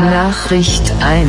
Nachricht 0.00 0.92
1. 1.00 1.28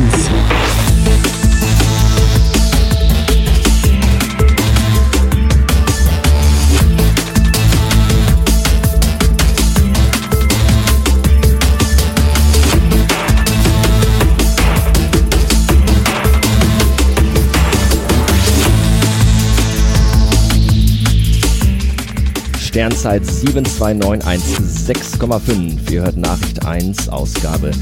Sternzeit 22.58 23.22
72916,5. 23.24 25.90
Ihr 25.90 26.02
hört 26.02 26.16
Nachricht 26.16 26.64
1, 26.64 27.08
Ausgabe 27.10 27.72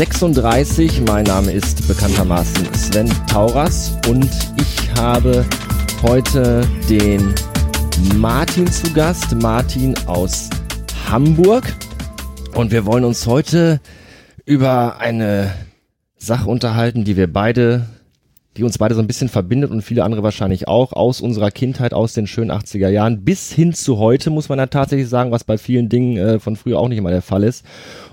36. 0.00 1.02
Mein 1.06 1.26
Name 1.26 1.52
ist 1.52 1.86
bekanntermaßen 1.86 2.72
Sven 2.72 3.12
Tauras 3.26 3.92
und 4.08 4.30
ich 4.56 4.90
habe 4.98 5.44
heute 6.00 6.66
den 6.88 7.34
Martin 8.16 8.66
zu 8.66 8.90
Gast. 8.94 9.34
Martin 9.42 9.94
aus 10.06 10.48
Hamburg. 11.10 11.76
Und 12.54 12.72
wir 12.72 12.86
wollen 12.86 13.04
uns 13.04 13.26
heute 13.26 13.78
über 14.46 15.00
eine 15.00 15.52
Sache 16.16 16.48
unterhalten, 16.48 17.04
die 17.04 17.18
wir 17.18 17.30
beide 17.30 17.84
die 18.56 18.64
uns 18.64 18.78
beide 18.78 18.94
so 18.94 19.00
ein 19.00 19.06
bisschen 19.06 19.28
verbindet 19.28 19.70
und 19.70 19.82
viele 19.82 20.04
andere 20.04 20.22
wahrscheinlich 20.22 20.66
auch, 20.66 20.92
aus 20.92 21.20
unserer 21.20 21.50
Kindheit, 21.50 21.94
aus 21.94 22.14
den 22.14 22.26
schönen 22.26 22.50
80er 22.50 22.88
Jahren 22.88 23.24
bis 23.24 23.52
hin 23.52 23.72
zu 23.72 23.98
heute, 23.98 24.30
muss 24.30 24.48
man 24.48 24.58
ja 24.58 24.66
tatsächlich 24.66 25.08
sagen, 25.08 25.30
was 25.30 25.44
bei 25.44 25.56
vielen 25.56 25.88
Dingen 25.88 26.16
äh, 26.16 26.40
von 26.40 26.56
früher 26.56 26.78
auch 26.78 26.88
nicht 26.88 26.98
immer 26.98 27.10
der 27.10 27.22
Fall 27.22 27.44
ist. 27.44 27.64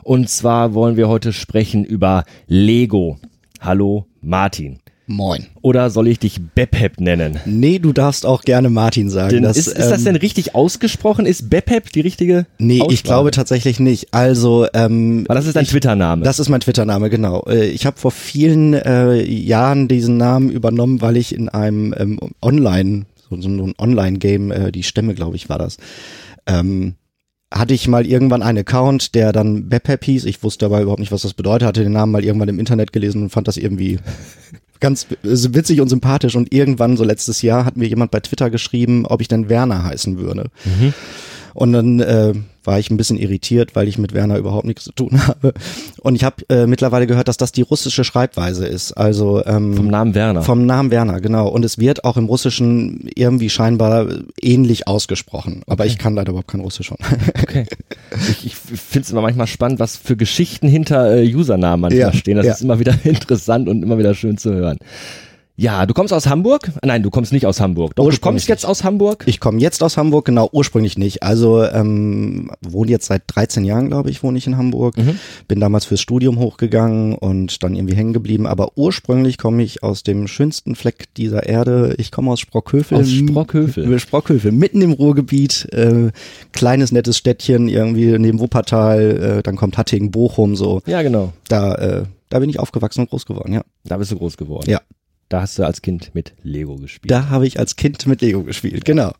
Und 0.04 0.30
zwar 0.30 0.74
wollen 0.74 0.98
wir 0.98 1.10
heute 1.10 1.34
sprechen 1.34 1.84
über 1.84 2.24
Lego. 2.48 3.18
Hallo 3.60 4.06
Martin. 4.22 4.80
Moin. 5.10 5.48
Oder 5.62 5.90
soll 5.90 6.10
ich 6.10 6.20
dich 6.20 6.42
Bepep 6.54 7.00
nennen? 7.00 7.40
Nee, 7.46 7.80
du 7.80 7.94
darfst 7.94 8.26
auch 8.26 8.42
gerne 8.42 8.70
Martin 8.70 9.10
sagen. 9.10 9.30
Denn 9.30 9.44
das, 9.44 9.56
ist, 9.56 9.68
ist 9.68 9.90
das 9.90 10.00
ähm, 10.00 10.06
denn 10.06 10.16
richtig 10.18 10.54
ausgesprochen? 10.54 11.26
Ist 11.26 11.50
Bepep 11.50 11.94
die 11.94 12.02
richtige? 12.02 12.46
Nee, 12.58 12.82
Aussprache? 12.82 12.94
ich 12.94 13.04
glaube 13.04 13.32
tatsächlich 13.32 13.80
nicht. 13.80 14.14
Also, 14.14 14.68
ähm, 14.74 15.24
Aber 15.30 15.36
das 15.36 15.48
ist 15.48 15.56
dein 15.56 15.66
Twitter-Name. 15.66 16.26
Das 16.26 16.40
ist 16.40 16.50
mein 16.50 16.60
Twitter-Name, 16.60 17.10
genau. 17.10 17.46
Äh, 17.48 17.68
Ich 17.70 17.86
habe 17.86 17.98
vor 17.98 18.12
vielen 18.12 18.74
äh, 18.74 19.24
Jahren 19.24 19.88
diesen 19.88 20.18
Namen 20.18 20.50
übernommen, 20.50 21.00
weil 21.02 21.16
ich 21.16 21.34
in 21.34 21.48
einem 21.48 21.96
ähm, 21.98 22.20
Online, 22.42 23.06
so, 23.30 23.40
so 23.40 23.48
ein 23.48 23.76
Online-Game, 23.78 24.52
äh, 24.52 24.72
die 24.74 24.84
Stämme, 24.84 25.14
glaube 25.14 25.38
ich, 25.38 25.48
war 25.48 25.58
das, 25.58 25.78
ähm, 26.48 26.96
hatte 27.54 27.74
ich 27.74 27.88
mal 27.88 28.06
irgendwann 28.06 28.44
einen 28.44 28.58
Account, 28.58 29.16
der 29.16 29.32
dann 29.32 29.70
Bepep 29.70 30.04
hieß. 30.04 30.26
Ich 30.26 30.44
wusste 30.44 30.66
aber 30.66 30.82
überhaupt 30.82 31.00
nicht, 31.00 31.14
was 31.14 31.22
das 31.22 31.34
bedeutet, 31.34 31.66
hatte 31.66 31.84
den 31.84 31.94
Namen 31.94 32.12
mal 32.12 32.26
irgendwann 32.26 32.50
im 32.50 32.60
Internet 32.60 32.92
gelesen 32.92 33.24
und 33.24 33.30
fand 33.30 33.48
das 33.48 33.56
irgendwie 33.56 34.00
ganz 34.80 35.08
äh, 35.12 35.16
witzig 35.24 35.82
und 35.82 35.90
sympathisch. 35.90 36.36
Und 36.36 36.54
irgendwann, 36.54 36.98
so 36.98 37.04
letztes 37.04 37.42
Jahr, 37.42 37.66
hat 37.66 37.78
mir 37.78 37.88
jemand 37.88 38.12
bei 38.12 38.20
Twitter 38.20 38.50
geschrieben, 38.50 39.06
ob 39.06 39.22
ich 39.22 39.28
denn 39.28 39.50
Werner 39.50 39.84
heißen 39.84 40.18
würde. 40.18 40.50
Und 41.54 41.74
dann 41.74 42.00
äh, 42.00 42.34
war 42.68 42.78
ich 42.78 42.92
ein 42.92 42.98
bisschen 42.98 43.18
irritiert, 43.18 43.76
weil 43.76 43.88
ich 43.88 43.98
mit 43.98 44.14
Werner 44.14 44.38
überhaupt 44.38 44.66
nichts 44.68 44.84
zu 44.84 44.92
tun 44.92 45.26
habe. 45.28 45.54
Und 46.02 46.16
ich 46.16 46.24
habe 46.24 46.36
äh, 46.50 46.68
mittlerweile 46.68 47.08
gehört, 47.08 47.28
dass 47.28 47.38
das 47.38 47.52
die 47.52 47.64
russische 47.64 48.04
Schreibweise 48.04 48.68
ist. 48.68 48.92
Also 48.92 49.44
ähm, 49.46 49.74
Vom 49.76 49.88
Namen 49.88 50.14
Werner. 50.14 50.44
vom 50.44 50.66
Namen 50.66 50.92
Werner, 50.92 51.20
genau. 51.22 51.48
Und 51.48 51.66
es 51.66 51.80
wird 51.80 52.04
auch 52.04 52.18
im 52.18 52.26
Russischen 52.26 53.10
irgendwie 53.16 53.50
scheinbar 53.50 54.08
ähnlich 54.42 54.88
ausgesprochen. 54.88 55.64
Aber 55.66 55.86
ich 55.88 55.98
kann 55.98 56.14
leider 56.14 56.30
überhaupt 56.30 56.50
kein 56.50 56.62
Russisch. 56.62 56.92
Okay. 57.42 57.66
Ich, 58.30 58.46
ich 58.46 58.56
finde 58.56 59.06
es 59.06 59.12
immer 59.12 59.22
manchmal 59.22 59.48
spannend, 59.48 59.80
was 59.80 59.96
für 59.98 60.16
Geschichten 60.16 60.68
hinter 60.68 61.16
äh, 61.18 61.34
Usernamen 61.36 61.82
manchmal 61.82 62.00
Ja, 62.00 62.14
stehen. 62.14 62.38
Das 62.38 62.46
ja. 62.46 62.54
ist 62.54 62.62
immer 62.62 62.80
wieder 62.80 62.94
interessant 63.04 63.68
und 63.70 63.84
immer 63.84 63.98
wieder 63.98 64.14
schön 64.16 64.38
zu 64.38 64.54
hören. 64.54 64.78
Ja, 65.60 65.88
du 65.88 65.96
kommst 65.96 66.14
aus 66.14 66.28
Hamburg? 66.28 66.72
Nein, 66.86 67.02
du 67.02 67.10
kommst 67.10 67.34
nicht 67.34 67.48
aus 67.48 67.60
Hamburg. 67.60 67.96
Doch, 67.96 68.08
du 68.08 68.18
kommst 68.20 68.48
jetzt 68.48 68.64
aus 68.64 68.84
Hamburg? 68.84 69.24
Ich 69.26 69.40
komme 69.40 69.60
jetzt 69.60 69.82
aus 69.82 69.98
Hamburg, 69.98 70.26
genau, 70.26 70.48
ursprünglich 70.52 71.00
nicht. 71.00 71.24
Also 71.24 71.64
ähm, 71.64 72.52
wohne 72.62 72.92
jetzt 72.92 73.08
seit 73.08 73.24
13 73.26 73.66
Jahren, 73.66 73.88
glaube 73.88 74.12
ich, 74.12 74.22
wohne 74.22 74.38
ich 74.38 74.46
in 74.46 74.56
Hamburg. 74.56 74.94
Bin 75.48 75.60
damals 75.60 75.86
fürs 75.86 76.00
Studium 76.00 76.38
hochgegangen 76.38 77.16
und 77.16 77.64
dann 77.64 77.76
irgendwie 77.76 77.96
hängen 77.96 78.14
geblieben. 78.14 78.46
Aber 78.46 78.78
ursprünglich 78.78 79.40
komme 79.40 79.64
ich 79.64 79.82
aus 79.82 80.04
dem 80.04 80.28
schönsten 80.28 80.76
Fleck 80.76 81.12
dieser 81.16 81.48
Erde. 81.48 81.96
Ich 81.98 82.12
komme 82.12 82.32
aus 82.32 82.40
Sprockhövel. 82.40 83.00
Aus 83.00 83.10
Sprockhövel. 83.10 83.98
Sprockhövel, 83.98 84.52
mitten 84.52 84.84
im 84.84 84.92
Ruhrgebiet. 84.92 85.74
Äh, 85.74 86.12
kleines, 86.52 86.92
nettes 86.92 87.18
Städtchen 87.18 87.68
irgendwie 87.68 88.20
neben 88.20 88.40
Wuppertal. 88.40 89.40
Äh, 89.40 89.44
dann 89.44 89.56
kommt 89.56 89.80
Hattingen, 89.80 90.12
Bochum, 90.12 90.56
so. 90.56 90.84
Ja, 90.86 91.02
genau. 91.02 91.34
Da, 91.48 91.74
äh, 91.74 92.04
da 92.30 92.38
bin 92.38 92.50
ich 92.52 92.60
aufgewachsen 92.60 93.02
und 93.02 93.10
groß 93.10 93.26
geworden, 93.26 93.54
ja. 93.54 93.64
Da 93.84 93.98
bist 93.98 94.12
du 94.12 94.18
groß 94.18 94.38
geworden. 94.38 94.70
Ja. 94.70 94.82
Da 95.30 95.42
hast 95.42 95.60
du 95.60 95.66
als 95.66 95.82
Kind 95.82 96.12
mit 96.14 96.34
Lego 96.44 96.76
gespielt. 96.78 97.12
Da 97.12 97.30
habe 97.30 97.46
ich 97.48 97.60
als 97.60 97.76
Kind 97.76 98.06
mit 98.08 98.22
Lego 98.22 98.44
gespielt, 98.44 98.86
genau. 98.86 99.12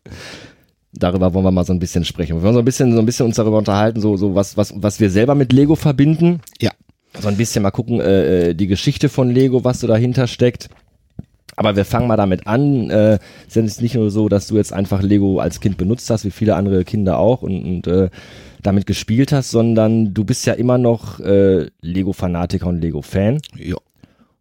Darüber 0.92 1.34
wollen 1.34 1.44
wir 1.44 1.50
mal 1.50 1.66
so 1.66 1.72
ein 1.72 1.78
bisschen 1.78 2.04
sprechen. 2.04 2.36
Wir 2.36 2.42
wollen 2.42 2.54
so 2.54 2.60
ein 2.60 2.64
bisschen, 2.64 2.92
so 2.92 2.98
ein 2.98 3.06
bisschen 3.06 3.26
uns 3.26 3.36
darüber 3.36 3.58
unterhalten, 3.58 4.00
so, 4.00 4.16
so 4.16 4.34
was, 4.34 4.56
was, 4.56 4.72
was 4.76 5.00
wir 5.00 5.10
selber 5.10 5.34
mit 5.34 5.52
Lego 5.52 5.76
verbinden. 5.76 6.40
Ja. 6.60 6.70
So 7.20 7.28
ein 7.28 7.36
bisschen 7.36 7.62
mal 7.62 7.70
gucken, 7.70 8.00
äh, 8.00 8.50
äh, 8.50 8.54
die 8.54 8.66
Geschichte 8.66 9.08
von 9.08 9.30
Lego, 9.30 9.64
was 9.64 9.80
so 9.80 9.86
dahinter 9.86 10.26
steckt. 10.26 10.70
Aber 11.56 11.76
wir 11.76 11.84
fangen 11.84 12.06
mal 12.06 12.16
damit 12.16 12.46
an. 12.46 12.88
Äh, 12.88 13.18
es 13.48 13.56
ist 13.56 13.82
nicht 13.82 13.96
nur 13.96 14.10
so, 14.10 14.28
dass 14.28 14.46
du 14.46 14.56
jetzt 14.56 14.72
einfach 14.72 15.02
Lego 15.02 15.40
als 15.40 15.60
Kind 15.60 15.76
benutzt 15.76 16.08
hast, 16.08 16.24
wie 16.24 16.30
viele 16.30 16.54
andere 16.54 16.84
Kinder 16.84 17.18
auch 17.18 17.42
und, 17.42 17.64
und 17.64 17.86
äh, 17.88 18.10
damit 18.62 18.86
gespielt 18.86 19.32
hast, 19.32 19.50
sondern 19.50 20.14
du 20.14 20.24
bist 20.24 20.46
ja 20.46 20.52
immer 20.54 20.78
noch 20.78 21.20
äh, 21.20 21.66
Lego-Fanatiker 21.80 22.66
und 22.66 22.80
Lego-Fan. 22.80 23.40
Ja. 23.56 23.76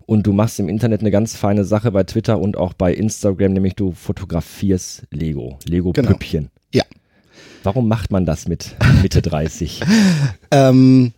Und 0.07 0.25
du 0.25 0.31
machst 0.33 0.57
im 0.59 0.69
Internet 0.69 1.01
eine 1.01 1.11
ganz 1.11 1.35
feine 1.35 1.63
Sache 1.65 1.91
bei 1.91 2.03
Twitter 2.03 2.39
und 2.39 2.55
auch 2.57 2.71
bei 2.73 2.93
Instagram, 2.93 3.51
nämlich 3.53 3.75
du 3.75 3.91
fotografierst 3.91 5.03
Lego, 5.11 5.59
Lego-Püppchen. 5.67 6.49
Ja. 6.73 6.83
Warum 7.63 7.87
macht 7.89 8.09
man 8.11 8.25
das 8.25 8.47
mit 8.47 8.75
Mitte 9.03 9.21
30? 9.21 9.81
Ähm, 10.51 11.11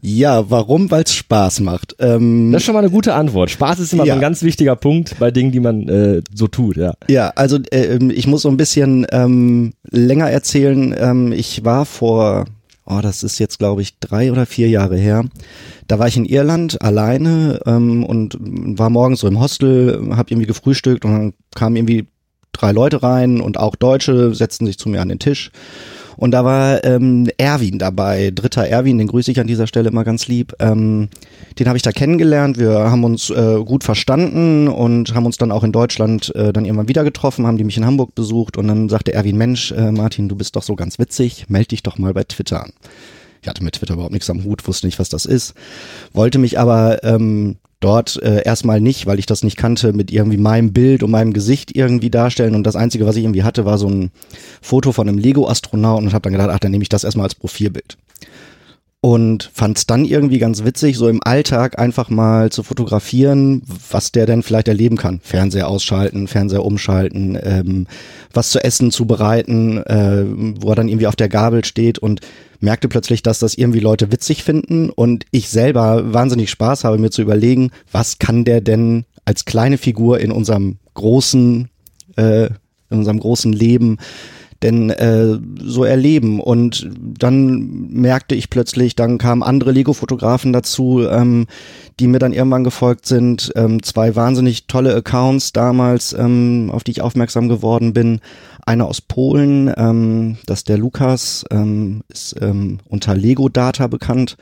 ja, 0.00 0.48
warum? 0.48 0.88
Weil 0.92 1.02
es 1.02 1.14
Spaß 1.14 1.58
macht. 1.60 1.96
Ähm, 1.98 2.52
Das 2.52 2.62
ist 2.62 2.66
schon 2.66 2.74
mal 2.74 2.80
eine 2.84 2.90
gute 2.90 3.14
Antwort. 3.14 3.50
Spaß 3.50 3.80
ist 3.80 3.92
immer 3.92 4.04
so 4.04 4.08
Ja. 4.08 4.14
ein 4.14 4.20
ganz 4.20 4.42
wichtiger 4.44 4.76
Punkt 4.76 5.16
bei 5.18 5.32
Dingen, 5.32 5.50
die 5.50 5.58
man 5.58 5.88
äh, 5.88 6.22
so 6.32 6.46
tut, 6.46 6.76
ja. 6.76 6.94
ja, 7.08 7.30
also 7.34 7.58
äh, 7.72 7.96
ähm, 7.96 8.10
ich 8.14 8.28
muss 8.28 8.42
so 8.42 8.48
ein 8.48 8.56
bisschen 8.56 9.04
ähm, 9.10 9.72
länger 9.90 10.30
erzählen. 10.30 10.94
Ähm, 10.96 11.32
ich 11.32 11.64
war 11.64 11.84
vor, 11.84 12.44
oh, 12.88 13.00
das 13.00 13.22
ist 13.22 13.38
jetzt 13.38 13.58
glaube 13.58 13.82
ich 13.82 13.98
drei 13.98 14.32
oder 14.32 14.46
vier 14.46 14.68
Jahre 14.68 14.96
her. 14.96 15.24
Da 15.86 15.98
war 15.98 16.08
ich 16.08 16.16
in 16.16 16.24
Irland 16.24 16.80
alleine 16.82 17.60
ähm, 17.66 18.04
und 18.04 18.36
war 18.40 18.90
morgens 18.90 19.20
so 19.20 19.28
im 19.28 19.40
Hostel, 19.40 20.10
habe 20.16 20.30
irgendwie 20.30 20.46
gefrühstückt 20.46 21.04
und 21.04 21.12
dann 21.12 21.34
kamen 21.54 21.76
irgendwie 21.76 22.08
drei 22.52 22.72
Leute 22.72 23.02
rein 23.02 23.40
und 23.40 23.58
auch 23.58 23.76
Deutsche 23.76 24.34
setzten 24.34 24.66
sich 24.66 24.78
zu 24.78 24.88
mir 24.88 25.00
an 25.00 25.08
den 25.08 25.18
Tisch. 25.18 25.50
Und 26.18 26.32
da 26.32 26.44
war 26.44 26.84
ähm, 26.84 27.28
Erwin 27.38 27.78
dabei, 27.78 28.32
dritter 28.34 28.66
Erwin, 28.66 28.98
den 28.98 29.06
grüße 29.06 29.30
ich 29.30 29.38
an 29.38 29.46
dieser 29.46 29.68
Stelle 29.68 29.88
immer 29.88 30.02
ganz 30.02 30.26
lieb. 30.26 30.52
Ähm, 30.58 31.10
den 31.60 31.68
habe 31.68 31.76
ich 31.76 31.82
da 31.82 31.92
kennengelernt. 31.92 32.58
Wir 32.58 32.72
haben 32.72 33.04
uns 33.04 33.30
äh, 33.30 33.62
gut 33.64 33.84
verstanden 33.84 34.66
und 34.66 35.14
haben 35.14 35.26
uns 35.26 35.36
dann 35.36 35.52
auch 35.52 35.62
in 35.62 35.70
Deutschland 35.70 36.34
äh, 36.34 36.52
dann 36.52 36.64
irgendwann 36.64 36.88
wieder 36.88 37.04
getroffen, 37.04 37.46
haben 37.46 37.56
die 37.56 37.62
mich 37.62 37.76
in 37.76 37.86
Hamburg 37.86 38.16
besucht 38.16 38.56
und 38.56 38.66
dann 38.66 38.88
sagte 38.88 39.14
Erwin, 39.14 39.38
Mensch, 39.38 39.70
äh, 39.70 39.92
Martin, 39.92 40.28
du 40.28 40.34
bist 40.34 40.56
doch 40.56 40.64
so 40.64 40.74
ganz 40.74 40.98
witzig, 40.98 41.46
meld 41.48 41.70
dich 41.70 41.84
doch 41.84 41.98
mal 41.98 42.12
bei 42.12 42.24
Twitter 42.24 42.64
an. 42.64 42.72
Ich 43.40 43.48
hatte 43.48 43.62
mit 43.62 43.74
Twitter 43.74 43.94
überhaupt 43.94 44.12
nichts 44.12 44.28
am 44.28 44.42
Hut, 44.42 44.66
wusste 44.66 44.86
nicht, 44.88 44.98
was 44.98 45.10
das 45.10 45.24
ist, 45.24 45.54
wollte 46.12 46.40
mich 46.40 46.58
aber 46.58 47.04
ähm, 47.04 47.58
dort 47.80 48.20
äh, 48.22 48.42
erstmal 48.42 48.80
nicht, 48.80 49.06
weil 49.06 49.18
ich 49.18 49.26
das 49.26 49.44
nicht 49.44 49.56
kannte, 49.56 49.92
mit 49.92 50.10
irgendwie 50.10 50.36
meinem 50.36 50.72
Bild 50.72 51.02
und 51.02 51.10
meinem 51.10 51.32
Gesicht 51.32 51.76
irgendwie 51.76 52.10
darstellen. 52.10 52.54
Und 52.54 52.64
das 52.64 52.76
Einzige, 52.76 53.06
was 53.06 53.16
ich 53.16 53.24
irgendwie 53.24 53.44
hatte, 53.44 53.64
war 53.64 53.78
so 53.78 53.88
ein 53.88 54.10
Foto 54.60 54.92
von 54.92 55.08
einem 55.08 55.18
Lego-Astronauten 55.18 56.08
und 56.08 56.12
habe 56.12 56.22
dann 56.22 56.32
gedacht, 56.32 56.50
ach, 56.52 56.58
dann 56.58 56.72
nehme 56.72 56.82
ich 56.82 56.88
das 56.88 57.04
erstmal 57.04 57.24
als 57.24 57.34
Profilbild. 57.34 57.96
Und 59.00 59.48
fand 59.54 59.78
es 59.78 59.86
dann 59.86 60.04
irgendwie 60.04 60.38
ganz 60.38 60.64
witzig, 60.64 60.96
so 60.96 61.08
im 61.08 61.20
Alltag 61.22 61.78
einfach 61.78 62.10
mal 62.10 62.50
zu 62.50 62.64
fotografieren, 62.64 63.62
was 63.90 64.10
der 64.10 64.26
denn 64.26 64.42
vielleicht 64.42 64.66
erleben 64.66 64.96
kann. 64.96 65.20
Fernseher 65.22 65.68
ausschalten, 65.68 66.26
Fernseher 66.26 66.64
umschalten, 66.64 67.38
ähm, 67.40 67.86
was 68.32 68.50
zu 68.50 68.62
essen 68.62 68.90
zubereiten, 68.90 69.78
äh, 69.86 70.24
wo 70.60 70.70
er 70.70 70.74
dann 70.74 70.88
irgendwie 70.88 71.06
auf 71.06 71.14
der 71.14 71.28
Gabel 71.28 71.64
steht 71.64 72.00
und 72.00 72.22
merkte 72.58 72.88
plötzlich, 72.88 73.22
dass 73.22 73.38
das 73.38 73.54
irgendwie 73.54 73.78
Leute 73.78 74.10
witzig 74.10 74.42
finden 74.42 74.90
und 74.90 75.26
ich 75.30 75.48
selber 75.48 76.12
wahnsinnig 76.12 76.50
Spaß 76.50 76.82
habe, 76.82 76.98
mir 76.98 77.10
zu 77.10 77.22
überlegen, 77.22 77.70
was 77.92 78.18
kann 78.18 78.44
der 78.44 78.60
denn 78.60 79.04
als 79.24 79.44
kleine 79.44 79.78
Figur 79.78 80.18
in 80.18 80.32
unserem 80.32 80.78
großen, 80.94 81.68
äh, 82.16 82.46
in 82.46 82.98
unserem 82.98 83.20
großen 83.20 83.52
Leben 83.52 83.98
denn 84.62 84.90
äh, 84.90 85.38
so 85.60 85.84
erleben. 85.84 86.40
Und 86.40 86.90
dann 86.96 87.88
merkte 87.90 88.34
ich 88.34 88.50
plötzlich, 88.50 88.96
dann 88.96 89.18
kamen 89.18 89.42
andere 89.42 89.72
Lego-Fotografen 89.72 90.52
dazu, 90.52 91.06
ähm, 91.08 91.46
die 92.00 92.08
mir 92.08 92.18
dann 92.18 92.32
irgendwann 92.32 92.64
gefolgt 92.64 93.06
sind. 93.06 93.52
Ähm, 93.54 93.82
zwei 93.82 94.16
wahnsinnig 94.16 94.66
tolle 94.66 94.94
Accounts 94.94 95.52
damals, 95.52 96.12
ähm, 96.12 96.70
auf 96.72 96.82
die 96.84 96.92
ich 96.92 97.02
aufmerksam 97.02 97.48
geworden 97.48 97.92
bin. 97.92 98.20
Einer 98.66 98.86
aus 98.86 99.00
Polen, 99.00 99.72
ähm, 99.76 100.38
das 100.46 100.60
ist 100.60 100.68
der 100.68 100.78
Lukas, 100.78 101.44
ähm, 101.50 102.02
ist 102.08 102.36
ähm, 102.40 102.80
unter 102.88 103.14
Lego 103.14 103.48
Data 103.48 103.86
bekannt. 103.86 104.36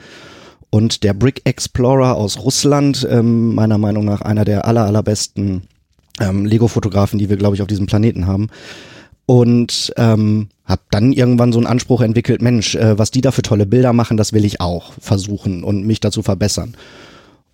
Und 0.71 1.05
der 1.05 1.15
Brick 1.15 1.43
Explorer 1.45 2.17
aus 2.17 2.39
Russland, 2.39 3.07
ähm, 3.11 3.55
meiner 3.55 3.79
Meinung 3.79 4.05
nach 4.05 4.23
einer 4.23 4.45
der 4.45 4.67
aller, 4.67 4.85
allerbesten 4.85 5.69
ähm, 6.21 6.47
Lego-Fotografen, 6.47 7.19
die 7.19 7.29
wir, 7.29 7.37
glaube 7.37 7.55
ich, 7.55 7.63
auf 7.63 7.69
diesem 7.69 7.87
Planeten 7.87 8.27
haben. 8.27 8.49
Und 9.27 9.93
ähm, 9.97 10.49
habe 10.65 10.83
dann 10.91 11.13
irgendwann 11.13 11.53
so 11.53 11.59
einen 11.59 11.67
Anspruch 11.67 12.01
entwickelt, 12.01 12.43
Mensch, 12.43 12.75
äh, 12.75 12.99
was 12.99 13.11
die 13.11 13.21
da 13.21 13.33
für 13.33 13.43
tolle 13.43 13.67
Bilder 13.67 13.93
machen, 13.93 14.17
das 14.17 14.33
will 14.33 14.45
ich 14.45 14.61
auch 14.61 14.93
versuchen 15.01 15.65
und 15.65 15.85
mich 15.85 16.01
dazu 16.01 16.23
verbessern. 16.23 16.77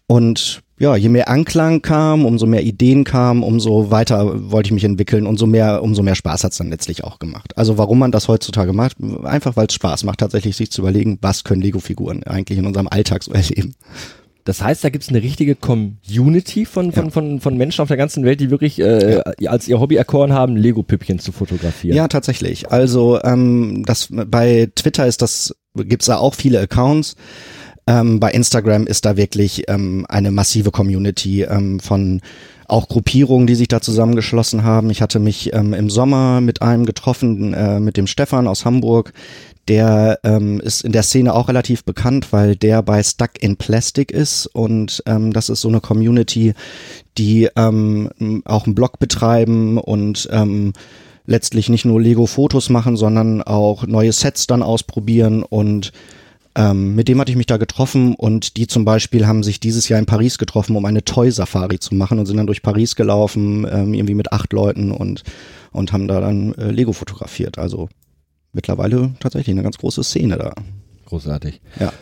Und 0.07 0.63
ja, 0.79 0.97
je 0.97 1.09
mehr 1.09 1.29
Anklang 1.29 1.81
kam, 1.81 2.27
umso 2.27 2.45
mehr 2.45 2.65
Ideen 2.65 3.05
kamen, 3.05 3.43
umso 3.43 3.91
weiter 3.91 4.51
wollte 4.51 4.69
ich 4.69 4.73
mich 4.73 4.85
entwickeln, 4.85 5.27
umso 5.27 5.47
mehr, 5.47 5.83
umso 5.83 6.03
mehr 6.03 6.17
Spaß 6.17 6.45
hat's 6.45 6.59
dann 6.59 6.71
letztlich 6.71 7.05
auch 7.05 7.19
gemacht. 7.19 7.57
Also 7.57 7.79
warum 7.79 8.01
man 8.01 8.11
das 8.11 8.29
heutzutage 8.29 8.73
macht, 8.73 8.97
einfach 9.23 9.57
weil 9.57 9.69
es 9.69 9.75
Spaß 9.75 10.05
macht, 10.05 10.19
tatsächlich 10.21 10.57
sich 10.57 10.73
zu 10.73 10.83
überlegen, 10.83 11.19
was 11.23 11.45
können 11.45 11.63
Lego-Figuren 11.63 12.25
eigentlich 12.25 12.59
in 12.59 12.67
unserem 12.67 12.89
Alltag 12.89 13.23
so 13.23 13.33
erleben. 13.33 13.75
Das 14.44 14.62
heißt, 14.62 14.83
da 14.83 14.91
gibt 14.91 15.05
es 15.05 15.11
eine 15.11 15.23
richtige 15.23 15.55
Community 15.55 16.65
von, 16.65 16.93
von, 16.93 17.05
ja. 17.05 17.11
von, 17.11 17.41
von 17.41 17.56
Menschen 17.56 17.83
auf 17.83 17.89
der 17.89 17.97
ganzen 17.97 18.25
Welt, 18.25 18.41
die 18.41 18.50
wirklich 18.50 18.81
äh, 18.81 19.23
ja. 19.39 19.50
als 19.50 19.69
ihr 19.69 19.79
Hobby 19.79 19.97
erkoren 19.97 20.33
haben, 20.33 20.56
Lego-Püppchen 20.56 21.19
zu 21.19 21.33
fotografieren. 21.33 21.97
Ja, 21.97 22.09
tatsächlich. 22.09 22.71
Also 22.71 23.21
ähm, 23.23 23.85
das 23.87 24.09
bei 24.11 24.71
Twitter 24.75 25.06
ist 25.06 25.23
das, 25.23 25.55
gibt's 25.77 26.06
da 26.06 26.19
auch 26.19 26.35
viele 26.35 26.61
Accounts. 26.61 27.15
Ähm, 27.87 28.21
bei 28.21 28.31
Instagram 28.31 28.87
ist 28.87 29.05
da 29.05 29.17
wirklich 29.17 29.65
ähm, 29.69 30.06
eine 30.09 30.31
massive 30.31 30.71
Community 30.71 31.43
ähm, 31.43 31.81
von 31.81 32.21
auch 32.69 32.89
Gruppierungen, 32.89 33.47
die 33.47 33.55
sich 33.55 33.69
da 33.69 33.81
zusammengeschlossen 33.81 34.65
haben. 34.65 34.91
Ich 34.91 35.03
hatte 35.03 35.19
mich 35.19 35.53
ähm, 35.53 35.75
im 35.75 35.91
Sommer 35.91 36.41
mit 36.41 36.62
einem 36.62 36.87
getroffen, 36.87 37.53
äh, 37.53 37.81
mit 37.81 37.97
dem 37.97 38.06
Stefan 38.06 38.49
aus 38.49 38.65
Hamburg. 38.65 39.12
Der 39.69 40.19
ähm, 40.25 40.61
ist 40.61 40.85
in 40.85 40.93
der 40.93 41.05
Szene 41.05 41.35
auch 41.35 41.49
relativ 41.49 41.85
bekannt, 41.85 42.32
weil 42.32 42.56
der 42.56 42.82
bei 42.82 43.03
Stuck 43.03 43.41
in 43.41 43.56
Plastic 43.56 44.11
ist 44.11 44.47
und 44.47 45.03
ähm, 45.06 45.32
das 45.32 45.49
ist 45.49 45.61
so 45.61 45.69
eine 45.69 45.81
Community, 45.81 46.55
die 47.17 47.49
ähm, 47.55 48.43
auch 48.44 48.67
einen 48.67 48.75
Blog 48.75 48.99
betreiben 48.99 49.79
und 49.79 50.29
ähm, 50.32 50.73
letztlich 51.26 51.69
nicht 51.69 51.85
nur 51.85 52.00
Lego-Fotos 52.00 52.70
machen, 52.70 52.97
sondern 52.97 53.43
auch 53.43 53.87
neue 53.87 54.12
Sets 54.12 54.49
dann 54.49 54.62
ausprobieren 54.62 55.44
und 55.44 55.93
ähm, 56.55 56.94
mit 56.94 57.08
dem 57.08 57.19
hatte 57.19 57.31
ich 57.31 57.37
mich 57.37 57.47
da 57.47 57.56
getroffen 57.56 58.15
und 58.15 58.56
die 58.56 58.67
zum 58.67 58.85
Beispiel 58.85 59.26
haben 59.26 59.43
sich 59.43 59.58
dieses 59.58 59.88
Jahr 59.88 59.99
in 59.99 60.06
Paris 60.06 60.37
getroffen, 60.37 60.76
um 60.76 60.85
eine 60.85 61.03
Toy-Safari 61.05 61.79
zu 61.79 61.94
machen 61.94 62.19
und 62.19 62.26
sind 62.26 62.37
dann 62.37 62.47
durch 62.47 62.62
Paris 62.62 62.94
gelaufen, 62.94 63.67
ähm, 63.70 63.94
irgendwie 63.94 64.15
mit 64.15 64.32
acht 64.32 64.53
Leuten 64.53 64.91
und, 64.91 65.23
und 65.70 65.93
haben 65.93 66.08
da 66.08 66.20
dann 66.20 66.55
äh, 66.55 66.70
Lego 66.70 66.93
fotografiert. 66.93 67.58
Also 67.58 67.88
mittlerweile 68.53 69.15
tatsächlich 69.21 69.55
eine 69.55 69.63
ganz 69.63 69.79
große 69.79 70.03
Szene 70.03 70.37
da. 70.37 70.55
Großartig. 71.07 71.61
Ja. 71.79 71.93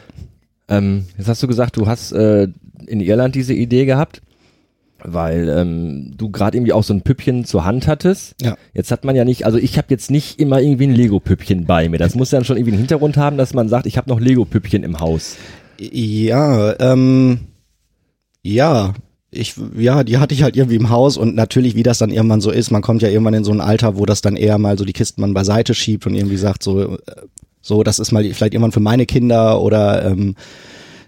Ähm, 0.69 1.07
jetzt 1.19 1.29
hast 1.29 1.43
du 1.43 1.47
gesagt, 1.47 1.77
du 1.77 1.87
hast 1.87 2.13
äh, 2.13 2.49
in 2.87 3.01
Irland 3.01 3.35
diese 3.35 3.55
Idee 3.55 3.85
gehabt 3.85 4.23
weil 5.05 5.49
ähm, 5.49 6.13
du 6.17 6.31
gerade 6.31 6.57
irgendwie 6.57 6.73
auch 6.73 6.83
so 6.83 6.95
ein 6.95 7.03
Püppchen 7.03 7.45
zur 7.45 7.65
Hand 7.65 7.87
hattest. 7.87 8.35
Ja. 8.41 8.57
Jetzt 8.75 8.91
hat 8.91 9.05
man 9.05 9.17
ja 9.17 9.25
nicht, 9.25 9.47
also 9.47 9.59
ich 9.59 9.79
habe 9.79 9.89
jetzt 9.91 10.11
nicht 10.11 10.41
immer 10.41 10.61
irgendwie 10.61 10.87
ein 10.87 10.95
Lego-Püppchen 10.95 11.67
bei 11.67 11.89
mir. 11.89 11.99
Das 11.99 12.15
muss 12.15 12.31
dann 12.31 12.45
schon 12.45 12.57
irgendwie 12.57 12.73
einen 12.73 12.81
Hintergrund 12.81 13.17
haben, 13.17 13.37
dass 13.37 13.55
man 13.55 13.69
sagt, 13.69 13.87
ich 13.87 13.97
habe 13.97 14.09
noch 14.09 14.21
Lego-Püppchen 14.21 14.85
im 14.85 15.01
Haus. 15.01 15.37
Ja, 15.79 16.79
ähm, 16.79 17.41
ja, 18.43 18.95
ich, 19.31 19.55
ja, 19.77 20.03
die 20.03 20.19
hatte 20.19 20.35
ich 20.35 20.43
halt 20.43 20.57
irgendwie 20.57 20.77
im 20.77 20.91
Haus 20.91 21.17
und 21.17 21.35
natürlich, 21.37 21.77
wie 21.77 21.83
das 21.83 21.99
dann 21.99 22.11
irgendwann 22.11 22.41
so 22.41 22.51
ist, 22.51 22.71
man 22.71 22.83
kommt 22.83 23.03
ja 23.03 23.09
irgendwann 23.09 23.35
in 23.35 23.45
so 23.45 23.53
ein 23.53 23.61
Alter, 23.61 23.97
wo 23.97 24.05
das 24.05 24.23
dann 24.23 24.37
eher 24.37 24.59
mal 24.59 24.77
so 24.77 24.85
die 24.85 24.93
Kisten 24.93 25.21
man 25.21 25.35
beiseite 25.35 25.75
schiebt 25.75 26.07
und 26.07 26.15
irgendwie 26.15 26.37
sagt 26.37 26.63
so, 26.63 26.95
äh, 26.95 26.99
so, 27.63 27.83
das 27.83 27.99
ist 27.99 28.11
mal 28.11 28.25
vielleicht 28.25 28.55
irgendwann 28.55 28.73
für 28.73 28.81
meine 28.81 29.07
Kinder 29.07 29.61
oder 29.61 30.05
ähm, 30.05 30.35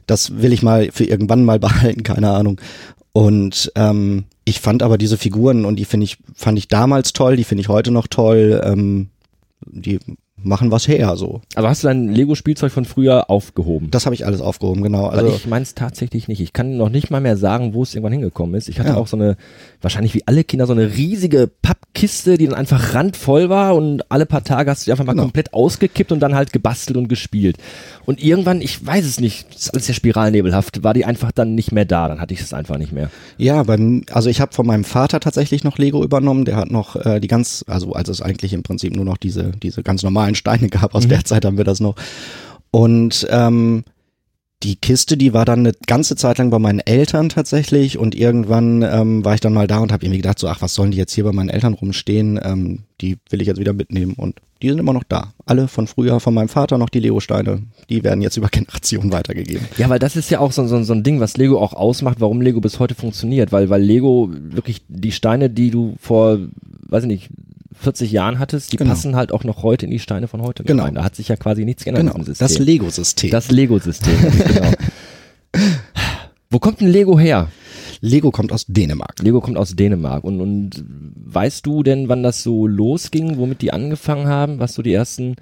das 0.07 0.41
will 0.41 0.53
ich 0.53 0.63
mal 0.63 0.91
für 0.93 1.05
irgendwann 1.05 1.45
mal 1.45 1.59
behalten, 1.61 2.03
keine 2.03 2.31
Ahnung. 2.31 2.61
Und 3.13 3.73
ähm, 3.75 4.25
ich 4.45 4.61
fand 4.61 4.83
aber 4.83 4.99
diese 4.99 5.19
Figuren 5.19 5.65
und 5.65 5.77
die 5.77 5.85
finde 5.85 6.05
ich, 6.05 6.19
fand 6.35 6.59
ich 6.59 6.69
damals 6.69 7.13
toll, 7.13 7.37
die 7.37 7.45
finde 7.45 7.63
ich 7.63 7.69
heute 7.69 7.91
noch 7.91 8.07
toll. 8.07 8.61
Ähm, 8.65 9.09
die 9.67 9.99
machen 10.43 10.71
was 10.71 10.89
her 10.89 11.17
so. 11.17 11.41
Aber 11.55 11.69
hast 11.69 11.83
du 11.83 11.89
dein 11.89 12.09
Lego-Spielzeug 12.09 12.73
von 12.73 12.85
früher 12.85 13.31
aufgehoben? 13.31 13.91
Das 13.91 14.07
habe 14.07 14.15
ich 14.15 14.27
alles 14.27 14.41
aufgehoben, 14.41 14.83
genau. 14.83 15.07
Also 15.07 15.27
Weil 15.27 15.35
ich 15.35 15.47
meine 15.47 15.63
es 15.63 15.75
tatsächlich 15.75 16.29
nicht. 16.29 16.41
Ich 16.41 16.53
kann 16.53 16.77
noch 16.77 16.89
nicht 16.89 17.11
mal 17.11 17.21
mehr 17.21 17.37
sagen, 17.37 17.75
wo 17.75 17.83
es 17.83 17.95
irgendwann 17.95 18.13
hingekommen 18.13 18.55
ist. 18.55 18.69
Ich 18.69 18.79
hatte 18.79 18.91
ja. 18.91 18.97
auch 18.97 19.07
so 19.07 19.17
eine, 19.17 19.37
wahrscheinlich 19.81 20.15
wie 20.15 20.27
alle 20.27 20.45
Kinder, 20.45 20.67
so 20.67 20.73
eine 20.73 20.97
riesige 20.97 21.51
Pappkiste, 21.63 22.39
die 22.39 22.47
dann 22.47 22.55
einfach 22.55 22.95
randvoll 22.95 23.49
war 23.49 23.75
und 23.75 24.11
alle 24.11 24.27
paar 24.27 24.45
Tage 24.45 24.71
hast 24.71 24.83
du 24.83 24.85
die 24.87 24.93
einfach 24.93 25.05
mal 25.05 25.13
genau. 25.13 25.25
komplett 25.25 25.55
ausgekippt 25.55 26.13
und 26.13 26.21
dann 26.21 26.35
halt 26.35 26.53
gebastelt 26.53 26.97
und 26.97 27.09
gespielt. 27.09 27.59
Und 28.05 28.23
irgendwann, 28.23 28.61
ich 28.61 28.85
weiß 28.85 29.05
es 29.05 29.21
nicht, 29.21 29.47
das 29.53 29.63
ist 29.63 29.71
alles 29.71 29.87
sehr 29.87 29.95
spiralnebelhaft, 29.95 30.83
war 30.83 30.95
die 30.95 31.05
einfach 31.05 31.33
dann 31.33 31.55
nicht 31.55 31.73
mehr 31.73 31.85
da. 31.85 32.09
Dann 32.09 32.21
hatte 32.21 32.35
ich 32.35 32.41
es 32.41 32.53
einfach 32.53 32.79
nicht 32.79 32.93
mehr. 32.93 33.11
Ja, 33.39 33.63
beim, 33.63 34.03
also 34.11 34.29
ich 34.29 34.41
habe 34.41 34.53
von 34.53 34.67
meinem 34.67 34.85
Vater 34.85 35.21
tatsächlich 35.21 35.65
noch 35.65 35.79
Lego 35.79 36.03
übernommen. 36.03 36.45
Der 36.45 36.57
hat 36.57 36.71
noch 36.71 36.97
äh, 36.97 37.21
die 37.21 37.29
ganz, 37.29 37.65
also 37.69 37.93
als 37.93 38.09
es 38.09 38.21
eigentlich 38.21 38.53
im 38.53 38.63
Prinzip 38.63 38.95
nur 38.95 39.05
noch 39.05 39.17
diese, 39.17 39.53
diese 39.63 39.83
ganz 39.83 40.03
normalen 40.03 40.32
Steine 40.35 40.69
gab, 40.69 40.95
aus 40.95 41.05
mhm. 41.05 41.11
der 41.11 41.25
Zeit 41.25 41.45
haben 41.45 41.57
wir 41.57 41.65
das 41.65 41.81
noch. 41.81 41.97
Und 42.71 43.27
ähm, 43.31 43.85
die 44.63 44.77
Kiste, 44.77 45.17
die 45.17 45.35
war 45.35 45.45
dann 45.45 45.61
eine 45.61 45.73
ganze 45.87 46.17
Zeit 46.17 46.39
lang 46.39 46.51
bei 46.51 46.59
meinen 46.59 46.81
Eltern 46.81 47.29
tatsächlich 47.29 47.99
und 47.99 48.15
irgendwann 48.15 48.83
ähm, 48.83 49.25
war 49.25 49.35
ich 49.35 49.41
dann 49.41 49.53
mal 49.53 49.67
da 49.67 49.79
und 49.79 49.93
habe 49.93 50.05
irgendwie 50.05 50.21
gedacht, 50.21 50.39
so 50.39 50.49
ach, 50.49 50.63
was 50.63 50.75
sollen 50.75 50.93
die 50.93 50.99
jetzt 50.99 51.13
hier 51.13 51.25
bei 51.25 51.33
meinen 51.33 51.49
Eltern 51.49 51.75
rumstehen? 51.75 52.39
Ähm, 52.43 52.81
die 53.01 53.19
will 53.31 53.41
ich 53.41 53.49
jetzt 53.49 53.59
wieder 53.59 53.73
mitnehmen 53.73 54.15
und 54.15 54.41
die 54.63 54.69
sind 54.69 54.79
immer 54.79 54.93
noch 54.93 55.03
da. 55.03 55.33
Alle 55.45 55.67
von 55.67 55.89
früher, 55.89 56.21
von 56.21 56.35
meinem 56.35 56.49
Vater 56.49 56.79
noch 56.79 56.89
die 56.89 57.01
Lego-Steine, 57.01 57.63
die 57.91 58.05
werden 58.05 58.23
jetzt 58.23 58.37
über 58.37 58.49
Generationen 58.51 59.13
weitergegeben. 59.13 59.67
Ja, 59.77 59.89
weil 59.89 59.99
das 59.99 60.15
ist 60.15 60.31
ja 60.31 60.39
auch 60.39 60.53
so, 60.53 60.67
so, 60.67 60.83
so 60.85 60.93
ein 60.93 61.03
Ding, 61.03 61.19
was 61.19 61.37
Lego 61.37 61.61
auch 61.61 61.73
ausmacht, 61.73 62.21
warum 62.21 62.41
Lego 62.41 62.61
bis 62.61 62.79
heute 62.79 62.95
funktioniert, 62.95 63.51
weil, 63.51 63.69
weil 63.71 63.83
Lego 63.83 64.31
wirklich 64.33 64.83
die 64.89 65.13
Steine, 65.13 65.51
die 65.51 65.71
du 65.71 65.97
vor, 66.01 66.39
weiß 66.89 67.05
ich 67.05 67.09
nicht, 67.09 67.31
40 67.81 68.13
Jahren 68.13 68.39
hattest, 68.39 68.73
die 68.73 68.77
genau. 68.77 68.91
passen 68.91 69.17
halt 69.17 69.33
auch 69.33 69.45
noch 69.45 69.63
heute 69.63 69.87
in 69.87 69.91
die 69.91 69.99
Steine 69.99 70.29
von 70.29 70.43
heute 70.43 70.65
genau. 70.65 70.85
rein. 70.85 70.95
Da 70.95 71.05
hat 71.05 71.17
sich 71.17 71.29
ja 71.29 71.37
quasi 71.37 71.65
nichts 71.65 71.85
geändert 71.85 72.15
genau. 72.15 72.33
Das 72.39 72.59
Lego-System. 72.59 73.31
Das 73.31 73.51
Lego-System, 73.51 74.15
genau. 74.47 74.73
Wo 76.51 76.59
kommt 76.59 76.81
ein 76.81 76.89
Lego 76.89 77.19
her? 77.19 77.49
Lego 78.01 78.31
kommt 78.31 78.53
aus 78.53 78.67
Dänemark. 78.67 79.21
Lego 79.21 79.41
kommt 79.41 79.57
aus 79.57 79.75
Dänemark. 79.77 80.25
Und, 80.25 80.41
und 80.41 80.85
weißt 80.87 81.65
du 81.65 81.83
denn, 81.83 82.09
wann 82.09 82.23
das 82.23 82.43
so 82.43 82.67
losging, 82.67 83.39
womit 83.39 83.63
die 83.63 83.73
angefangen 83.73 84.27
haben, 84.27 84.59
was 84.59 84.75
so 84.75 84.83
die 84.83 84.93
ersten 84.93 85.37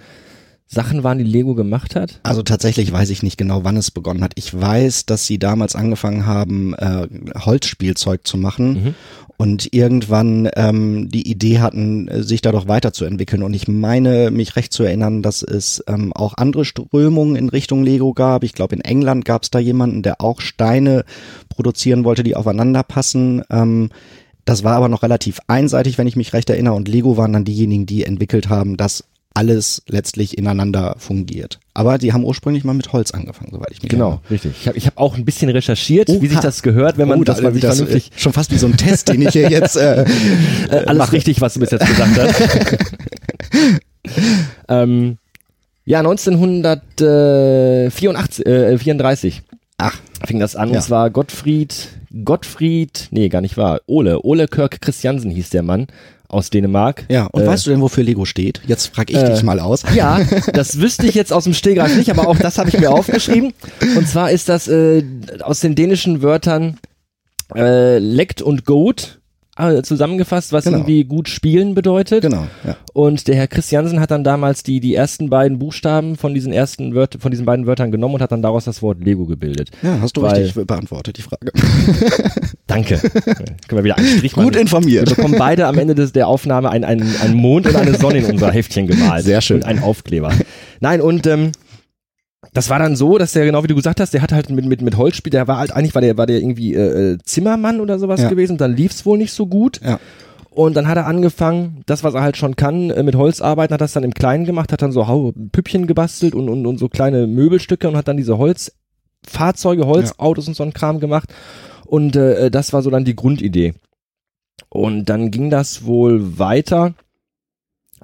Sachen 0.72 1.02
waren, 1.02 1.19
die 1.19 1.25
Lego 1.25 1.56
gemacht 1.56 1.96
hat? 1.96 2.20
Also 2.22 2.44
tatsächlich 2.44 2.93
weiß 2.93 3.11
ich 3.11 3.25
nicht 3.25 3.37
genau, 3.37 3.64
wann 3.64 3.76
es 3.76 3.90
begonnen 3.90 4.23
hat. 4.23 4.33
Ich 4.37 4.59
weiß, 4.59 5.04
dass 5.04 5.26
sie 5.26 5.40
damals 5.40 5.75
angefangen 5.75 6.26
haben, 6.26 6.75
äh, 6.75 7.09
Holzspielzeug 7.37 8.25
zu 8.25 8.38
machen 8.38 8.73
mhm. 8.73 8.94
und 9.37 9.75
irgendwann 9.75 10.49
ähm, 10.54 11.09
die 11.09 11.28
Idee 11.28 11.59
hatten, 11.59 12.09
sich 12.23 12.40
da 12.40 12.52
doch 12.52 12.68
weiterzuentwickeln. 12.68 13.42
Und 13.42 13.52
ich 13.52 13.66
meine, 13.66 14.30
mich 14.30 14.54
recht 14.54 14.73
zu 14.73 14.85
erinnern, 14.85 15.23
dass 15.23 15.42
es 15.42 15.83
ähm, 15.88 16.12
auch 16.12 16.35
andere 16.37 16.64
Strömungen 16.64 17.35
in 17.35 17.49
Richtung 17.49 17.83
Lego 17.83 18.14
gab. 18.14 18.44
Ich 18.44 18.52
glaube, 18.52 18.76
in 18.76 18.80
England 18.80 19.25
gab 19.25 19.42
es 19.42 19.50
da 19.50 19.59
jemanden, 19.59 20.02
der 20.02 20.21
auch 20.21 20.40
Steine 20.40 21.04
produzieren 21.49 22.04
wollte, 22.04 22.23
die 22.23 22.37
aufeinander 22.37 22.85
passen. 22.85 23.42
Ähm, 23.50 23.90
das 24.44 24.62
war 24.62 24.76
aber 24.76 24.88
noch 24.88 25.02
relativ 25.02 25.40
einseitig, 25.49 25.99
wenn 25.99 26.06
ich 26.06 26.16
mich 26.16 26.33
recht 26.33 26.49
erinnere. 26.49 26.75
Und 26.75 26.87
Lego 26.87 27.16
waren 27.16 27.33
dann 27.33 27.44
diejenigen, 27.44 27.87
die 27.87 28.04
entwickelt 28.04 28.49
haben, 28.49 28.76
dass 28.76 29.04
alles 29.40 29.82
letztlich 29.88 30.37
ineinander 30.37 30.97
fungiert. 30.99 31.61
Aber 31.73 31.97
die 31.97 32.12
haben 32.12 32.25
ursprünglich 32.25 32.62
mal 32.62 32.75
mit 32.75 32.92
Holz 32.92 33.12
angefangen, 33.12 33.52
soweit 33.52 33.70
ich 33.70 33.82
mich 33.82 33.88
Genau, 33.88 34.09
erinnere. 34.11 34.30
richtig. 34.30 34.52
Ich 34.61 34.68
habe 34.68 34.76
ich 34.76 34.87
hab 34.87 34.99
auch 34.99 35.16
ein 35.16 35.25
bisschen 35.25 35.49
recherchiert, 35.49 36.11
Oha. 36.11 36.20
wie 36.20 36.26
sich 36.26 36.40
das 36.40 36.62
gehört, 36.62 36.99
wenn 36.99 37.09
man 37.09 37.20
oh, 37.20 37.25
das 37.25 37.40
mal 37.40 37.50
das 37.54 37.78
vernünftig... 37.78 38.11
Schon 38.16 38.35
fast 38.35 38.52
wie 38.52 38.59
so 38.59 38.66
ein 38.66 38.76
Test, 38.76 39.09
den 39.09 39.23
ich 39.23 39.30
hier 39.30 39.49
jetzt 39.50 39.78
äh, 39.78 40.02
äh, 40.02 40.85
Alles 40.85 40.99
mache. 40.99 41.12
richtig, 41.14 41.40
was 41.40 41.54
du 41.54 41.61
bis 41.61 41.70
jetzt 41.70 41.87
gesagt 41.87 42.18
hast. 42.18 42.35
ähm, 44.68 45.16
ja, 45.87 46.00
1934 46.00 48.47
äh, 48.47 48.76
34 48.78 49.42
Ach. 49.78 49.97
fing 50.26 50.38
das 50.38 50.54
an. 50.54 50.68
Ja. 50.68 50.76
Und 50.76 50.82
zwar 50.82 51.09
Gottfried, 51.09 51.88
Gottfried, 52.26 53.09
nee, 53.11 53.30
gar 53.30 53.40
nicht 53.40 53.56
wahr, 53.56 53.80
Ole, 53.87 54.23
Ole 54.23 54.49
Kirk 54.49 54.82
Christiansen 54.82 55.30
hieß 55.30 55.49
der 55.49 55.62
Mann 55.62 55.87
aus 56.30 56.50
Dänemark. 56.50 57.04
Ja, 57.08 57.26
und 57.26 57.42
äh, 57.42 57.46
weißt 57.46 57.66
du 57.66 57.70
denn, 57.70 57.80
wofür 57.80 58.04
Lego 58.04 58.25
steht? 58.25 58.60
Jetzt 58.66 58.94
frag 58.94 59.10
ich 59.10 59.16
äh, 59.16 59.30
dich 59.30 59.42
mal 59.42 59.60
aus. 59.60 59.82
Ja, 59.94 60.20
das 60.52 60.80
wüsste 60.80 61.06
ich 61.06 61.14
jetzt 61.14 61.32
aus 61.32 61.44
dem 61.44 61.54
Stegreif 61.54 61.96
nicht, 61.96 62.10
aber 62.10 62.28
auch 62.28 62.38
das 62.38 62.58
habe 62.58 62.68
ich 62.68 62.78
mir 62.78 62.90
aufgeschrieben. 62.90 63.52
Und 63.96 64.08
zwar 64.08 64.30
ist 64.30 64.49
das 64.49 64.68
äh, 64.68 65.02
aus 65.42 65.60
den 65.60 65.75
dänischen 65.75 66.22
Wörtern 66.22 66.78
äh, 67.54 67.99
leckt 67.99 68.42
und 68.42 68.64
goat 68.64 69.19
zusammengefasst, 69.83 70.52
was 70.52 70.64
genau. 70.64 70.78
irgendwie 70.78 71.04
gut 71.04 71.28
spielen 71.28 71.75
bedeutet. 71.75 72.23
Genau. 72.23 72.47
Ja. 72.64 72.76
Und 72.92 73.28
der 73.28 73.37
Herr 73.37 73.47
Christiansen 73.47 74.00
hat 74.00 74.11
dann 74.11 74.25
damals 74.25 74.62
die 74.62 74.80
die 74.80 74.95
ersten 74.95 75.28
beiden 75.28 75.59
Buchstaben 75.59 76.16
von 76.16 76.35
diesen 76.35 76.52
ersten 76.52 76.95
Wörtern, 76.95 77.21
von 77.21 77.30
diesen 77.30 77.45
beiden 77.45 77.66
Wörtern 77.66 77.90
genommen 77.90 78.14
und 78.14 78.23
hat 78.23 78.33
dann 78.33 78.42
daraus 78.42 78.64
das 78.64 78.80
Wort 78.80 79.04
Lego 79.04 79.26
gebildet. 79.26 79.71
Ja, 79.83 80.00
hast 80.00 80.16
du 80.16 80.23
Weil, 80.23 80.42
richtig 80.42 80.66
beantwortet 80.66 81.19
die 81.19 81.23
Frage. 81.23 81.52
Danke. 82.66 82.99
Können 82.99 83.57
wir 83.71 83.85
wieder 83.85 83.99
einen 83.99 84.07
Strich 84.07 84.37
machen. 84.37 84.47
Gut 84.47 84.57
informiert. 84.57 85.09
Wir 85.09 85.16
bekommen 85.16 85.37
beide 85.38 85.66
am 85.66 85.78
Ende 85.78 85.95
des, 85.95 86.12
der 86.12 86.28
Aufnahme 86.28 86.71
einen, 86.71 86.85
einen, 86.85 87.16
einen 87.21 87.35
Mond 87.35 87.66
und 87.66 87.76
eine 87.76 87.95
Sonne 87.95 88.19
in 88.19 88.26
unser 88.26 88.50
Heftchen 88.50 88.87
gemalt. 88.87 89.25
Sehr 89.25 89.40
schön. 89.40 89.59
Und 89.59 89.64
einen 89.64 89.83
Aufkleber. 89.83 90.33
Nein, 90.80 91.00
und 91.00 91.26
ähm, 91.26 91.52
das 92.52 92.69
war 92.69 92.78
dann 92.78 92.97
so, 92.97 93.19
dass 93.19 93.33
der, 93.33 93.45
genau 93.45 93.62
wie 93.62 93.69
du 93.69 93.75
gesagt 93.75 94.00
hast, 94.00 94.12
der 94.12 94.23
hat 94.23 94.33
halt 94.33 94.50
mit, 94.50 94.64
mit, 94.64 94.83
mit 94.83 94.97
Holzspiel, 94.97 95.30
der 95.30 95.47
war 95.47 95.59
halt, 95.59 95.73
eigentlich 95.73 95.95
war 95.95 96.02
der, 96.02 96.16
war 96.16 96.26
der 96.26 96.38
irgendwie 96.38 96.75
äh, 96.75 97.12
äh 97.12 97.19
Zimmermann 97.25 97.80
oder 97.80 97.99
sowas 97.99 98.23
Ja. 98.23 98.28
gewesen, 98.28 98.59
dann 98.59 98.75
lief's 98.75 99.07
wohl 99.07 99.19
nicht 99.19 99.33
so 99.33 99.47
gut. 99.47 99.80
Ja. 99.85 100.00
Und 100.50 100.75
dann 100.75 100.88
hat 100.88 100.97
er 100.97 101.07
angefangen, 101.07 101.83
das, 101.87 102.02
was 102.02 102.14
er 102.14 102.23
halt 102.23 102.37
schon 102.37 102.57
kann, 102.57 102.90
äh, 102.90 103.04
mit 103.04 103.14
Holz 103.14 103.40
arbeiten, 103.40 103.73
hat 103.73 103.80
das 103.80 103.92
dann 103.92 104.02
im 104.02 104.14
Kleinen 104.14 104.45
gemacht, 104.45 104.73
hat 104.73 104.83
dann 104.83 104.90
so 104.90 105.33
Püppchen 105.52 105.87
gebastelt 105.87 106.35
und, 106.35 106.49
und, 106.49 106.66
und 106.66 106.78
so 106.78 106.88
kleine 106.88 107.28
Möbelstücke 107.28 107.88
und 107.88 107.97
hat 107.97 108.09
dann 108.09 108.16
diese 108.16 108.37
Holzfahrzeuge, 108.37 109.87
Holzautos 109.87 110.49
und 110.49 110.54
so 110.54 110.64
einen 110.64 110.73
Kram 110.73 110.99
gemacht. 110.99 111.33
Und 111.87 112.16
äh, 112.16 112.50
das 112.50 112.73
war 112.73 112.83
so 112.83 112.90
dann 112.90 113.04
die 113.04 113.16
Grundidee. 113.16 113.75
Und 114.69 115.07
dann 115.07 115.30
ging 115.30 115.50
das 115.50 115.85
wohl 115.85 116.38
weiter, 116.38 116.95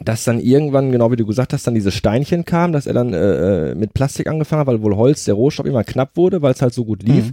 dass 0.00 0.24
dann 0.24 0.40
irgendwann, 0.40 0.92
genau 0.92 1.10
wie 1.10 1.16
du 1.16 1.24
gesagt 1.26 1.52
hast, 1.52 1.66
dann 1.66 1.74
diese 1.74 1.90
Steinchen 1.90 2.44
kamen, 2.44 2.72
dass 2.72 2.86
er 2.86 2.94
dann 2.94 3.12
äh, 3.14 3.70
äh, 3.70 3.74
mit 3.74 3.94
Plastik 3.94 4.26
angefangen 4.28 4.60
hat, 4.60 4.66
weil 4.66 4.82
wohl 4.82 4.96
Holz, 4.96 5.24
der 5.24 5.34
Rohstoff 5.34 5.66
immer 5.66 5.84
knapp 5.84 6.16
wurde, 6.16 6.42
weil 6.42 6.52
es 6.52 6.60
halt 6.62 6.74
so 6.74 6.84
gut 6.84 7.02
lief. 7.02 7.26
Mhm. 7.28 7.32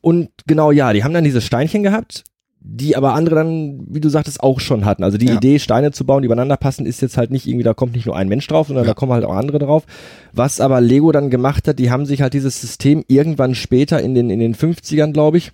Und 0.00 0.28
genau, 0.46 0.70
ja, 0.72 0.92
die 0.92 1.04
haben 1.04 1.12
dann 1.12 1.24
diese 1.24 1.42
Steinchen 1.42 1.82
gehabt, 1.82 2.24
die 2.62 2.96
aber 2.96 3.14
andere 3.14 3.34
dann, 3.36 3.86
wie 3.88 4.00
du 4.00 4.08
sagtest, 4.08 4.42
auch 4.42 4.60
schon 4.60 4.84
hatten. 4.84 5.02
Also 5.04 5.18
die 5.18 5.26
Ja. 5.26 5.34
Idee, 5.34 5.58
Steine 5.58 5.92
zu 5.92 6.04
bauen, 6.04 6.22
die 6.22 6.26
übereinander 6.26 6.56
passen, 6.56 6.86
ist 6.86 7.00
jetzt 7.02 7.16
halt 7.16 7.30
nicht 7.30 7.46
irgendwie, 7.46 7.64
da 7.64 7.74
kommt 7.74 7.94
nicht 7.94 8.06
nur 8.06 8.16
ein 8.16 8.28
Mensch 8.28 8.46
drauf, 8.46 8.66
sondern 8.68 8.84
Ja. 8.84 8.90
da 8.90 8.94
kommen 8.94 9.12
halt 9.12 9.24
auch 9.24 9.34
andere 9.34 9.58
drauf. 9.58 9.84
Was 10.32 10.60
aber 10.60 10.80
Lego 10.80 11.12
dann 11.12 11.30
gemacht 11.30 11.68
hat, 11.68 11.78
die 11.78 11.90
haben 11.90 12.06
sich 12.06 12.22
halt 12.22 12.34
dieses 12.34 12.60
System 12.60 13.04
irgendwann 13.08 13.54
später 13.54 14.00
in 14.02 14.14
den, 14.14 14.30
in 14.30 14.40
den 14.40 14.54
50ern, 14.54 15.12
glaube 15.12 15.38
ich, 15.38 15.50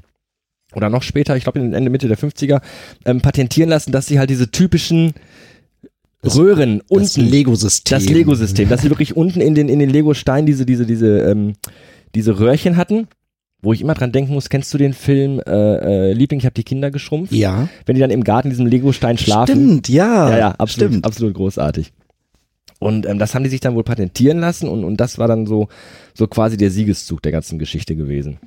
oder 0.74 0.90
noch 0.90 1.02
später, 1.02 1.36
ich 1.36 1.44
glaube 1.44 1.58
in 1.60 1.66
den 1.66 1.74
Ende 1.74 1.90
Mitte 1.90 2.08
der 2.08 2.18
50er, 2.18 2.60
ähm, 3.04 3.20
patentieren 3.20 3.70
lassen, 3.70 3.92
dass 3.92 4.06
sie 4.06 4.18
halt 4.18 4.30
diese 4.30 4.50
typischen 4.50 5.14
Röhren 6.34 6.78
Das 6.88 7.16
unten 7.16 7.30
Lego-System. 7.30 7.98
das 7.98 8.08
Lego-System, 8.08 8.68
dass 8.68 8.82
sie 8.82 8.90
wirklich 8.90 9.16
unten 9.16 9.40
in 9.40 9.54
den, 9.54 9.68
in 9.68 9.78
den 9.78 9.90
Lego-Steinen 9.90 10.46
diese, 10.46 10.66
diese, 10.66 10.86
diese, 10.86 11.18
ähm, 11.20 11.54
diese 12.14 12.38
Röhrchen 12.40 12.76
hatten, 12.76 13.08
wo 13.62 13.72
ich 13.72 13.80
immer 13.80 13.94
dran 13.94 14.12
denken 14.12 14.32
muss, 14.32 14.48
kennst 14.48 14.72
du 14.74 14.78
den 14.78 14.92
Film 14.92 15.40
äh, 15.46 15.50
äh, 16.10 16.12
Liebling, 16.12 16.40
ich 16.40 16.46
hab 16.46 16.54
die 16.54 16.64
Kinder 16.64 16.90
geschrumpft? 16.90 17.32
Ja. 17.32 17.68
Wenn 17.84 17.94
die 17.94 18.00
dann 18.00 18.10
im 18.10 18.24
Garten 18.24 18.48
in 18.48 18.50
diesem 18.50 18.66
Lego-Stein 18.66 19.18
schlafen. 19.18 19.54
Stimmt, 19.54 19.88
ja. 19.88 20.30
Ja, 20.30 20.38
ja, 20.38 20.50
absolut, 20.52 20.90
Stimmt. 20.90 21.04
absolut 21.06 21.34
großartig. 21.34 21.92
Und 22.78 23.06
ähm, 23.06 23.18
das 23.18 23.34
haben 23.34 23.42
die 23.44 23.50
sich 23.50 23.60
dann 23.60 23.74
wohl 23.74 23.84
patentieren 23.84 24.38
lassen 24.38 24.68
und, 24.68 24.84
und 24.84 24.98
das 24.98 25.18
war 25.18 25.28
dann 25.28 25.46
so, 25.46 25.68
so 26.14 26.26
quasi 26.26 26.56
der 26.56 26.70
Siegeszug 26.70 27.22
der 27.22 27.32
ganzen 27.32 27.58
Geschichte 27.58 27.96
gewesen. 27.96 28.38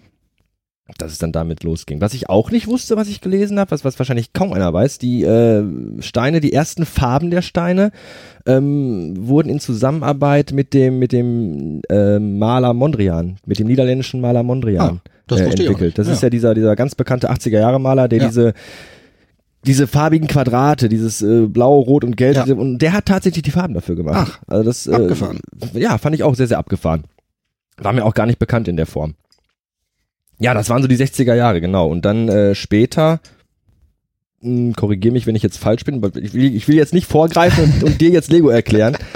Dass 0.98 1.12
es 1.12 1.17
dann 1.19 1.31
damit 1.31 1.63
losging. 1.63 2.01
Was 2.01 2.13
ich 2.13 2.29
auch 2.29 2.51
nicht 2.51 2.67
wusste, 2.67 2.98
was 2.98 3.08
ich 3.08 3.22
gelesen 3.22 3.60
habe, 3.60 3.72
was, 3.72 3.86
was 3.86 3.98
wahrscheinlich 4.00 4.34
kaum 4.34 4.53
einer 4.53 4.74
weiß, 4.74 4.98
die 4.98 5.24
äh, 5.24 5.63
Steine, 6.01 6.41
die 6.41 6.51
ersten 6.51 6.86
Farben 6.86 7.29
der 7.29 7.41
Steine 7.41 7.91
ähm, 8.46 9.13
wurden 9.17 9.50
in 9.50 9.60
Zusammenarbeit 9.60 10.51
mit 10.51 10.74
dem, 10.74 11.00
mit 11.00 11.12
dem 11.12 11.81
äh, 11.89 12.19
Maler 12.19 12.74
Mondrian, 12.74 13.38
mit 13.46 13.60
dem 13.60 13.67
niederländischen 13.67 14.19
Maler 14.19 14.43
Mondrian 14.43 15.00
Ah, 15.05 15.10
das 15.27 15.41
äh, 15.41 15.46
entwickelt. 15.46 15.98
Das 15.98 16.08
Ja. 16.08 16.13
ist 16.13 16.24
ja 16.24 16.29
dieser, 16.29 16.53
dieser 16.55 16.75
ganz 16.75 16.96
bekannte 16.96 17.29
80er-Jahre-Maler, 17.31 18.08
der 18.08 18.19
Ja. 18.19 18.27
diese 18.27 18.53
diese 19.65 19.88
farbigen 19.88 20.27
Quadrate, 20.29 20.88
dieses 20.88 21.22
äh, 21.22 21.46
Blau, 21.46 21.79
Rot 21.79 22.05
und 22.05 22.15
Gelb, 22.15 22.36
Ja. 22.48 22.55
und 22.55 22.77
der 22.79 22.93
hat 22.93 23.05
tatsächlich 23.08 23.43
die 23.43 23.51
Farben 23.51 23.74
dafür 23.74 23.96
gemacht. 23.98 24.39
Ach, 24.39 24.39
also 24.48 24.63
das, 24.63 24.88
äh, 24.88 24.93
abgefahren. 24.93 25.39
Ja, 25.74 25.98
fand 25.98 26.15
ich 26.15 26.24
auch 26.24 26.34
sehr, 26.36 26.48
sehr 26.48 26.58
abgefahren. 26.58 27.03
War 27.77 27.91
mir 27.91 28.05
auch 28.05 28.13
gar 28.13 28.25
nicht 28.25 28.39
bekannt 28.39 28.69
in 28.69 28.77
der 28.77 28.86
Form. 28.86 29.15
Ja, 30.39 30.53
das 30.53 30.69
waren 30.69 30.81
so 30.81 30.88
die 30.88 30.98
60er 30.98 31.36
Jahre, 31.36 31.62
genau. 31.62 31.88
Und 31.88 32.05
dann 32.05 32.29
äh, 32.29 32.55
später, 32.55 33.19
korrigiere 34.75 35.13
mich, 35.13 35.27
wenn 35.27 35.36
ich 35.36 35.43
jetzt 35.43 35.58
falsch 35.58 35.84
bin, 35.84 36.01
ich 36.22 36.34
will, 36.34 36.55
ich 36.55 36.67
will 36.67 36.75
jetzt 36.75 36.93
nicht 36.93 37.08
vorgreifen 37.08 37.65
und, 37.65 37.84
und 37.84 38.01
dir 38.01 38.10
jetzt 38.10 38.31
Lego 38.31 38.50
erklären. 38.50 38.98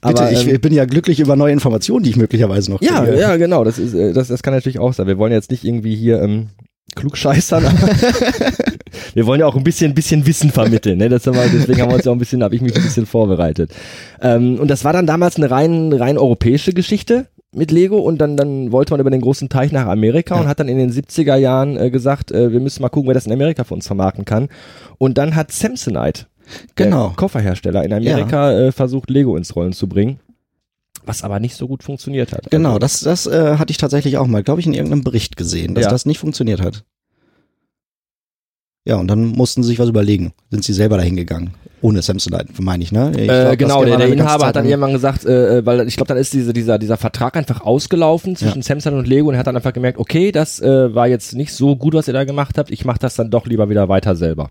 Bitte, 0.00 0.22
Aber, 0.22 0.32
ich 0.32 0.46
ähm, 0.46 0.60
bin 0.60 0.72
ja 0.72 0.84
glücklich 0.84 1.18
über 1.18 1.34
neue 1.34 1.52
Informationen, 1.52 2.04
die 2.04 2.10
ich 2.10 2.16
möglicherweise 2.16 2.70
noch 2.70 2.80
ja, 2.80 3.02
kriege. 3.02 3.18
ja, 3.18 3.36
genau. 3.36 3.64
Das 3.64 3.78
ist, 3.78 3.94
äh, 3.94 4.12
das, 4.12 4.28
das 4.28 4.42
kann 4.42 4.54
natürlich 4.54 4.78
auch 4.78 4.92
sein. 4.92 5.08
Wir 5.08 5.18
wollen 5.18 5.32
jetzt 5.32 5.50
nicht 5.50 5.64
irgendwie 5.64 5.96
hier 5.96 6.22
ähm, 6.22 6.50
klugscheißern, 6.94 7.64
wir 9.14 9.26
wollen 9.26 9.40
ja 9.40 9.46
auch 9.46 9.56
ein 9.56 9.64
bisschen, 9.64 9.94
bisschen 9.94 10.26
Wissen 10.26 10.50
vermitteln. 10.50 10.98
Ne? 10.98 11.08
Das 11.08 11.26
haben 11.26 11.34
wir, 11.34 11.48
deswegen 11.48 11.80
haben 11.80 11.90
wir 11.90 11.96
uns 11.96 12.04
ja 12.04 12.12
auch 12.12 12.16
ein 12.16 12.20
bisschen, 12.20 12.42
habe 12.42 12.54
ich 12.54 12.60
mich 12.60 12.76
ein 12.76 12.82
bisschen 12.82 13.06
vorbereitet. 13.06 13.72
Ähm, 14.20 14.58
und 14.58 14.68
das 14.68 14.84
war 14.84 14.92
dann 14.92 15.06
damals 15.06 15.36
eine 15.36 15.50
rein, 15.50 15.92
rein 15.92 16.16
europäische 16.16 16.72
Geschichte 16.72 17.26
mit 17.54 17.70
Lego 17.70 17.98
und 17.98 18.18
dann, 18.18 18.36
dann 18.36 18.72
wollte 18.72 18.92
man 18.92 19.00
über 19.00 19.10
den 19.10 19.20
großen 19.22 19.48
Teich 19.48 19.72
nach 19.72 19.86
Amerika 19.86 20.34
Ja. 20.34 20.40
und 20.42 20.48
hat 20.48 20.60
dann 20.60 20.68
in 20.68 20.76
den 20.78 20.92
70er 20.92 21.36
Jahren 21.36 21.76
äh, 21.76 21.90
gesagt, 21.90 22.30
äh, 22.30 22.52
wir 22.52 22.60
müssen 22.60 22.82
mal 22.82 22.88
gucken, 22.90 23.08
wer 23.08 23.14
das 23.14 23.26
in 23.26 23.32
Amerika 23.32 23.64
für 23.64 23.74
uns 23.74 23.86
vermarkten 23.86 24.24
kann. 24.24 24.48
Und 24.98 25.16
dann 25.18 25.34
hat 25.34 25.50
Samsonite, 25.52 26.26
Genau. 26.76 27.12
Kofferhersteller 27.16 27.84
in 27.84 27.92
Amerika, 27.92 28.52
äh, 28.52 28.72
versucht, 28.72 29.10
Lego 29.10 29.36
ins 29.36 29.54
Rollen 29.56 29.72
zu 29.72 29.88
bringen. 29.88 30.20
Was 31.04 31.22
aber 31.24 31.40
nicht 31.40 31.56
so 31.56 31.66
gut 31.68 31.82
funktioniert 31.82 32.32
hat. 32.32 32.50
Genau, 32.50 32.70
Also, 32.70 32.78
das, 32.80 33.00
das 33.00 33.26
äh, 33.26 33.56
hatte 33.56 33.70
ich 33.70 33.78
tatsächlich 33.78 34.18
auch 34.18 34.26
mal, 34.26 34.42
glaube 34.42 34.60
ich, 34.60 34.66
in 34.66 34.74
irgendeinem 34.74 35.04
Bericht 35.04 35.36
gesehen, 35.38 35.74
dass 35.74 35.84
Ja. 35.84 35.90
das 35.90 36.04
nicht 36.06 36.18
funktioniert 36.18 36.60
hat. 36.60 36.84
Ja, 38.88 38.96
und 38.96 39.06
dann 39.08 39.26
mussten 39.26 39.62
sie 39.62 39.68
sich 39.68 39.78
was 39.78 39.90
überlegen. 39.90 40.32
Sind 40.50 40.64
sie 40.64 40.72
selber 40.72 40.96
dahin 40.96 41.14
gegangen? 41.14 41.50
Ohne 41.82 42.00
Samsonite, 42.00 42.46
meine 42.62 42.82
ich, 42.82 42.90
ne? 42.90 43.12
Ich 43.14 43.24
glaub, 43.28 43.52
äh, 43.52 43.56
genau, 43.58 43.84
der, 43.84 43.98
der 43.98 44.08
Inhaber 44.08 44.46
hat 44.46 44.56
dann 44.56 44.64
irgendwann 44.66 44.94
gesagt, 44.94 45.26
äh, 45.26 45.64
weil 45.66 45.86
ich 45.86 45.96
glaube, 45.96 46.08
dann 46.08 46.16
ist 46.16 46.32
diese, 46.32 46.54
dieser, 46.54 46.78
dieser 46.78 46.96
Vertrag 46.96 47.36
einfach 47.36 47.60
ausgelaufen 47.60 48.34
zwischen 48.34 48.62
Samsung 48.62 48.94
und 48.96 49.06
Lego 49.06 49.28
und 49.28 49.34
er 49.34 49.40
hat 49.40 49.46
dann 49.46 49.56
einfach 49.56 49.74
gemerkt, 49.74 49.98
okay, 49.98 50.32
das 50.32 50.58
äh, 50.60 50.94
war 50.94 51.06
jetzt 51.06 51.34
nicht 51.34 51.52
so 51.52 51.76
gut, 51.76 51.92
was 51.92 52.08
ihr 52.08 52.14
da 52.14 52.24
gemacht 52.24 52.56
habt, 52.56 52.70
ich 52.70 52.86
mache 52.86 52.98
das 52.98 53.14
dann 53.14 53.30
doch 53.30 53.46
lieber 53.46 53.68
wieder 53.68 53.90
weiter 53.90 54.16
selber. 54.16 54.48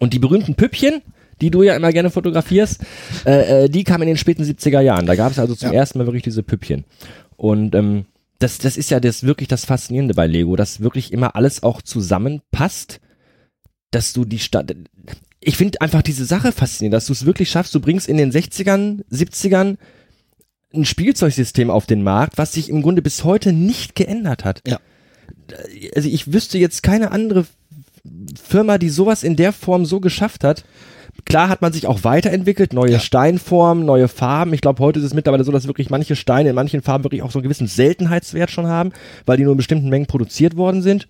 Und 0.00 0.12
die 0.12 0.18
berühmten 0.18 0.54
Püppchen, 0.54 1.00
die 1.40 1.50
du 1.50 1.62
ja 1.62 1.74
immer 1.74 1.92
gerne 1.92 2.10
fotografierst, 2.10 2.82
äh, 3.24 3.64
äh, 3.64 3.68
die 3.70 3.84
kamen 3.84 4.02
in 4.02 4.08
den 4.08 4.16
späten 4.18 4.42
70er 4.44 4.80
Jahren. 4.80 5.06
Da 5.06 5.16
gab 5.16 5.32
es 5.32 5.38
also 5.38 5.54
zum 5.54 5.72
Ja. 5.72 5.78
ersten 5.78 5.98
Mal 5.98 6.06
wirklich 6.06 6.24
diese 6.24 6.42
Püppchen. 6.42 6.84
Und 7.38 7.74
ähm, 7.74 8.04
das, 8.38 8.58
das 8.58 8.76
ist 8.76 8.90
ja 8.90 9.00
das 9.00 9.22
wirklich 9.22 9.48
das 9.48 9.64
Faszinierende 9.64 10.12
bei 10.12 10.26
Lego, 10.26 10.56
dass 10.56 10.80
wirklich 10.82 11.10
immer 11.10 11.34
alles 11.36 11.62
auch 11.62 11.80
zusammenpasst, 11.80 13.00
dass 13.90 14.12
du 14.12 14.24
die 14.24 14.38
Stadt. 14.38 14.74
Ich 15.40 15.56
finde 15.56 15.80
einfach 15.80 16.02
diese 16.02 16.24
Sache 16.24 16.52
faszinierend, 16.52 16.94
dass 16.94 17.06
du 17.06 17.12
es 17.12 17.26
wirklich 17.26 17.50
schaffst, 17.50 17.74
du 17.74 17.80
bringst 17.80 18.08
in 18.08 18.16
den 18.16 18.32
60ern, 18.32 19.04
70ern 19.10 19.76
ein 20.74 20.84
Spielzeugsystem 20.84 21.70
auf 21.70 21.86
den 21.86 22.02
Markt, 22.02 22.38
was 22.38 22.52
sich 22.52 22.68
im 22.68 22.82
Grunde 22.82 23.02
bis 23.02 23.24
heute 23.24 23.52
nicht 23.52 23.94
geändert 23.94 24.44
hat. 24.44 24.62
Ja. 24.66 24.80
Also 25.94 26.08
ich 26.08 26.32
wüsste 26.32 26.58
jetzt 26.58 26.82
keine 26.82 27.12
andere 27.12 27.46
Firma, 28.42 28.78
die 28.78 28.88
sowas 28.88 29.22
in 29.22 29.36
der 29.36 29.52
Form 29.52 29.86
so 29.86 30.00
geschafft 30.00 30.44
hat. 30.44 30.64
Klar 31.24 31.48
hat 31.48 31.62
man 31.62 31.72
sich 31.72 31.86
auch 31.86 32.04
weiterentwickelt, 32.04 32.72
neue 32.72 32.92
Ja. 32.92 33.00
Steinformen, 33.00 33.86
neue 33.86 34.08
Farben. 34.08 34.52
Ich 34.52 34.60
glaube, 34.60 34.82
heute 34.82 34.98
ist 34.98 35.06
es 35.06 35.14
mittlerweile 35.14 35.44
so, 35.44 35.52
dass 35.52 35.66
wirklich 35.66 35.90
manche 35.90 36.14
Steine 36.14 36.50
in 36.50 36.54
manchen 36.54 36.82
Farben 36.82 37.04
wirklich 37.04 37.22
auch 37.22 37.30
so 37.30 37.38
einen 37.38 37.44
gewissen 37.44 37.66
Seltenheitswert 37.66 38.50
schon 38.50 38.66
haben, 38.66 38.92
weil 39.24 39.36
die 39.36 39.44
nur 39.44 39.52
in 39.52 39.56
bestimmten 39.56 39.88
Mengen 39.88 40.06
produziert 40.06 40.56
worden 40.56 40.82
sind. 40.82 41.08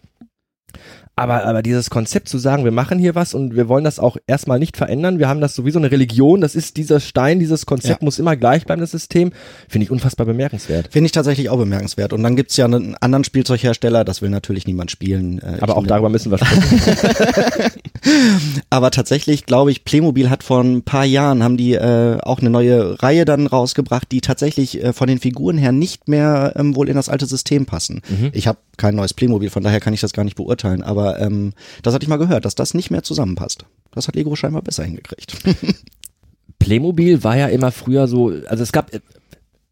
Aber, 1.19 1.45
aber 1.47 1.63
dieses 1.63 1.89
Konzept 1.89 2.29
zu 2.29 2.37
sagen, 2.37 2.65
wir 2.65 2.73
machen 2.73 2.99
hier 2.99 3.15
was 3.15 3.33
und 3.33 3.57
wir 3.57 3.69
wollen 3.71 3.85
das 3.85 3.99
auch 3.99 4.19
erstmal 4.27 4.59
nicht 4.59 4.77
verändern, 4.77 5.19
wir 5.19 5.29
haben 5.29 5.41
das 5.41 5.55
sowieso 5.55 5.79
eine 5.79 5.91
Religion, 5.91 6.43
das 6.43 6.55
ist 6.55 6.77
dieser 6.77 7.01
Stein, 7.01 7.39
dieses 7.39 7.65
Konzept 7.65 8.03
Ja. 8.03 8.05
muss 8.05 8.19
immer 8.19 8.37
gleich 8.37 8.67
bleiben, 8.67 8.83
das 8.83 8.91
System, 8.91 9.33
finde 9.67 9.85
ich 9.87 9.91
unfassbar 9.91 10.27
bemerkenswert. 10.27 10.89
Finde 10.91 11.07
ich 11.07 11.13
tatsächlich 11.13 11.49
auch 11.49 11.57
bemerkenswert. 11.57 12.13
Und 12.13 12.23
dann 12.23 12.37
gibt's 12.37 12.59
ja 12.59 12.67
einen 12.67 12.97
anderen 12.97 13.25
Spielzeughersteller, 13.25 14.05
das 14.05 14.21
will 14.21 14.29
natürlich 14.29 14.67
niemand 14.67 14.91
spielen. 14.91 15.39
Äh, 15.39 15.57
Aber 15.63 15.79
auch 15.79 15.87
darüber 15.87 16.11
müssen 16.11 16.31
wir 16.31 16.37
sprechen. 16.45 17.81
Aber 18.69 18.91
tatsächlich 18.91 19.47
glaube 19.47 19.71
ich, 19.71 19.85
Playmobil 19.85 20.29
hat 20.29 20.43
vor 20.43 20.63
ein 20.63 20.83
paar 20.83 21.07
Jahren 21.07 21.43
haben 21.43 21.57
die 21.57 21.73
äh, 21.75 22.19
auch 22.21 22.41
eine 22.41 22.51
neue 22.51 23.03
Reihe 23.03 23.25
dann 23.25 23.47
rausgebracht, 23.47 24.13
die 24.13 24.21
tatsächlich 24.21 24.85
äh, 24.85 24.93
von 24.93 25.09
den 25.09 25.19
Figuren 25.19 25.57
her 25.57 25.73
nicht 25.73 26.09
mehr 26.09 26.53
ähm, 26.57 26.77
wohl 26.77 26.91
in 26.91 26.97
das 26.97 27.09
alte 27.09 27.25
System 27.25 27.65
passen. 27.65 28.03
Mhm. 28.09 28.31
Ich 28.33 28.47
habe 28.47 28.59
kein 28.77 28.95
neues 28.95 29.15
Playmobil, 29.15 29.49
von 29.49 29.63
daher 29.63 29.81
kann 29.81 29.95
ich 29.95 30.03
das 30.03 30.13
gar 30.13 30.25
nicht 30.25 30.37
beurteilen. 30.37 30.56
Aber 30.83 31.21
ähm, 31.21 31.53
das 31.83 31.95
hatte 31.95 32.05
ich 32.05 32.09
mal 32.09 32.17
gehört, 32.17 32.45
dass 32.45 32.55
das 32.55 32.75
nicht 32.75 32.91
mehr 32.91 33.03
zusammenpasst. 33.03 33.65
Das 33.93 34.09
hat 34.09 34.17
Lego 34.17 34.35
scheinbar 34.37 34.63
besser 34.63 34.85
hingekriegt. 34.85 35.37
Playmobil 36.59 37.23
war 37.23 37.37
ja 37.37 37.49
immer 37.49 37.71
früher 37.71 38.09
so, 38.09 38.33
also 38.49 38.63
es 38.63 38.73
gab, 38.73 38.91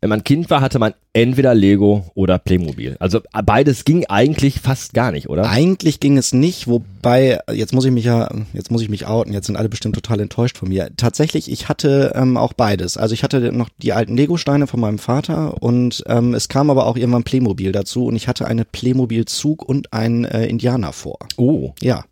wenn 0.04 0.10
man 0.10 0.22
Kind 0.22 0.50
war, 0.50 0.60
hatte 0.60 0.78
man 0.78 0.92
entweder 1.14 1.54
Lego 1.54 2.04
oder 2.14 2.38
Playmobil. 2.38 2.94
Also 3.00 3.22
beides 3.46 3.86
ging 3.86 4.04
eigentlich 4.04 4.60
fast 4.60 4.92
gar 4.92 5.10
nicht, 5.12 5.30
oder? 5.30 5.48
Eigentlich 5.48 5.98
ging 5.98 6.18
es 6.18 6.34
nicht, 6.34 6.68
wobei, 6.68 7.38
jetzt 7.50 7.72
muss 7.72 7.86
ich 7.86 7.90
mich 7.90 8.04
ja, 8.04 8.28
jetzt 8.52 8.70
muss 8.70 8.82
ich 8.82 8.90
mich 8.90 9.06
outen, 9.06 9.32
jetzt 9.32 9.46
sind 9.46 9.56
alle 9.56 9.70
bestimmt 9.70 9.94
total 9.94 10.20
enttäuscht 10.20 10.58
von 10.58 10.68
mir. 10.68 10.90
Tatsächlich, 10.98 11.50
ich 11.50 11.70
hatte 11.70 12.12
ähm, 12.14 12.36
auch 12.36 12.52
beides. 12.52 12.98
Also 12.98 13.14
ich 13.14 13.22
hatte 13.22 13.50
noch 13.50 13.70
die 13.78 13.94
alten 13.94 14.14
Lego-Steine 14.14 14.66
von 14.66 14.78
meinem 14.78 14.98
Vater 14.98 15.62
und 15.62 16.04
ähm, 16.06 16.34
es 16.34 16.50
kam 16.50 16.68
aber 16.68 16.84
auch 16.84 16.98
irgendwann 16.98 17.24
Playmobil 17.24 17.72
dazu 17.72 18.04
und 18.04 18.14
ich 18.14 18.28
hatte 18.28 18.46
eine 18.46 18.66
Playmobil-Zug 18.66 19.66
und 19.66 19.94
einen 19.94 20.26
äh, 20.26 20.44
Indianer 20.44 20.92
vor. 20.92 21.18
Oh. 21.38 21.72
Ja. 21.80 22.04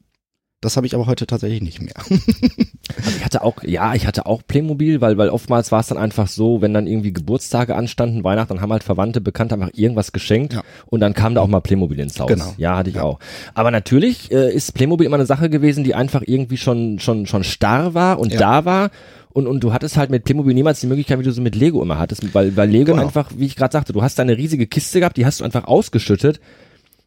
Das 0.62 0.76
habe 0.78 0.86
ich 0.86 0.94
aber 0.94 1.06
heute 1.06 1.26
tatsächlich 1.26 1.60
nicht 1.60 1.82
mehr. 1.82 1.92
Also 3.04 3.16
ich 3.16 3.24
hatte 3.24 3.42
auch, 3.42 3.62
ja, 3.62 3.94
ich 3.94 4.06
hatte 4.06 4.26
auch 4.26 4.42
Playmobil, 4.46 5.00
weil, 5.00 5.16
weil 5.16 5.30
oftmals 5.30 5.72
war 5.72 5.80
es 5.80 5.86
dann 5.86 5.96
einfach 5.98 6.26
so, 6.28 6.60
wenn 6.60 6.74
dann 6.74 6.86
irgendwie 6.86 7.12
Geburtstage 7.12 7.74
anstanden, 7.74 8.22
Weihnachten, 8.22 8.50
dann 8.54 8.60
haben 8.60 8.70
halt 8.72 8.82
Verwandte, 8.84 9.20
Bekannte 9.20 9.54
einfach 9.54 9.70
irgendwas 9.74 10.12
geschenkt 10.12 10.52
Ja. 10.54 10.62
und 10.86 11.00
dann 11.00 11.14
kam 11.14 11.34
da 11.34 11.40
auch 11.40 11.46
mal 11.48 11.60
Playmobil 11.60 11.98
ins 12.00 12.18
Haus. 12.20 12.28
Genau. 12.28 12.52
Ja, 12.58 12.76
hatte 12.76 12.90
ich 12.90 12.96
Ja. 12.96 13.02
auch. 13.04 13.18
Aber 13.54 13.70
natürlich 13.70 14.30
äh, 14.30 14.52
ist 14.52 14.74
Playmobil 14.74 15.06
immer 15.06 15.16
eine 15.16 15.26
Sache 15.26 15.48
gewesen, 15.48 15.84
die 15.84 15.94
einfach 15.94 16.22
irgendwie 16.26 16.56
schon, 16.58 16.98
schon, 16.98 17.26
schon 17.26 17.44
starr 17.44 17.94
war 17.94 18.18
und 18.18 18.32
Ja. 18.32 18.38
da 18.40 18.64
war. 18.64 18.90
Und, 19.30 19.46
und 19.46 19.60
du 19.64 19.72
hattest 19.72 19.96
halt 19.96 20.10
mit 20.10 20.24
Playmobil 20.24 20.52
niemals 20.52 20.80
die 20.80 20.86
Möglichkeit, 20.86 21.18
wie 21.18 21.22
du 21.24 21.32
so 21.32 21.40
mit 21.40 21.54
Lego 21.54 21.80
immer 21.82 21.98
hattest, 21.98 22.34
weil, 22.34 22.54
weil 22.56 22.68
Lego 22.68 22.92
Genau. 22.92 23.02
einfach, 23.02 23.30
wie 23.34 23.46
ich 23.46 23.56
gerade 23.56 23.72
sagte, 23.72 23.92
du 23.94 24.02
hast 24.02 24.18
da 24.18 24.22
eine 24.22 24.36
riesige 24.36 24.66
Kiste 24.66 25.00
gehabt, 25.00 25.16
die 25.16 25.24
hast 25.24 25.40
du 25.40 25.44
einfach 25.44 25.64
ausgeschüttet 25.64 26.40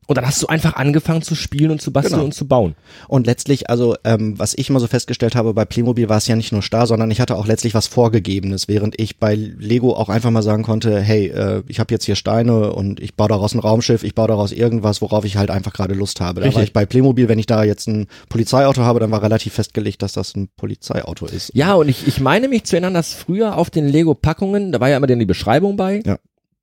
und 0.08 0.18
dann 0.18 0.26
hast 0.26 0.42
du 0.44 0.48
einfach 0.48 0.76
angefangen 0.76 1.22
zu 1.22 1.36
spielen 1.36 1.72
und 1.72 1.82
zu 1.82 1.92
basteln 1.92 2.14
Genau. 2.16 2.26
und 2.26 2.34
zu 2.34 2.48
bauen. 2.48 2.76
Und 3.08 3.26
letztlich, 3.26 3.70
also 3.70 3.96
ähm, 4.04 4.38
was 4.38 4.54
ich 4.56 4.70
immer 4.70 4.80
so 4.80 4.88
festgestellt 4.88 5.36
habe, 5.36 5.54
bei 5.54 5.66
Playmobil 5.66 6.10
war 6.10 6.18
es 6.18 6.28
ja 6.28 6.36
nicht 6.36 6.52
nur 6.52 6.62
starr, 6.62 6.86
sondern 6.88 7.10
ich 7.12 7.20
hatte 7.20 7.36
auch 7.36 7.48
letztlich 7.48 7.74
was 7.74 7.88
Vorgegebenes, 7.88 8.68
während 8.68 9.00
ich 9.00 9.18
bei 9.18 9.34
Lego 9.36 9.94
auch 9.96 10.10
einfach 10.10 10.32
mal 10.32 10.44
sagen 10.44 10.64
konnte, 10.64 11.00
hey, 11.02 11.28
äh, 11.28 11.64
ich 11.68 11.80
habe 11.80 11.94
jetzt 11.94 12.06
hier 12.06 12.16
Steine 12.16 12.74
und 12.74 13.00
ich 13.00 13.16
baue 13.16 13.30
daraus 13.30 13.54
ein 13.54 13.60
Raumschiff, 13.60 14.04
ich 14.04 14.16
baue 14.16 14.28
daraus 14.28 14.52
irgendwas, 14.52 15.02
worauf 15.02 15.26
ich 15.26 15.38
halt 15.38 15.50
einfach 15.50 15.74
gerade 15.74 15.94
Lust 15.96 16.22
habe. 16.22 16.42
Da 16.42 16.46
Richtig. 16.46 16.56
war 16.56 16.64
ich 16.64 16.74
bei 16.74 16.86
Playmobil, 16.86 17.28
wenn 17.28 17.40
ich 17.40 17.48
da 17.48 17.64
jetzt 17.64 17.88
ein 17.88 18.08
Polizeiauto 18.30 18.82
habe, 18.84 19.00
dann 19.00 19.12
war 19.12 19.24
relativ 19.24 19.54
festgelegt, 19.54 20.02
dass 20.02 20.14
das 20.14 20.36
ein 20.36 20.50
Polizeiauto 20.56 21.26
ist. 21.26 21.52
Ja, 21.56 21.74
und 21.74 21.90
ich, 21.90 22.08
ich 22.08 22.20
meine 22.20 22.48
mich 22.48 22.64
zu 22.66 22.76
erinnern, 22.76 22.94
dass 22.94 23.14
früher 23.14 23.58
auf 23.58 23.70
den 23.70 23.88
Lego-Packungen, 23.88 24.72
da 24.72 24.80
war 24.80 24.90
ja 24.90 24.98
immer 24.98 25.08
dann 25.08 25.20
die 25.20 25.26
Beschreibung 25.26 25.76
bei, 25.78 26.02
Ja. 26.06 26.18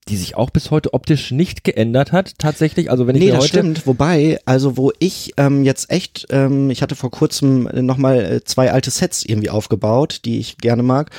Die 0.09 0.17
sich 0.17 0.37
auch 0.37 0.51
bis 0.51 0.71
heute 0.71 0.95
optisch 0.95 1.31
nicht 1.31 1.63
geändert 1.65 2.11
hat, 2.11 2.39
tatsächlich. 2.39 2.91
Also 2.91 3.07
wenn 3.07 3.15
ich 3.15 3.21
Nee, 3.21 3.27
mir 3.29 3.35
das 3.35 3.45
heute. 3.45 3.49
stimmt. 3.59 3.87
Wobei, 3.87 4.39
also 4.45 4.77
wo 4.77 4.93
ich 4.99 5.35
ähm, 5.37 5.63
jetzt 5.65 5.91
echt, 5.91 6.27
ähm, 6.31 6.71
ich 6.71 6.83
hatte 6.83 6.97
vor 6.97 7.11
kurzem 7.11 7.69
nochmal 7.73 8.21
äh, 8.21 8.45
zwei 8.45 8.73
alte 8.73 8.91
Sets 8.91 9.25
irgendwie 9.25 9.51
aufgebaut, 9.51 10.21
die 10.25 10.39
ich 10.39 10.59
gerne 10.59 10.83
mag. 10.83 11.11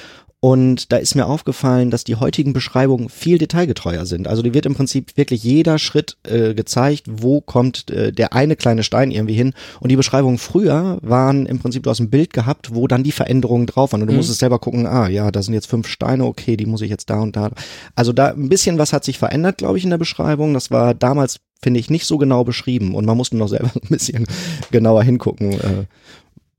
Und 0.43 0.91
da 0.91 0.97
ist 0.97 1.15
mir 1.15 1.25
aufgefallen, 1.27 1.89
dass 1.89 2.03
die 2.03 2.17
heutigen 2.17 2.51
Beschreibungen 2.51 3.07
viel 3.07 3.38
detailgetreuer 3.38 4.05
sind. 4.05 4.27
Also 4.27 4.41
die 4.41 4.53
wird 4.53 4.65
im 4.65 4.75
Prinzip 4.75 5.15
wirklich 5.15 5.41
jeder 5.41 5.79
Schritt 5.79 6.17
äh, 6.27 6.53
gezeigt, 6.53 7.05
wo 7.09 7.39
kommt 7.39 7.89
äh, 7.89 8.12
der 8.12 8.33
eine 8.33 8.57
kleine 8.57 8.83
Stein 8.83 9.09
irgendwie 9.12 9.35
hin. 9.35 9.53
Und 9.79 9.89
die 9.89 9.95
Beschreibungen 9.95 10.38
früher 10.38 10.97
waren 11.01 11.45
im 11.45 11.59
Prinzip, 11.59 11.83
du 11.83 11.89
hast 11.89 12.01
ein 12.01 12.09
Bild 12.09 12.33
gehabt, 12.33 12.75
wo 12.75 12.88
dann 12.89 13.03
die 13.03 13.13
Veränderungen 13.13 13.67
drauf 13.67 13.93
waren. 13.93 14.01
Und 14.01 14.07
du 14.07 14.12
Mhm. 14.12 14.17
musstest 14.17 14.41
selber 14.41 14.59
gucken, 14.59 14.85
ah 14.85 15.07
ja, 15.07 15.31
da 15.31 15.41
sind 15.41 15.53
jetzt 15.53 15.67
fünf 15.67 15.88
Steine, 15.88 16.25
okay, 16.25 16.57
die 16.57 16.65
muss 16.65 16.81
ich 16.81 16.89
jetzt 16.89 17.09
da 17.09 17.21
und 17.21 17.38
da. 17.38 17.51
Also 17.95 18.12
da 18.12 18.31
ein 18.33 18.50
bisschen 18.50 18.77
was 18.77 18.91
hat 18.91 19.05
sich 19.05 19.17
verändert, 19.17 19.59
glaube 19.59 19.77
ich, 19.77 19.85
in 19.85 19.91
der 19.91 19.97
Beschreibung. 19.97 20.53
Das 20.53 20.71
war 20.71 20.93
damals 20.93 21.39
finde 21.62 21.79
ich, 21.79 21.89
nicht 21.89 22.05
so 22.05 22.17
genau 22.17 22.43
beschrieben 22.43 22.95
und 22.95 23.05
man 23.05 23.15
musste 23.15 23.38
noch 23.38 23.47
selber 23.47 23.71
ein 23.81 23.88
bisschen 23.88 24.25
genauer 24.71 25.03
hingucken, 25.03 25.53
äh, 25.53 25.85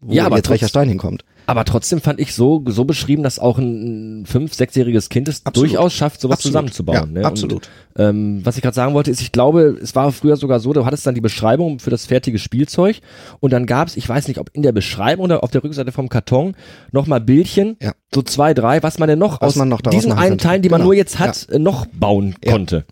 wo 0.00 0.14
Ja, 0.14 0.24
aber 0.24 0.36
jetzt 0.36 0.48
welcher 0.48 0.68
Stein 0.68 0.88
hinkommt. 0.88 1.22
Aber 1.46 1.64
trotzdem 1.64 2.00
fand 2.00 2.20
ich 2.20 2.34
so, 2.34 2.62
so 2.66 2.84
beschrieben, 2.84 3.22
dass 3.22 3.38
auch 3.38 3.58
ein 3.58 4.24
fünf-, 4.26 4.54
sechsjähriges 4.54 5.08
Kind 5.08 5.28
es 5.28 5.44
Absolut. 5.44 5.70
durchaus 5.70 5.92
schafft, 5.92 6.20
sowas 6.20 6.38
Absolut. 6.38 6.52
zusammenzubauen. 6.52 6.96
Ja, 6.96 7.06
ne? 7.06 7.20
Und, 7.20 7.26
absolut. 7.26 7.68
ähm, 7.98 8.40
was 8.44 8.56
ich 8.56 8.62
gerade 8.62 8.74
sagen 8.74 8.94
wollte, 8.94 9.10
ist, 9.10 9.20
ich 9.20 9.30
glaube, 9.32 9.78
es 9.82 9.94
war 9.94 10.10
früher 10.12 10.36
sogar 10.36 10.60
so, 10.60 10.72
du 10.72 10.86
hattest 10.86 11.06
dann 11.06 11.14
die 11.14 11.20
Beschreibung 11.20 11.78
für 11.80 11.90
das 11.90 12.06
fertige 12.06 12.38
Spielzeug 12.38 13.00
und 13.40 13.52
dann 13.52 13.66
gab's, 13.66 13.96
ich 13.96 14.08
weiß 14.08 14.28
nicht, 14.28 14.38
ob 14.38 14.50
in 14.54 14.62
der 14.62 14.72
Beschreibung 14.72 15.24
oder 15.26 15.42
auf 15.44 15.50
der 15.50 15.62
Rückseite 15.62 15.92
vom 15.92 16.08
Karton 16.08 16.54
nochmal 16.92 17.20
Bildchen, 17.20 17.76
Ja. 17.82 17.92
so 18.14 18.22
zwei, 18.22 18.54
drei, 18.54 18.82
was 18.82 18.98
man 18.98 19.08
denn 19.08 19.18
noch 19.18 19.40
Was 19.40 19.48
aus 19.48 19.56
man 19.56 19.68
noch 19.68 19.82
diesen 19.82 20.12
einen. 20.12 20.38
Teilen, 20.38 20.62
die 20.62 20.68
man 20.70 20.78
Genau. 20.80 20.86
nur 20.88 20.94
jetzt 20.94 21.18
hat, 21.18 21.48
äh, 21.50 21.58
noch 21.58 21.86
bauen 21.86 22.36
Ja. 22.44 22.52
konnte. 22.52 22.84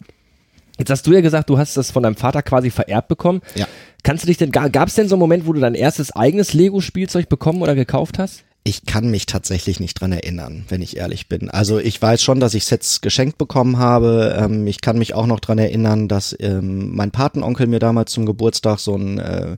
Jetzt 0.83 0.91
hast 0.91 1.07
du 1.07 1.12
ja 1.12 1.21
gesagt, 1.21 1.49
du 1.49 1.59
hast 1.59 1.77
das 1.77 1.93
von 1.93 2.03
deinem 2.03 2.17
Vater 2.17 2.43
quasi 2.43 2.71
vererbt 2.71 3.07
bekommen. 3.07 3.41
Ja. 3.55 3.69
Kannst 4.03 4.25
du 4.25 4.27
dich 4.27 4.37
denn, 4.37 4.51
gab 4.51 4.89
es 4.89 4.97
denn 4.97 5.07
so 5.07 5.15
einen 5.15 5.21
Moment, 5.21 5.47
wo 5.47 5.53
du 5.53 5.61
dein 5.61 5.77
erstes 5.77 6.11
eigenes 6.11 6.55
Lego-Spielzeug 6.55 7.29
bekommen 7.29 7.62
oder 7.62 7.77
gekauft 7.77 8.19
hast? 8.19 8.43
Ich 8.65 8.85
kann 8.85 9.09
mich 9.09 9.27
tatsächlich 9.27 9.79
nicht 9.79 10.01
dran 10.01 10.11
erinnern, 10.11 10.65
wenn 10.71 10.83
ich 10.83 10.97
ehrlich 10.97 11.29
bin. 11.29 11.51
Also 11.51 11.79
ich 11.79 12.03
weiß 12.03 12.21
schon, 12.21 12.41
dass 12.41 12.55
ich 12.55 12.65
Sets 12.65 13.01
geschenkt 13.01 13.39
bekommen 13.39 13.79
habe. 13.79 14.37
Ähm, 14.37 14.67
ich 14.67 14.81
kann 14.81 14.99
mich 14.99 15.15
auch 15.15 15.27
noch 15.27 15.39
dran 15.39 15.59
erinnern, 15.59 16.09
dass 16.09 16.37
ähm, 16.41 16.93
mein 16.97 17.12
Patenonkel 17.12 17.69
mir 17.69 17.79
damals 17.79 18.11
zum 18.11 18.27
Geburtstag 18.27 18.81
so 18.81 18.97
ein, 18.97 19.21
äh, 19.21 19.57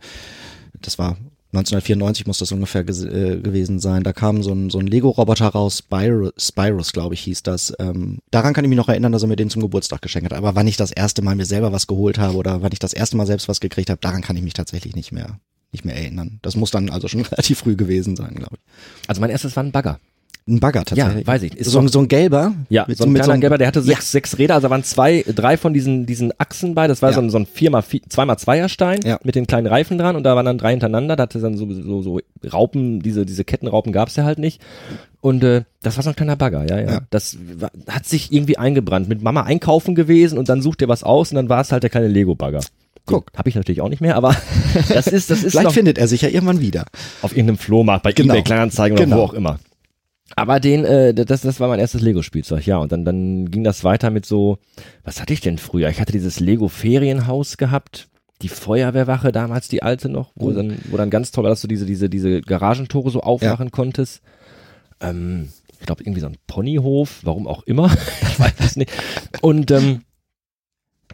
das 0.82 0.98
war 0.98 1.16
1994 1.56 2.26
muss 2.26 2.38
das 2.38 2.52
ungefähr 2.52 2.82
äh, 2.82 3.36
gewesen 3.36 3.78
sein. 3.78 4.02
Da 4.02 4.12
kam 4.12 4.42
so 4.42 4.52
ein, 4.52 4.70
so 4.70 4.78
ein 4.78 4.86
Lego-Roboter 4.86 5.48
raus, 5.48 5.78
Spyro, 5.78 6.30
Spyros, 6.36 6.92
glaube 6.92 7.14
ich, 7.14 7.20
hieß 7.20 7.42
das. 7.42 7.72
Ähm, 7.78 8.18
daran 8.30 8.54
kann 8.54 8.64
ich 8.64 8.68
mich 8.68 8.76
noch 8.76 8.88
erinnern, 8.88 9.12
dass 9.12 9.22
er 9.22 9.28
mir 9.28 9.36
den 9.36 9.50
zum 9.50 9.62
Geburtstag 9.62 10.02
geschenkt 10.02 10.32
hat. 10.32 10.38
Aber 10.38 10.54
wann 10.54 10.66
ich 10.66 10.76
das 10.76 10.90
erste 10.90 11.22
Mal 11.22 11.36
mir 11.36 11.46
selber 11.46 11.72
was 11.72 11.86
geholt 11.86 12.18
habe 12.18 12.36
oder 12.36 12.62
wann 12.62 12.72
ich 12.72 12.78
das 12.78 12.92
erste 12.92 13.16
Mal 13.16 13.26
selbst 13.26 13.48
was 13.48 13.60
gekriegt 13.60 13.90
habe, 13.90 14.00
daran 14.00 14.22
kann 14.22 14.36
ich 14.36 14.42
mich 14.42 14.54
tatsächlich 14.54 14.96
nicht 14.96 15.12
mehr, 15.12 15.38
nicht 15.72 15.84
mehr 15.84 15.96
erinnern. 15.96 16.40
Das 16.42 16.56
muss 16.56 16.70
dann 16.70 16.90
also 16.90 17.08
schon 17.08 17.20
relativ 17.24 17.60
früh 17.60 17.76
gewesen 17.76 18.16
sein, 18.16 18.34
glaube 18.34 18.56
ich. 18.56 19.08
Also 19.08 19.20
mein 19.20 19.30
erstes 19.30 19.54
war 19.56 19.62
ein 19.62 19.72
Bagger. 19.72 20.00
Ein 20.46 20.60
Bagger 20.60 20.84
tatsächlich. 20.84 21.20
Ja, 21.22 21.26
weiß 21.26 21.42
ich. 21.44 21.56
Ist 21.56 21.70
so, 21.70 21.86
so 21.88 22.00
ein 22.00 22.08
gelber? 22.08 22.52
Ja, 22.68 22.84
Mit 22.86 22.98
so 22.98 23.04
ein 23.04 23.14
kleiner 23.14 23.38
Gelber, 23.38 23.56
der 23.56 23.66
hatte 23.66 23.78
Ja. 23.78 23.84
sechs, 23.86 24.12
sechs 24.12 24.36
Räder, 24.36 24.54
also 24.56 24.66
da 24.66 24.70
waren 24.70 24.84
zwei, 24.84 25.24
drei 25.34 25.56
von 25.56 25.72
diesen, 25.72 26.04
diesen 26.04 26.32
Achsen 26.38 26.74
bei, 26.74 26.86
das 26.86 27.00
war 27.00 27.10
Ja. 27.10 27.14
so 27.14 27.22
ein, 27.22 27.30
so 27.30 27.38
ein 27.38 27.46
viermal, 27.46 27.80
vier, 27.80 28.02
zweimal 28.10 28.38
Zweierstein 28.38 29.00
Ja. 29.04 29.18
mit 29.24 29.36
den 29.36 29.46
kleinen 29.46 29.66
Reifen 29.66 29.96
dran 29.96 30.16
und 30.16 30.22
da 30.24 30.36
waren 30.36 30.44
dann 30.44 30.58
drei 30.58 30.72
hintereinander, 30.72 31.16
da 31.16 31.22
hatte 31.22 31.38
dann 31.38 31.56
so, 31.56 31.66
so, 31.72 32.02
so 32.02 32.20
Raupen, 32.52 33.00
diese, 33.00 33.24
diese 33.24 33.42
Kettenraupen 33.44 33.90
gab's 33.90 34.16
ja 34.16 34.24
halt 34.24 34.38
nicht. 34.38 34.60
Und 35.22 35.42
äh, 35.44 35.62
das 35.82 35.96
war 35.96 36.02
so 36.04 36.10
ein 36.10 36.16
kleiner 36.16 36.36
Bagger, 36.36 36.68
ja, 36.68 36.78
ja. 36.78 36.90
Ja. 36.92 37.00
Das 37.08 37.38
war, 37.58 37.70
hat 37.88 38.04
sich 38.04 38.30
irgendwie 38.30 38.58
eingebrannt. 38.58 39.08
Mit 39.08 39.22
Mama 39.22 39.44
einkaufen 39.44 39.94
gewesen 39.94 40.36
und 40.36 40.50
dann 40.50 40.60
sucht 40.60 40.82
ihr 40.82 40.88
was 40.88 41.04
aus 41.04 41.30
und 41.30 41.36
dann 41.36 41.48
war 41.48 41.62
es 41.62 41.72
halt 41.72 41.84
der 41.84 41.90
kleine 41.90 42.08
Lego-Bagger. 42.08 42.60
Guck. 43.06 43.32
Habe 43.34 43.48
ich 43.48 43.54
natürlich 43.54 43.80
auch 43.80 43.88
nicht 43.88 44.02
mehr, 44.02 44.14
aber 44.16 44.36
das 44.92 45.06
ist, 45.06 45.30
das 45.30 45.42
ist 45.42 45.52
Vielleicht 45.52 45.64
noch 45.64 45.72
findet 45.72 45.96
er 45.96 46.06
sich 46.06 46.20
ja 46.20 46.28
irgendwann 46.28 46.60
wieder. 46.60 46.84
auf 47.22 47.32
irgendeinem 47.32 47.56
Flohmarkt, 47.56 48.02
bei 48.02 48.12
Genau. 48.12 48.34
eBay 48.34 48.42
Kleinanzeigen 48.44 48.98
oder 48.98 49.04
Genau. 49.06 49.16
wo 49.18 49.22
auch 49.22 49.32
immer. 49.32 49.58
Aber 50.36 50.58
den, 50.58 50.84
äh, 50.84 51.12
das, 51.14 51.42
das 51.42 51.60
war 51.60 51.68
mein 51.68 51.80
erstes 51.80 52.00
Lego-Spielzeug, 52.00 52.66
ja. 52.66 52.78
Und 52.78 52.92
dann, 52.92 53.04
dann 53.04 53.50
ging 53.50 53.62
das 53.62 53.84
weiter 53.84 54.10
mit 54.10 54.24
so, 54.26 54.58
was 55.04 55.20
hatte 55.20 55.32
ich 55.32 55.40
denn 55.40 55.58
früher? 55.58 55.88
Ich 55.90 56.00
hatte 56.00 56.12
dieses 56.12 56.40
Lego-Ferienhaus 56.40 57.56
gehabt, 57.56 58.08
die 58.42 58.48
Feuerwehrwache 58.48 59.32
damals, 59.32 59.68
die 59.68 59.82
alte 59.82 60.08
noch, 60.08 60.32
wo 60.34 60.48
Oh. 60.48 60.52
dann, 60.52 60.78
wo 60.90 60.96
dann 60.96 61.10
ganz 61.10 61.30
toll 61.30 61.44
war, 61.44 61.50
dass 61.50 61.60
du 61.60 61.68
diese, 61.68 61.86
diese, 61.86 62.08
diese 62.08 62.40
Garagentore 62.40 63.10
so 63.10 63.20
aufmachen 63.20 63.70
konntest. 63.70 64.22
Ähm, 65.00 65.50
ich 65.78 65.86
glaube, 65.86 66.02
irgendwie 66.02 66.20
so 66.20 66.26
ein 66.26 66.36
Ponyhof, 66.46 67.20
warum 67.22 67.46
auch 67.46 67.62
immer. 67.64 67.90
ich 68.22 68.40
weiß 68.40 68.54
es 68.60 68.76
nicht. 68.76 68.90
Und 69.42 69.70
ähm, 69.70 70.00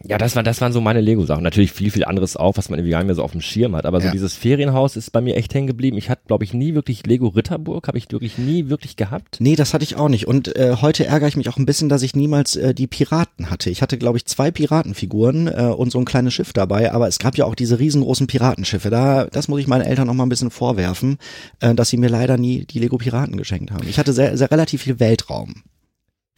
ja, 0.03 0.17
das, 0.17 0.35
war, 0.35 0.43
das 0.43 0.61
waren 0.63 0.73
so 0.73 0.81
meine 0.81 1.01
Lego-Sachen. 1.01 1.43
Natürlich 1.43 1.73
viel, 1.73 1.91
viel 1.91 2.05
anderes 2.05 2.37
auch, 2.37 2.57
was 2.57 2.71
man 2.71 2.79
irgendwie 2.79 2.93
gar 2.93 2.99
nicht 3.01 3.07
mehr 3.07 3.15
so 3.15 3.23
auf 3.23 3.33
dem 3.33 3.43
Schirm 3.43 3.77
hat. 3.77 3.85
Aber 3.85 4.01
so 4.01 4.07
Ja. 4.07 4.13
dieses 4.13 4.35
Ferienhaus 4.35 4.97
ist 4.97 5.11
bei 5.11 5.21
mir 5.21 5.37
echt 5.37 5.53
hängen 5.53 5.67
geblieben. 5.67 5.99
Ich 5.99 6.09
hatte, 6.09 6.23
glaube 6.27 6.45
ich, 6.45 6.55
nie 6.55 6.75
wirklich 6.75 7.05
Lego 7.07 7.29
Ritterburg, 7.29 7.87
habe 7.87 7.99
ich 7.99 8.11
wirklich 8.11 8.39
nie 8.39 8.69
wirklich 8.71 8.97
gehabt. 8.97 9.37
Nee, 9.41 9.57
das 9.57 9.75
hatte 9.75 9.85
ich 9.85 9.97
auch 9.97 10.09
nicht. 10.09 10.27
Und 10.27 10.57
äh, 10.57 10.77
heute 10.81 11.05
ärgere 11.07 11.29
ich 11.29 11.37
mich 11.37 11.49
auch 11.51 11.59
ein 11.59 11.67
bisschen, 11.67 11.89
dass 11.91 12.03
ich 12.03 12.15
niemals 12.15 12.57
äh, 12.57 12.73
die 12.75 12.87
Piraten 12.87 13.51
hatte. 13.51 13.69
Ich 13.69 13.83
hatte, 13.83 13.99
glaube 13.99 14.17
ich, 14.17 14.25
zwei 14.25 14.51
Piratenfiguren 14.51 15.49
äh, 15.49 15.63
und 15.77 15.93
so 15.93 15.99
ein 15.99 16.05
kleines 16.07 16.33
Schiff 16.33 16.53
dabei, 16.55 16.93
aber 16.93 17.07
es 17.09 17.19
gab 17.19 17.37
ja 17.37 17.45
auch 17.45 17.55
diese 17.55 17.79
riesengroßen 17.79 18.27
Piratenschiffe. 18.27 18.89
Da, 18.91 19.27
das 19.27 19.49
muss 19.49 19.61
ich 19.61 19.67
meinen 19.67 19.83
Eltern 19.83 20.07
noch 20.07 20.15
mal 20.15 20.25
ein 20.25 20.31
bisschen 20.31 20.51
vorwerfen, 20.51 21.19
äh, 21.61 21.75
dass 21.75 21.91
sie 21.91 21.99
mir 21.99 22.09
leider 22.09 22.39
nie 22.39 22.65
die 22.65 22.79
Lego 22.79 22.97
Piraten 22.97 23.37
geschenkt 23.37 23.71
haben. 23.71 23.87
Ich 23.89 23.99
hatte 23.99 24.13
sehr, 24.15 24.37
sehr 24.39 24.51
relativ 24.51 24.83
viel 24.83 24.99
Weltraum. 24.99 25.63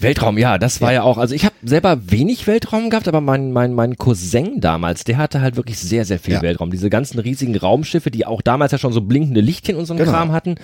Weltraum, 0.02 0.36
ja, 0.38 0.58
das 0.58 0.80
war 0.80 0.92
ja, 0.92 1.02
auch, 1.02 1.18
also 1.18 1.34
ich 1.34 1.44
habe 1.44 1.54
selber 1.62 2.10
wenig 2.10 2.46
Weltraum 2.46 2.90
gehabt, 2.90 3.08
aber 3.08 3.20
mein, 3.20 3.52
mein, 3.52 3.72
mein 3.74 3.96
Cousin 3.96 4.60
damals, 4.60 5.04
der 5.04 5.16
hatte 5.18 5.40
halt 5.40 5.56
wirklich 5.56 5.78
sehr, 5.78 6.04
sehr 6.04 6.18
viel 6.18 6.34
Ja. 6.34 6.42
Weltraum. 6.42 6.70
Diese 6.70 6.90
ganzen 6.90 7.18
riesigen 7.18 7.56
Raumschiffe, 7.56 8.10
die 8.10 8.26
auch 8.26 8.42
damals 8.42 8.72
ja 8.72 8.78
schon 8.78 8.92
so 8.92 9.00
blinkende 9.00 9.40
Lichtchen 9.40 9.76
und 9.76 9.86
so 9.86 9.92
einen 9.94 10.00
Genau. 10.04 10.12
Kram 10.12 10.32
hatten. 10.32 10.56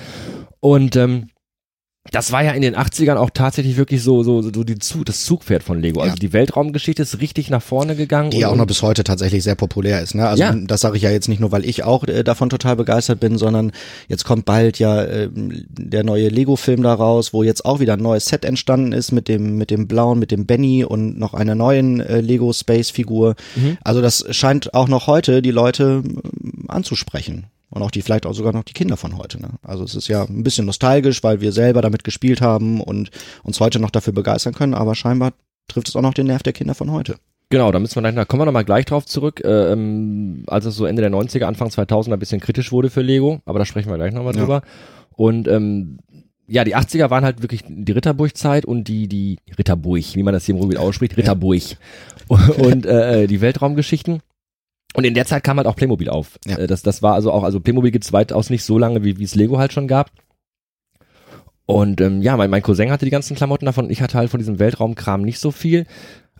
Und 0.60 0.96
ähm, 0.96 1.28
das 2.12 2.32
war 2.32 2.42
ja 2.42 2.52
in 2.52 2.62
den 2.62 2.74
80ern 2.76 3.16
auch 3.16 3.30
tatsächlich 3.30 3.76
wirklich 3.76 4.02
so, 4.02 4.22
so, 4.22 4.42
so 4.42 4.50
die 4.64 4.78
Zug, 4.78 5.04
das 5.06 5.24
Zugpferd 5.24 5.62
von 5.62 5.80
Lego. 5.80 6.00
Also 6.00 6.14
Ja. 6.14 6.18
die 6.18 6.32
Weltraumgeschichte 6.32 7.02
ist 7.02 7.20
richtig 7.20 7.50
nach 7.50 7.62
vorne 7.62 7.96
gegangen. 7.96 8.30
Die 8.30 8.38
und, 8.38 8.44
auch 8.44 8.56
noch 8.56 8.66
bis 8.66 8.82
heute 8.82 9.04
tatsächlich 9.04 9.42
sehr 9.42 9.54
populär 9.54 10.00
ist. 10.02 10.14
Ne? 10.14 10.26
Also 10.28 10.42
Ja. 10.42 10.52
das 10.54 10.80
sage 10.80 10.96
ich 10.96 11.02
ja 11.02 11.10
jetzt 11.10 11.28
nicht 11.28 11.40
nur, 11.40 11.52
weil 11.52 11.64
ich 11.64 11.84
auch 11.84 12.04
äh, 12.04 12.24
davon 12.24 12.50
total 12.50 12.76
begeistert 12.76 13.20
bin, 13.20 13.38
sondern 13.38 13.72
jetzt 14.08 14.24
kommt 14.24 14.44
bald 14.44 14.78
ja 14.78 15.04
ähm, 15.04 15.64
der 15.68 16.04
neue 16.04 16.28
Lego-Film 16.28 16.82
da 16.82 16.94
raus, 16.94 17.32
wo 17.32 17.42
jetzt 17.42 17.64
auch 17.64 17.80
wieder 17.80 17.94
ein 17.94 18.00
neues 18.00 18.26
Set 18.26 18.44
entstanden 18.44 18.92
ist 18.92 19.12
mit 19.12 19.28
dem 19.28 19.56
mit 19.56 19.70
dem 19.70 19.86
blauen, 19.88 20.18
mit 20.18 20.30
dem 20.30 20.46
Benny 20.46 20.84
und 20.84 21.18
noch 21.18 21.34
einer 21.34 21.54
neuen 21.54 22.00
äh, 22.00 22.20
Lego 22.20 22.52
Space-Figur. 22.52 23.34
Mhm. 23.56 23.78
Also 23.82 24.00
das 24.00 24.24
scheint 24.30 24.74
auch 24.74 24.88
noch 24.88 25.06
heute 25.06 25.42
die 25.42 25.50
Leute 25.50 26.02
ähm, 26.04 26.22
anzusprechen. 26.68 27.46
Und 27.70 27.82
auch 27.82 27.90
die, 27.90 28.02
vielleicht 28.02 28.24
auch 28.24 28.32
sogar 28.32 28.52
noch 28.52 28.64
die 28.64 28.72
Kinder 28.72 28.96
von 28.96 29.18
heute. 29.18 29.40
Ne? 29.40 29.50
Also 29.62 29.84
es 29.84 29.94
ist 29.94 30.08
ja 30.08 30.24
ein 30.24 30.42
bisschen 30.42 30.64
nostalgisch, 30.66 31.22
weil 31.22 31.40
wir 31.40 31.52
selber 31.52 31.82
damit 31.82 32.02
gespielt 32.02 32.40
haben 32.40 32.80
und 32.80 33.10
uns 33.42 33.60
heute 33.60 33.78
noch 33.78 33.90
dafür 33.90 34.12
begeistern 34.14 34.54
können, 34.54 34.74
aber 34.74 34.94
scheinbar 34.94 35.32
trifft 35.68 35.88
es 35.88 35.96
auch 35.96 36.02
noch 36.02 36.14
den 36.14 36.26
Nerv 36.28 36.42
der 36.42 36.54
Kinder 36.54 36.74
von 36.74 36.90
heute. 36.90 37.16
Genau, 37.50 37.70
da 37.72 37.78
müssen 37.78 37.94
wir 37.96 38.02
gleich, 38.02 38.14
da 38.14 38.24
kommen 38.24 38.40
wir 38.42 38.46
nochmal 38.46 38.64
gleich 38.64 38.84
drauf 38.86 39.06
zurück, 39.06 39.42
äh, 39.44 39.72
ähm, 39.72 40.44
als 40.46 40.64
es 40.64 40.76
so 40.76 40.84
Ende 40.86 41.02
der 41.02 41.10
90er, 41.10 41.44
Anfang 41.44 41.68
2000er 41.68 42.14
ein 42.14 42.18
bisschen 42.18 42.40
kritisch 42.40 42.72
wurde 42.72 42.90
für 42.90 43.02
Lego, 43.02 43.40
aber 43.44 43.58
da 43.58 43.64
sprechen 43.64 43.90
wir 43.90 43.96
gleich 43.96 44.12
nochmal 44.12 44.34
Ja. 44.34 44.40
drüber. 44.40 44.62
Und 45.16 45.48
ähm, 45.48 45.98
ja, 46.46 46.64
die 46.64 46.74
80er 46.76 47.10
waren 47.10 47.24
halt 47.24 47.42
wirklich 47.42 47.64
die 47.68 47.92
Ritterburg-Zeit 47.92 48.64
und 48.64 48.84
die, 48.88 49.08
die 49.08 49.38
Ritterburg, 49.58 50.14
wie 50.14 50.22
man 50.22 50.32
das 50.32 50.46
hier 50.46 50.54
im 50.54 50.58
Ruhrgebiet 50.60 50.78
ausspricht, 50.80 51.16
Ritterburg. 51.16 51.60
Und 52.58 52.84
äh, 52.84 53.26
die 53.26 53.40
Weltraumgeschichten. 53.40 54.20
Und 54.94 55.04
in 55.04 55.14
der 55.14 55.26
Zeit 55.26 55.44
kam 55.44 55.58
halt 55.58 55.66
auch 55.66 55.76
Playmobil 55.76 56.08
auf. 56.08 56.38
Ja. 56.46 56.58
Äh, 56.58 56.66
Das, 56.66 56.82
das 56.82 57.02
war 57.02 57.14
also 57.14 57.30
auch, 57.32 57.42
also 57.44 57.60
Playmobil 57.60 57.90
gibt's 57.90 58.12
weitaus 58.12 58.50
nicht 58.50 58.64
so 58.64 58.78
lange, 58.78 59.04
wie 59.04 59.22
es 59.22 59.34
Lego 59.34 59.58
halt 59.58 59.72
schon 59.72 59.86
gab. 59.88 60.10
Und 61.66 62.00
ähm, 62.00 62.22
ja, 62.22 62.36
mein, 62.36 62.48
mein 62.48 62.62
Cousin 62.62 62.90
hatte 62.90 63.04
die 63.04 63.10
ganzen 63.10 63.36
Klamotten 63.36 63.66
davon. 63.66 63.90
Ich 63.90 64.00
hatte 64.00 64.16
halt 64.16 64.30
von 64.30 64.38
diesem 64.38 64.58
Weltraumkram 64.58 65.20
nicht 65.22 65.38
so 65.38 65.50
viel. 65.50 65.84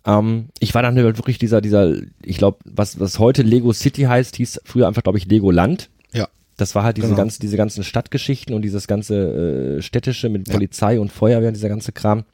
Ähm, 0.07 0.49
ich 0.59 0.75
war 0.75 0.81
dann 0.83 0.97
halt 0.97 1.19
wirklich 1.19 1.39
dieser, 1.39 1.61
dieser, 1.61 1.95
ich 2.25 2.39
glaube, 2.39 2.59
was, 2.65 2.99
was 2.99 3.19
heute 3.19 3.43
Lego 3.43 3.73
City 3.75 4.03
heißt, 4.05 4.37
hieß 4.37 4.63
früher 4.65 4.89
einfach, 4.89 5.03
glaube 5.03 5.19
ich, 5.19 5.27
Lego 5.27 5.51
Land. 5.51 5.91
Ja. 6.15 6.29
Das 6.57 6.75
war 6.75 6.83
halt 6.83 6.97
diese 6.97 7.09
Genau. 7.09 7.19
ganze, 7.19 7.41
diese 7.41 7.59
ganzen 7.59 7.85
Stadtgeschichten 7.85 8.55
und 8.55 8.63
dieses 8.63 8.87
ganze 8.87 9.77
äh, 9.79 9.83
städtische 9.83 10.31
mit 10.31 10.49
Ja. 10.49 10.55
Polizei 10.55 10.99
und 10.99 11.13
Feuerwehr 11.13 11.49
und 11.49 11.55
dieser 11.55 11.69
ganze 11.69 11.93
Kram. 11.93 12.25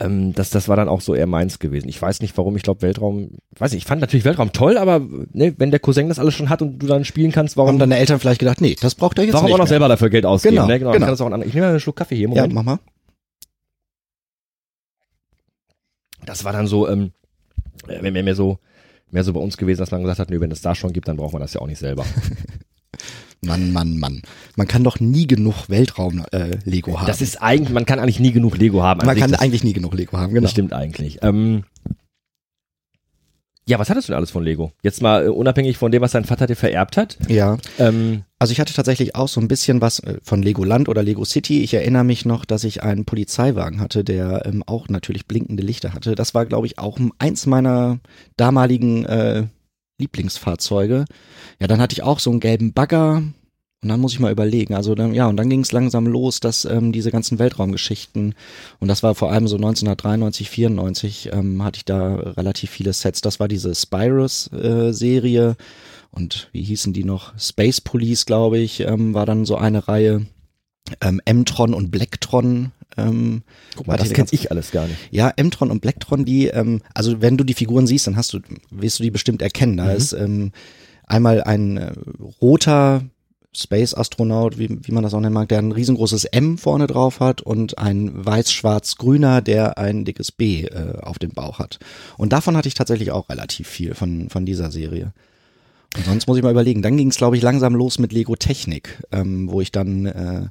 Ähm, 0.00 0.32
das, 0.32 0.50
das 0.50 0.68
war 0.68 0.76
dann 0.76 0.88
auch 0.88 1.00
so 1.00 1.14
eher 1.14 1.26
meins 1.26 1.58
gewesen. 1.58 1.88
Ich 1.88 2.00
weiß 2.00 2.20
nicht, 2.20 2.36
warum. 2.38 2.56
Ich 2.56 2.62
glaube, 2.62 2.82
Weltraum, 2.82 3.30
ich 3.54 3.60
weiß 3.60 3.72
nicht, 3.72 3.82
ich 3.82 3.88
fand 3.88 4.00
natürlich 4.00 4.24
Weltraum 4.24 4.52
toll, 4.52 4.78
aber 4.78 5.00
ne, 5.32 5.54
wenn 5.58 5.70
der 5.70 5.80
Cousin 5.80 6.08
das 6.08 6.18
alles 6.18 6.34
schon 6.34 6.50
hat 6.50 6.62
und 6.62 6.78
du 6.78 6.86
dann 6.86 7.04
spielen 7.04 7.32
kannst, 7.32 7.56
warum, 7.56 7.70
Haben 7.70 7.78
deine 7.80 7.98
Eltern 7.98 8.20
vielleicht 8.20 8.38
gedacht, 8.38 8.60
nee, 8.60 8.76
das 8.80 8.94
braucht 8.94 9.18
er 9.18 9.24
jetzt 9.24 9.34
warum 9.34 9.46
nicht 9.46 9.54
auch 9.54 9.58
noch 9.58 9.64
mehr. 9.64 9.68
selber 9.68 9.88
dafür 9.88 10.10
Geld 10.10 10.24
ausgeben? 10.24 10.56
Genau, 10.56 10.66
ne? 10.68 10.78
genau. 10.78 10.92
genau. 10.92 11.12
Ich, 11.12 11.20
auch 11.20 11.30
an, 11.30 11.42
ich 11.42 11.54
nehme 11.54 11.66
mal 11.66 11.70
einen 11.70 11.80
Schluck 11.80 11.96
Kaffee 11.96 12.16
hier. 12.16 12.28
Ja, 12.28 12.42
Moment. 12.46 12.54
mach 12.54 12.62
mal. 12.62 12.78
das 16.28 16.44
war 16.44 16.52
dann 16.52 16.66
so, 16.66 16.88
ähm, 16.88 17.12
äh, 17.88 18.02
mehr, 18.02 18.22
mehr 18.22 18.34
so, 18.34 18.58
mehr 19.10 19.24
so 19.24 19.32
bei 19.32 19.40
uns 19.40 19.56
gewesen, 19.56 19.80
dass 19.80 19.90
man 19.90 20.02
gesagt 20.02 20.18
hat, 20.18 20.30
nö, 20.30 20.40
wenn 20.40 20.50
es 20.50 20.60
da 20.60 20.74
schon 20.74 20.92
gibt, 20.92 21.08
dann 21.08 21.16
braucht 21.16 21.32
man 21.32 21.42
das 21.42 21.54
ja 21.54 21.60
auch 21.60 21.66
nicht 21.66 21.78
selber. 21.78 22.04
Mann, 23.40 23.72
Mann, 23.72 23.98
Mann. 23.98 24.22
Man 24.56 24.66
kann 24.66 24.84
doch 24.84 25.00
nie 25.00 25.26
genug 25.26 25.68
Weltraum-Lego 25.68 26.98
haben. 26.98 27.06
Das 27.06 27.20
ist 27.20 27.40
eigentlich, 27.40 27.70
man 27.70 27.86
kann 27.86 27.98
eigentlich 27.98 28.20
nie 28.20 28.32
genug 28.32 28.58
Lego 28.58 28.82
haben. 28.82 29.00
An 29.00 29.06
man 29.06 29.14
sich, 29.14 29.22
kann 29.22 29.30
das, 29.30 29.40
eigentlich 29.40 29.64
nie 29.64 29.72
genug 29.72 29.94
Lego 29.94 30.16
haben, 30.16 30.34
genau. 30.34 30.42
das 30.42 30.50
stimmt 30.50 30.72
eigentlich. 30.72 31.18
Ähm, 31.22 31.64
ja, 33.68 33.78
was 33.78 33.90
hattest 33.90 34.08
du 34.08 34.12
denn 34.12 34.16
alles 34.16 34.30
von 34.30 34.42
Lego? 34.42 34.72
Jetzt 34.82 35.02
mal 35.02 35.26
äh, 35.26 35.28
unabhängig 35.28 35.76
von 35.76 35.92
dem, 35.92 36.00
was 36.00 36.12
dein 36.12 36.24
Vater 36.24 36.46
dir 36.46 36.56
vererbt 36.56 36.96
hat. 36.96 37.18
Ja, 37.28 37.58
Ähm, 37.78 38.22
also 38.38 38.52
ich 38.52 38.60
hatte 38.60 38.72
tatsächlich 38.72 39.14
auch 39.14 39.28
so 39.28 39.40
ein 39.42 39.48
bisschen 39.48 39.82
was 39.82 39.98
äh, 40.00 40.18
von 40.22 40.42
Legoland 40.42 40.88
oder 40.88 41.02
Lego 41.02 41.26
City. 41.26 41.62
Ich 41.62 41.74
erinnere 41.74 42.04
mich 42.04 42.24
noch, 42.24 42.46
dass 42.46 42.64
ich 42.64 42.82
einen 42.82 43.04
Polizeiwagen 43.04 43.80
hatte, 43.80 44.04
der 44.04 44.46
ähm, 44.46 44.62
auch 44.66 44.88
natürlich 44.88 45.26
blinkende 45.26 45.62
Lichter 45.62 45.92
hatte. 45.92 46.14
Das 46.14 46.32
war, 46.32 46.46
glaube 46.46 46.66
ich, 46.66 46.78
auch 46.78 46.98
eins 47.18 47.44
meiner 47.44 47.98
damaligen 48.38 49.04
äh, 49.04 49.44
Lieblingsfahrzeuge. 49.98 51.04
Ja, 51.60 51.66
dann 51.66 51.80
hatte 51.80 51.92
ich 51.92 52.02
auch 52.02 52.18
so 52.18 52.30
einen 52.30 52.40
gelben 52.40 52.72
Bagger. 52.72 53.22
Und 53.80 53.90
dann 53.90 54.00
muss 54.00 54.12
ich 54.12 54.18
mal 54.18 54.32
überlegen. 54.32 54.74
Also 54.74 54.96
dann, 54.96 55.14
ja, 55.14 55.28
und 55.28 55.36
dann 55.36 55.48
ging 55.48 55.60
es 55.60 55.70
langsam 55.70 56.06
los, 56.06 56.40
dass 56.40 56.64
ähm, 56.64 56.90
diese 56.90 57.12
ganzen 57.12 57.38
Weltraumgeschichten 57.38 58.34
und 58.80 58.88
das 58.88 59.04
war 59.04 59.14
vor 59.14 59.30
allem 59.30 59.46
so 59.46 59.54
1993, 59.54 60.50
94 60.50 61.30
ähm, 61.32 61.62
hatte 61.62 61.76
ich 61.76 61.84
da 61.84 62.16
relativ 62.16 62.70
viele 62.70 62.92
Sets. 62.92 63.20
Das 63.20 63.38
war 63.38 63.46
diese 63.46 63.72
Spyrus-Serie 63.76 65.56
und 66.10 66.48
wie 66.52 66.62
hießen 66.62 66.92
die 66.92 67.04
noch? 67.04 67.38
Space 67.38 67.80
Police, 67.80 68.26
glaube 68.26 68.58
ich, 68.58 68.80
ähm, 68.80 69.14
war 69.14 69.26
dann 69.26 69.44
so 69.44 69.56
eine 69.56 69.86
Reihe. 69.86 70.26
Ähm, 71.00 71.20
M-Tron 71.24 71.74
und 71.74 71.90
Blacktron. 71.90 72.72
Ähm, 72.98 73.42
guck 73.76 73.86
mal, 73.86 73.96
das 73.96 74.12
kenne 74.12 74.28
ich 74.32 74.50
alles 74.50 74.70
gar 74.70 74.86
nicht. 74.86 74.98
ja, 75.10 75.32
M-Tron 75.36 75.70
und 75.70 75.80
Blacktron, 75.80 76.24
die, 76.24 76.48
ähm, 76.48 76.82
also 76.94 77.20
wenn 77.22 77.36
du 77.36 77.44
die 77.44 77.54
Figuren 77.54 77.86
siehst, 77.86 78.06
dann 78.06 78.16
hast 78.16 78.32
du, 78.32 78.40
wirst 78.70 78.98
du 78.98 79.02
die 79.04 79.10
bestimmt 79.10 79.40
erkennen. 79.42 79.76
Da 79.76 79.84
Mhm. 79.86 79.90
ist 79.96 80.12
ähm, 80.12 80.52
einmal 81.06 81.42
ein 81.42 81.76
äh, 81.76 81.92
roter 82.42 83.02
Space-Astronaut, 83.54 84.58
wie, 84.58 84.78
wie 84.86 84.92
man 84.92 85.02
das 85.02 85.14
auch 85.14 85.20
nennen 85.20 85.32
mag, 85.34 85.48
der 85.48 85.58
ein 85.58 85.72
riesengroßes 85.72 86.26
M 86.26 86.58
vorne 86.58 86.86
drauf 86.86 87.18
hat 87.20 87.40
und 87.42 87.78
ein 87.78 88.24
weiß-schwarz-grüner, 88.24 89.40
der 89.42 89.78
ein 89.78 90.04
dickes 90.04 90.32
B 90.32 90.64
äh, 90.64 90.98
auf 91.00 91.18
dem 91.18 91.30
Bauch 91.30 91.58
hat. 91.58 91.78
Und 92.18 92.32
davon 92.32 92.56
hatte 92.56 92.68
ich 92.68 92.74
tatsächlich 92.74 93.10
auch 93.10 93.28
relativ 93.28 93.66
viel 93.66 93.94
von, 93.94 94.28
von 94.30 94.46
dieser 94.46 94.70
Serie. 94.70 95.12
Und 95.96 96.04
sonst 96.04 96.26
muss 96.28 96.36
ich 96.36 96.42
mal 96.42 96.50
überlegen. 96.52 96.82
Dann 96.82 96.96
ging 96.96 97.08
es, 97.08 97.16
glaube 97.16 97.36
ich, 97.36 97.42
langsam 97.42 97.74
los 97.74 97.98
mit 97.98 98.12
Lego 98.12 98.36
Technik, 98.36 99.02
ähm, 99.10 99.50
wo 99.50 99.60
ich 99.60 99.72
dann, 99.72 100.06
äh, 100.06 100.42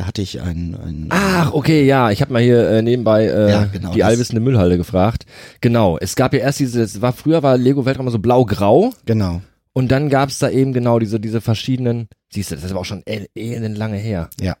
da 0.00 0.06
hatte 0.06 0.22
ich 0.22 0.40
ein, 0.40 0.74
ein 0.82 1.06
Ach, 1.10 1.52
okay, 1.52 1.84
ja, 1.84 2.10
ich 2.10 2.22
habe 2.22 2.32
mal 2.32 2.40
hier 2.40 2.66
äh, 2.70 2.80
nebenbei 2.80 3.26
äh, 3.26 3.50
Ja, 3.50 3.64
genau, 3.66 3.92
die 3.92 4.02
allwissende 4.02 4.40
Müllhalde 4.40 4.78
gefragt. 4.78 5.26
Genau, 5.60 5.98
es 5.98 6.16
gab 6.16 6.32
ja 6.32 6.40
erst 6.40 6.58
diese, 6.60 6.80
es 6.80 7.02
war 7.02 7.12
früher 7.12 7.42
war 7.42 7.58
Lego 7.58 7.84
Weltraum 7.84 8.04
immer 8.06 8.10
so 8.10 8.18
blau-grau 8.18 8.94
genau, 9.04 9.42
und 9.74 9.90
dann 9.90 10.08
gab's 10.08 10.38
da 10.38 10.48
eben 10.48 10.72
genau 10.72 10.98
diese 10.98 11.20
diese 11.20 11.42
verschiedenen, 11.42 12.08
siehst 12.32 12.50
du, 12.50 12.54
das 12.54 12.64
ist 12.64 12.70
aber 12.70 12.80
auch 12.80 12.84
schon 12.86 13.02
eh, 13.04 13.26
elend 13.36 13.76
lange 13.76 13.98
her. 13.98 14.30
ja. 14.40 14.56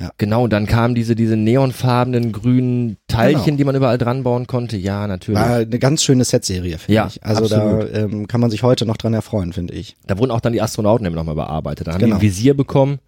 Ja. 0.00 0.10
Genau, 0.18 0.42
und 0.42 0.52
dann 0.52 0.66
kamen 0.66 0.96
diese 0.96 1.14
diese 1.14 1.36
neonfarbenen 1.36 2.32
grünen 2.32 2.96
Teilchen, 3.06 3.44
Genau. 3.44 3.56
die 3.58 3.64
man 3.64 3.76
überall 3.76 3.96
dran 3.96 4.24
bauen 4.24 4.48
konnte. 4.48 4.76
Ja, 4.76 5.06
natürlich. 5.06 5.40
War 5.40 5.58
eine 5.58 5.78
ganz 5.78 6.02
schöne 6.02 6.24
Setserie, 6.24 6.78
finde 6.78 6.94
Ja, 6.94 7.06
ich. 7.06 7.22
Also 7.22 7.44
absolut. 7.44 7.94
da 7.94 7.98
ähm, 8.00 8.26
kann 8.26 8.40
man 8.40 8.50
sich 8.50 8.64
heute 8.64 8.86
noch 8.86 8.96
dran 8.96 9.14
erfreuen, 9.14 9.52
finde 9.52 9.72
ich. 9.74 9.94
Da 10.04 10.18
wurden 10.18 10.32
auch 10.32 10.40
dann 10.40 10.52
die 10.52 10.60
Astronauten 10.60 11.06
eben 11.06 11.14
nochmal 11.14 11.36
bearbeitet. 11.36 11.86
Dann 11.86 11.94
haben 11.94 12.00
Genau. 12.00 12.16
die 12.16 12.26
ein 12.26 12.28
Visier 12.28 12.54
bekommen 12.56 12.98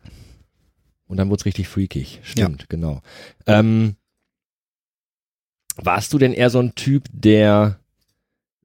und 1.07 1.17
dann 1.17 1.29
wurde 1.29 1.41
es 1.41 1.47
richtig 1.47 1.69
freakig. 1.69 2.21
Stimmt, 2.23 2.69
genau. 2.69 3.01
Ähm, 3.47 3.97
warst 5.77 6.13
du 6.13 6.19
denn 6.19 6.33
eher 6.33 6.51
so 6.51 6.61
ein 6.61 6.75
Typ, 6.75 7.07
der 7.13 7.79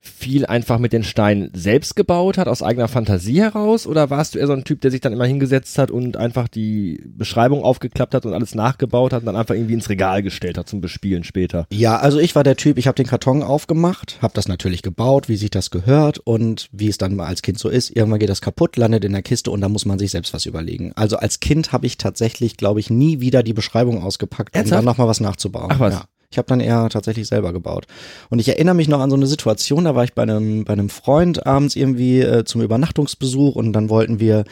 viel 0.04 0.48
einfach 0.48 0.80
mit 0.80 0.94
den 0.94 1.04
Steinen 1.04 1.52
selbst 1.54 1.96
gebaut 1.96 2.40
hat, 2.40 2.48
aus 2.48 2.64
eigener 2.64 2.88
Fantasie 2.88 3.40
heraus? 3.40 3.86
Oder 3.86 4.10
warst 4.10 4.34
du 4.34 4.40
eher 4.40 4.48
so 4.48 4.54
ein 4.54 4.64
Typ, 4.64 4.82
der 4.82 4.90
sich 4.90 5.00
dann 5.00 5.14
immer 5.14 5.26
hingesetzt 5.26 5.78
hat 5.78 5.92
und 5.92 6.18
einfach 6.18 6.48
die 6.48 7.04
Beschreibung 7.06 7.64
aufgeklappt 7.64 8.16
hat 8.16 8.26
und 8.26 8.34
alles 8.34 8.56
nachgebaut 8.56 9.14
hat 9.14 9.22
und 9.22 9.28
dann 9.28 9.36
einfach 9.36 9.54
irgendwie 9.54 9.76
ins 9.76 9.90
Regal 9.90 10.24
gestellt 10.24 10.58
hat 10.58 10.68
zum 10.68 10.82
Bespielen 10.82 11.24
später? 11.24 11.68
Ja, 11.72 11.98
also 11.98 12.18
ich 12.18 12.36
war 12.36 12.44
der 12.44 12.56
Typ, 12.56 12.80
ich 12.80 12.88
habe 12.88 12.96
den 12.96 13.06
Karton 13.06 13.44
aufgemacht, 13.44 14.18
habe 14.24 14.34
das 14.34 14.48
natürlich 14.48 14.82
gebaut, 14.82 15.30
wie 15.30 15.36
sich 15.36 15.52
das 15.52 15.70
gehört 15.70 16.18
und 16.18 16.68
wie 16.72 16.90
es 16.90 16.98
dann 16.98 17.16
mal 17.16 17.28
als 17.28 17.44
Kind 17.44 17.60
so 17.60 17.70
ist. 17.70 17.96
Irgendwann 17.96 18.20
geht 18.20 18.30
das 18.30 18.42
kaputt, 18.42 18.78
landet 18.78 19.06
in 19.06 19.12
der 19.12 19.22
Kiste 19.22 19.52
und 19.52 19.62
dann 19.62 19.72
muss 19.72 19.86
man 19.86 20.00
sich 20.00 20.10
selbst 20.10 20.34
was 20.34 20.48
überlegen. 20.48 20.94
Also 20.96 21.18
als 21.18 21.40
Kind 21.40 21.74
habe 21.74 21.86
ich 21.86 21.98
tatsächlich, 21.98 22.58
glaube 22.58 22.80
ich, 22.80 22.90
nie 22.90 23.20
wieder 23.20 23.44
die 23.44 23.54
Beschreibung 23.54 24.02
ausgepackt, 24.02 24.56
um 24.56 24.58
Ernsthaft? 24.58 24.80
dann 24.80 24.86
nochmal 24.86 25.08
was 25.08 25.20
nachzubauen. 25.20 25.70
Ach 25.70 25.80
was. 25.80 25.94
Ja. 25.94 26.06
Ich 26.32 26.38
habe 26.38 26.48
dann 26.48 26.62
eher 26.62 26.88
tatsächlich 26.90 27.28
selber 27.28 27.52
gebaut. 27.52 27.88
Und 28.30 28.40
ich 28.40 28.48
erinnere 28.48 28.74
mich 28.74 28.88
noch 28.88 29.02
an 29.02 29.10
so 29.10 29.18
eine 29.18 29.28
Situation, 29.28 29.84
da 29.84 29.96
war 29.96 30.06
ich 30.06 30.14
bei 30.14 30.22
einem, 30.22 30.64
bei 30.64 30.72
einem 30.72 30.88
Freund 30.88 31.46
abends 31.46 31.76
irgendwie 31.76 32.22
äh, 32.22 32.46
zum 32.46 32.62
Übernachtungsbesuch 32.62 33.56
und 33.56 33.74
dann 33.74 33.90
wollten 33.90 34.22
wir 34.22 34.46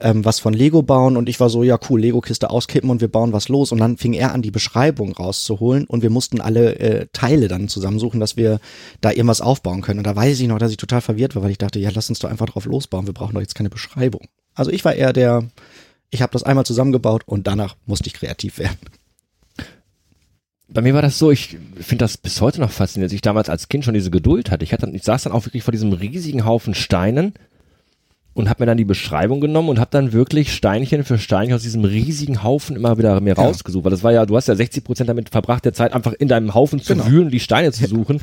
ähm, 0.00 0.24
was 0.24 0.40
von 0.40 0.54
Lego 0.54 0.80
bauen 0.82 1.16
und 1.18 1.28
ich 1.28 1.38
war 1.38 1.50
so, 1.50 1.62
ja 1.62 1.78
cool, 1.90 2.00
Lego-Kiste 2.00 2.48
auskippen 2.48 2.88
und 2.88 3.02
wir 3.02 3.08
bauen 3.08 3.34
was 3.34 3.50
los. 3.50 3.70
Und 3.70 3.78
dann 3.78 3.98
fing 3.98 4.14
er 4.14 4.32
an, 4.32 4.40
die 4.40 4.50
Beschreibung 4.50 5.12
rauszuholen 5.12 5.84
und 5.86 6.02
wir 6.02 6.10
mussten 6.10 6.40
alle 6.40 6.78
äh, 6.78 7.06
Teile 7.12 7.48
dann 7.48 7.68
zusammensuchen, 7.68 8.18
dass 8.18 8.38
wir 8.38 8.58
da 9.02 9.10
irgendwas 9.10 9.42
aufbauen 9.42 9.82
können. 9.82 9.98
Und 9.98 10.06
da 10.06 10.16
weiß 10.16 10.40
ich 10.40 10.48
noch, 10.48 10.58
dass 10.58 10.70
ich 10.70 10.78
total 10.78 11.02
verwirrt 11.02 11.36
war, 11.36 11.42
weil 11.42 11.50
ich 11.50 11.58
dachte, 11.58 11.78
ja, 11.78 11.90
lass 11.94 12.08
uns 12.08 12.18
doch 12.18 12.30
einfach 12.30 12.46
drauf 12.46 12.64
losbauen, 12.64 13.06
wir 13.06 13.14
brauchen 13.14 13.34
doch 13.34 13.42
jetzt 13.42 13.54
keine 13.54 13.68
Beschreibung. 13.68 14.22
Also 14.54 14.70
ich 14.70 14.86
war 14.86 14.94
eher 14.94 15.12
der, 15.12 15.44
ich 16.08 16.22
habe 16.22 16.32
das 16.32 16.44
einmal 16.44 16.64
zusammengebaut 16.64 17.24
und 17.26 17.46
danach 17.46 17.76
musste 17.84 18.06
ich 18.06 18.14
kreativ 18.14 18.58
werden. 18.58 18.78
Bei 20.68 20.82
mir 20.82 20.94
war 20.94 21.02
das 21.02 21.18
so, 21.18 21.30
ich 21.30 21.56
finde 21.76 22.04
das 22.04 22.18
bis 22.18 22.40
heute 22.40 22.60
noch 22.60 22.72
faszinierend, 22.72 23.12
dass 23.12 23.14
ich 23.14 23.22
damals 23.22 23.48
als 23.48 23.68
Kind 23.68 23.84
schon 23.84 23.94
diese 23.94 24.10
Geduld 24.10 24.50
hatte. 24.50 24.64
Ich, 24.64 24.72
hatte, 24.72 24.90
ich 24.92 25.04
saß 25.04 25.22
dann 25.22 25.32
auch 25.32 25.46
wirklich 25.46 25.62
vor 25.62 25.72
diesem 25.72 25.92
riesigen 25.92 26.44
Haufen 26.44 26.74
Steinen 26.74 27.34
und 28.36 28.48
habe 28.50 28.62
mir 28.62 28.66
dann 28.66 28.76
die 28.76 28.84
Beschreibung 28.84 29.40
genommen 29.40 29.68
und 29.70 29.80
habe 29.80 29.90
dann 29.90 30.12
wirklich 30.12 30.54
Steinchen 30.54 31.04
für 31.04 31.18
Steinchen 31.18 31.54
aus 31.56 31.62
diesem 31.62 31.84
riesigen 31.84 32.42
Haufen 32.42 32.76
immer 32.76 32.98
wieder 32.98 33.20
mir 33.20 33.34
Ja. 33.36 33.42
rausgesucht. 33.42 33.84
Weil 33.84 33.90
das 33.90 34.02
war 34.04 34.12
ja, 34.12 34.26
du 34.26 34.36
hast 34.36 34.46
ja 34.46 34.54
60 34.54 34.84
Prozent 34.84 35.08
damit 35.08 35.30
verbracht, 35.30 35.64
der 35.64 35.72
Zeit 35.72 35.92
einfach 35.92 36.12
in 36.12 36.28
deinem 36.28 36.54
Haufen 36.54 36.80
zu 36.80 36.92
Genau. 36.94 37.06
wühlen 37.08 37.30
die 37.30 37.40
Steine 37.40 37.72
zu 37.72 37.86
suchen. 37.86 38.20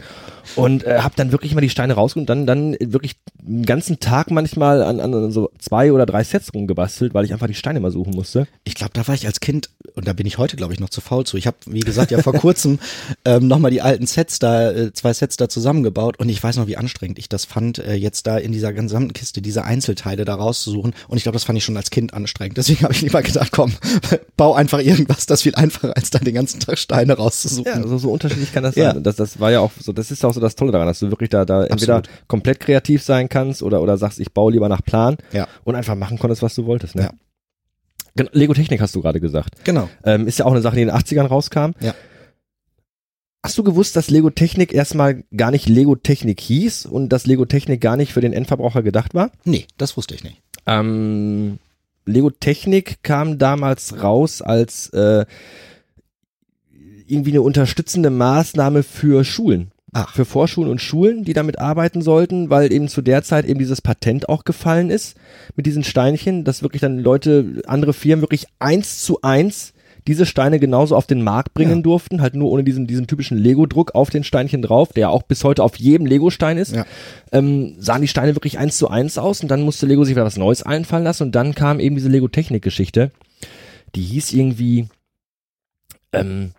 Und 0.56 0.84
äh, 0.86 1.00
habe 1.00 1.14
dann 1.16 1.32
wirklich 1.32 1.56
mal 1.56 1.62
die 1.62 1.70
Steine 1.70 1.94
rausgeholt 1.94 2.30
und 2.30 2.46
dann, 2.46 2.46
dann 2.46 2.76
wirklich 2.94 3.16
einen 3.48 3.66
ganzen 3.66 4.00
Tag 4.02 4.30
manchmal 4.30 4.84
an, 4.84 5.00
an 5.00 5.32
so 5.32 5.50
zwei 5.58 5.92
oder 5.94 6.06
drei 6.06 6.24
Sets 6.24 6.54
rumgebastelt, 6.54 7.14
weil 7.14 7.24
ich 7.26 7.32
einfach 7.34 7.48
die 7.48 7.54
Steine 7.54 7.80
mal 7.80 7.92
suchen 7.92 8.14
musste. 8.14 8.46
Ich 8.66 8.76
glaube, 8.76 8.92
da 8.94 9.08
war 9.08 9.16
ich 9.16 9.26
als 9.26 9.40
Kind, 9.40 9.70
und 9.96 10.06
da 10.06 10.12
bin 10.14 10.26
ich 10.28 10.38
heute, 10.38 10.58
glaube 10.58 10.74
ich, 10.74 10.82
noch 10.82 10.90
zu 10.90 11.00
faul 11.00 11.26
zu. 11.26 11.38
Ich 11.38 11.48
habe, 11.48 11.56
wie 11.66 11.80
gesagt, 11.80 12.12
ja 12.12 12.22
vor 12.22 12.34
kurzem 12.44 12.80
ähm, 13.24 13.48
nochmal 13.48 13.72
die 13.72 13.82
alten 13.82 14.06
Sets 14.06 14.38
da, 14.40 14.70
äh, 14.72 14.92
zwei 14.94 15.14
Sets 15.14 15.38
da 15.38 15.48
zusammengebaut 15.48 16.20
und 16.20 16.28
ich 16.28 16.44
weiß 16.44 16.58
noch, 16.58 16.68
wie 16.68 16.76
anstrengend 16.78 17.20
ich 17.20 17.30
das 17.30 17.46
fand, 17.46 17.80
äh, 17.80 17.94
jetzt 17.94 18.28
da 18.28 18.38
in 18.38 18.52
dieser 18.52 18.74
gesamten 18.74 19.14
Kiste 19.14 19.42
diese 19.42 19.64
Einzelteile 19.64 20.03
da 20.06 20.36
rauszusuchen. 20.36 20.94
Und 21.08 21.18
ich 21.18 21.24
glaube, 21.24 21.34
das 21.36 21.44
fand 21.44 21.58
ich 21.58 21.64
schon 21.64 21.78
als 21.78 21.90
Kind 21.90 22.14
anstrengend. 22.14 22.58
Deswegen 22.58 22.84
habe 22.84 22.94
ich 22.94 23.02
lieber 23.02 23.22
gedacht, 23.22 23.52
komm, 23.52 23.74
bau 24.38 24.54
einfach 24.54 24.80
irgendwas, 24.80 25.26
das 25.26 25.40
ist 25.40 25.44
viel 25.44 25.56
einfacher, 25.56 25.96
als 25.96 26.10
da 26.10 26.20
den 26.20 26.34
ganzen 26.36 26.60
Tag 26.60 26.78
Steine 26.78 27.14
rauszusuchen. 27.14 27.66
Ja, 27.66 27.82
also 27.82 27.98
so 27.98 28.12
unterschiedlich 28.12 28.54
kann 28.54 28.64
das 28.64 28.76
Ja. 28.76 28.94
sein. 28.94 29.04
Das, 29.04 29.16
das 29.16 29.40
war 29.40 29.52
ja 29.52 29.60
auch 29.60 29.72
so, 29.80 29.94
das 29.94 30.12
ist 30.12 30.24
auch 30.26 30.34
so 30.34 30.40
das 30.40 30.56
Tolle 30.56 30.72
daran, 30.72 30.88
dass 30.88 31.00
du 31.00 31.10
wirklich 31.10 31.30
da, 31.30 31.46
da 31.46 31.64
entweder 31.66 31.98
Absolut. 31.98 32.28
komplett 32.28 32.60
kreativ 32.60 33.04
sein 33.04 33.30
kannst 33.30 33.64
oder, 33.64 33.82
oder 33.82 33.98
sagst, 33.98 34.20
ich 34.20 34.32
baue 34.34 34.52
lieber 34.52 34.70
nach 34.70 34.84
Plan 34.84 35.18
Ja. 35.32 35.48
und 35.64 35.76
einfach 35.76 35.96
machen 35.96 36.20
konntest, 36.20 36.42
was 36.42 36.56
du 36.56 36.66
wolltest. 36.66 36.96
Ne? 36.96 37.04
Ja. 37.04 37.12
Lego 38.32 38.54
Technik 38.54 38.80
hast 38.80 38.94
du 38.96 39.02
gerade 39.02 39.20
gesagt. 39.20 39.64
Genau. 39.64 39.90
Ähm, 40.04 40.28
ist 40.28 40.38
ja 40.38 40.46
auch 40.46 40.52
eine 40.52 40.62
Sache, 40.62 40.76
die 40.76 40.84
in 40.84 40.90
den 40.90 40.96
80ern 40.96 41.26
rauskam. 41.26 41.72
Ja. 41.80 41.96
Hast 43.44 43.58
du 43.58 43.64
gewusst, 43.64 43.98
dass 43.98 44.10
Lego 44.10 44.30
Technik 44.30 44.74
erstmal 44.74 45.26
gar 45.36 45.52
nicht 45.52 45.68
Lego 45.68 45.96
Technik 45.96 46.40
hieß 46.40 46.86
und 46.86 47.10
dass 47.10 47.26
Lego 47.26 47.44
Technik 47.46 47.82
gar 47.82 47.98
nicht 47.98 48.14
für 48.14 48.22
den 48.22 48.32
Endverbraucher 48.32 48.84
gedacht 48.84 49.14
war? 49.14 49.32
Nee, 49.44 49.66
das 49.78 49.98
wusste 49.98 50.16
ich 50.16 50.24
nicht. 50.24 50.42
Ähm, 50.66 51.60
Lego 52.06 52.30
Technik 52.30 53.04
kam 53.04 53.38
damals 53.40 54.02
raus 54.02 54.42
als 54.42 54.90
äh, 54.92 55.26
irgendwie 57.06 57.32
eine 57.32 57.42
unterstützende 57.42 58.10
Maßnahme 58.10 58.82
für 58.82 59.26
Schulen. 59.26 59.72
Ach. 59.96 60.16
für 60.16 60.26
Vorschulen 60.26 60.72
und 60.72 60.82
Schulen, 60.82 61.24
die 61.24 61.34
damit 61.34 61.60
arbeiten 61.60 62.02
sollten, 62.02 62.50
weil 62.50 62.74
eben 62.74 62.88
zu 62.88 63.04
der 63.04 63.22
Zeit 63.22 63.46
eben 63.46 63.60
dieses 63.60 63.80
Patent 63.80 64.28
auch 64.28 64.44
gefallen 64.44 64.90
ist 64.90 65.16
mit 65.56 65.68
diesen 65.68 65.84
Steinchen, 65.84 66.44
dass 66.44 66.64
wirklich 66.64 66.82
dann 66.82 66.98
Leute, 66.98 67.62
andere 67.68 67.94
Firmen 67.94 68.24
wirklich 68.24 68.48
eins 68.58 69.04
zu 69.04 69.22
eins 69.22 69.73
diese 70.08 70.26
Steine 70.26 70.60
genauso 70.60 70.96
auf 70.96 71.08
den 71.08 71.22
Markt 71.24 71.54
bringen 71.54 71.78
Ja. 71.78 71.82
durften, 71.82 72.22
halt 72.22 72.36
nur 72.36 72.52
ohne 72.52 72.64
diesen, 72.64 72.88
diesen 72.88 73.08
typischen 73.08 73.38
Lego-Druck 73.38 73.96
auf 73.96 74.10
den 74.10 74.24
Steinchen 74.24 74.62
drauf, 74.62 74.94
der 74.94 75.10
auch 75.12 75.24
bis 75.24 75.44
heute 75.44 75.64
auf 75.64 75.78
jedem 75.78 76.06
Lego-Stein 76.06 76.58
ist, 76.58 76.76
Ja. 76.76 76.86
ähm, 77.32 77.76
sahen 77.80 78.02
die 78.02 78.08
Steine 78.08 78.36
wirklich 78.36 78.58
eins 78.60 78.78
zu 78.78 78.90
eins 78.90 79.18
aus 79.18 79.42
und 79.42 79.50
dann 79.50 79.62
musste 79.62 79.86
Lego 79.86 80.04
sich 80.04 80.16
wieder 80.16 80.26
was 80.26 80.38
Neues 80.38 80.64
einfallen 80.64 81.04
lassen 81.04 81.24
und 81.24 81.32
dann 81.36 81.56
kam 81.56 81.80
eben 81.80 81.96
diese 81.96 82.10
Lego-Technik-Geschichte, 82.10 83.12
die 83.96 84.02
hieß 84.02 84.34
irgendwie, 84.34 84.88
ähm, 86.12 86.52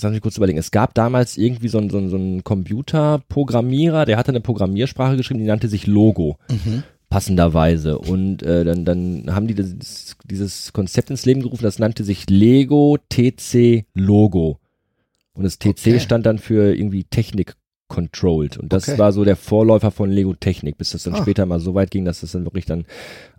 Lass 0.00 0.12
mich 0.12 0.20
kurz 0.22 0.36
überlegen. 0.36 0.58
Es 0.60 0.70
gab 0.70 0.94
damals 0.94 1.36
irgendwie 1.36 1.66
so 1.66 1.78
einen, 1.78 1.90
so 1.90 1.98
einen, 1.98 2.08
so 2.08 2.14
einen 2.14 2.44
Computerprogrammierer, 2.44 4.04
der 4.04 4.16
hatte 4.16 4.30
eine 4.30 4.40
Programmiersprache 4.40 5.16
geschrieben, 5.16 5.40
die 5.40 5.46
nannte 5.46 5.68
sich 5.68 5.88
Logo 5.88 6.36
Mhm. 6.48 6.84
Passenderweise. 7.08 7.98
Und 7.98 8.42
äh, 8.42 8.64
dann, 8.64 8.84
dann 8.84 9.34
haben 9.34 9.46
die 9.46 9.54
das, 9.54 10.16
dieses 10.24 10.72
Konzept 10.72 11.10
ins 11.10 11.24
Leben 11.26 11.42
gerufen, 11.42 11.62
das 11.62 11.78
nannte 11.78 12.04
sich 12.04 12.28
Lego 12.28 12.98
TC 13.08 13.84
Logo. 13.94 14.58
Und 15.34 15.44
das 15.44 15.58
TC 15.58 15.68
Okay. 15.70 16.00
stand 16.00 16.26
dann 16.26 16.38
für 16.38 16.74
irgendwie 16.74 17.04
Technik 17.04 17.54
Controlled. 17.88 18.58
Und 18.58 18.72
das 18.72 18.88
Okay. 18.88 18.98
war 18.98 19.12
so 19.12 19.24
der 19.24 19.36
Vorläufer 19.36 19.90
von 19.90 20.10
Lego 20.10 20.34
Technik, 20.34 20.76
bis 20.76 20.90
das 20.90 21.04
dann 21.04 21.14
Ah. 21.14 21.22
später 21.22 21.46
mal 21.46 21.60
so 21.60 21.74
weit 21.74 21.90
ging, 21.90 22.04
dass 22.04 22.20
das 22.20 22.32
dann 22.32 22.44
wirklich 22.44 22.66
dann 22.66 22.84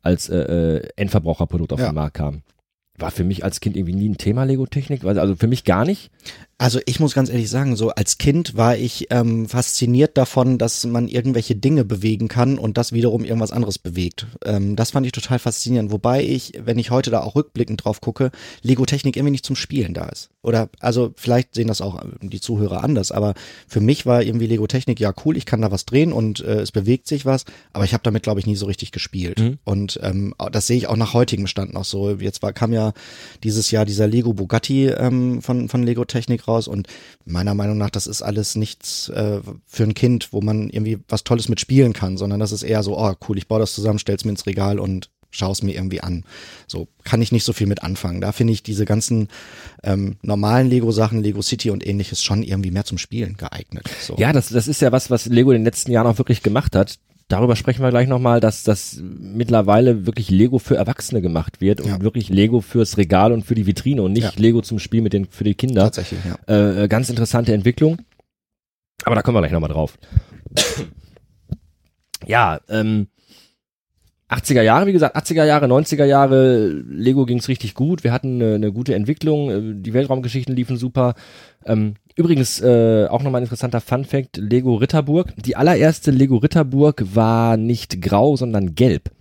als 0.01 0.27
äh, 0.29 0.37
äh, 0.77 0.89
Endverbraucherprodukt 0.95 1.73
auf 1.73 1.79
Ja. 1.79 1.89
den 1.89 1.95
Markt 1.95 2.15
kam. 2.15 2.41
War 2.97 3.11
für 3.11 3.23
mich 3.23 3.43
als 3.43 3.59
Kind 3.61 3.77
irgendwie 3.77 3.93
nie 3.95 4.09
ein 4.09 4.17
Thema 4.17 4.43
Lego 4.45 4.65
Technik, 4.65 5.05
also 5.05 5.35
für 5.35 5.47
mich 5.47 5.63
gar 5.65 5.85
nicht. 5.85 6.09
Also 6.61 6.81
ich 6.85 6.99
muss 6.99 7.13
ganz 7.15 7.29
ehrlich 7.29 7.49
sagen, 7.49 7.77
so 7.77 7.91
als 7.91 8.17
Kind 8.17 8.57
war 8.57 8.75
ich 8.75 9.07
ähm, 9.11 9.47
fasziniert 9.47 10.17
davon, 10.17 10.57
dass 10.57 10.85
man 10.85 11.07
irgendwelche 11.07 11.55
Dinge 11.55 11.85
bewegen 11.85 12.27
kann 12.27 12.59
und 12.59 12.77
das 12.77 12.91
wiederum 12.91 13.23
irgendwas 13.23 13.53
anderes 13.53 13.79
bewegt. 13.79 14.27
Ähm, 14.43 14.75
das 14.75 14.91
fand 14.91 15.05
ich 15.05 15.13
total 15.13 15.39
faszinierend. 15.39 15.89
Wobei 15.93 16.21
ich, 16.21 16.51
wenn 16.61 16.77
ich 16.77 16.91
heute 16.91 17.11
da 17.11 17.21
auch 17.21 17.35
rückblickend 17.35 17.85
drauf 17.85 18.01
gucke, 18.01 18.31
Lego-Technik 18.61 19.15
irgendwie 19.15 19.31
nicht 19.31 19.45
zum 19.45 19.55
Spielen 19.55 19.93
da 19.93 20.09
ist. 20.09 20.31
Oder 20.41 20.69
also 20.81 21.13
vielleicht 21.15 21.55
sehen 21.55 21.69
das 21.69 21.79
auch 21.79 22.03
die 22.21 22.41
Zuhörer 22.41 22.83
anders, 22.83 23.13
aber 23.13 23.35
für 23.65 23.79
mich 23.79 24.05
war 24.05 24.21
irgendwie 24.21 24.47
Lego-Technik 24.47 24.99
ja 24.99 25.13
cool, 25.23 25.37
ich 25.37 25.45
kann 25.45 25.61
da 25.61 25.71
was 25.71 25.85
drehen 25.85 26.11
und 26.11 26.41
äh, 26.41 26.59
es 26.59 26.73
bewegt 26.73 27.07
sich 27.07 27.25
was, 27.25 27.45
aber 27.71 27.85
ich 27.85 27.93
habe 27.93 28.03
damit 28.03 28.23
glaube 28.23 28.41
ich 28.41 28.45
nie 28.45 28.57
so 28.57 28.65
richtig 28.65 28.91
gespielt. 28.91 29.39
Mhm. 29.39 29.59
Und 29.63 29.97
ähm, 30.03 30.35
das 30.51 30.67
sehe 30.67 30.77
ich 30.77 30.87
auch 30.87 30.97
nach 30.97 31.13
heutigem 31.13 31.47
Stand 31.47 31.73
noch 31.73 31.85
so. 31.85 32.11
Jetzt 32.11 32.41
war, 32.41 32.51
kam 32.51 32.73
ja 32.73 32.91
dieses 33.43 33.71
Jahr 33.71 33.85
dieser 33.85 34.07
Lego 34.07 34.33
Bugatti 34.33 34.87
ähm, 34.87 35.41
von, 35.41 35.69
von 35.69 35.83
Lego 35.83 36.03
Technik 36.03 36.48
raus 36.49 36.67
und 36.67 36.87
meiner 37.25 37.55
Meinung 37.55 37.77
nach, 37.77 37.89
das 37.89 38.07
ist 38.07 38.21
alles 38.21 38.55
nichts 38.55 39.09
äh, 39.09 39.39
für 39.65 39.83
ein 39.83 39.93
Kind, 39.93 40.33
wo 40.33 40.41
man 40.41 40.69
irgendwie 40.69 40.99
was 41.07 41.23
Tolles 41.23 41.49
mit 41.49 41.59
spielen 41.59 41.93
kann, 41.93 42.17
sondern 42.17 42.39
das 42.39 42.51
ist 42.51 42.63
eher 42.63 42.83
so, 42.83 42.97
oh 42.97 43.13
cool, 43.27 43.37
ich 43.37 43.47
baue 43.47 43.59
das 43.59 43.73
zusammen, 43.73 43.99
stell's 43.99 44.25
mir 44.25 44.31
ins 44.31 44.45
Regal 44.45 44.79
und 44.79 45.09
schau 45.31 45.51
es 45.51 45.61
mir 45.61 45.75
irgendwie 45.75 46.01
an. 46.01 46.23
So 46.67 46.87
kann 47.03 47.21
ich 47.21 47.31
nicht 47.31 47.43
so 47.43 47.53
viel 47.53 47.67
mit 47.67 47.83
anfangen. 47.83 48.21
Da 48.21 48.31
finde 48.31 48.53
ich 48.53 48.63
diese 48.63 48.85
ganzen 48.85 49.29
ähm, 49.83 50.17
normalen 50.21 50.67
Lego-Sachen, 50.67 51.21
Lego 51.21 51.41
City 51.41 51.69
und 51.69 51.85
ähnliches 51.85 52.23
schon 52.23 52.43
irgendwie 52.43 52.71
mehr 52.71 52.85
zum 52.85 52.97
Spielen 52.97 53.37
geeignet. 53.37 53.89
So. 54.01 54.15
Ja, 54.17 54.33
das, 54.33 54.49
das 54.49 54.67
ist 54.67 54.81
ja 54.81 54.91
was, 54.91 55.09
was 55.09 55.27
Lego 55.27 55.51
in 55.51 55.59
den 55.59 55.65
letzten 55.65 55.91
Jahren 55.91 56.07
auch 56.07 56.17
wirklich 56.17 56.41
gemacht 56.43 56.75
hat. 56.75 56.97
Darüber 57.29 57.55
sprechen 57.55 57.83
wir 57.83 57.89
gleich 57.91 58.07
nochmal, 58.07 58.39
dass 58.39 58.63
das 58.63 58.99
mittlerweile 59.01 60.05
wirklich 60.07 60.31
Lego 60.31 60.57
für 60.59 60.75
Erwachsene 60.75 61.21
gemacht 61.21 61.61
wird 61.61 61.79
und 61.79 61.87
Ja. 61.87 62.01
wirklich 62.01 62.29
Lego 62.29 62.59
fürs 62.59 62.97
Regal 62.97 63.31
und 63.31 63.45
für 63.45 63.53
die 63.55 63.67
Vitrine 63.67 64.01
und 64.01 64.13
nicht 64.13 64.23
Ja. 64.35 64.41
Lego 64.41 64.61
zum 64.61 64.79
Spiel 64.79 65.01
mit 65.01 65.13
den, 65.13 65.25
für 65.29 65.43
die 65.43 65.53
Kinder. 65.53 65.83
tatsächlich, 65.83 66.19
ja. 66.25 66.37
Äh, 66.53 66.83
äh, 66.83 66.87
ganz 66.87 67.09
interessante 67.09 67.53
Entwicklung. 67.53 67.99
Aber 69.05 69.15
da 69.15 69.21
kommen 69.21 69.35
wir 69.37 69.41
gleich 69.41 69.51
nochmal 69.51 69.69
drauf. 69.69 69.97
ja, 72.25 72.59
ähm, 72.67 73.07
80er 74.29 74.61
Jahre, 74.61 74.85
wie 74.85 74.93
gesagt, 74.93 75.15
80er 75.15 75.43
Jahre, 75.45 75.65
90er 75.65 76.05
Jahre, 76.05 76.67
Lego 76.67 77.25
ging's 77.25 77.47
richtig 77.47 77.73
gut. 77.73 78.03
Wir 78.03 78.11
hatten 78.11 78.41
eine, 78.41 78.55
eine 78.55 78.71
gute 78.71 78.93
Entwicklung, 78.93 79.49
äh, 79.49 79.81
die 79.81 79.93
Weltraumgeschichten 79.93 80.55
liefen 80.55 80.77
super. 80.77 81.15
Ähm, 81.65 81.95
übrigens, 82.15 82.61
äh, 82.61 83.07
auch 83.09 83.23
nochmal 83.23 83.41
ein 83.41 83.45
interessanter 83.45 83.81
Fun-Fact, 83.81 84.37
Lego 84.37 84.75
Ritterburg. 84.75 85.33
Die 85.37 85.55
allererste 85.55 86.11
Lego 86.11 86.37
Ritterburg 86.37 87.03
war 87.13 87.57
nicht 87.57 88.01
grau, 88.01 88.35
sondern 88.35 88.75
gelb. 88.75 89.11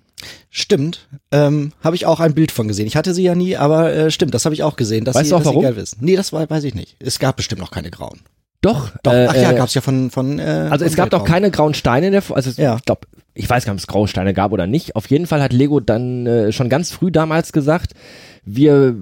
Stimmt. 0.50 1.08
Ähm, 1.30 1.72
habe 1.80 1.96
ich 1.96 2.04
auch 2.06 2.20
ein 2.20 2.34
Bild 2.34 2.50
von 2.50 2.68
gesehen. 2.68 2.86
Ich 2.86 2.96
hatte 2.96 3.14
sie 3.14 3.22
ja 3.22 3.34
nie, 3.34 3.56
aber 3.56 3.92
äh, 3.92 4.10
stimmt, 4.10 4.34
das 4.34 4.44
habe 4.44 4.54
ich 4.54 4.62
auch 4.62 4.76
gesehen. 4.76 5.04
Dass 5.04 5.14
Weißt 5.14 5.26
sie, 5.26 5.30
du 5.30 5.36
auch 5.36 5.40
dass 5.40 5.46
warum? 5.46 5.62
Sie 5.62 5.66
gelb 5.68 5.78
ist. 5.78 6.02
Nee, 6.02 6.16
das 6.16 6.32
war, 6.32 6.48
weiß 6.48 6.64
ich 6.64 6.74
nicht. 6.74 6.96
Es 6.98 7.18
gab 7.18 7.36
bestimmt 7.36 7.60
noch 7.60 7.70
keine 7.70 7.90
grauen. 7.90 8.20
Doch, 8.60 8.90
Doch, 9.04 9.12
äh, 9.12 9.26
ach 9.28 9.34
ja, 9.36 9.52
äh, 9.52 9.54
gab's 9.56 9.74
ja 9.74 9.80
von, 9.80 10.10
von 10.10 10.38
äh, 10.38 10.68
Also 10.70 10.84
es 10.84 10.96
gab 10.96 11.10
doch 11.10 11.24
keine 11.24 11.50
grauen 11.50 11.74
Steine 11.74 12.06
in 12.06 12.12
der, 12.12 12.22
also 12.32 12.50
es- 12.50 12.56
Ja. 12.56 12.76
ich 12.76 12.84
glaube, 12.84 13.02
ich 13.34 13.48
weiß 13.48 13.64
gar 13.64 13.72
nicht, 13.72 13.82
ob 13.82 13.88
es 13.88 13.92
graue 13.92 14.08
Steine 14.08 14.34
gab 14.34 14.50
oder 14.52 14.66
nicht. 14.66 14.96
Auf 14.96 15.06
jeden 15.10 15.26
Fall 15.26 15.40
hat 15.40 15.52
Lego 15.52 15.78
dann 15.78 16.26
äh, 16.26 16.50
schon 16.52 16.68
ganz 16.68 16.90
früh 16.90 17.12
damals 17.12 17.52
gesagt, 17.52 17.92
wir 18.44 18.96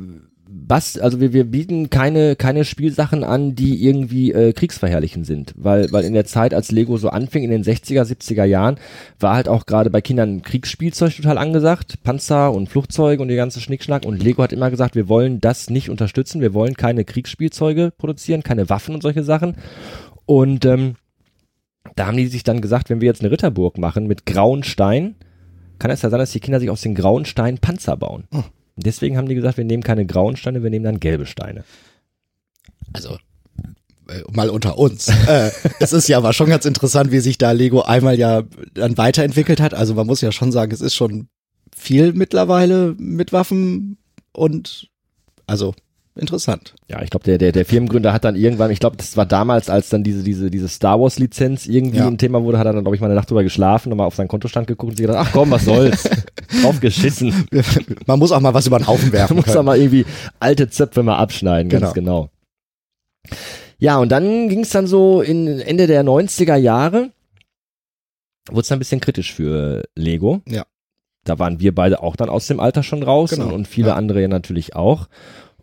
bast, 0.67 1.01
also 1.01 1.21
wir, 1.21 1.33
wir 1.33 1.45
bieten 1.45 1.91
keine 1.91 2.37
keine 2.37 2.65
Spielsachen 2.65 3.25
an, 3.25 3.55
die 3.55 3.85
irgendwie 3.85 4.33
äh, 4.33 4.53
kriegsverherrlichen 4.53 5.25
sind, 5.25 5.55
weil 5.57 5.91
weil 5.93 6.05
in 6.05 6.15
der 6.15 6.25
Zeit, 6.25 6.55
als 6.55 6.71
Lego 6.73 6.97
so 6.97 7.09
anfing 7.09 7.43
in 7.43 7.51
den 7.51 7.65
60er, 7.65 8.03
70er 8.03 8.45
Jahren, 8.45 8.79
war 9.21 9.35
halt 9.35 9.49
auch 9.49 9.67
gerade 9.67 9.91
bei 9.91 10.01
Kindern 10.01 10.43
Kriegsspielzeug 10.43 11.17
total 11.17 11.39
angesagt, 11.39 12.03
Panzer 12.03 12.53
und 12.53 12.69
Flugzeuge 12.69 13.23
und 13.23 13.29
die 13.29 13.37
ganze 13.37 13.61
Schnickschnack. 13.61 14.05
Und 14.05 14.23
Lego 14.23 14.43
hat 14.43 14.53
immer 14.53 14.71
gesagt, 14.71 14.95
wir 14.95 15.09
wollen 15.09 15.41
das 15.41 15.71
nicht 15.71 15.91
unterstützen, 15.91 16.41
wir 16.41 16.55
wollen 16.55 16.75
keine 16.75 17.05
Kriegsspielzeuge 17.05 17.93
produzieren, 17.97 18.43
keine 18.43 18.69
Waffen 18.69 18.95
und 18.95 19.03
solche 19.03 19.23
Sachen. 19.23 19.57
Und 20.27 20.65
ähm, 20.65 20.97
da 21.95 22.07
haben 22.07 22.17
die 22.17 22.27
sich 22.27 22.43
dann 22.43 22.61
gesagt, 22.61 22.91
wenn 22.91 23.01
wir 23.01 23.07
jetzt 23.07 23.23
eine 23.23 23.31
Ritterburg 23.31 23.79
machen 23.79 24.07
mit 24.07 24.27
grauen 24.27 24.65
Stein, 24.65 25.15
kann 25.79 25.91
es 25.91 26.03
ja 26.03 26.11
sein, 26.11 26.19
dass 26.19 26.33
die 26.33 26.41
Kinder 26.41 26.59
sich 26.59 26.71
aus 26.71 26.81
den 26.81 26.95
grauen 26.95 27.25
Steinen 27.25 27.59
Panzer 27.59 27.97
bauen. 27.97 28.25
Oh. 28.33 28.43
Deswegen 28.77 29.17
haben 29.17 29.29
die 29.29 29.35
gesagt, 29.35 29.57
wir 29.57 29.65
nehmen 29.65 29.83
keine 29.83 30.07
grauen 30.07 30.37
Steine, 30.37 30.63
wir 30.63 30.71
nehmen 30.71 30.85
dann 30.85 31.01
gelbe 31.01 31.27
Steine. 31.27 31.65
Also 32.93 33.19
äh, 34.09 34.23
mal 34.31 34.51
unter 34.51 34.79
uns. 34.79 35.09
äh, 35.27 35.51
es 35.81 35.93
ist 35.93 36.09
ja 36.09 36.19
aber 36.19 36.33
schon 36.33 36.49
ganz 36.49 36.65
interessant, 36.65 37.11
wie 37.11 37.21
sich 37.21 37.39
da 37.39 37.53
Lego 37.53 37.83
einmal 37.83 38.19
ja 38.19 38.43
dann 38.75 38.99
weiterentwickelt 38.99 39.61
hat. 39.61 39.75
Also 39.75 39.95
man 39.95 40.07
muss 40.07 40.21
ja 40.21 40.31
schon 40.31 40.53
sagen, 40.53 40.73
es 40.73 40.81
ist 40.81 40.95
schon 40.95 41.29
viel 41.75 42.13
mittlerweile 42.13 42.95
mit 42.99 43.33
Waffen 43.33 43.99
und 44.33 44.89
also 45.47 45.75
interessant. 46.17 46.75
Ja, 46.89 47.03
ich 47.03 47.11
glaube, 47.11 47.25
der, 47.25 47.39
der, 47.39 47.53
der 47.53 47.65
Firmengründer 47.65 48.13
hat 48.13 48.25
dann 48.25 48.37
irgendwann, 48.37 48.71
ich 48.71 48.81
glaube, 48.81 48.97
das 48.97 49.17
war 49.17 49.27
damals, 49.27 49.69
als 49.71 49.89
dann 49.89 50.03
diese, 50.05 50.23
diese, 50.23 50.51
diese 50.51 50.69
Star 50.69 51.01
Wars 51.01 51.19
Lizenz 51.19 51.67
irgendwie 51.67 51.99
Ja. 51.99 52.07
ein 52.07 52.19
Thema 52.19 52.43
wurde, 52.43 52.59
hat 52.59 52.67
er 52.67 52.73
dann, 52.73 52.83
glaube 52.85 52.95
ich, 52.97 53.01
mal 53.01 53.07
eine 53.09 53.15
Nacht 53.15 53.31
drüber 53.31 53.43
geschlafen, 53.43 53.91
nochmal 53.91 54.07
auf 54.07 54.15
seinen 54.15 54.29
Kontostand 54.29 54.67
geguckt 54.67 54.91
und 54.93 54.97
sich 54.97 55.07
gedacht, 55.07 55.27
ach 55.29 55.33
komm, 55.33 55.51
was 55.51 55.65
soll's. 55.65 56.09
Drauf 56.63 56.81
geschissen. 56.81 57.47
Man 58.07 58.19
muss 58.19 58.33
auch 58.33 58.41
mal 58.41 58.55
was 58.55 58.67
über 58.67 58.79
den 58.79 58.87
Haufen 58.87 59.13
werfen 59.13 59.37
muss 59.37 59.47
er 59.47 59.53
können. 59.55 59.67
mal 59.67 59.79
irgendwie 59.79 60.07
alte 60.41 60.69
Zöpfe 60.71 61.03
mal 61.03 61.17
abschneiden, 61.17 61.69
ganz 61.69 61.93
genau. 61.93 62.31
Ja, 63.79 63.99
und 63.99 64.11
dann 64.11 64.49
ging 64.49 64.61
es 64.61 64.71
dann 64.71 64.87
so 64.87 65.21
in 65.21 65.61
Ende 65.61 65.87
der 65.87 66.03
90er 66.05 66.57
Jahre, 66.57 67.11
wurde 68.49 68.61
es 68.63 68.69
dann 68.69 68.77
ein 68.77 68.79
bisschen 68.79 69.01
kritisch 69.01 69.35
für 69.35 69.83
Lego. 69.97 70.41
Ja. 70.49 70.65
Da 71.25 71.39
waren 71.41 71.59
wir 71.59 71.75
beide 71.75 72.03
auch 72.03 72.15
dann 72.15 72.29
aus 72.29 72.47
dem 72.47 72.61
Alter 72.61 72.85
schon 72.85 73.03
raus 73.03 73.31
Genau, 73.31 73.47
und, 73.47 73.53
und 73.53 73.69
viele 73.69 73.89
ja. 73.89 73.95
andere 73.97 74.23
ja 74.23 74.29
natürlich 74.29 74.77
auch. 74.77 75.09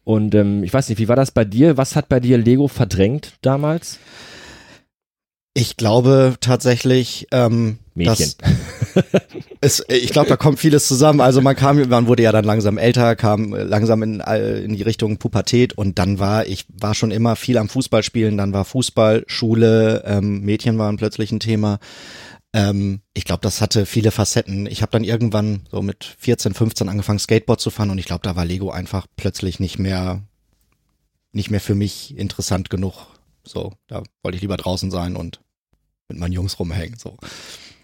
Und 0.04 0.36
ähm, 0.36 0.64
ich 0.64 0.74
weiß 0.74 0.90
nicht, 0.90 1.00
wie 1.00 1.08
war 1.08 1.16
das 1.16 1.32
bei 1.32 1.46
dir? 1.46 1.78
Was 1.78 1.96
hat 1.96 2.10
bei 2.10 2.20
dir 2.20 2.38
Lego 2.38 2.68
verdrängt 2.68 3.34
damals? 3.42 4.00
Ich 5.56 5.78
glaube 5.78 6.36
tatsächlich, 6.42 7.28
ähm, 7.32 7.78
Mädchen. 7.94 8.34
es, 9.62 9.86
ich 9.88 10.10
glaube, 10.10 10.28
da 10.28 10.36
kommt 10.36 10.60
vieles 10.60 10.88
zusammen. 10.88 11.22
Also 11.22 11.42
man 11.42 11.56
kam, 11.56 11.88
man 11.90 12.08
wurde 12.08 12.24
ja 12.24 12.32
dann 12.32 12.44
langsam 12.44 12.80
älter, 12.80 13.16
kam 13.16 13.54
äh, 13.54 13.64
langsam 13.64 14.02
in, 14.02 14.20
in 14.20 14.76
die 14.76 14.82
Richtung 14.82 15.18
Pubertät 15.18 15.74
und 15.74 16.00
dann 16.00 16.18
war 16.18 16.48
ich 16.48 16.66
war 16.70 16.96
schon 16.96 17.12
immer 17.12 17.36
viel 17.36 17.60
am 17.60 17.70
Fußball 17.70 18.02
spielen. 18.02 18.36
Dann 18.36 18.52
war 18.52 18.66
Fußball, 18.66 19.26
Schule, 19.28 20.04
ähm, 20.08 20.42
Mädchen 20.42 20.80
waren 20.80 20.98
plötzlich 20.98 21.32
ein 21.32 21.40
Thema. 21.40 21.78
Ähm, 22.54 23.02
ich 23.14 23.26
glaube, 23.26 23.42
das 23.42 23.62
hatte 23.62 23.86
viele 23.86 24.12
Facetten. 24.12 24.68
Ich 24.68 24.82
habe 24.82 24.92
dann 24.92 25.04
irgendwann 25.04 25.68
so 25.72 25.82
mit 25.82 26.16
14, 26.20 26.54
15 26.54 26.88
angefangen 26.88 27.20
Skateboard 27.20 27.60
zu 27.60 27.72
fahren 27.72 27.90
und 27.90 27.98
ich 27.98 28.06
glaube, 28.06 28.24
da 28.24 28.36
war 28.36 28.46
Lego 28.46 28.70
einfach 28.70 29.08
plötzlich 29.16 29.60
nicht 29.60 29.80
mehr 29.80 30.22
nicht 31.34 31.50
mehr 31.50 31.60
für 31.60 31.76
mich 31.76 32.16
interessant 32.16 32.70
genug. 32.70 33.08
So, 33.44 33.74
da 33.88 34.04
wollte 34.22 34.36
ich 34.36 34.42
lieber 34.42 34.56
draußen 34.56 34.92
sein 34.92 35.16
und 35.16 35.42
mit 36.08 36.18
meinen 36.20 36.32
Jungs 36.32 36.60
rumhängen. 36.60 36.98
So. 36.98 37.18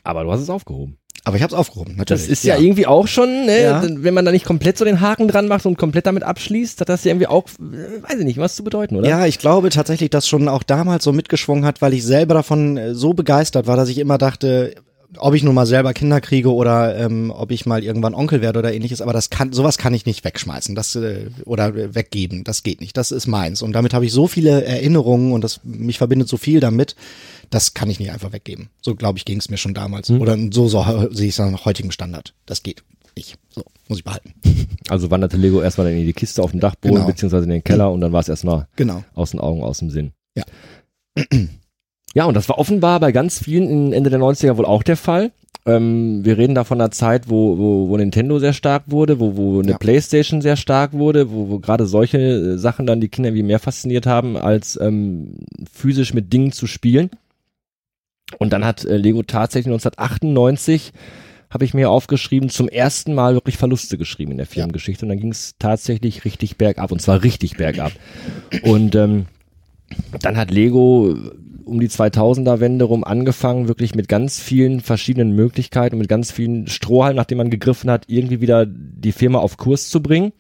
Aber 0.04 0.24
du 0.24 0.32
hast 0.32 0.42
es 0.42 0.50
aufgehoben. 0.50 0.98
Aber 1.30 1.38
ich 1.38 1.44
habe 1.44 1.54
es 1.54 1.60
aufgehoben, 1.60 1.96
natürlich. 1.96 2.24
Das 2.24 2.30
ist 2.30 2.44
ja, 2.44 2.58
irgendwie 2.58 2.86
auch 2.88 3.08
schon, 3.08 3.46
ne, 3.46 3.62
Ja. 3.62 3.84
wenn 3.88 4.14
man 4.14 4.26
da 4.26 4.32
nicht 4.32 4.46
komplett 4.46 4.78
so 4.78 4.84
den 4.86 5.00
Haken 5.00 5.28
dran 5.28 5.48
macht 5.48 5.66
und 5.66 5.78
komplett 5.78 6.06
damit 6.08 6.24
abschließt, 6.24 6.82
hat 6.82 6.90
das 6.90 7.04
ja 7.04 7.12
irgendwie 7.12 7.28
auch, 7.28 7.46
äh, 7.60 8.04
weiß 8.04 8.20
ich 8.20 8.26
nicht, 8.26 8.38
was 8.40 8.56
zu 8.56 8.64
bedeuten, 8.64 8.96
oder? 8.96 9.08
Ja, 9.08 9.26
ich 9.26 9.40
glaube 9.40 9.70
tatsächlich, 9.70 10.10
dass 10.10 10.28
schon 10.28 10.48
auch 10.48 10.64
damals 10.64 11.04
so 11.04 11.14
mitgeschwungen 11.14 11.66
hat, 11.66 11.82
weil 11.82 11.94
ich 11.94 12.04
selber 12.04 12.34
davon 12.34 12.78
äh, 12.78 12.94
so 12.96 13.14
begeistert 13.14 13.68
war, 13.68 13.78
dass 13.78 13.90
ich 13.90 13.98
immer 14.00 14.18
dachte, 14.18 14.74
ob 15.18 15.34
ich 15.34 15.44
nun 15.44 15.56
mal 15.56 15.66
selber 15.66 15.94
Kinder 15.94 16.22
kriege 16.22 16.54
oder 16.54 16.98
ähm, 16.98 17.32
ob 17.36 17.52
ich 17.52 17.66
mal 17.66 17.84
irgendwann 17.84 18.14
Onkel 18.14 18.42
werde 18.42 18.60
oder 18.60 18.74
ähnliches, 18.74 19.02
aber 19.02 19.14
das 19.14 19.30
kann, 19.30 19.52
sowas 19.54 19.78
kann 19.78 19.94
ich 19.94 20.06
nicht 20.06 20.24
wegschmeißen, 20.24 20.76
das 20.76 20.96
äh, 20.96 21.28
oder 21.46 21.74
weggeben, 21.96 22.44
das 22.44 22.64
geht 22.64 22.80
nicht, 22.82 22.96
das 22.96 23.12
ist 23.12 23.26
meins 23.28 23.62
und 23.62 23.74
damit 23.74 23.94
habe 23.94 24.06
ich 24.06 24.12
so 24.12 24.28
viele 24.28 24.64
Erinnerungen 24.64 25.32
und 25.32 25.44
das 25.44 25.62
mich 25.64 25.98
verbindet 25.98 26.30
so 26.30 26.38
viel 26.38 26.60
damit, 26.60 26.96
Das 27.50 27.74
kann 27.74 27.90
ich 27.90 28.00
nicht 28.00 28.12
einfach 28.12 28.32
weggeben. 28.32 28.70
So, 28.82 28.94
glaube 28.94 29.18
ich, 29.18 29.26
ging 29.26 29.40
es 29.40 29.50
mir 29.50 29.58
schon 29.58 29.74
damals. 29.74 30.10
Hm. 30.10 30.22
Oder 30.22 30.38
so, 30.52 30.68
so 30.68 30.84
sehe 31.12 31.30
ich 31.30 31.40
es 31.40 31.40
nach 31.40 31.66
heutigem 31.66 31.90
Standard. 31.90 32.36
Das 32.46 32.62
geht 32.62 32.84
nicht. 33.16 33.38
So, 33.50 33.64
muss 33.88 33.98
ich 33.98 34.04
behalten. 34.04 34.34
Also 34.90 35.10
wanderte 35.12 35.38
Lego 35.38 35.62
erstmal 35.62 35.92
in 35.92 36.06
die 36.06 36.14
Kiste 36.14 36.42
auf 36.44 36.52
dem 36.52 36.60
Dachboden, 36.60 36.96
Genau. 36.98 37.08
beziehungsweise 37.08 37.44
in 37.46 37.50
den 37.52 37.64
Keller 37.64 37.92
und 37.92 38.02
dann 38.02 38.12
war 38.12 38.22
es 38.22 38.30
erstmal 38.30 38.68
Genau. 38.76 39.04
aus 39.14 39.32
den 39.32 39.40
Augen, 39.40 39.62
aus 39.64 39.80
dem 39.80 39.90
Sinn. 39.90 40.12
Ja. 40.36 40.44
Ja, 42.16 42.26
und 42.26 42.34
das 42.34 42.50
war 42.50 42.58
offenbar 42.58 43.00
bei 43.00 43.12
ganz 43.12 43.40
vielen 43.44 43.70
in 43.70 43.94
Ende 43.94 44.10
der 44.10 44.20
90er 44.20 44.58
wohl 44.58 44.66
auch 44.66 44.84
der 44.84 44.98
Fall. 44.98 45.32
Ähm, 45.66 46.24
wir 46.24 46.38
reden 46.38 46.56
da 46.56 46.64
von 46.64 46.80
einer 46.80 46.92
Zeit, 46.92 47.30
wo, 47.30 47.58
wo, 47.58 47.90
wo 47.90 47.98
Nintendo 47.98 48.40
sehr 48.40 48.54
stark 48.54 48.84
wurde, 48.88 49.20
wo, 49.20 49.36
wo 49.36 49.60
eine 49.60 49.72
Ja. 49.72 49.78
Playstation 49.78 50.42
sehr 50.42 50.56
stark 50.56 50.94
wurde, 50.94 51.32
wo, 51.32 51.50
wo 51.50 51.60
gerade 51.60 51.86
solche 51.86 52.18
äh, 52.18 52.58
Sachen 52.58 52.86
dann 52.86 53.02
die 53.02 53.10
Kinder 53.10 53.34
wie 53.34 53.44
mehr 53.44 53.60
fasziniert 53.60 54.06
haben, 54.08 54.38
als 54.38 54.80
ähm, 54.82 55.36
physisch 55.72 56.14
mit 56.14 56.32
Dingen 56.34 56.52
zu 56.52 56.66
spielen. 56.66 57.10
Und 58.38 58.54
dann 58.54 58.64
hat 58.66 58.86
äh, 58.86 58.98
Lego 58.98 59.22
tatsächlich 59.24 59.72
1998 59.72 60.94
habe 61.52 61.66
ich 61.66 61.74
mir 61.74 61.90
aufgeschrieben, 61.90 62.50
zum 62.50 62.68
ersten 62.68 63.16
Mal 63.16 63.34
wirklich 63.34 63.58
Verluste 63.58 63.98
geschrieben 63.98 64.32
in 64.32 64.38
der 64.38 64.46
Firmengeschichte. 64.46 65.06
Und 65.06 65.10
dann 65.10 65.20
ging 65.20 65.32
es 65.32 65.56
tatsächlich 65.58 66.24
richtig 66.24 66.58
bergab, 66.58 66.92
und 66.92 67.02
zwar 67.02 67.24
richtig 67.24 67.58
bergab. 67.58 67.92
Und 68.62 68.96
ähm, 68.96 69.26
dann 70.22 70.38
hat 70.38 70.52
Lego 70.52 71.16
um 71.70 71.80
die 71.80 71.90
2000er 71.90 72.60
Wende 72.60 72.86
rum 72.86 73.04
angefangen, 73.04 73.68
wirklich 73.68 73.96
mit 73.96 74.08
ganz 74.08 74.40
vielen 74.40 74.82
verschiedenen 74.82 75.36
Möglichkeiten 75.36 75.96
und 75.96 76.00
mit 76.00 76.10
ganz 76.10 76.32
vielen 76.32 76.68
Strohhalmen, 76.68 77.16
nachdem 77.16 77.38
man 77.38 77.50
gegriffen 77.50 77.90
hat, 77.90 78.06
irgendwie 78.08 78.42
wieder 78.42 78.66
die 78.66 79.12
Firma 79.12 79.40
auf 79.40 79.58
Kurs 79.58 79.90
zu 79.90 80.02
bringen. 80.02 80.34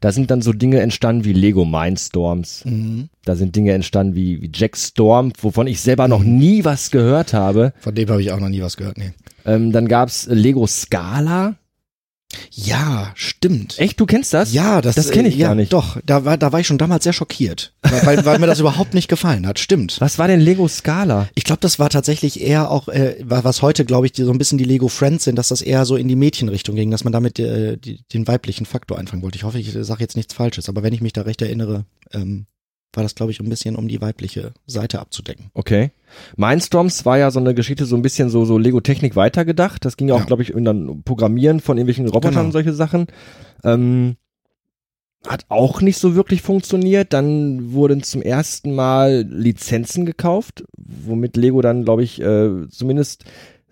Da 0.00 0.12
sind 0.12 0.30
dann 0.30 0.42
so 0.42 0.52
Dinge 0.52 0.80
entstanden 0.80 1.24
wie 1.24 1.32
Lego 1.32 1.64
Mindstorms. 1.64 2.64
Mhm. 2.64 3.08
Da 3.24 3.34
sind 3.34 3.56
Dinge 3.56 3.72
entstanden 3.72 4.14
wie, 4.14 4.40
wie 4.40 4.50
Jack 4.54 4.76
Storm, 4.76 5.32
wovon 5.40 5.66
ich 5.66 5.80
selber 5.80 6.06
noch 6.06 6.22
nie 6.22 6.64
was 6.64 6.90
gehört 6.90 7.34
habe. 7.34 7.72
Von 7.80 7.94
dem 7.94 8.08
habe 8.08 8.22
ich 8.22 8.30
auch 8.30 8.38
noch 8.38 8.48
nie 8.48 8.62
was 8.62 8.76
gehört. 8.76 8.96
Nee. 8.96 9.10
Ähm, 9.44 9.72
dann 9.72 9.88
gab's 9.88 10.28
Lego 10.30 10.66
Scala. 10.66 11.56
Ja, 12.52 13.12
stimmt. 13.14 13.78
Echt, 13.78 13.98
du 13.98 14.04
kennst 14.04 14.34
das? 14.34 14.52
Ja, 14.52 14.82
das, 14.82 14.96
Das 14.96 15.10
kenn 15.10 15.24
ich 15.24 15.36
äh, 15.36 15.38
ja, 15.38 15.48
gar 15.48 15.54
nicht. 15.54 15.72
Doch, 15.72 15.98
da 16.04 16.24
war, 16.26 16.36
da 16.36 16.52
war 16.52 16.60
ich 16.60 16.66
schon 16.66 16.76
damals 16.76 17.04
sehr 17.04 17.12
schockiert, 17.14 17.72
weil, 17.82 18.24
weil, 18.26 18.38
mir 18.38 18.46
das 18.46 18.60
überhaupt 18.60 18.92
nicht 18.92 19.08
gefallen 19.08 19.46
hat. 19.46 19.58
Stimmt. 19.58 19.98
Was 20.00 20.18
war 20.18 20.28
denn 20.28 20.40
Lego 20.40 20.68
Scala? 20.68 21.28
Ich 21.34 21.44
glaube, 21.44 21.60
das 21.62 21.78
war 21.78 21.88
tatsächlich 21.88 22.40
eher 22.40 22.70
auch, 22.70 22.88
äh, 22.88 23.16
wa- 23.22 23.44
was 23.44 23.62
heute, 23.62 23.84
glaube 23.86 24.06
ich, 24.06 24.12
die, 24.12 24.24
so 24.24 24.30
ein 24.32 24.38
bisschen 24.38 24.58
die 24.58 24.64
Lego 24.64 24.88
Friends 24.88 25.24
sind, 25.24 25.36
dass 25.36 25.48
das 25.48 25.62
eher 25.62 25.86
so 25.86 25.96
in 25.96 26.06
die 26.08 26.16
Mädchenrichtung 26.16 26.76
ging, 26.76 26.90
dass 26.90 27.04
man 27.04 27.12
damit 27.14 27.38
äh, 27.38 27.78
die, 27.78 28.02
den 28.12 28.28
weiblichen 28.28 28.66
Faktor 28.66 28.98
einfangen 28.98 29.22
wollte. 29.22 29.36
Ich 29.36 29.44
hoffe, 29.44 29.58
ich 29.58 29.72
sage 29.80 30.00
jetzt 30.02 30.16
nichts 30.16 30.34
Falsches, 30.34 30.68
aber 30.68 30.82
wenn 30.82 30.92
ich 30.92 31.00
mich 31.00 31.14
da 31.14 31.22
recht 31.22 31.40
erinnere, 31.40 31.86
ähm, 32.12 32.44
war 32.98 33.04
das, 33.04 33.14
glaube 33.14 33.30
ich, 33.32 33.38
ein 33.38 33.48
bisschen, 33.48 33.76
um 33.76 33.86
die 33.88 34.00
weibliche 34.02 34.50
Seite 34.66 34.98
abzudecken. 34.98 35.46
Okay. 35.54 35.92
Mindstorms 36.36 37.06
war 37.06 37.16
ja 37.16 37.30
so 37.30 37.38
eine 37.38 37.54
Geschichte, 37.54 37.86
so 37.86 37.94
ein 37.94 38.02
bisschen 38.02 38.28
so, 38.28 38.44
so 38.44 38.58
Lego-Technik 38.58 39.14
weitergedacht. 39.14 39.84
Das 39.84 39.96
ging 39.96 40.08
ja 40.08 40.14
auch, 40.16 40.20
Ja. 40.20 40.24
glaube 40.24 40.42
ich, 40.42 40.50
in 40.52 40.64
dann 40.64 41.04
Programmieren 41.04 41.60
von 41.60 41.78
irgendwelchen 41.78 42.06
Robotern 42.08 42.32
Genau. 42.32 42.44
und 42.46 42.52
solche 42.52 42.72
Sachen. 42.72 43.06
Ähm, 43.62 44.16
hat 45.26 45.46
auch 45.48 45.80
nicht 45.80 45.98
so 45.98 46.14
wirklich 46.16 46.42
funktioniert. 46.42 47.12
Dann 47.12 47.72
wurden 47.72 48.02
zum 48.02 48.20
ersten 48.20 48.74
Mal 48.74 49.24
Lizenzen 49.28 50.04
gekauft, 50.04 50.64
womit 50.76 51.36
Lego 51.36 51.60
dann, 51.62 51.84
glaube 51.84 52.02
ich, 52.02 52.20
äh, 52.20 52.68
zumindest 52.68 53.24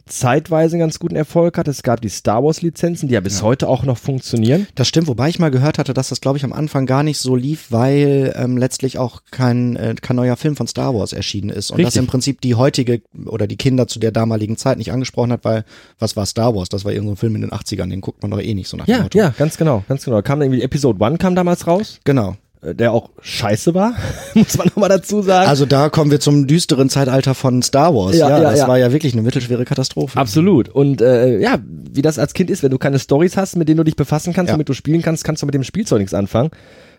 zeitweise 0.08 0.74
einen 0.76 0.80
ganz 0.80 0.98
guten 0.98 1.16
Erfolg 1.16 1.58
hat. 1.58 1.68
Es 1.68 1.82
gab 1.82 2.00
die 2.00 2.08
Star 2.08 2.42
Wars 2.44 2.62
Lizenzen, 2.62 3.08
die 3.08 3.14
ja 3.14 3.20
bis 3.20 3.38
Ja. 3.40 3.46
heute 3.46 3.68
auch 3.68 3.82
noch 3.84 3.98
funktionieren. 3.98 4.66
Das 4.74 4.88
stimmt, 4.88 5.08
wobei 5.08 5.28
ich 5.28 5.38
mal 5.38 5.50
gehört 5.50 5.78
hatte, 5.78 5.94
dass 5.94 6.08
das, 6.10 6.20
glaube 6.20 6.38
ich, 6.38 6.44
am 6.44 6.52
Anfang 6.52 6.86
gar 6.86 7.02
nicht 7.02 7.18
so 7.18 7.34
lief, 7.36 7.66
weil 7.70 8.32
ähm, 8.36 8.56
letztlich 8.56 8.98
auch 8.98 9.22
kein, 9.30 9.76
äh, 9.76 9.94
kein 10.00 10.16
neuer 10.16 10.36
Film 10.36 10.56
von 10.56 10.66
Star 10.66 10.94
Wars 10.94 11.12
erschienen 11.12 11.50
ist. 11.50 11.70
Und 11.70 11.82
das 11.82 11.96
im 11.96 12.06
Prinzip 12.06 12.40
die 12.40 12.54
heutige 12.54 13.02
oder 13.26 13.46
die 13.46 13.56
Kinder 13.56 13.86
zu 13.88 13.98
der 13.98 14.12
damaligen 14.12 14.56
Zeit 14.56 14.78
nicht 14.78 14.92
angesprochen 14.92 15.32
hat, 15.32 15.44
weil 15.44 15.64
was 15.98 16.16
war 16.16 16.24
Star 16.26 16.54
Wars? 16.54 16.68
Das 16.68 16.84
war 16.84 16.92
irgendein 16.92 17.16
Film 17.16 17.34
in 17.34 17.40
den 17.42 17.50
80ern, 17.50 17.90
den 17.90 18.00
guckt 18.00 18.22
man 18.22 18.30
doch 18.30 18.40
eh 18.40 18.54
nicht 18.54 18.68
so 18.68 18.76
nach 18.76 18.86
dem 18.86 18.92
Ja, 18.94 19.02
Motto. 19.02 19.18
ja, 19.18 19.30
ganz 19.36 19.56
genau, 19.56 19.82
ganz 19.88 20.04
genau. 20.04 20.16
Da 20.18 20.22
kam 20.22 20.40
irgendwie 20.42 20.62
Episode 20.62 21.04
1 21.04 21.18
kam 21.18 21.34
damals 21.34 21.66
raus, 21.66 21.98
Genau. 22.04 22.36
Äh, 22.62 22.74
der 22.74 22.92
auch 22.92 23.10
scheiße 23.20 23.74
war, 23.74 23.94
muss 24.34 24.56
man 24.58 24.68
nochmal 24.68 24.88
dazu 24.88 25.22
sagen. 25.22 25.48
Also 25.48 25.66
da 25.66 25.88
kommen 25.88 26.10
wir 26.10 26.20
zum 26.20 26.46
düsteren 26.46 26.88
Zeitalter 26.90 27.34
von 27.34 27.62
Star 27.62 27.94
Wars. 27.94 28.16
Ja, 28.16 28.28
Ja, 28.28 28.38
ja, 28.42 28.50
das 28.50 28.60
ja. 28.60 28.68
war 28.68 28.78
ja 28.78 28.92
wirklich 28.92 29.12
eine 29.12 29.22
mittelschwere 29.22 29.64
Katastrophe. 29.64 30.18
Absolut. 30.18 30.68
Und 30.68 31.00
äh, 31.00 31.38
ja, 31.38 31.58
wie 31.66 32.02
das 32.02 32.18
als 32.18 32.34
Kind 32.34 32.50
ist, 32.50 32.62
wenn 32.62 32.70
du 32.70 32.78
keine 32.78 32.98
Stories 32.98 33.36
hast, 33.36 33.56
mit 33.56 33.68
denen 33.68 33.78
du 33.78 33.84
dich 33.84 33.96
befassen 33.96 34.32
kannst, 34.32 34.48
Ja. 34.50 34.54
womit 34.54 34.68
du 34.68 34.74
spielen 34.74 35.02
kannst, 35.02 35.24
kannst 35.24 35.42
du 35.42 35.46
mit 35.46 35.54
dem 35.54 35.64
Spielzeug 35.64 35.98
nichts 36.00 36.14
anfangen. 36.14 36.50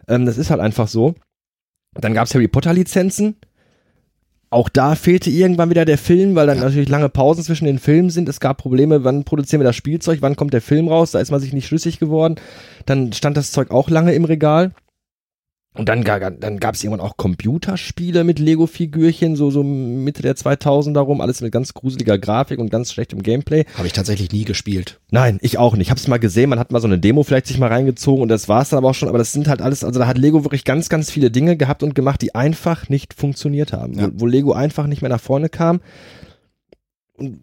Ähm, 0.07 0.25
das 0.25 0.37
ist 0.37 0.49
halt 0.49 0.61
einfach 0.61 0.87
so. 0.87 1.15
Dann 1.99 2.13
gab's 2.13 2.33
Harry 2.35 2.47
Potter 2.47 2.73
Lizenzen. 2.73 3.35
Auch 4.49 4.69
da 4.69 4.95
fehlte 4.95 5.29
irgendwann 5.29 5.69
wieder 5.69 5.83
der 5.83 5.97
Film, 5.97 6.35
weil 6.35 6.47
dann 6.47 6.59
natürlich 6.59 6.87
lange 6.87 7.09
Pausen 7.09 7.43
zwischen 7.43 7.65
den 7.65 7.79
Filmen 7.79 8.09
sind. 8.09 8.29
Es 8.29 8.39
gab 8.39 8.57
Probleme, 8.57 9.03
wann 9.03 9.25
produzieren 9.25 9.59
wir 9.59 9.65
das 9.65 9.75
Spielzeug, 9.75 10.21
wann 10.21 10.37
kommt 10.37 10.53
der 10.53 10.61
Film 10.61 10.87
raus, 10.87 11.11
da 11.11 11.19
ist 11.19 11.31
man 11.31 11.41
sich 11.41 11.51
nicht 11.51 11.67
schlüssig 11.67 11.99
geworden. 11.99 12.35
Dann 12.85 13.11
stand 13.11 13.35
das 13.35 13.51
Zeug 13.51 13.71
auch 13.71 13.89
lange 13.89 14.13
im 14.13 14.23
Regal. 14.23 14.71
Und 15.77 15.89
dann, 15.89 16.03
dann 16.03 16.59
gab 16.59 16.75
es 16.75 16.83
irgendwann 16.83 17.05
auch 17.05 17.17
Computerspiele 17.17 18.23
mit 18.23 18.39
Lego-Figürchen, 18.39 19.35
so, 19.35 19.51
so 19.51 19.63
Mitte 19.63 20.21
der 20.21 20.35
2000er 20.35 20.99
rum, 20.99 21.21
alles 21.21 21.41
mit 21.41 21.51
ganz 21.51 21.73
gruseliger 21.73 22.17
Grafik 22.17 22.59
und 22.59 22.69
ganz 22.69 22.91
schlechtem 22.91 23.23
Gameplay. 23.23 23.65
Habe 23.75 23.87
ich 23.87 23.93
tatsächlich 23.93 24.31
nie 24.31 24.43
gespielt. 24.43 24.99
Nein, 25.11 25.37
ich 25.41 25.57
auch 25.57 25.75
nicht. 25.75 25.87
Ich 25.87 25.91
hab's 25.91 26.07
mal 26.07 26.17
gesehen, 26.17 26.49
man 26.49 26.59
hat 26.59 26.71
mal 26.71 26.81
so 26.81 26.87
eine 26.87 26.99
Demo 26.99 27.23
vielleicht 27.23 27.47
sich 27.47 27.57
mal 27.59 27.69
reingezogen 27.69 28.21
und 28.21 28.29
das 28.29 28.49
war's 28.49 28.69
dann 28.69 28.79
aber 28.79 28.89
auch 28.89 28.95
schon. 28.95 29.09
Aber 29.09 29.17
das 29.17 29.31
sind 29.31 29.47
halt 29.47 29.61
alles, 29.61 29.83
also 29.83 29.99
da 29.99 30.07
hat 30.07 30.17
Lego 30.17 30.43
wirklich 30.43 30.65
ganz, 30.65 30.89
ganz 30.89 31.09
viele 31.09 31.31
Dinge 31.31 31.55
gehabt 31.55 31.83
und 31.83 31.95
gemacht, 31.95 32.21
die 32.21 32.35
einfach 32.35 32.89
nicht 32.89 33.13
funktioniert 33.13 33.71
haben. 33.71 33.93
Ja. 33.93 34.07
Wo, 34.07 34.21
wo 34.21 34.25
Lego 34.25 34.53
einfach 34.53 34.87
nicht 34.87 35.01
mehr 35.01 35.09
nach 35.09 35.21
vorne 35.21 35.49
kam. 35.49 35.79
Und 37.17 37.39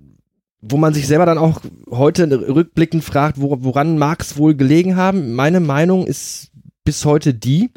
wo 0.61 0.77
man 0.77 0.95
sich 0.95 1.07
selber 1.07 1.27
dann 1.27 1.39
auch 1.39 1.61
heute 1.91 2.31
rückblickend 2.31 3.05
fragt, 3.05 3.41
wo, 3.41 3.57
woran 3.61 3.99
mag's 3.99 4.37
wohl 4.37 4.55
gelegen 4.55 4.97
haben. 4.97 5.35
Meine 5.35 5.61
Meinung 5.61 6.07
ist 6.07 6.51
bis 6.85 7.05
heute 7.05 7.35
die, 7.35 7.71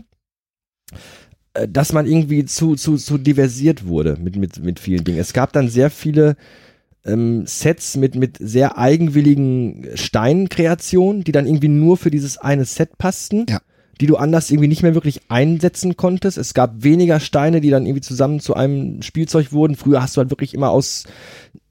dass 1.67 1.93
man 1.93 2.05
irgendwie 2.05 2.45
zu, 2.45 2.75
zu, 2.75 2.97
zu 2.97 3.17
diversiert 3.17 3.85
wurde 3.87 4.17
mit, 4.21 4.35
mit, 4.35 4.63
mit 4.63 4.79
vielen 4.79 5.03
Dingen. 5.03 5.19
Es 5.19 5.33
gab 5.33 5.53
dann 5.53 5.69
sehr 5.69 5.89
viele 5.89 6.35
ähm, 7.05 7.45
Sets 7.47 7.97
mit, 7.97 8.15
mit 8.15 8.37
sehr 8.39 8.77
eigenwilligen 8.77 9.87
Steinkreationen, 9.95 11.23
die 11.23 11.31
dann 11.31 11.47
irgendwie 11.47 11.69
nur 11.69 11.97
für 11.97 12.11
dieses 12.11 12.37
eine 12.37 12.65
Set 12.65 12.97
passten. 12.97 13.45
Ja. 13.49 13.59
Die 13.99 14.05
du 14.05 14.17
anders 14.17 14.51
irgendwie 14.51 14.67
nicht 14.67 14.83
mehr 14.83 14.93
wirklich 14.93 15.21
einsetzen 15.29 15.97
konntest. 15.97 16.37
Es 16.37 16.53
gab 16.53 16.83
weniger 16.83 17.19
Steine, 17.19 17.61
die 17.61 17.71
dann 17.71 17.87
irgendwie 17.87 18.01
zusammen 18.01 18.39
zu 18.39 18.53
einem 18.53 19.01
Spielzeug 19.01 19.51
wurden. 19.51 19.75
Früher 19.75 20.03
hast 20.03 20.15
du 20.15 20.21
halt 20.21 20.29
wirklich 20.29 20.53
immer 20.53 20.69
aus 20.69 21.05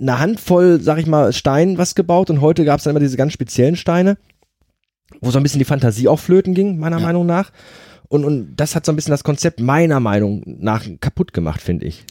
einer 0.00 0.18
Handvoll, 0.18 0.80
sag 0.80 0.98
ich 0.98 1.06
mal, 1.06 1.32
Steinen 1.32 1.78
was 1.78 1.94
gebaut 1.94 2.28
und 2.28 2.40
heute 2.40 2.64
gab 2.64 2.78
es 2.78 2.84
dann 2.84 2.90
immer 2.90 3.00
diese 3.00 3.16
ganz 3.16 3.32
speziellen 3.32 3.76
Steine, 3.76 4.18
wo 5.20 5.30
so 5.30 5.38
ein 5.38 5.44
bisschen 5.44 5.60
die 5.60 5.64
Fantasie 5.64 6.08
auch 6.08 6.18
flöten 6.18 6.52
ging, 6.52 6.78
meiner 6.78 6.98
Ja. 6.98 7.06
Meinung 7.06 7.26
nach. 7.26 7.52
Und, 8.08 8.24
und 8.24 8.56
das 8.56 8.74
hat 8.74 8.86
so 8.86 8.92
ein 8.92 8.96
bisschen 8.96 9.10
das 9.10 9.24
Konzept 9.24 9.60
meiner 9.60 10.00
Meinung 10.00 10.42
nach 10.46 10.84
kaputt 11.00 11.32
gemacht, 11.32 11.60
finde 11.60 11.86
ich. 11.86 12.04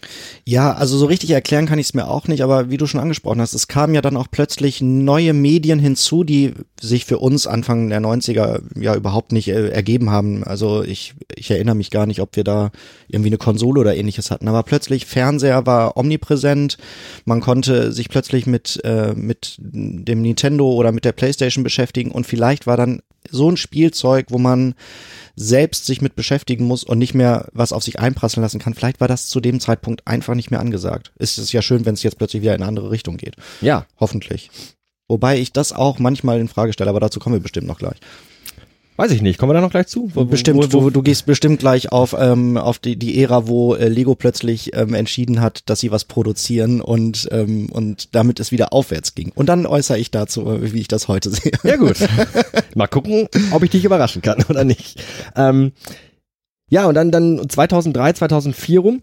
Ja, 0.44 0.74
also 0.74 0.98
so 0.98 1.06
richtig 1.06 1.32
erklären 1.32 1.66
kann 1.66 1.80
ich 1.80 1.88
es 1.88 1.94
mir 1.94 2.08
auch 2.08 2.28
nicht, 2.28 2.44
aber 2.44 2.70
wie 2.70 2.78
du 2.78 2.86
schon 2.86 3.00
angesprochen 3.00 3.42
hast, 3.42 3.54
es 3.54 3.68
kamen 3.68 3.96
ja 3.96 4.02
dann 4.02 4.18
auch 4.18 4.28
plötzlich 4.30 4.82
neue 4.82 5.34
Medien 5.34 5.80
hinzu, 5.80 6.24
die 6.24 6.54
sich 6.82 7.06
für 7.06 7.20
uns 7.20 7.48
Anfang 7.48 7.90
der 7.90 8.02
90er 8.02 8.62
ja 8.80 8.96
überhaupt 8.96 9.32
nicht 9.32 9.48
äh, 9.48 9.70
ergeben 9.70 10.10
haben. 10.10 10.44
Also 10.44 10.84
ich, 10.84 11.14
ich 11.34 11.50
erinnere 11.50 11.76
mich 11.76 11.92
gar 11.92 12.06
nicht, 12.06 12.22
ob 12.22 12.36
wir 12.36 12.44
da 12.44 12.72
irgendwie 13.08 13.30
eine 13.30 13.38
Konsole 13.38 13.80
oder 13.80 13.96
ähnliches 13.96 14.32
hatten, 14.32 14.48
aber 14.48 14.64
plötzlich 14.64 15.06
Fernseher 15.06 15.66
war 15.66 15.98
omnipräsent, 15.98 16.78
man 17.26 17.40
konnte 17.40 17.92
sich 17.92 18.10
plötzlich 18.10 18.46
mit, 18.46 18.82
äh, 18.84 19.14
mit 19.14 19.56
dem 19.60 20.22
Nintendo 20.22 20.72
oder 20.72 20.92
mit 20.92 21.06
der 21.06 21.14
Playstation 21.14 21.64
beschäftigen 21.64 22.12
und 22.12 22.26
vielleicht 22.26 22.68
war 22.68 22.78
dann 22.78 23.02
so 23.32 23.50
ein 23.50 23.58
Spielzeug, 23.58 24.28
wo 24.30 24.38
man 24.38 24.76
selbst 25.36 25.86
sich 25.86 26.02
mit 26.02 26.16
beschäftigen 26.16 26.66
muss 26.66 26.84
und 26.84 26.98
nicht 26.98 27.14
mehr 27.14 27.50
was 27.54 27.74
auf 27.74 27.84
sich 27.84 28.00
einprasseln 28.00 28.42
lassen 28.42 28.60
kann. 28.60 28.74
Vielleicht 28.74 29.02
war 29.02 29.08
das 29.08 29.28
zu 29.28 29.40
dem 29.40 29.60
Zeitpunkt 29.60 30.08
einfach 30.08 30.36
nicht 30.36 30.52
mehr 30.52 30.60
angesagt. 30.60 31.12
Es 31.18 31.38
ist 31.38 31.52
ja 31.52 31.62
schön, 31.62 31.86
wenn 31.86 31.94
es 31.94 32.04
jetzt 32.04 32.18
plötzlich 32.18 32.42
wieder 32.42 32.56
in 32.56 32.62
eine 32.62 32.70
andere 32.70 32.92
Richtung 32.92 33.18
geht. 33.18 33.36
Ja, 33.62 33.86
Hoffentlich. 34.00 34.50
Wobei 35.08 35.38
ich 35.38 35.52
das 35.52 35.72
auch 35.72 36.00
manchmal 36.00 36.40
in 36.40 36.48
Frage 36.48 36.74
stelle, 36.74 36.90
aber 36.90 37.00
dazu 37.00 37.20
kommen 37.20 37.36
wir 37.36 37.42
bestimmt 37.42 37.68
noch 37.68 37.78
gleich. 37.78 37.98
Weiß 38.98 39.12
ich 39.12 39.22
nicht. 39.22 39.38
Kommen 39.38 39.50
wir 39.50 39.54
da 39.56 39.62
noch 39.62 39.72
gleich 39.72 39.88
zu? 39.88 40.10
Wo- 40.14 40.22
wo- 40.22 40.26
Bestimmt, 40.26 40.58
wo- 40.58 40.68
du, 40.68 40.90
du 40.90 41.02
gehst 41.02 41.26
bestimmt 41.26 41.60
gleich 41.60 41.92
auf, 41.92 42.16
ähm, 42.18 42.58
auf 42.58 42.80
die, 42.80 42.96
die 42.98 43.22
Ära, 43.22 43.48
wo 43.48 43.76
äh, 43.76 43.88
Lego 43.88 44.16
plötzlich 44.16 44.76
ähm, 44.76 44.94
entschieden 44.94 45.42
hat, 45.42 45.70
dass 45.70 45.80
sie 45.80 45.92
was 45.92 46.06
produzieren 46.06 46.82
und, 46.82 47.28
ähm, 47.32 47.68
und 47.72 48.16
damit 48.16 48.40
es 48.40 48.52
wieder 48.52 48.74
aufwärts 48.74 49.16
ging. 49.16 49.32
Und 49.36 49.48
dann 49.48 49.66
äußere 49.66 49.98
ich 50.00 50.12
dazu, 50.12 50.48
äh, 50.50 50.72
wie 50.74 50.80
ich 50.82 50.88
das 50.88 51.08
heute 51.08 51.30
sehe. 51.32 51.52
Ja 51.64 51.76
gut. 51.78 51.98
Mal 52.76 52.88
gucken, 52.88 53.28
ob 53.52 53.64
ich 53.64 53.70
dich 53.72 53.86
überraschen 53.86 54.22
kann 54.22 54.43
oder 54.50 54.64
nicht. 54.64 55.02
Ähm, 55.36 55.72
ja, 56.70 56.88
und 56.88 56.96
dann, 56.96 57.12
dann 57.12 57.48
2003, 57.48 58.14
2004 58.14 58.80
rum 58.80 59.02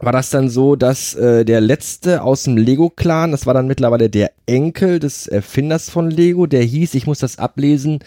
war 0.00 0.12
das 0.12 0.28
dann 0.30 0.50
so, 0.50 0.74
dass 0.76 1.14
äh, 1.14 1.44
der 1.44 1.60
letzte 1.60 2.22
aus 2.22 2.42
dem 2.42 2.56
Lego-Clan, 2.56 3.30
das 3.30 3.46
war 3.46 3.54
dann 3.54 3.68
mittlerweile 3.68 4.10
der 4.10 4.32
Enkel 4.44 4.98
des 4.98 5.28
Erfinders 5.28 5.88
von 5.88 6.10
Lego, 6.10 6.46
der 6.46 6.62
hieß, 6.64 6.94
ich 6.94 7.06
muss 7.06 7.20
das 7.20 7.38
ablesen, 7.38 8.00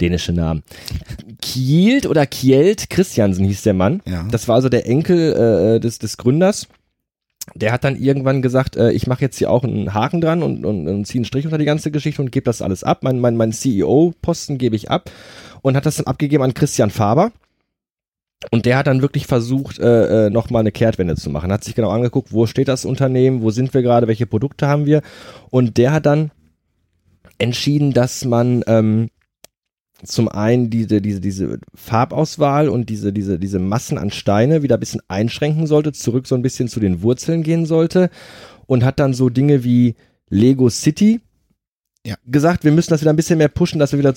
dänische 0.00 0.32
Namen, 0.32 0.62
Kielt 1.40 2.06
oder 2.06 2.26
Kjeld 2.26 2.90
Christiansen 2.90 3.44
hieß 3.44 3.62
der 3.62 3.74
Mann. 3.74 4.02
Ja. 4.06 4.26
Das 4.30 4.48
war 4.48 4.56
also 4.56 4.68
der 4.68 4.86
Enkel 4.86 5.32
äh, 5.76 5.80
des, 5.80 5.98
des 5.98 6.16
Gründers. 6.16 6.68
der 7.54 7.72
hat 7.72 7.84
dann 7.84 7.96
irgendwann 7.96 8.42
gesagt, 8.42 8.76
äh, 8.76 8.92
ich 8.92 9.06
mache 9.06 9.22
jetzt 9.22 9.38
hier 9.38 9.50
auch 9.50 9.64
einen 9.64 9.94
Haken 9.94 10.20
dran 10.20 10.42
und, 10.42 10.64
und, 10.64 10.86
und 10.86 11.04
ziehe 11.06 11.20
einen 11.20 11.24
Strich 11.24 11.44
unter 11.44 11.58
die 11.58 11.64
ganze 11.64 11.90
Geschichte 11.90 12.22
und 12.22 12.32
gebe 12.32 12.44
das 12.44 12.62
alles 12.62 12.84
ab. 12.84 13.02
Mein, 13.02 13.20
mein, 13.20 13.36
mein 13.36 13.52
CEO-Posten 13.52 14.58
gebe 14.58 14.76
ich 14.76 14.90
ab 14.90 15.10
und 15.62 15.76
hat 15.76 15.86
das 15.86 15.96
dann 15.96 16.06
abgegeben 16.06 16.42
an 16.42 16.54
Christian 16.54 16.90
Faber. 16.90 17.32
Und 18.50 18.64
der 18.64 18.78
hat 18.78 18.86
dann 18.86 19.02
wirklich 19.02 19.26
versucht, 19.26 19.78
äh, 19.78 20.26
äh, 20.26 20.30
nochmal 20.30 20.60
eine 20.60 20.72
Kehrtwende 20.72 21.14
zu 21.14 21.28
machen. 21.28 21.52
Hat 21.52 21.62
sich 21.62 21.74
genau 21.74 21.90
angeguckt, 21.90 22.32
wo 22.32 22.46
steht 22.46 22.68
das 22.68 22.86
Unternehmen, 22.86 23.42
wo 23.42 23.50
sind 23.50 23.74
wir 23.74 23.82
gerade, 23.82 24.08
welche 24.08 24.26
Produkte 24.26 24.66
haben 24.66 24.86
wir. 24.86 25.02
Und 25.50 25.76
der 25.76 25.92
hat 25.92 26.06
dann 26.06 26.30
entschieden, 27.36 27.92
dass 27.92 28.24
man 28.24 28.64
ähm, 28.66 29.10
zum 30.04 30.28
einen 30.28 30.70
diese, 30.70 31.00
diese, 31.00 31.20
diese 31.20 31.58
Farbauswahl 31.74 32.68
und 32.68 32.88
diese, 32.88 33.12
diese, 33.12 33.38
diese 33.38 33.58
Massen 33.58 33.98
an 33.98 34.10
Steine 34.10 34.62
wieder 34.62 34.76
ein 34.76 34.80
bisschen 34.80 35.02
einschränken 35.08 35.66
sollte, 35.66 35.92
zurück 35.92 36.26
so 36.26 36.34
ein 36.34 36.42
bisschen 36.42 36.68
zu 36.68 36.80
den 36.80 37.02
Wurzeln 37.02 37.42
gehen 37.42 37.66
sollte 37.66 38.10
und 38.66 38.84
hat 38.84 38.98
dann 38.98 39.14
so 39.14 39.28
Dinge 39.28 39.64
wie 39.64 39.94
Lego 40.28 40.70
City 40.70 41.20
ja. 42.06 42.16
gesagt, 42.26 42.64
wir 42.64 42.72
müssen 42.72 42.90
das 42.90 43.00
wieder 43.00 43.12
ein 43.12 43.16
bisschen 43.16 43.38
mehr 43.38 43.48
pushen, 43.48 43.78
dass 43.78 43.92
wir 43.92 43.98
wieder 43.98 44.14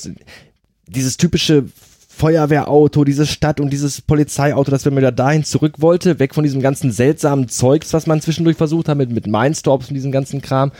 dieses 0.87 1.17
typische 1.17 1.65
Feuerwehrauto, 2.15 3.03
diese 3.03 3.25
Stadt 3.25 3.59
und 3.59 3.71
dieses 3.71 4.01
Polizeiauto, 4.01 4.69
dass 4.69 4.85
wir 4.85 4.95
wieder 4.95 5.11
dahin 5.11 5.43
zurück 5.43 5.81
wollte, 5.81 6.19
weg 6.19 6.35
von 6.35 6.43
diesem 6.43 6.61
ganzen 6.61 6.91
seltsamen 6.91 7.49
Zeugs, 7.49 7.91
was 7.93 8.05
man 8.05 8.21
zwischendurch 8.21 8.55
versucht 8.55 8.87
hat 8.87 8.97
mit, 8.97 9.11
mit 9.11 9.25
Mindstorms 9.25 9.89
und 9.89 9.95
diesem 9.95 10.11
ganzen 10.11 10.41
Kram. 10.41 10.71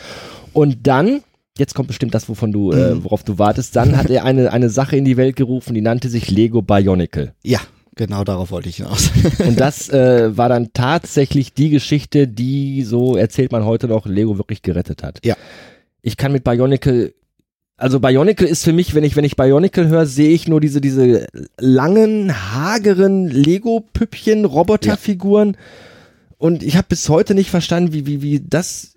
Und 0.54 0.86
dann 0.86 1.24
jetzt 1.58 1.76
kommt 1.76 1.88
bestimmt 1.88 2.14
das, 2.14 2.28
wovon 2.30 2.52
du, 2.52 2.72
äh, 2.72 2.96
mhm. 2.96 3.04
worauf 3.04 3.24
du 3.24 3.38
wartest. 3.38 3.76
Dann 3.76 3.98
hat 3.98 4.10
er 4.10 4.26
eine, 4.26 4.52
eine 4.52 4.70
Sache 4.70 4.98
in 4.98 5.06
die 5.06 5.18
Welt 5.18 5.36
gerufen, 5.36 5.74
die 5.74 5.82
nannte 5.82 6.10
sich 6.10 6.30
Lego 6.32 6.62
Bionicle. 6.62 7.34
Ja, 7.44 7.60
genau 7.96 8.24
darauf 8.24 8.52
wollte 8.52 8.70
ich 8.70 8.78
hinaus. 8.78 9.12
Und 9.46 9.60
das 9.60 9.90
äh, 9.90 10.36
war 10.36 10.50
dann 10.50 10.72
tatsächlich 10.74 11.54
die 11.54 11.70
Geschichte, 11.70 12.28
die, 12.28 12.84
so 12.84 13.16
erzählt 13.16 13.52
man 13.52 13.66
heute 13.66 13.88
noch, 13.88 14.06
Lego 14.06 14.38
wirklich 14.38 14.62
gerettet 14.62 15.04
hat. 15.04 15.20
Ja. 15.24 15.36
Ich 16.02 16.18
kann 16.18 16.32
mit 16.32 16.44
Bionicle 16.44 17.14
also 17.76 18.00
Bionicle 18.00 18.48
ist 18.48 18.64
für 18.64 18.72
mich, 18.72 18.94
wenn 18.94 19.04
ich 19.04 19.16
wenn 19.16 19.26
ich 19.26 19.36
Bionicle 19.36 19.88
höre, 19.88 20.06
sehe 20.06 20.30
ich 20.30 20.48
nur 20.48 20.62
diese 20.62 20.80
diese 20.80 21.28
langen 21.58 22.54
hageren 22.54 23.28
Lego 23.28 23.84
Püppchen 23.94 24.46
Roboterfiguren 24.46 25.54
ja. 25.54 25.60
und 26.38 26.62
ich 26.64 26.78
habe 26.78 26.88
bis 26.90 27.10
heute 27.10 27.34
nicht 27.34 27.50
verstanden, 27.50 27.92
wie 27.92 28.06
wie 28.06 28.22
wie 28.22 28.40
das 28.40 28.93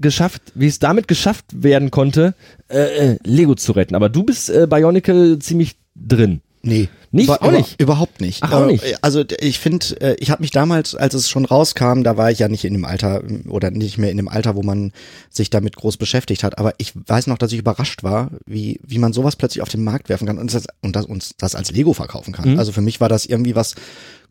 geschafft, 0.00 0.42
wie 0.54 0.66
es 0.66 0.78
damit 0.78 1.08
geschafft 1.08 1.44
werden 1.52 1.90
konnte, 1.90 2.34
äh, 2.68 3.12
äh, 3.12 3.18
Lego 3.24 3.54
zu 3.54 3.72
retten. 3.72 3.94
Aber 3.94 4.08
du 4.08 4.22
bist 4.22 4.50
äh, 4.50 4.66
Bionicle 4.68 5.38
ziemlich 5.38 5.76
drin. 5.94 6.40
Nee. 6.62 6.88
Nicht? 7.12 7.28
Über, 7.28 7.42
auch 7.42 7.52
nicht? 7.52 7.80
Überhaupt 7.80 8.20
nicht. 8.20 8.42
Ach, 8.42 8.52
auch 8.52 8.66
nicht. 8.66 9.02
Also 9.02 9.24
ich 9.40 9.58
finde, 9.58 10.00
äh, 10.00 10.16
ich 10.18 10.30
habe 10.30 10.42
mich 10.42 10.50
damals, 10.50 10.94
als 10.94 11.14
es 11.14 11.30
schon 11.30 11.44
rauskam, 11.44 12.02
da 12.02 12.16
war 12.16 12.30
ich 12.30 12.40
ja 12.40 12.48
nicht 12.48 12.64
in 12.64 12.74
dem 12.74 12.84
Alter 12.84 13.22
oder 13.48 13.70
nicht 13.70 13.96
mehr 13.96 14.10
in 14.10 14.16
dem 14.16 14.28
Alter, 14.28 14.56
wo 14.56 14.62
man 14.62 14.92
sich 15.30 15.48
damit 15.48 15.76
groß 15.76 15.96
beschäftigt 15.96 16.42
hat. 16.42 16.58
Aber 16.58 16.74
ich 16.78 16.92
weiß 16.94 17.28
noch, 17.28 17.38
dass 17.38 17.52
ich 17.52 17.60
überrascht 17.60 18.02
war, 18.02 18.32
wie, 18.44 18.80
wie 18.84 18.98
man 18.98 19.12
sowas 19.12 19.36
plötzlich 19.36 19.62
auf 19.62 19.68
den 19.68 19.84
Markt 19.84 20.08
werfen 20.08 20.26
kann 20.26 20.38
und 20.38 20.52
das, 20.52 20.66
und 20.82 20.96
das, 20.96 21.06
uns 21.06 21.34
das 21.38 21.54
als 21.54 21.70
Lego 21.70 21.92
verkaufen 21.92 22.32
kann. 22.34 22.52
Mhm. 22.52 22.58
Also 22.58 22.72
für 22.72 22.82
mich 22.82 23.00
war 23.00 23.08
das 23.08 23.24
irgendwie 23.24 23.54
was 23.54 23.76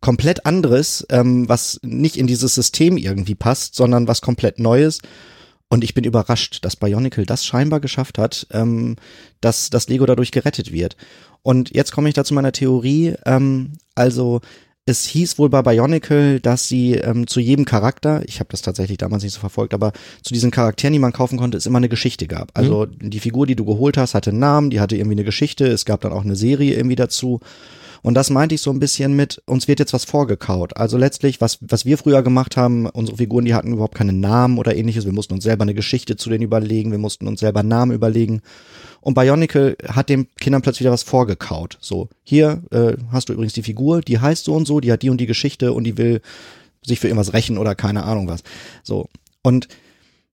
komplett 0.02 0.46
anderes, 0.46 1.06
ähm, 1.10 1.48
was 1.48 1.80
nicht 1.82 2.18
in 2.18 2.28
dieses 2.28 2.54
System 2.54 2.98
irgendwie 2.98 3.36
passt, 3.36 3.76
sondern 3.76 4.08
was 4.08 4.22
komplett 4.22 4.60
Neues 4.60 5.00
und 5.76 5.84
ich 5.84 5.94
bin 5.94 6.06
überrascht, 6.06 6.60
dass 6.64 6.78
Bionicle 6.78 7.26
das 7.26 7.46
scheinbar 7.46 7.82
geschafft 7.82 8.18
hat, 8.18 8.48
ähm, 8.52 8.96
dass 9.42 9.70
das 9.70 9.90
Lego 9.90 10.06
dadurch 10.06 10.32
gerettet 10.32 10.72
wird. 10.72 10.96
Und 11.44 11.76
jetzt 11.76 11.92
komme 11.92 12.08
ich 12.08 12.16
da 12.16 12.24
zu 12.24 12.34
meiner 12.34 12.54
Theorie. 12.54 13.16
Ähm, 13.26 13.74
also 13.94 14.40
es 14.86 15.04
hieß 15.04 15.38
wohl 15.38 15.50
bei 15.50 15.64
Bionicle, 15.64 16.40
dass 16.40 16.70
sie 16.70 16.94
ähm, 16.94 17.28
zu 17.28 17.42
jedem 17.42 17.66
Charakter, 17.66 18.24
ich 18.26 18.40
habe 18.40 18.48
das 18.52 18.62
tatsächlich 18.62 19.00
damals 19.00 19.24
nicht 19.24 19.34
so 19.34 19.42
verfolgt, 19.42 19.74
aber 19.74 19.92
zu 20.24 20.34
diesen 20.34 20.50
Charakteren, 20.50 20.94
die 20.94 21.00
man 21.00 21.12
kaufen 21.12 21.38
konnte, 21.38 21.58
es 21.58 21.66
immer 21.66 21.80
eine 21.80 21.90
Geschichte 21.90 22.26
gab. 22.26 22.52
Also 22.58 22.86
mhm. 22.86 23.10
die 23.10 23.20
Figur, 23.20 23.46
die 23.46 23.58
du 23.58 23.66
geholt 23.66 23.98
hast, 23.98 24.14
hatte 24.14 24.30
einen 24.30 24.40
Namen, 24.40 24.70
die 24.70 24.80
hatte 24.80 24.96
irgendwie 24.96 25.16
eine 25.16 25.26
Geschichte, 25.26 25.68
es 25.68 25.84
gab 25.84 26.00
dann 26.00 26.14
auch 26.14 26.24
eine 26.24 26.38
Serie 26.38 26.76
irgendwie 26.76 26.96
dazu. 26.96 27.42
Und 28.06 28.14
das 28.14 28.30
meinte 28.30 28.54
ich 28.54 28.62
so 28.62 28.70
ein 28.70 28.80
bisschen 28.80 29.16
mit, 29.16 29.42
uns 29.48 29.68
wird 29.68 29.80
jetzt 29.80 29.92
was 29.92 30.06
vorgekaut. 30.06 30.78
Also 30.78 30.96
letztlich, 30.96 31.42
was, 31.42 31.58
was 31.62 31.86
wir 31.86 31.98
früher 31.98 32.22
gemacht 32.22 32.56
haben, 32.56 32.86
unsere 32.86 33.18
Figuren, 33.18 33.46
die 33.46 33.56
hatten 33.56 33.74
überhaupt 33.74 33.96
keinen 33.96 34.20
Namen 34.20 34.60
oder 34.60 34.76
ähnliches. 34.76 35.06
Wir 35.06 35.12
mussten 35.12 35.34
uns 35.34 35.44
selber 35.44 35.64
eine 35.64 35.74
Geschichte 35.74 36.16
zu 36.16 36.30
denen 36.30 36.44
überlegen, 36.44 36.92
wir 36.92 37.00
mussten 37.00 37.28
uns 37.28 37.40
selber 37.40 37.64
Namen 37.64 37.94
überlegen. 37.94 38.44
Und 39.02 39.16
Bionicle 39.16 39.76
hat 39.88 40.10
den 40.10 40.28
Kindern 40.36 40.62
plötzlich 40.62 40.82
wieder 40.82 40.92
was 40.92 41.02
vorgekaut. 41.02 41.80
So, 41.82 42.10
hier 42.24 42.62
äh, 42.70 42.94
hast 43.12 43.30
du 43.30 43.34
übrigens 43.34 43.54
die 43.54 43.64
Figur, 43.64 44.02
die 44.02 44.20
heißt 44.20 44.46
so 44.46 44.54
und 44.54 44.68
so, 44.68 44.80
die 44.80 44.92
hat 44.92 45.02
die 45.02 45.10
und 45.10 45.20
die 45.20 45.26
Geschichte 45.26 45.74
und 45.74 45.84
die 45.86 45.98
will 45.98 46.22
sich 46.86 47.00
für 47.00 47.08
irgendwas 47.08 47.34
rächen 47.34 47.58
oder 47.58 47.74
keine 47.74 48.04
Ahnung 48.04 48.28
was. 48.28 48.44
So. 48.84 49.10
Und 49.42 49.68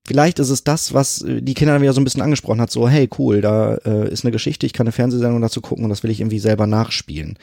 vielleicht 0.05 0.39
ist 0.39 0.49
es 0.49 0.63
das, 0.63 0.93
was 0.93 1.21
äh, 1.21 1.41
die 1.41 1.53
Kinder 1.53 1.81
wieder 1.81 1.93
so 1.93 2.01
ein 2.01 2.03
bisschen 2.03 2.21
angesprochen 2.21 2.61
hat, 2.61 2.71
so, 2.71 2.87
hey, 2.87 3.09
cool, 3.17 3.41
da 3.41 3.75
äh, 3.75 4.11
ist 4.11 4.23
eine 4.23 4.31
Geschichte, 4.31 4.65
ich 4.65 4.73
kann 4.73 4.85
eine 4.85 4.91
Fernsehsendung 4.91 5.41
dazu 5.41 5.61
gucken 5.61 5.85
und 5.85 5.89
das 5.89 6.03
will 6.03 6.11
ich 6.11 6.21
irgendwie 6.21 6.39
selber 6.39 6.67
nachspielen. 6.67 7.37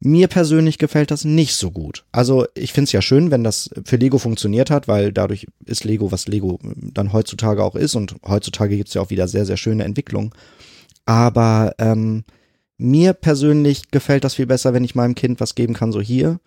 Mir 0.00 0.28
persönlich 0.28 0.78
gefällt 0.78 1.10
das 1.10 1.24
nicht 1.24 1.56
so 1.56 1.72
gut. 1.72 2.04
Also 2.12 2.46
ich 2.54 2.72
finde 2.72 2.84
es 2.84 2.92
ja 2.92 3.02
schön, 3.02 3.32
wenn 3.32 3.42
das 3.42 3.68
für 3.84 3.96
Lego 3.96 4.18
funktioniert 4.18 4.70
hat, 4.70 4.86
weil 4.86 5.12
dadurch 5.12 5.48
ist 5.64 5.82
Lego, 5.82 6.12
was 6.12 6.28
Lego 6.28 6.60
äh, 6.62 6.74
dann 6.94 7.12
heutzutage 7.12 7.64
auch 7.64 7.74
ist 7.74 7.96
und 7.96 8.14
heutzutage 8.26 8.76
gibt's 8.76 8.94
ja 8.94 9.02
auch 9.02 9.10
wieder 9.10 9.26
sehr, 9.26 9.44
sehr 9.44 9.56
schöne 9.56 9.84
Entwicklungen. 9.84 10.30
Aber 11.04 11.74
ähm, 11.78 12.24
mir 12.76 13.12
persönlich 13.12 13.90
gefällt 13.90 14.22
das 14.22 14.34
viel 14.34 14.46
besser, 14.46 14.72
wenn 14.72 14.84
ich 14.84 14.94
meinem 14.94 15.16
Kind 15.16 15.40
was 15.40 15.56
geben 15.56 15.74
kann, 15.74 15.90
so 15.90 16.00
hier. 16.00 16.38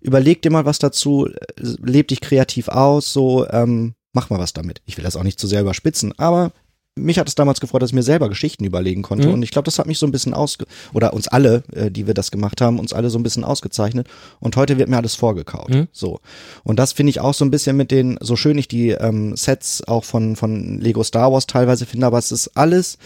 Überleg 0.00 0.42
dir 0.42 0.50
mal 0.50 0.64
was 0.64 0.78
dazu, 0.78 1.26
äh, 1.26 1.32
leb 1.56 2.08
dich 2.08 2.20
kreativ 2.20 2.68
aus, 2.68 3.12
so 3.12 3.48
ähm, 3.48 3.94
mach 4.12 4.30
mal 4.30 4.38
was 4.38 4.52
damit. 4.52 4.82
Ich 4.86 4.96
will 4.96 5.04
das 5.04 5.16
auch 5.16 5.22
nicht 5.22 5.38
zu 5.38 5.46
sehr 5.46 5.62
überspitzen, 5.62 6.12
aber 6.18 6.52
mich 6.94 7.18
hat 7.18 7.26
es 7.26 7.34
damals 7.34 7.60
gefreut, 7.60 7.80
dass 7.80 7.90
ich 7.90 7.94
mir 7.94 8.02
selber 8.02 8.28
Geschichten 8.28 8.64
überlegen 8.64 9.00
konnte. 9.02 9.28
Mhm. 9.28 9.34
Und 9.34 9.42
ich 9.42 9.50
glaube, 9.50 9.64
das 9.64 9.78
hat 9.78 9.86
mich 9.86 9.98
so 9.98 10.04
ein 10.04 10.12
bisschen 10.12 10.34
ausge 10.34 10.66
oder 10.92 11.14
uns 11.14 11.26
alle, 11.26 11.62
äh, 11.72 11.90
die 11.90 12.06
wir 12.06 12.12
das 12.12 12.30
gemacht 12.30 12.60
haben, 12.60 12.78
uns 12.78 12.92
alle 12.92 13.08
so 13.08 13.18
ein 13.18 13.22
bisschen 13.22 13.44
ausgezeichnet. 13.44 14.08
Und 14.40 14.56
heute 14.56 14.76
wird 14.76 14.90
mir 14.90 14.98
alles 14.98 15.14
vorgekaut. 15.14 15.70
Mhm. 15.70 15.88
So. 15.90 16.20
Und 16.64 16.78
das 16.78 16.92
finde 16.92 17.10
ich 17.10 17.20
auch 17.20 17.32
so 17.32 17.46
ein 17.46 17.50
bisschen 17.50 17.76
mit 17.76 17.90
den, 17.90 18.18
so 18.20 18.36
schön 18.36 18.58
ich 18.58 18.68
die 18.68 18.90
ähm, 18.90 19.36
Sets 19.36 19.88
auch 19.88 20.04
von, 20.04 20.36
von 20.36 20.80
Lego 20.80 21.02
Star 21.02 21.32
Wars 21.32 21.46
teilweise 21.46 21.86
finde, 21.86 22.06
aber 22.06 22.18
es 22.18 22.30
ist 22.30 22.48
alles, 22.58 22.98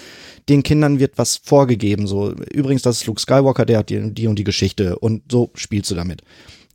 den 0.49 0.65
Kindern 0.65 0.99
wird 0.99 1.17
was 1.17 1.37
vorgegeben. 1.37 2.09
So, 2.09 2.33
übrigens, 2.33 2.83
das 2.83 3.03
ist 3.03 3.07
Luke 3.07 3.21
Skywalker, 3.21 3.67
der 3.67 3.79
hat 3.79 3.91
die, 3.91 4.13
die 4.13 4.27
und 4.27 4.37
die 4.37 4.45
Geschichte 4.45 4.99
und 4.99 5.23
so 5.31 5.51
spielst 5.55 5.93
du 5.93 5.95
damit. 5.95 6.23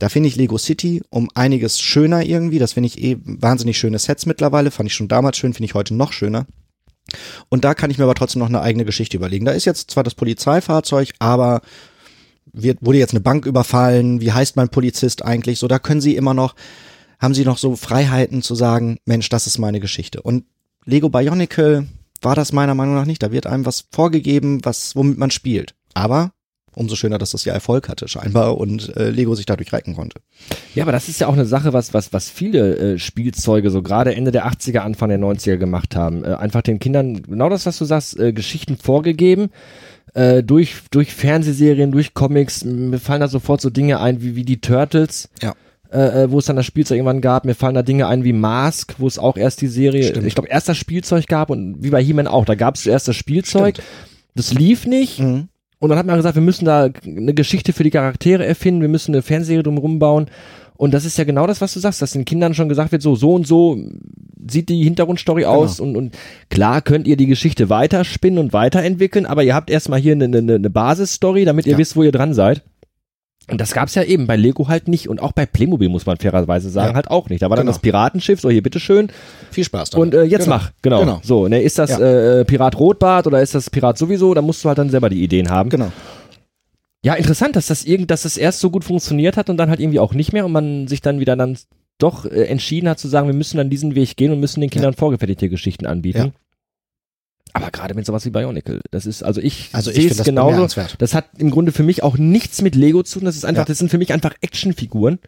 Da 0.02 0.08
finde 0.08 0.28
ich 0.28 0.34
Lego 0.34 0.58
City 0.58 1.00
um 1.10 1.28
einiges 1.36 1.78
schöner 1.78 2.24
irgendwie. 2.24 2.58
Das 2.58 2.72
finde 2.72 2.88
ich 2.88 3.00
eh 3.00 3.18
wahnsinnig 3.22 3.78
schöne 3.78 4.00
Sets 4.00 4.26
mittlerweile. 4.26 4.72
Fand 4.72 4.88
ich 4.88 4.94
schon 4.94 5.06
damals 5.06 5.36
schön, 5.36 5.54
finde 5.54 5.66
ich 5.66 5.74
heute 5.74 5.94
noch 5.94 6.12
schöner. 6.12 6.46
Und 7.50 7.62
da 7.62 7.74
kann 7.74 7.88
ich 7.88 7.98
mir 7.98 8.04
aber 8.04 8.16
trotzdem 8.16 8.40
noch 8.40 8.48
eine 8.48 8.62
eigene 8.62 8.84
Geschichte 8.84 9.16
überlegen. 9.16 9.44
Da 9.44 9.52
ist 9.52 9.64
jetzt 9.64 9.92
zwar 9.92 10.02
das 10.02 10.16
Polizeifahrzeug, 10.16 11.12
aber 11.20 11.60
wird, 12.52 12.78
wurde 12.80 12.98
jetzt 12.98 13.12
eine 13.12 13.20
Bank 13.20 13.46
überfallen? 13.46 14.20
Wie 14.20 14.32
heißt 14.32 14.56
mein 14.56 14.70
Polizist 14.70 15.24
eigentlich? 15.24 15.60
So, 15.60 15.68
da 15.68 15.78
können 15.78 16.00
Sie 16.00 16.16
immer 16.16 16.34
noch, 16.34 16.56
haben 17.20 17.34
Sie 17.34 17.44
noch 17.44 17.58
so 17.58 17.76
Freiheiten 17.76 18.42
zu 18.42 18.56
sagen, 18.56 18.98
Mensch, 19.04 19.28
das 19.28 19.46
ist 19.46 19.58
meine 19.58 19.78
Geschichte. 19.78 20.20
Und 20.20 20.46
Lego 20.84 21.10
Bionicle 21.10 21.86
war 22.22 22.34
das 22.34 22.50
meiner 22.50 22.74
Meinung 22.74 22.96
nach 22.96 23.06
nicht. 23.06 23.22
Da 23.22 23.30
wird 23.30 23.46
einem 23.46 23.66
was 23.66 23.84
vorgegeben, 23.92 24.64
was, 24.64 24.96
womit 24.96 25.18
man 25.18 25.30
spielt. 25.30 25.76
Aber 25.94 26.32
umso 26.74 26.96
schöner, 26.96 27.18
dass 27.18 27.30
das 27.30 27.44
ja 27.44 27.52
Erfolg 27.52 27.88
hatte 27.88 28.08
scheinbar 28.08 28.56
und 28.58 28.96
äh, 28.96 29.10
Lego 29.10 29.34
sich 29.34 29.46
dadurch 29.46 29.72
retten 29.72 29.94
konnte. 29.94 30.20
Ja, 30.74 30.84
aber 30.84 30.92
das 30.92 31.08
ist 31.08 31.20
ja 31.20 31.26
auch 31.26 31.32
eine 31.32 31.46
Sache, 31.46 31.72
was 31.72 31.94
was 31.94 32.12
was 32.12 32.30
viele 32.30 32.76
äh, 32.94 32.98
Spielzeuge 32.98 33.70
so 33.70 33.82
gerade 33.82 34.14
Ende 34.14 34.32
der 34.32 34.46
80er, 34.46 34.78
Anfang 34.78 35.08
der 35.08 35.18
90er 35.18 35.56
gemacht 35.56 35.96
haben. 35.96 36.24
Äh, 36.24 36.34
einfach 36.34 36.62
den 36.62 36.78
Kindern 36.78 37.22
genau 37.22 37.48
das, 37.48 37.66
was 37.66 37.78
du 37.78 37.84
sagst, 37.84 38.18
äh, 38.18 38.32
Geschichten 38.32 38.76
vorgegeben. 38.76 39.50
Äh, 40.14 40.42
durch 40.42 40.76
durch 40.90 41.14
Fernsehserien, 41.14 41.92
durch 41.92 42.14
Comics, 42.14 42.64
mir 42.64 42.98
fallen 42.98 43.20
da 43.20 43.28
sofort 43.28 43.60
so 43.60 43.70
Dinge 43.70 44.00
ein 44.00 44.22
wie 44.22 44.36
wie 44.36 44.44
die 44.44 44.60
Turtles. 44.60 45.28
Ja. 45.40 45.54
Äh, 45.90 46.22
äh, 46.22 46.30
wo 46.30 46.38
es 46.38 46.46
dann 46.46 46.56
das 46.56 46.64
Spielzeug 46.64 46.96
irgendwann 46.96 47.20
gab. 47.20 47.44
Mir 47.44 47.54
fallen 47.54 47.74
da 47.74 47.82
Dinge 47.82 48.06
ein 48.06 48.24
wie 48.24 48.32
Mask, 48.32 48.94
wo 48.96 49.06
es 49.06 49.18
auch 49.18 49.36
erst 49.36 49.60
die 49.60 49.66
Serie, 49.66 50.04
Stimmt. 50.04 50.26
ich 50.26 50.34
glaube, 50.34 50.48
erst 50.48 50.66
das 50.66 50.78
Spielzeug 50.78 51.26
gab 51.26 51.50
und 51.50 51.82
wie 51.84 51.90
bei 51.90 52.02
He-Man 52.02 52.26
auch, 52.26 52.46
da 52.46 52.54
gab 52.54 52.76
es 52.76 52.84
zuerst 52.84 53.08
das 53.08 53.16
Spielzeug. 53.16 53.74
Stimmt. 53.74 53.88
Das 54.34 54.54
lief 54.54 54.86
nicht. 54.86 55.20
Mhm. 55.20 55.48
Und 55.82 55.88
dann 55.88 55.98
hat 55.98 56.06
man 56.06 56.14
gesagt, 56.14 56.36
wir 56.36 56.42
müssen 56.42 56.64
da 56.64 56.90
eine 57.04 57.34
Geschichte 57.34 57.72
für 57.72 57.82
die 57.82 57.90
Charaktere 57.90 58.46
erfinden, 58.46 58.82
wir 58.82 58.88
müssen 58.88 59.12
eine 59.12 59.20
Fernsehserie 59.20 59.64
drumherum 59.64 59.98
bauen. 59.98 60.26
Und 60.76 60.94
das 60.94 61.04
ist 61.04 61.18
ja 61.18 61.24
genau 61.24 61.48
das, 61.48 61.60
was 61.60 61.74
du 61.74 61.80
sagst, 61.80 62.00
dass 62.00 62.12
den 62.12 62.24
Kindern 62.24 62.54
schon 62.54 62.68
gesagt 62.68 62.92
wird, 62.92 63.02
so, 63.02 63.16
so 63.16 63.34
und 63.34 63.48
so 63.48 63.76
sieht 64.48 64.68
die 64.68 64.84
Hintergrundstory 64.84 65.40
genau. 65.40 65.54
aus 65.54 65.80
und, 65.80 65.96
und 65.96 66.16
klar 66.50 66.82
könnt 66.82 67.08
ihr 67.08 67.16
die 67.16 67.26
Geschichte 67.26 67.68
weiterspinnen 67.68 68.38
und 68.38 68.52
weiterentwickeln, 68.52 69.26
aber 69.26 69.42
ihr 69.42 69.56
habt 69.56 69.70
erstmal 69.70 69.98
hier 69.98 70.12
eine, 70.12 70.26
eine, 70.26 70.54
eine 70.54 70.70
Basisstory, 70.70 71.44
damit 71.44 71.66
ihr 71.66 71.72
ja. 71.72 71.78
wisst, 71.78 71.96
wo 71.96 72.04
ihr 72.04 72.12
dran 72.12 72.32
seid. 72.32 72.62
Und 73.52 73.60
das 73.60 73.72
gab's 73.72 73.94
ja 73.94 74.02
eben 74.02 74.26
bei 74.26 74.34
Lego 74.36 74.68
halt 74.68 74.88
nicht 74.88 75.08
und 75.10 75.20
auch 75.20 75.32
bei 75.32 75.44
Playmobil 75.44 75.90
muss 75.90 76.06
man 76.06 76.16
fairerweise 76.16 76.70
sagen 76.70 76.90
ja. 76.90 76.94
halt 76.94 77.10
auch 77.10 77.28
nicht. 77.28 77.42
Da 77.42 77.50
war 77.50 77.56
genau. 77.56 77.66
dann 77.66 77.74
das 77.74 77.80
Piratenschiff, 77.80 78.40
so 78.40 78.48
hier 78.48 78.62
bitteschön. 78.62 79.08
Viel 79.50 79.64
Spaß 79.64 79.90
damit. 79.90 80.14
Und 80.14 80.14
äh, 80.18 80.24
jetzt 80.24 80.44
genau. 80.44 80.56
mach, 80.56 80.70
genau. 80.80 81.00
genau. 81.00 81.20
So, 81.22 81.48
ne, 81.48 81.60
ist 81.60 81.78
das 81.78 81.90
ja. 81.90 82.00
äh, 82.40 82.44
Pirat 82.46 82.78
Rotbart 82.78 83.26
oder 83.26 83.42
ist 83.42 83.54
das 83.54 83.68
Pirat 83.68 83.98
sowieso? 83.98 84.32
Da 84.32 84.40
musst 84.40 84.64
du 84.64 84.68
halt 84.68 84.78
dann 84.78 84.88
selber 84.88 85.10
die 85.10 85.22
Ideen 85.22 85.50
haben. 85.50 85.68
Genau. 85.68 85.92
Ja, 87.04 87.14
interessant, 87.14 87.56
dass 87.56 87.66
das 87.66 87.84
irgend, 87.84 88.10
dass 88.10 88.22
das 88.22 88.38
erst 88.38 88.60
so 88.60 88.70
gut 88.70 88.84
funktioniert 88.84 89.36
hat 89.36 89.50
und 89.50 89.58
dann 89.58 89.68
halt 89.68 89.80
irgendwie 89.80 89.98
auch 89.98 90.14
nicht 90.14 90.32
mehr 90.32 90.46
und 90.46 90.52
man 90.52 90.88
sich 90.88 91.02
dann 91.02 91.20
wieder 91.20 91.36
dann 91.36 91.58
doch 91.98 92.24
äh, 92.24 92.44
entschieden 92.44 92.88
hat 92.88 92.98
zu 92.98 93.08
sagen, 93.08 93.26
wir 93.26 93.34
müssen 93.34 93.58
dann 93.58 93.68
diesen 93.68 93.94
Weg 93.94 94.16
gehen 94.16 94.32
und 94.32 94.40
müssen 94.40 94.62
den 94.62 94.70
Kindern 94.70 94.94
vorgefertigte 94.94 95.48
Geschichten 95.48 95.84
anbieten. 95.84 96.18
Ja. 96.18 96.32
Aber 97.54 97.70
gerade 97.70 97.94
mit 97.94 98.06
sowas 98.06 98.24
wie 98.24 98.30
Bionicle, 98.30 98.80
das 98.90 99.04
ist, 99.06 99.22
also 99.22 99.40
ich 99.40 99.68
Also 99.72 99.90
ich 99.90 99.96
sehe 99.96 100.10
es 100.10 100.16
das 100.16 100.26
genauso. 100.26 100.66
Das 100.98 101.14
hat 101.14 101.26
im 101.38 101.50
Grunde 101.50 101.72
für 101.72 101.82
mich 101.82 102.02
auch 102.02 102.16
nichts 102.16 102.62
mit 102.62 102.74
Lego 102.74 103.02
zu 103.02 103.18
tun. 103.18 103.26
Das 103.26 103.36
ist 103.36 103.44
einfach, 103.44 103.62
Ja. 103.62 103.66
das 103.66 103.78
sind 103.78 103.90
für 103.90 103.98
mich 103.98 104.12
einfach 104.12 104.32
Actionfiguren, 104.40 105.18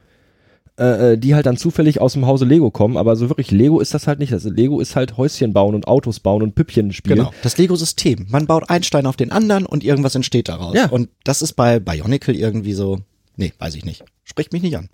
äh, 0.78 1.12
äh, 1.12 1.18
die 1.18 1.34
halt 1.34 1.44
dann 1.46 1.56
zufällig 1.58 2.00
aus 2.00 2.14
dem 2.14 2.26
Hause 2.26 2.46
Lego 2.46 2.70
kommen. 2.70 2.96
Aber 2.96 3.14
so 3.16 3.28
wirklich 3.28 3.50
Lego 3.50 3.78
ist 3.78 3.92
das 3.92 4.06
halt 4.06 4.20
nicht. 4.20 4.32
Also 4.32 4.48
Lego 4.50 4.80
ist 4.80 4.96
halt 4.96 5.18
Häuschen 5.18 5.52
bauen 5.52 5.74
und 5.74 5.86
Autos 5.86 6.18
bauen 6.20 6.42
und 6.42 6.54
Püppchen 6.54 6.92
spielen. 6.92 7.18
Genau. 7.18 7.32
Das 7.42 7.58
Lego-System. 7.58 8.26
Man 8.30 8.46
baut 8.46 8.70
einen 8.70 8.84
Stein 8.84 9.04
auf 9.06 9.16
den 9.16 9.30
anderen 9.30 9.66
und 9.66 9.84
irgendwas 9.84 10.14
entsteht 10.14 10.48
daraus. 10.48 10.74
Ja. 10.74 10.86
Und 10.88 11.10
das 11.24 11.42
ist 11.42 11.52
bei 11.52 11.78
Bionicle 11.78 12.34
irgendwie 12.34 12.72
so, 12.72 13.00
nee, 13.36 13.52
weiß 13.58 13.74
ich 13.74 13.84
nicht. 13.84 14.02
Spricht 14.24 14.52
mich 14.54 14.62
nicht 14.62 14.76
an. 14.78 14.88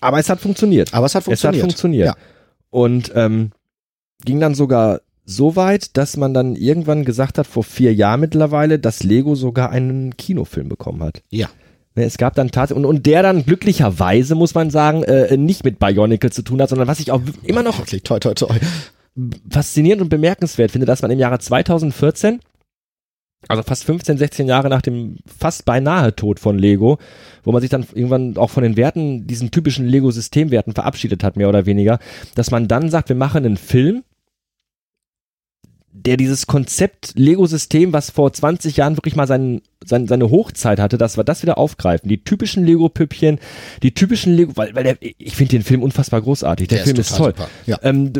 Aber 0.00 0.18
es 0.20 0.28
hat 0.28 0.40
funktioniert. 0.40 0.94
Aber 0.94 1.06
es 1.06 1.14
hat 1.16 1.24
funktioniert. 1.24 1.56
Es 1.56 1.62
hat 1.64 1.70
funktioniert. 1.72 2.06
Ja. 2.06 2.16
Und 2.70 3.10
ähm, 3.14 3.50
ging 4.24 4.38
dann 4.40 4.54
sogar 4.54 5.00
so 5.24 5.56
weit, 5.56 5.96
dass 5.96 6.16
man 6.16 6.34
dann 6.34 6.54
irgendwann 6.56 7.04
gesagt 7.04 7.38
hat, 7.38 7.46
vor 7.46 7.64
vier 7.64 7.94
Jahren 7.94 8.20
mittlerweile, 8.20 8.78
dass 8.78 9.02
Lego 9.02 9.34
sogar 9.34 9.70
einen 9.70 10.16
Kinofilm 10.16 10.68
bekommen 10.68 11.02
hat. 11.02 11.22
Ja. 11.30 11.48
Ne, 11.94 12.04
Es 12.04 12.18
gab 12.18 12.34
dann 12.34 12.50
tatsächlich, 12.50 12.84
und, 12.84 12.88
und 12.96 13.06
der 13.06 13.22
dann 13.22 13.44
glücklicherweise, 13.44 14.34
muss 14.34 14.54
man 14.54 14.70
sagen, 14.70 15.02
äh, 15.04 15.36
nicht 15.36 15.64
mit 15.64 15.78
Bionicle 15.78 16.30
zu 16.30 16.42
tun 16.42 16.60
hat, 16.60 16.68
sondern 16.68 16.88
was 16.88 17.00
ich 17.00 17.10
auch 17.10 17.22
immer 17.42 17.62
noch 17.62 17.78
Wirklich 17.78 18.02
toi, 18.02 18.18
toi, 18.18 18.34
toi. 18.34 18.54
faszinierend 19.50 20.02
und 20.02 20.08
bemerkenswert 20.08 20.70
finde, 20.70 20.86
dass 20.86 21.02
man 21.02 21.10
im 21.10 21.18
Jahre 21.18 21.38
2014, 21.38 22.40
also 23.48 23.62
fast 23.62 23.84
15, 23.84 24.18
16 24.18 24.46
Jahre 24.46 24.68
nach 24.70 24.82
dem 24.82 25.18
fast 25.26 25.64
beinahe 25.64 26.16
Tod 26.16 26.40
von 26.40 26.58
Lego, 26.58 26.98
wo 27.44 27.52
man 27.52 27.60
sich 27.60 27.70
dann 27.70 27.86
irgendwann 27.94 28.36
auch 28.38 28.50
von 28.50 28.62
den 28.62 28.76
Werten, 28.76 29.26
diesen 29.26 29.50
typischen 29.50 29.86
Lego-Systemwerten 29.86 30.72
verabschiedet 30.72 31.22
hat, 31.22 31.36
mehr 31.36 31.48
oder 31.48 31.66
weniger, 31.66 31.98
dass 32.34 32.50
man 32.50 32.68
dann 32.68 32.90
sagt, 32.90 33.08
wir 33.08 33.16
machen 33.16 33.44
einen 33.44 33.56
Film, 33.56 34.02
der 36.04 36.16
dieses 36.16 36.46
Konzept 36.46 37.12
Lego-System, 37.16 37.92
was 37.92 38.10
vor 38.10 38.32
20 38.32 38.76
Jahren 38.76 38.96
wirklich 38.96 39.16
mal 39.16 39.26
seinen, 39.26 39.62
sein, 39.84 40.06
seine 40.06 40.30
Hochzeit 40.30 40.78
hatte, 40.78 40.98
dass 40.98 41.16
wir 41.16 41.24
das 41.24 41.42
wieder 41.42 41.58
aufgreifen. 41.58 42.08
Die 42.08 42.22
typischen 42.22 42.64
Lego-Püppchen, 42.64 43.38
die 43.82 43.94
typischen 43.94 44.34
Lego, 44.34 44.52
weil, 44.56 44.74
weil 44.74 44.84
der, 44.84 44.96
ich 45.00 45.34
finde 45.34 45.50
den 45.50 45.62
Film 45.62 45.82
unfassbar 45.82 46.20
großartig. 46.20 46.68
Der, 46.68 46.84
Film 46.84 46.96
ist, 46.96 47.10
total 47.10 47.32
toll. 47.32 47.46
super. 47.46 47.50
Ja. 47.66 47.78
Ähm, 47.82 48.12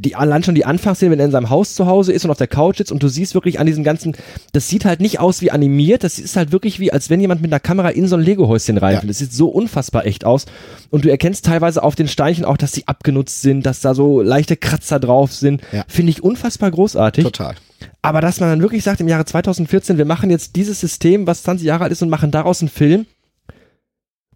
die 0.00 0.16
allein 0.16 0.42
schon 0.42 0.54
die 0.54 0.64
Anfangsszene, 0.64 1.12
wenn 1.12 1.18
er 1.18 1.26
in 1.26 1.30
seinem 1.30 1.50
Haus 1.50 1.74
zu 1.74 1.86
Hause 1.86 2.12
ist 2.12 2.24
und 2.24 2.30
auf 2.30 2.38
der 2.38 2.46
Couch 2.46 2.78
sitzt 2.78 2.90
und 2.90 3.02
du 3.02 3.08
siehst 3.08 3.34
wirklich 3.34 3.60
an 3.60 3.66
diesen 3.66 3.84
ganzen, 3.84 4.16
das 4.52 4.68
sieht 4.68 4.84
halt 4.86 5.00
nicht 5.00 5.20
aus 5.20 5.42
wie 5.42 5.50
animiert, 5.50 6.04
das 6.04 6.18
ist 6.18 6.36
halt 6.36 6.52
wirklich 6.52 6.80
wie, 6.80 6.90
als 6.92 7.10
wenn 7.10 7.20
jemand 7.20 7.42
mit 7.42 7.52
einer 7.52 7.60
Kamera 7.60 7.90
in 7.90 8.06
so 8.08 8.16
ein 8.16 8.22
Lego-Häuschen 8.22 8.78
reinfällt. 8.78 9.04
Ja. 9.04 9.08
Das 9.08 9.18
sieht 9.18 9.32
so 9.32 9.48
unfassbar 9.48 10.06
echt 10.06 10.24
aus. 10.24 10.46
Und 10.88 11.04
du 11.04 11.10
erkennst 11.10 11.44
teilweise 11.44 11.82
auf 11.82 11.96
den 11.96 12.08
Steinchen 12.08 12.46
auch, 12.46 12.56
dass 12.56 12.72
sie 12.72 12.88
abgenutzt 12.88 13.42
sind, 13.42 13.66
dass 13.66 13.80
da 13.80 13.94
so 13.94 14.22
leichte 14.22 14.56
Kratzer 14.56 14.98
drauf 14.98 15.34
sind. 15.34 15.60
Ja. 15.72 15.84
Finde 15.86 16.10
ich 16.10 16.22
unfassbar 16.22 16.70
großartig. 16.70 17.24
Total. 17.24 17.54
Aber 18.00 18.22
dass 18.22 18.40
man 18.40 18.48
dann 18.48 18.62
wirklich 18.62 18.82
sagt, 18.82 19.00
im 19.00 19.08
Jahre 19.08 19.26
2014, 19.26 19.98
wir 19.98 20.06
machen 20.06 20.30
jetzt 20.30 20.56
dieses 20.56 20.80
System, 20.80 21.26
was 21.26 21.42
20 21.42 21.66
Jahre 21.66 21.84
alt 21.84 21.92
ist 21.92 22.02
und 22.02 22.08
machen 22.08 22.30
daraus 22.30 22.60
einen 22.60 22.70
Film, 22.70 23.06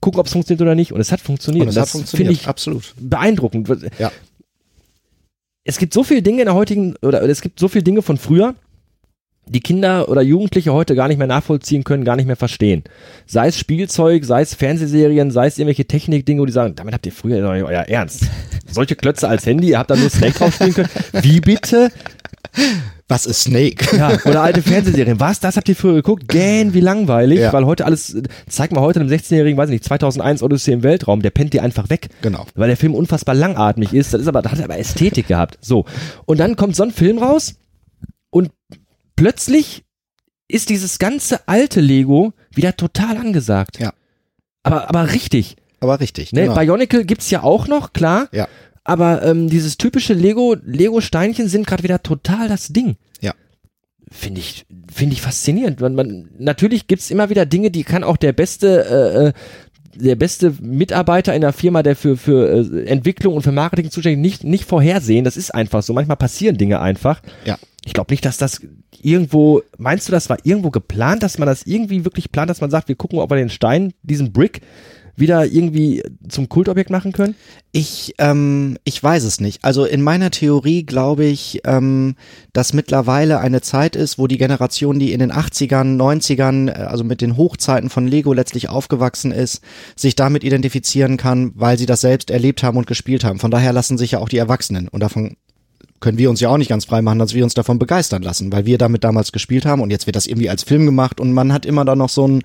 gucken, 0.01 0.21
ob 0.21 0.27
es 0.27 0.33
funktioniert 0.33 0.61
oder 0.61 0.75
nicht. 0.75 0.93
Und 0.93 1.01
es 1.01 1.11
hat 1.11 1.21
funktioniert. 1.21 1.63
Und 1.63 1.69
es 1.71 1.75
das 1.75 1.89
hat 1.89 1.89
funktioniert. 1.91 2.29
finde 2.29 2.41
ich 2.41 2.49
Absolut. 2.49 2.95
beeindruckend. 2.99 3.69
Ja. 3.99 4.13
Es 5.67 5.79
gibt 5.79 5.95
so 5.95 6.05
viele 6.05 6.21
Dinge 6.21 6.43
in 6.43 6.47
der 6.47 6.55
heutigen, 6.55 6.95
oder 7.01 7.23
es 7.23 7.41
gibt 7.41 7.59
so 7.59 7.69
viele 7.69 7.83
Dinge 7.83 8.03
von 8.03 8.19
früher, 8.19 8.55
die 9.47 9.61
Kinder 9.61 10.11
oder 10.11 10.21
Jugendliche 10.21 10.73
heute 10.73 10.95
gar 10.95 11.09
nicht 11.09 11.17
mehr 11.17 11.27
nachvollziehen 11.27 11.85
können, 11.85 12.05
gar 12.05 12.17
nicht 12.17 12.27
mehr 12.27 12.37
verstehen. 12.37 12.85
Sei 13.27 13.49
es 13.49 13.59
Spielzeug, 13.59 14.25
sei 14.25 14.43
es 14.43 14.55
Fernsehserien, 14.55 15.31
sei 15.31 15.47
es 15.47 15.59
irgendwelche 15.59 15.87
Technikdinge, 15.87 16.43
wo 16.43 16.47
die 16.47 16.53
sagen, 16.53 16.75
damit 16.75 16.93
habt 16.95 17.07
ihr 17.07 17.13
früher 17.13 17.47
euer 17.49 17.81
Ernst. 17.81 18.27
Solche 18.71 18.95
Klötze 18.95 19.27
als 19.29 19.47
Handy, 19.47 19.71
ihr 19.71 19.79
habt 19.79 19.91
da 19.91 19.97
nur 19.97 20.11
Snake 20.11 20.39
drauf 20.39 20.55
spielen 20.55 20.75
können. 20.75 20.89
Wie 21.23 21.41
bitte? 21.41 21.91
Was 23.09 23.27
ist 23.27 23.43
Snake? 23.43 23.97
Ja, 23.97 24.19
oder 24.25 24.43
alte 24.43 24.63
Fernsehserien. 24.63 25.21
Was? 25.21 25.41
Das 25.41 25.57
habt 25.57 25.69
ihr 25.69 25.77
früher 25.77 25.95
geguckt? 25.95 26.29
Gähn, 26.29 26.73
wie 26.73 26.81
langweilig. 26.81 27.41
Ja. 27.41 27.53
Weil 27.53 27.67
heute 27.67 27.85
alles, 27.85 28.17
zeig 28.49 28.73
mal 28.73 28.81
heute 28.81 29.01
einem 29.01 29.11
16-Jährigen, 29.11 29.59
weiß 29.59 29.69
ich 29.69 29.75
nicht, 29.75 29.85
2001 29.85 30.43
Odyssee 30.43 30.73
im 30.73 30.83
Weltraum, 30.83 31.21
der 31.21 31.31
pennt 31.31 31.53
dir 31.53 31.63
einfach 31.63 31.91
weg. 31.91 32.09
Genau. 32.23 32.47
Weil 32.55 32.69
der 32.69 32.77
Film 32.77 32.95
unfassbar 32.95 33.35
langatmig 33.35 33.93
ist. 33.93 34.15
Das 34.15 34.23
ist 34.23 34.29
aber, 34.29 34.43
das 34.43 34.53
hat 34.53 34.63
aber 34.63 34.79
Ästhetik 34.79 35.29
gehabt. 35.29 35.59
So. 35.61 35.85
Und 36.25 36.39
dann 36.39 36.57
kommt 36.57 36.77
so 36.77 36.83
ein 36.83 36.91
Film 36.91 37.19
raus 37.19 37.57
und 38.31 38.51
plötzlich 39.17 39.85
ist 40.49 40.71
dieses 40.71 40.99
ganze 40.99 41.47
alte 41.49 41.81
Lego 41.81 42.33
wieder 42.55 42.77
total 42.77 43.19
angesagt. 43.19 43.79
Ja. 43.81 43.93
Aber, 44.63 44.89
aber 44.89 45.13
richtig. 45.13 45.57
Aber 45.81 46.01
richtig. 46.01 46.33
Ne? 46.33 46.43
genau. 46.43 46.55
Bionicle 46.55 47.05
gibt's 47.05 47.31
ja 47.31 47.43
auch 47.43 47.69
noch, 47.69 47.93
klar. 47.93 48.29
Ja. 48.33 48.49
Aber 48.85 49.23
ähm, 49.23 49.49
dieses 49.49 49.79
typische 49.79 50.13
Lego, 50.13 50.57
Lego-Steinchen 50.63 51.49
sind 51.49 51.67
gerade 51.67 51.83
wieder 51.83 52.03
total 52.03 52.49
das 52.49 52.69
Ding. 52.69 52.97
Ja. 53.21 53.33
Finde 54.11 54.41
ich, 54.41 54.67
finde 54.93 55.15
ich 55.15 55.23
faszinierend. 55.23 55.81
Man, 55.81 55.95
man, 55.95 56.29
natürlich 56.39 56.87
gibt's 56.87 57.11
immer 57.11 57.31
wieder 57.31 57.47
Dinge, 57.47 57.71
die 57.71 57.83
kann 57.83 58.05
auch 58.05 58.19
der 58.19 58.35
beste, 58.35 58.85
äh, 58.85 59.27
äh, 59.29 59.33
der 59.95 60.17
beste 60.17 60.55
Mitarbeiter 60.61 61.35
in 61.35 61.41
der 61.41 61.55
Firma, 61.55 61.83
der 61.83 61.97
für, 61.97 62.19
für 62.19 62.49
äh, 62.51 62.85
Entwicklung 62.85 63.35
und 63.35 63.43
für 63.43 63.53
Marketing 63.53 63.91
zuständig 63.91 64.21
nicht, 64.21 64.45
nicht 64.45 64.65
vorhersehen. 64.67 65.25
Das 65.25 65.39
ist 65.39 65.55
einfach 65.55 65.83
so. 65.83 65.95
Manchmal 65.95 66.19
passieren 66.19 66.59
Dinge 66.59 66.81
einfach. 66.81 67.23
Ja. 67.47 67.59
Ich 67.87 67.95
glaube 67.95 68.13
nicht, 68.13 68.25
dass 68.25 68.37
das 68.37 68.61
irgendwo, 69.01 69.63
meinst 69.79 70.09
du, 70.09 70.13
das 70.13 70.29
war 70.29 70.39
irgendwo 70.43 70.71
geplant, 70.71 71.23
dass 71.23 71.39
man 71.39 71.47
das 71.47 71.67
irgendwie 71.67 72.05
wirklich 72.05 72.33
plant, 72.33 72.51
dass 72.51 72.61
man 72.61 72.71
sagt, 72.71 72.89
wir 72.89 72.97
gucken, 72.97 73.19
ob 73.19 73.31
wir 73.31 73.37
den 73.37 73.51
Stein, 73.51 73.93
diesen 74.03 74.33
Brick, 74.33 74.61
wieder 75.17 75.47
irgendwie 75.47 76.03
zum 76.29 76.49
Kultobjekt 76.49 76.91
machen 76.91 77.13
können? 77.13 77.35
Ich, 77.73 78.15
ähm, 78.19 78.79
ich 78.85 79.03
weiß 79.03 79.25
es 79.25 79.41
nicht. 79.41 79.65
Also 79.65 79.85
in 79.85 80.03
meiner 80.03 80.31
Theorie 80.31 80.85
glaube 80.85 81.25
ich, 81.25 81.61
ähm, 81.65 82.17
dass 82.53 82.73
mittlerweile 82.73 83.41
eine 83.41 83.61
Zeit 83.61 83.97
ist, 83.97 84.19
wo 84.19 84.27
die 84.27 84.39
Generation, 84.39 84.99
die 84.99 85.13
in 85.13 85.21
den 85.21 85.33
80ern, 85.33 85.97
90ern, 85.97 86.69
äh, 86.69 86.85
also 86.85 87.05
mit 87.05 87.21
den 87.21 87.37
Hochzeiten 87.37 87.91
von 87.91 88.07
Lego 88.07 88.33
letztlich 88.33 88.69
aufgewachsen 88.69 89.33
ist, 89.33 89.63
sich 89.97 90.17
damit 90.17 90.45
identifizieren 90.45 91.17
kann, 91.17 91.53
weil 91.55 91.79
sie 91.79 91.87
das 91.87 92.01
selbst 92.01 92.31
erlebt 92.31 92.63
haben 92.63 92.79
und 92.79 92.87
gespielt 92.87 93.25
haben. 93.25 93.39
Von 93.39 93.51
daher 93.51 93.73
lassen 93.73 93.99
sich 93.99 94.13
ja 94.13 94.19
auch 94.19 94.29
die 94.29 94.39
Erwachsenen 94.39 94.89
und 94.89 95.01
davon 95.01 95.37
können 96.01 96.19
wir 96.19 96.29
uns 96.29 96.41
ja 96.41 96.51
auch 96.51 96.59
nicht 96.59 96.69
ganz 96.69 96.85
frei 96.85 97.01
machen, 97.01 97.19
dass 97.19 97.33
wir 97.33 97.45
uns 97.45 97.55
davon 97.55 97.79
begeistern 97.79 98.23
lassen, 98.23 98.53
weil 98.53 98.67
wir 98.67 98.77
damit 98.77 99.05
damals 99.05 99.33
gespielt 99.33 99.65
haben 99.65 99.81
und 99.81 99.91
jetzt 99.91 100.07
wird 100.07 100.17
das 100.17 100.27
irgendwie 100.27 100.51
als 100.51 100.63
Film 100.63 100.85
gemacht 100.85 101.19
und 101.19 101.33
man 101.33 101.53
hat 101.53 101.65
immer 101.65 101.87
da 101.87 101.97
noch 101.97 102.11
so 102.11 102.29
ein 102.29 102.43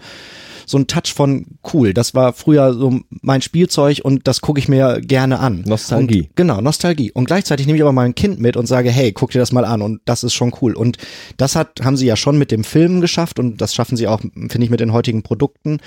so 0.70 0.78
ein 0.78 0.86
Touch 0.86 1.14
von 1.16 1.48
cool. 1.74 1.96
Das 1.96 2.14
war 2.14 2.32
früher 2.34 2.74
so 2.74 3.00
mein 3.10 3.42
Spielzeug 3.42 4.02
und 4.04 4.28
das 4.28 4.42
gucke 4.42 4.60
ich 4.60 4.68
mir 4.68 5.02
gerne 5.02 5.40
an. 5.40 5.64
Nostalgie. 5.66 6.22
Und, 6.22 6.36
genau, 6.36 6.62
Nostalgie. 6.62 7.12
Und 7.12 7.26
gleichzeitig 7.26 7.66
nehme 7.66 7.78
ich 7.78 7.82
aber 7.82 7.92
mal 7.92 8.06
ein 8.06 8.14
Kind 8.14 8.40
mit 8.40 8.56
und 8.56 8.68
sage, 8.68 8.92
hey, 8.92 9.12
guck 9.12 9.32
dir 9.32 9.40
das 9.40 9.52
mal 9.52 9.66
an 9.66 9.82
und 9.82 10.02
das 10.06 10.24
ist 10.24 10.34
schon 10.34 10.54
cool. 10.62 10.76
Und 10.76 10.98
das 11.38 11.56
hat, 11.56 11.82
haben 11.84 11.98
sie 11.98 12.06
ja 12.06 12.16
schon 12.16 12.38
mit 12.38 12.52
dem 12.52 12.64
Film 12.64 13.02
geschafft 13.02 13.40
und 13.40 13.60
das 13.62 13.74
schaffen 13.74 13.98
sie 13.98 14.08
auch, 14.08 14.20
finde 14.20 14.64
ich, 14.64 14.70
mit 14.70 14.80
den 14.80 14.94
heutigen 14.94 15.24
Produkten. 15.24 15.80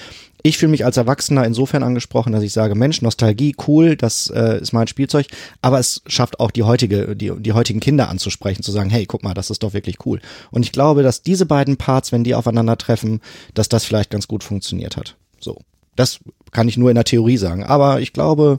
Ich 0.45 0.59
fühle 0.59 0.70
mich 0.70 0.84
als 0.84 0.97
Erwachsener 0.97 1.45
insofern 1.45 1.82
angesprochen, 1.82 2.32
dass 2.32 2.43
ich 2.43 2.53
sage, 2.53 2.74
Mensch, 2.74 3.01
Nostalgie, 3.01 3.55
cool, 3.68 3.97
das 3.97 4.28
äh, 4.28 4.61
ist 4.61 4.72
mein 4.72 4.88
Spielzeug, 4.88 5.26
aber 5.61 5.78
es 5.78 6.03
schafft 6.07 6.40
auch 6.40 6.51
die 6.51 6.64
heutige, 6.64 7.14
die, 7.14 7.32
die 7.38 7.53
heutigen 7.53 7.80
Kinder 7.80 8.09
anzusprechen, 8.09 8.62
zu 8.62 8.72
sagen, 8.72 8.90
hey, 8.90 9.07
guck 9.07 9.22
mal, 9.22 9.34
das 9.34 9.51
ist 9.51 9.62
doch 9.62 9.72
wirklich 9.72 10.05
cool. 10.05 10.20
Und 10.51 10.64
ich 10.64 10.72
glaube, 10.72 11.03
dass 11.03 11.22
diese 11.22 11.47
beiden 11.47 11.76
Parts, 11.76 12.11
wenn 12.11 12.24
die 12.24 12.34
aufeinandertreffen, 12.34 13.20
dass 13.55 13.68
das 13.68 13.84
vielleicht 13.84 14.11
ganz 14.11 14.26
gut 14.26 14.43
funktioniert 14.43 14.97
hat. 14.97 15.16
So. 15.38 15.59
Das 15.95 16.18
kann 16.51 16.68
ich 16.68 16.76
nur 16.76 16.90
in 16.90 16.95
der 16.97 17.05
Theorie 17.05 17.36
sagen. 17.36 17.64
Aber 17.64 18.01
ich 18.01 18.12
glaube, 18.12 18.59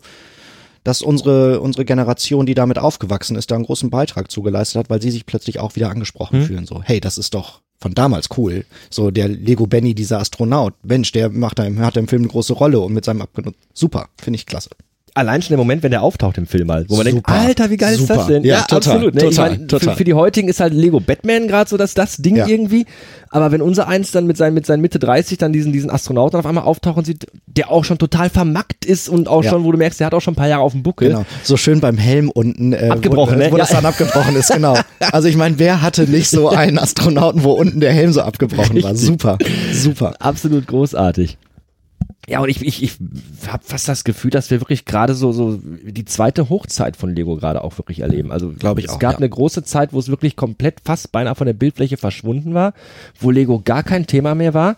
dass 0.84 1.02
unsere, 1.02 1.62
unsere 1.62 1.86
Generation, 1.86 2.46
die 2.46 2.54
damit 2.54 2.78
aufgewachsen 2.78 3.36
ist, 3.36 3.52
da 3.52 3.56
einen 3.56 3.66
großen 3.66 3.90
Beitrag 3.90 4.30
zugeleistet 4.30 4.80
hat, 4.80 4.90
weil 4.90 5.02
sie 5.02 5.12
sich 5.12 5.26
plötzlich 5.26 5.60
auch 5.60 5.76
wieder 5.76 5.90
angesprochen 5.90 6.40
Hm. 6.42 6.46
fühlen. 6.46 6.66
So, 6.66 6.82
hey, 6.84 7.00
das 7.00 7.18
ist 7.18 7.34
doch 7.34 7.62
von 7.84 7.94
damals 7.94 8.30
cool. 8.38 8.66
So, 8.90 9.12
der 9.12 9.28
Lego 9.28 9.68
Benny, 9.68 9.94
dieser 9.94 10.20
Astronaut, 10.20 10.74
Mensch, 10.84 11.12
der 11.12 11.30
macht 11.30 11.60
da, 11.60 11.66
hat 11.66 11.98
im 11.98 12.08
Film 12.08 12.24
eine 12.24 12.32
große 12.32 12.54
Rolle 12.54 12.80
und 12.80 12.94
mit 12.94 13.06
seinem 13.06 13.22
abgenutzt. 13.22 13.60
Super, 13.74 14.08
finde 14.20 14.38
ich 14.38 14.46
klasse. 14.46 14.70
Allein 15.16 15.44
schon 15.44 15.50
der 15.50 15.60
Moment, 15.60 15.84
wenn 15.84 15.92
der 15.92 16.02
auftaucht 16.02 16.40
im 16.40 16.48
Film 16.48 16.72
halt, 16.72 16.90
wo 16.90 16.96
man 16.96 17.06
denkt, 17.06 17.28
Super. 17.28 17.40
Alter, 17.40 17.70
wie 17.70 17.78
geil 17.78 17.94
ist 17.94 18.00
Super. 18.00 18.16
das 18.16 18.28
denn? 18.28 18.44
Ja, 18.44 18.62
total, 18.62 18.78
absolut. 18.96 19.14
Ne? 19.14 19.22
total, 19.22 19.52
ich 19.54 19.60
mein, 19.60 19.68
total. 19.68 19.90
Für, 19.92 19.98
für 19.98 20.04
die 20.06 20.14
heutigen 20.16 20.48
ist 20.48 20.60
halt 20.60 20.74
Lego 20.74 21.00
Batman 21.00 21.48
gerade 21.48 21.70
so 21.70 21.78
das, 21.78 21.94
das 21.94 22.18
Ding 22.18 22.36
Ja. 22.36 22.48
irgendwie. 22.48 22.88
Aber 23.30 23.52
wenn 23.52 23.62
unser 23.62 23.88
eins 23.88 24.10
dann 24.12 24.26
mit 24.26 24.38
seinen, 24.38 24.56
mit 24.56 24.66
seinen 24.66 24.82
Mitte 24.82 24.98
30 24.98 25.38
dann 25.38 25.54
diesen, 25.54 25.72
diesen 25.72 25.92
Astronauten 25.92 26.40
auf 26.40 26.46
einmal 26.48 26.64
auftauchen 26.64 27.06
sieht, 27.06 27.28
der 27.46 27.70
auch 27.70 27.84
schon 27.86 28.00
total 28.00 28.32
vermackt 28.32 28.86
ist 28.86 29.08
und 29.08 29.28
auch 29.28 29.44
Ja. 29.44 29.52
schon, 29.52 29.64
wo 29.64 29.72
du 29.72 29.78
merkst, 29.78 30.00
der 30.00 30.08
hat 30.08 30.16
auch 30.16 30.22
schon 30.22 30.34
ein 30.34 30.38
paar 30.38 30.48
Jahre 30.48 30.64
auf 30.64 30.72
dem 30.72 30.82
Buckel. 30.82 31.10
Genau. 31.10 31.26
So 31.44 31.58
schön 31.58 31.80
beim 31.80 31.98
Helm 32.00 32.32
unten, 32.32 32.74
äh, 32.74 32.90
Abgebrochen, 32.90 33.36
wo, 33.36 33.40
ne? 33.40 33.52
wo 33.52 33.58
das 33.58 33.70
Ja. 33.70 33.76
dann 33.78 33.86
abgebrochen 33.86 34.36
ist, 34.36 34.52
genau. 34.52 34.78
Also 35.12 35.28
ich 35.28 35.36
meine, 35.38 35.60
wer 35.60 35.84
hatte 35.84 36.10
nicht 36.10 36.30
so 36.32 36.50
einen 36.50 36.80
Astronauten, 36.80 37.44
wo 37.44 37.52
unten 37.52 37.80
der 37.82 37.94
Helm 37.94 38.12
so 38.14 38.22
abgebrochen 38.22 38.82
war? 38.82 38.96
Super, 38.96 39.38
super. 39.72 40.14
Absolut 40.20 40.66
großartig. 40.66 41.38
Ja, 42.28 42.40
und 42.40 42.50
ich, 42.50 42.66
ich, 42.66 42.82
ich 42.82 42.98
habe 43.48 43.64
fast 43.66 43.88
das 43.90 44.06
Gefühl, 44.06 44.32
dass 44.32 44.50
wir 44.50 44.62
wirklich 44.62 44.86
gerade 44.86 45.14
so, 45.14 45.34
so 45.34 45.58
die 45.58 46.06
zweite 46.06 46.50
Hochzeit 46.50 46.96
von 46.96 47.14
Lego 47.14 47.36
gerade 47.36 47.64
auch 47.64 47.78
wirklich 47.78 48.00
erleben. 48.00 48.32
Also 48.32 48.54
Glaube 48.58 48.80
ich 48.80 48.88
es 48.88 48.94
auch, 48.94 49.00
gab 49.00 49.14
ja. 49.14 49.18
eine 49.18 49.30
große 49.30 49.64
Zeit, 49.64 49.92
wo 49.92 50.00
es 50.00 50.08
wirklich 50.08 50.38
komplett 50.38 50.80
fast 50.86 51.12
beinahe 51.12 51.36
von 51.36 51.48
der 51.48 51.54
Bildfläche 51.54 51.98
verschwunden 51.98 52.54
war, 52.54 52.74
wo 53.20 53.30
Lego 53.30 53.62
gar 53.64 53.84
kein 53.84 54.08
Thema 54.08 54.36
mehr 54.36 54.54
war. 54.54 54.78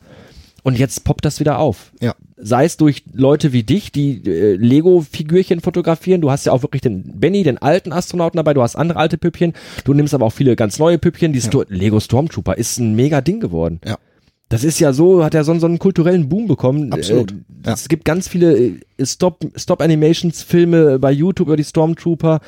Und 0.63 0.79
jetzt 0.79 1.03
poppt 1.03 1.23
das 1.23 1.39
wieder 1.39 1.59
auf. 1.59 1.91
Ja. 2.01 2.15
Sei 2.37 2.65
es 2.65 2.75
durch 2.77 3.03
Leute 3.13 3.53
wie 3.53 3.61
dich, 3.61 3.91
die 3.91 4.23
äh, 4.25 4.55
Lego-Figürchen 4.55 5.61
fotografieren. 5.61 6.21
Du 6.21 6.31
hast 6.31 6.47
ja 6.47 6.53
auch 6.53 6.63
wirklich 6.63 6.81
den 6.81 7.19
Benny, 7.19 7.43
den 7.43 7.59
alten 7.59 7.93
Astronauten 7.93 8.37
dabei. 8.37 8.55
Du 8.55 8.63
hast 8.63 8.75
andere 8.75 8.97
alte 8.97 9.19
Püppchen. 9.19 9.53
Du 9.83 9.93
nimmst 9.93 10.15
aber 10.15 10.25
auch 10.25 10.33
viele 10.33 10.55
ganz 10.55 10.79
neue 10.79 10.97
Püppchen. 10.97 11.33
Die 11.33 11.41
Sto 11.41 11.63
Lego 11.67 11.99
Stormtrooper 11.99 12.57
ist 12.57 12.79
ein 12.79 12.95
mega 12.95 13.21
Ding 13.21 13.39
geworden. 13.39 13.79
Ja. 13.85 13.99
Das 14.47 14.63
ist 14.63 14.79
ja 14.79 14.93
so, 14.93 15.23
hat 15.23 15.33
ja 15.33 15.43
so, 15.43 15.57
so 15.57 15.65
einen 15.65 15.79
kulturellen 15.79 16.29
Boom 16.29 16.47
bekommen. 16.47 16.93
Absolut, 16.93 17.31
Äh, 17.31 17.35
ja. 17.65 17.73
Es 17.73 17.87
gibt 17.87 18.05
ganz 18.05 18.27
viele 18.27 18.55
äh, 18.55 18.79
Stop, 19.03 19.43
Stop 19.55 19.79
bei 19.79 21.11
YouTube 21.11 21.47
über 21.47 21.57
die 21.57 21.63
Stormtrooper. 21.63 22.41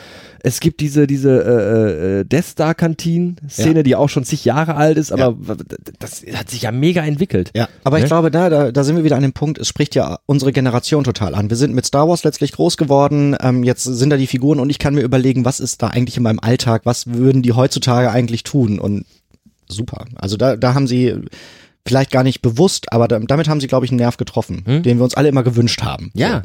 Es 0.43 0.60
gibt 0.60 0.80
diese, 0.80 1.08
diese 1.08 1.32
äh, 1.43 2.20
äh, 2.20 2.24
Death 2.24 2.45
Star 2.45 2.76
Kantin 2.76 3.38
Szene, 3.50 3.78
Ja. 3.78 3.84
die 3.84 3.95
auch 3.95 4.10
schon 4.10 4.24
zig 4.26 4.45
Jahre 4.45 4.76
alt 4.76 4.98
ist, 4.98 5.12
aber 5.12 5.36
w- 5.39 5.56
das 5.98 6.24
hat 6.36 6.52
sich 6.52 6.62
ja 6.62 6.72
mega 6.72 7.04
entwickelt. 7.04 7.50
Ja, 7.56 7.68
aber 7.84 7.98
ich 7.98 8.04
Ne? 8.04 8.10
glaube, 8.10 8.30
da, 8.30 8.50
da, 8.50 8.72
da 8.72 8.84
sind 8.84 8.95
wir 8.95 9.04
wieder 9.04 9.16
an 9.16 9.24
dem 9.24 9.34
Punkt, 9.34 9.58
es 9.58 9.68
spricht 9.68 9.95
ja 9.95 10.20
unsere 10.28 10.52
Generation 10.52 11.04
total 11.04 11.34
an. 11.34 11.50
Wir 11.50 11.58
sind 11.58 11.74
mit 11.74 11.88
Star 11.88 12.08
Wars 12.08 12.24
letztlich 12.24 12.52
groß 12.52 12.78
geworden, 12.78 13.36
ähm, 13.41 13.64
jetzt 13.64 13.84
sind 13.86 14.12
da 14.12 14.18
die 14.18 14.28
Figuren 14.28 14.60
und 14.60 14.70
ich 14.70 14.78
kann 14.78 14.93
mir 14.93 15.02
überlegen, 15.02 15.45
was 15.45 15.60
ist 15.60 15.82
da 15.82 15.88
eigentlich 15.88 16.18
in 16.18 16.24
meinem 16.24 16.39
Alltag, 16.39 16.84
was 16.86 17.08
würden 17.08 17.41
die 17.41 17.54
heutzutage 17.54 18.12
eigentlich 18.12 18.43
tun 18.43 18.78
und 18.78 19.06
super. 19.68 20.06
Also 20.16 20.38
da, 20.38 20.56
da 20.56 20.76
haben 20.76 20.86
sie 20.86 21.16
vielleicht 21.88 22.11
gar 22.11 22.23
nicht 22.23 22.41
bewusst, 22.41 22.91
aber 22.91 23.07
da, 23.07 23.19
damit 23.19 23.47
haben 23.47 23.59
sie, 23.61 23.67
glaube 23.67 23.85
ich, 23.85 23.91
einen 23.91 23.99
Nerv 23.99 24.17
getroffen, 24.17 24.63
Hm? 24.65 24.83
den 24.83 24.97
wir 24.97 25.03
uns 25.03 25.15
alle 25.15 25.29
immer 25.29 25.43
gewünscht 25.43 25.81
haben. 25.83 26.11
Ja. 26.13 26.43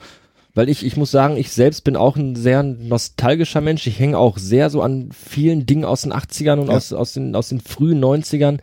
Weil 0.55 0.69
ich, 0.69 0.85
ich 0.85 0.97
muss 0.99 1.11
sagen, 1.11 1.37
ich 1.39 1.51
selbst 1.51 1.83
bin 1.85 1.97
auch 1.97 2.17
ein 2.17 2.37
sehr 2.37 2.63
nostalgischer 2.63 3.61
Mensch. 3.63 3.87
Ich 3.87 3.99
hänge 3.99 4.19
auch 4.19 4.37
sehr 4.37 4.69
so 4.69 4.83
an 4.83 5.09
vielen 5.13 5.65
Dingen 5.65 5.85
aus 5.87 6.03
den 6.03 6.13
80ern 6.13 6.59
und 6.59 6.69
Ja. 6.69 6.75
aus, 6.77 6.93
aus, 6.93 7.15
den, 7.15 7.35
aus 7.35 7.49
den 7.49 7.61
frühen 7.61 8.05
90ern. 8.05 8.59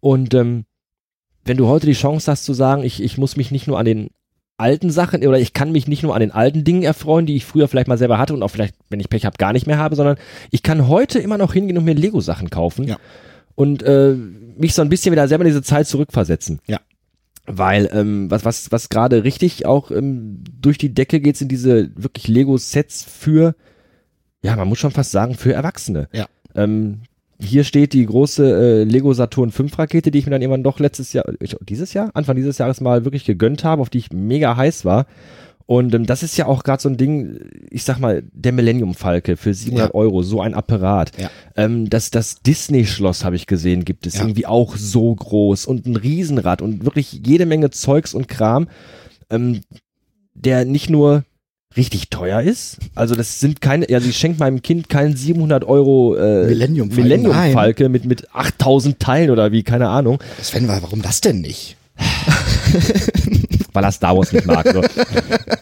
Und 0.00 0.34
ähm, 0.34 0.64
wenn 1.46 1.56
du 1.56 1.66
heute 1.66 1.86
die 1.86 1.92
Chance 1.94 2.30
hast 2.30 2.44
zu 2.44 2.52
sagen, 2.52 2.82
ich, 2.84 3.02
ich 3.02 3.16
muss 3.18 3.36
mich 3.36 3.50
nicht 3.50 3.66
nur 3.66 3.78
an 3.78 3.86
den 3.86 4.08
alten 4.58 4.90
Sachen 4.90 5.26
oder 5.26 5.38
ich 5.38 5.52
kann 5.52 5.72
mich 5.72 5.88
nicht 5.88 6.02
nur 6.02 6.14
an 6.14 6.20
den 6.20 6.30
alten 6.30 6.62
Dingen 6.62 6.82
erfreuen, 6.82 7.26
die 7.26 7.36
ich 7.36 7.44
früher 7.44 7.68
vielleicht 7.68 7.88
mal 7.88 7.98
selber 7.98 8.18
hatte 8.18 8.34
und 8.34 8.42
auch 8.42 8.48
vielleicht, 8.48 8.74
wenn 8.90 9.00
ich 9.00 9.08
Pech 9.08 9.24
habe, 9.24 9.36
gar 9.38 9.52
nicht 9.52 9.66
mehr 9.66 9.78
habe, 9.78 9.96
sondern 9.96 10.16
ich 10.50 10.62
kann 10.62 10.86
heute 10.88 11.18
immer 11.18 11.38
noch 11.38 11.54
hingehen 11.54 11.76
und 11.78 11.84
mir 11.84 11.94
Lego-Sachen 11.94 12.50
kaufen 12.50 12.86
Ja. 12.86 12.98
Und 13.54 13.82
äh, 13.82 14.14
mich 14.56 14.74
so 14.74 14.82
ein 14.82 14.88
bisschen 14.88 15.12
wieder 15.12 15.28
selber 15.28 15.44
in 15.44 15.50
diese 15.50 15.62
Zeit 15.62 15.86
zurückversetzen. 15.86 16.60
Ja. 16.66 16.80
Weil 17.46 17.90
ähm, 17.92 18.30
was 18.30 18.44
was 18.44 18.72
was 18.72 18.88
gerade 18.88 19.24
richtig 19.24 19.66
auch 19.66 19.90
ähm, 19.90 20.42
durch 20.60 20.78
die 20.78 20.94
Decke 20.94 21.20
geht, 21.20 21.36
sind 21.36 21.52
diese 21.52 21.90
wirklich 21.94 22.26
Lego-Sets 22.26 23.04
für, 23.04 23.54
ja, 24.42 24.56
man 24.56 24.68
muss 24.68 24.78
schon 24.78 24.92
fast 24.92 25.10
sagen, 25.10 25.34
für 25.34 25.52
Erwachsene. 25.52 26.08
Ja. 26.12 26.26
Ähm, 26.54 27.02
hier 27.40 27.64
steht 27.64 27.92
die 27.92 28.06
große 28.06 28.44
äh, 28.44 28.84
Lego 28.84 29.12
Saturn 29.12 29.50
5 29.50 29.78
Rakete, 29.78 30.10
die 30.10 30.18
ich 30.18 30.26
mir 30.26 30.30
dann 30.30 30.42
irgendwann 30.42 30.62
doch 30.62 30.78
letztes 30.78 31.12
Jahr, 31.12 31.24
ich, 31.40 31.56
dieses 31.60 31.92
Jahr, 31.92 32.10
Anfang 32.14 32.36
dieses 32.36 32.58
Jahres 32.58 32.80
mal 32.80 33.04
wirklich 33.04 33.24
gegönnt 33.24 33.64
habe, 33.64 33.82
auf 33.82 33.90
die 33.90 33.98
ich 33.98 34.12
mega 34.12 34.56
heiß 34.56 34.84
war. 34.84 35.06
Und 35.66 35.94
ähm, 35.94 36.04
das 36.04 36.22
ist 36.22 36.36
ja 36.36 36.44
auch 36.46 36.62
gerade 36.62 36.82
so 36.82 36.90
ein 36.90 36.98
Ding, 36.98 37.38
ich 37.70 37.84
sag 37.84 37.98
mal, 37.98 38.22
der 38.32 38.52
Millennium 38.52 38.94
Falke 38.94 39.36
für 39.38 39.54
700 39.54 39.88
Ja. 39.88 39.94
Euro, 39.94 40.22
so 40.22 40.42
ein 40.42 40.52
Apparat. 40.52 41.12
Ja. 41.18 41.30
Ähm, 41.56 41.88
das 41.88 42.10
das 42.10 42.42
Disney-Schloss 42.42 43.24
habe 43.24 43.36
ich 43.36 43.46
gesehen, 43.46 43.84
gibt 43.86 44.06
es 44.06 44.14
Ja. 44.16 44.22
irgendwie 44.22 44.46
auch 44.46 44.76
so 44.76 45.14
groß 45.14 45.64
und 45.64 45.86
ein 45.86 45.96
Riesenrad 45.96 46.60
und 46.60 46.84
wirklich 46.84 47.20
jede 47.24 47.46
Menge 47.46 47.70
Zeugs 47.70 48.12
und 48.12 48.28
Kram, 48.28 48.68
ähm, 49.30 49.62
der 50.34 50.66
nicht 50.66 50.90
nur 50.90 51.24
richtig 51.78 52.10
teuer 52.10 52.42
ist. 52.42 52.76
Also 52.94 53.14
das 53.14 53.40
sind 53.40 53.60
keine, 53.62 53.90
ja, 53.90 53.98
ich 53.98 54.16
schenke 54.18 54.38
meinem 54.40 54.60
Kind 54.60 54.88
keinen 54.90 55.16
700 55.16 55.64
Euro 55.64 56.14
äh, 56.14 56.44
Millennium 56.46 56.90
Falke, 56.90 57.02
Millennium 57.02 57.32
nein. 57.32 57.52
Falke 57.54 57.88
mit 57.88 58.04
mit 58.04 58.32
8000 58.34 59.00
Teilen 59.00 59.30
oder 59.30 59.50
wie, 59.50 59.62
keine 59.62 59.88
Ahnung, 59.88 60.18
Sven, 60.42 60.68
warum 60.68 61.00
das 61.00 61.20
denn 61.22 61.40
nicht? 61.40 61.76
weil 63.72 63.84
er 63.84 63.92
Star 63.92 64.16
Wars 64.16 64.32
nicht 64.32 64.46
mag. 64.46 64.66
So. 64.72 64.82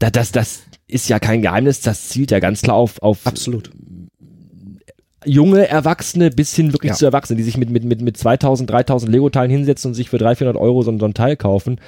ähm, 0.00 0.06
da- 0.06 0.10
das, 0.10 0.32
das 0.32 0.62
ist 0.88 1.08
ja 1.08 1.18
kein 1.18 1.42
Geheimnis, 1.42 1.80
das 1.80 2.08
zielt 2.08 2.30
ja 2.30 2.40
ganz 2.40 2.62
klar 2.62 2.76
auf, 2.76 3.00
auf 3.02 3.26
Absolut. 3.26 3.70
junge 5.24 5.68
Erwachsene 5.68 6.30
bis 6.30 6.54
hin 6.54 6.72
wirklich 6.72 6.90
Ja. 6.90 6.96
zu 6.96 7.04
Erwachsenen, 7.06 7.36
die 7.38 7.44
sich 7.44 7.56
mit, 7.56 7.70
mit, 7.70 7.84
mit, 7.84 8.00
mit 8.00 8.16
2000, 8.16 8.68
3000 8.70 9.12
Lego-Teilen 9.12 9.50
hinsetzen 9.50 9.90
und 9.90 9.94
sich 9.94 10.08
für 10.10 10.18
300, 10.18 10.38
400 10.38 10.62
Euro 10.62 10.82
so, 10.82 10.90
ein- 10.90 10.98
so 10.98 11.06
ein 11.06 11.14
Teil 11.14 11.36
kaufen 11.36 11.80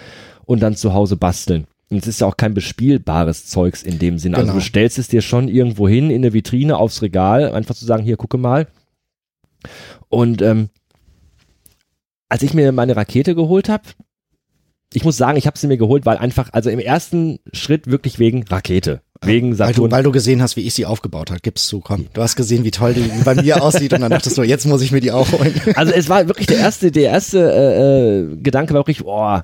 und 0.44 0.60
dann 0.60 0.76
zu 0.76 0.92
Hause 0.94 1.16
basteln. 1.16 1.66
Und 1.90 1.98
es 1.98 2.06
ist 2.06 2.20
ja 2.20 2.26
auch 2.26 2.36
kein 2.38 2.54
bespielbares 2.54 3.46
Zeugs 3.46 3.82
in 3.82 3.98
dem 3.98 4.18
Sinne. 4.18 4.36
Also 4.36 4.46
Genau. 4.48 4.58
du 4.60 4.64
stellst 4.64 4.98
es 4.98 5.08
dir 5.08 5.20
schon 5.20 5.48
irgendwo 5.48 5.88
hin, 5.88 6.10
in 6.10 6.22
eine 6.22 6.32
Vitrine, 6.32 6.76
aufs 6.78 7.02
Regal, 7.02 7.52
einfach 7.52 7.74
zu 7.74 7.84
sagen, 7.84 8.02
hier, 8.04 8.16
gucke 8.16 8.38
mal. 8.38 8.66
Und 10.08 10.40
ähm, 10.42 10.68
als 12.28 12.42
ich 12.42 12.54
mir 12.54 12.72
meine 12.72 12.96
Rakete 12.96 13.34
geholt 13.34 13.68
habe, 13.68 13.84
ich 14.94 15.04
muss 15.04 15.16
sagen, 15.16 15.36
ich 15.38 15.46
habe 15.46 15.58
sie 15.58 15.66
mir 15.66 15.76
geholt, 15.78 16.06
weil 16.06 16.16
einfach, 16.18 16.50
also 16.52 16.70
im 16.70 16.78
ersten 16.78 17.38
Schritt 17.52 17.86
wirklich 17.90 18.18
wegen 18.18 18.44
Rakete. 18.44 19.00
Wegen 19.24 19.50
Weil 19.50 19.68
Saturn. 19.68 19.88
du, 19.90 19.96
weil 19.96 20.02
du 20.02 20.10
gesehen 20.10 20.42
hast, 20.42 20.56
wie 20.56 20.62
ich 20.62 20.74
sie 20.74 20.84
aufgebaut 20.84 21.30
habe. 21.30 21.38
Gib's 21.40 21.68
zu, 21.68 21.78
komm. 21.80 22.06
Du 22.12 22.22
hast 22.22 22.34
gesehen, 22.34 22.64
wie 22.64 22.72
toll 22.72 22.92
die 22.94 23.08
bei 23.24 23.36
mir 23.36 23.62
aussieht 23.62 23.92
und 23.92 24.00
dann 24.00 24.10
dachtest 24.10 24.36
du, 24.36 24.42
jetzt 24.42 24.66
muss 24.66 24.82
ich 24.82 24.90
mir 24.90 25.00
die 25.00 25.12
auch 25.12 25.30
holen. 25.30 25.54
Also 25.76 25.92
es 25.92 26.08
war 26.08 26.26
wirklich 26.26 26.48
der 26.48 26.58
erste, 26.58 26.90
der 26.90 27.10
erste 27.10 27.38
äh, 27.38 28.32
äh, 28.32 28.36
Gedanke 28.42 28.74
war 28.74 28.80
wirklich, 28.80 29.04
oh, 29.04 29.38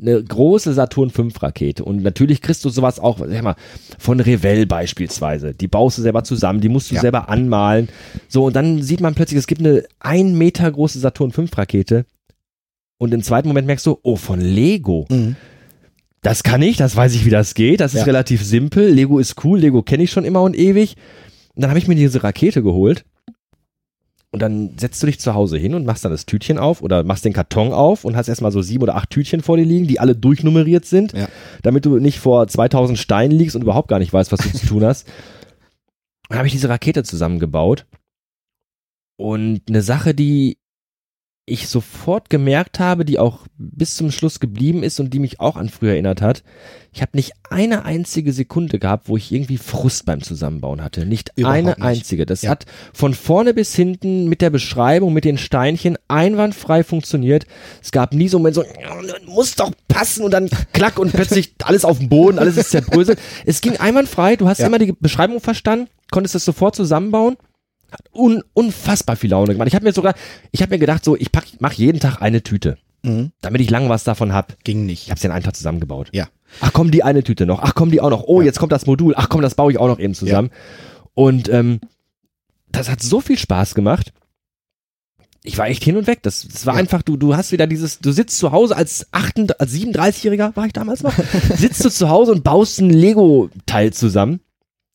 eine 0.00 0.22
große 0.22 0.72
Saturn 0.74 1.10
5 1.10 1.40
Rakete 1.42 1.84
und 1.84 2.02
natürlich 2.02 2.42
kriegst 2.42 2.64
du 2.64 2.68
sowas 2.68 2.98
auch, 3.00 3.18
sag 3.18 3.42
mal, 3.42 3.56
von 3.98 4.20
Revell 4.20 4.66
beispielsweise. 4.66 5.52
Die 5.52 5.68
baust 5.68 5.98
du 5.98 6.02
selber 6.02 6.22
zusammen, 6.24 6.60
die 6.60 6.68
musst 6.68 6.90
du 6.90 6.94
Ja. 6.96 7.00
selber 7.00 7.28
anmalen. 7.28 7.88
So 8.28 8.44
und 8.44 8.54
dann 8.56 8.82
sieht 8.82 9.00
man 9.00 9.14
plötzlich, 9.14 9.38
es 9.38 9.46
gibt 9.48 9.60
eine 9.60 9.84
ein 10.00 10.36
Meter 10.38 10.70
große 10.70 10.98
Saturn 11.00 11.32
5 11.32 11.56
Rakete 11.58 12.06
und 13.04 13.14
im 13.14 13.22
zweiten 13.22 13.48
Moment 13.48 13.66
merkst 13.66 13.86
du, 13.86 13.98
oh, 14.02 14.16
von 14.16 14.40
Lego. 14.40 15.06
Mhm. 15.10 15.36
Das 16.22 16.42
kann 16.42 16.62
ich, 16.62 16.76
das 16.78 16.96
weiß 16.96 17.14
ich, 17.14 17.24
wie 17.26 17.30
das 17.30 17.54
geht. 17.54 17.80
Das 17.80 17.92
ist 17.94 18.00
Ja. 18.00 18.06
relativ 18.06 18.42
simpel. 18.44 18.88
Lego 18.88 19.18
ist 19.18 19.44
cool, 19.44 19.58
Lego 19.60 19.82
kenne 19.82 20.02
ich 20.04 20.10
schon 20.10 20.24
immer 20.24 20.42
und 20.42 20.56
ewig. 20.56 20.96
Und 21.54 21.62
dann 21.62 21.70
habe 21.70 21.78
ich 21.78 21.86
mir 21.86 21.94
diese 21.94 22.24
Rakete 22.24 22.62
geholt. 22.62 23.04
Und 24.30 24.40
dann 24.40 24.76
setzt 24.78 25.00
du 25.00 25.06
dich 25.06 25.20
zu 25.20 25.34
Hause 25.34 25.58
hin 25.58 25.74
und 25.74 25.86
machst 25.86 26.04
dann 26.04 26.10
das 26.10 26.26
Tütchen 26.26 26.58
auf 26.58 26.82
oder 26.82 27.04
machst 27.04 27.24
den 27.24 27.32
Karton 27.34 27.72
auf 27.72 28.04
und 28.04 28.16
hast 28.16 28.26
erstmal 28.28 28.50
so 28.50 28.62
sieben 28.62 28.82
oder 28.82 28.96
acht 28.96 29.10
Tütchen 29.10 29.42
vor 29.42 29.56
dir 29.56 29.64
liegen, 29.64 29.86
die 29.86 30.00
alle 30.00 30.16
durchnummeriert 30.16 30.86
sind, 30.86 31.12
Ja. 31.12 31.28
damit 31.62 31.84
du 31.86 31.98
nicht 32.00 32.18
vor 32.18 32.48
2000 32.48 32.98
Steinen 32.98 33.36
liegst 33.38 33.54
und 33.54 33.62
überhaupt 33.62 33.86
gar 33.88 34.00
nicht 34.00 34.12
weißt, 34.12 34.32
was 34.32 34.40
du 34.40 34.50
zu 34.52 34.66
tun 34.66 34.84
hast. 34.84 35.06
Dann 36.30 36.38
habe 36.38 36.48
ich 36.48 36.52
diese 36.54 36.68
Rakete 36.68 37.04
zusammengebaut. 37.04 37.86
Und 39.16 39.60
eine 39.68 39.82
Sache, 39.82 40.14
die 40.14 40.56
ich 41.46 41.68
sofort 41.68 42.30
gemerkt 42.30 42.80
habe, 42.80 43.04
die 43.04 43.18
auch 43.18 43.40
bis 43.58 43.96
zum 43.96 44.10
Schluss 44.10 44.40
geblieben 44.40 44.82
ist 44.82 44.98
und 44.98 45.12
die 45.12 45.18
mich 45.18 45.40
auch 45.40 45.56
an 45.56 45.68
früher 45.68 45.90
erinnert 45.92 46.22
hat. 46.22 46.42
Ich 46.90 47.02
habe 47.02 47.10
nicht 47.14 47.32
eine 47.50 47.84
einzige 47.84 48.32
Sekunde 48.32 48.78
gehabt, 48.78 49.08
wo 49.10 49.18
ich 49.18 49.30
irgendwie 49.30 49.58
Frust 49.58 50.06
beim 50.06 50.22
Zusammenbauen 50.22 50.82
hatte. 50.82 51.04
Nicht 51.04 51.32
Überhaupt 51.36 51.56
eine 51.58 51.68
nicht. 51.70 51.82
einzige. 51.82 52.24
Das 52.24 52.42
Ja. 52.42 52.50
hat 52.50 52.64
von 52.94 53.12
vorne 53.12 53.52
bis 53.52 53.74
hinten 53.74 54.26
mit 54.28 54.40
der 54.40 54.48
Beschreibung, 54.48 55.12
mit 55.12 55.26
den 55.26 55.36
Steinchen 55.36 55.98
einwandfrei 56.08 56.82
funktioniert. 56.82 57.46
Es 57.82 57.92
gab 57.92 58.14
nie 58.14 58.28
so 58.28 58.38
einen 58.38 58.42
Moment 58.44 58.54
so, 58.54 58.62
"Ja, 58.80 58.96
muss 59.26 59.54
doch 59.54 59.72
passen 59.86 60.24
und 60.24 60.30
dann 60.30 60.48
klack 60.72 60.98
und 60.98 61.12
plötzlich 61.12 61.52
alles 61.64 61.84
auf 61.84 61.98
dem 61.98 62.08
Boden, 62.08 62.38
alles 62.38 62.56
ist 62.56 62.70
zerbröselt. 62.70 63.18
Es 63.44 63.60
ging 63.60 63.76
einwandfrei. 63.76 64.36
Du 64.36 64.48
hast 64.48 64.60
Ja. 64.60 64.66
immer 64.68 64.78
die 64.78 64.92
Beschreibung 64.98 65.40
verstanden, 65.40 65.88
konntest 66.10 66.36
es 66.36 66.44
sofort 66.46 66.74
zusammenbauen 66.74 67.36
hat 67.94 68.00
un, 68.12 68.42
unfassbar 68.52 69.16
viel 69.16 69.30
Laune 69.30 69.52
gemacht. 69.54 69.68
Ich 69.68 69.74
habe 69.74 69.84
mir 69.84 69.92
sogar, 69.92 70.14
ich 70.52 70.60
habe 70.62 70.74
mir 70.74 70.78
gedacht, 70.78 71.04
so, 71.04 71.16
ich 71.16 71.32
pack, 71.32 71.44
mach 71.60 71.72
jeden 71.72 72.00
Tag 72.00 72.20
eine 72.20 72.42
Tüte, 72.42 72.76
Mhm. 73.02 73.32
damit 73.40 73.60
ich 73.60 73.70
lang 73.70 73.88
was 73.88 74.04
davon 74.04 74.32
hab. 74.32 74.62
Ging 74.64 74.82
Ich 74.82 74.86
nicht. 74.86 75.10
habe 75.10 75.20
sie 75.20 75.26
in 75.26 75.32
einem 75.32 75.44
Tag 75.44 75.56
zusammengebaut. 75.56 76.08
Ja. 76.12 76.28
Ach 76.60 76.72
komm, 76.72 76.90
die 76.90 77.02
eine 77.02 77.22
Tüte 77.24 77.46
noch. 77.46 77.60
Ach 77.62 77.74
komm, 77.74 77.90
die 77.90 78.00
auch 78.00 78.10
noch. 78.10 78.24
Oh, 78.26 78.40
Ja. 78.40 78.46
jetzt 78.46 78.58
kommt 78.58 78.72
das 78.72 78.86
Modul. 78.86 79.14
Ach 79.16 79.28
komm, 79.28 79.40
das 79.42 79.54
baue 79.54 79.72
ich 79.72 79.78
auch 79.78 79.88
noch 79.88 79.98
eben 79.98 80.14
zusammen. 80.14 80.50
Und 81.14 81.48
ähm, 81.48 81.80
das 82.70 82.88
hat 82.90 83.02
so 83.02 83.20
viel 83.20 83.38
Spaß 83.38 83.74
gemacht. 83.74 84.12
Ich 85.46 85.58
war 85.58 85.66
echt 85.68 85.84
hin 85.84 85.96
und 85.98 86.06
weg. 86.06 86.22
Das, 86.22 86.46
das 86.50 86.64
war 86.64 86.74
Ja. 86.74 86.80
einfach, 86.80 87.02
du, 87.02 87.16
du 87.18 87.36
hast 87.36 87.52
wieder 87.52 87.66
dieses, 87.66 87.98
du 87.98 88.12
sitzt 88.12 88.38
zu 88.38 88.50
Hause 88.52 88.76
als, 88.76 89.06
38, 89.12 89.60
als 89.60 89.72
37-Jähriger, 89.74 90.56
war 90.56 90.66
ich 90.66 90.72
damals 90.72 91.02
noch, 91.02 91.12
sitzt 91.56 91.84
du 91.84 91.90
zu 91.90 92.08
Hause 92.08 92.32
und 92.32 92.42
baust 92.44 92.80
ein 92.80 92.88
Lego-Teil 92.90 93.92
zusammen. 93.92 94.40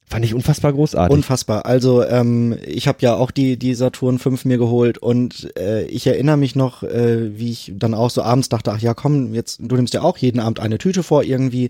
Fand 0.10 0.26
ich 0.26 0.34
unfassbar 0.34 0.74
großartig. 0.74 1.16
Unfassbar. 1.16 1.68
Also 1.68 2.04
ähm, 2.04 2.58
ich 2.66 2.88
habe 2.88 2.98
ja 3.02 3.16
auch 3.16 3.30
die 3.30 3.58
die 3.58 3.76
Saturn 3.76 4.18
5 4.18 4.44
mir 4.44 4.58
geholt 4.58 4.98
und 4.98 5.56
äh, 5.56 5.86
ich 5.86 6.08
erinnere 6.08 6.36
mich 6.36 6.56
noch, 6.56 6.82
äh, 6.82 7.38
wie 7.38 7.52
ich 7.52 7.74
dann 7.76 7.94
auch 7.94 8.10
so 8.10 8.24
abends 8.24 8.50
dachte, 8.50 8.72
ach 8.72 8.82
ja, 8.82 8.96
komm, 8.96 9.36
jetzt 9.36 9.60
du 9.62 9.76
nimmst 9.76 9.94
ja 9.94 10.02
auch 10.02 10.18
jeden 10.18 10.40
Abend 10.40 10.60
eine 10.60 10.80
Tüte 10.80 11.04
vor 11.04 11.24
irgendwie. 11.24 11.70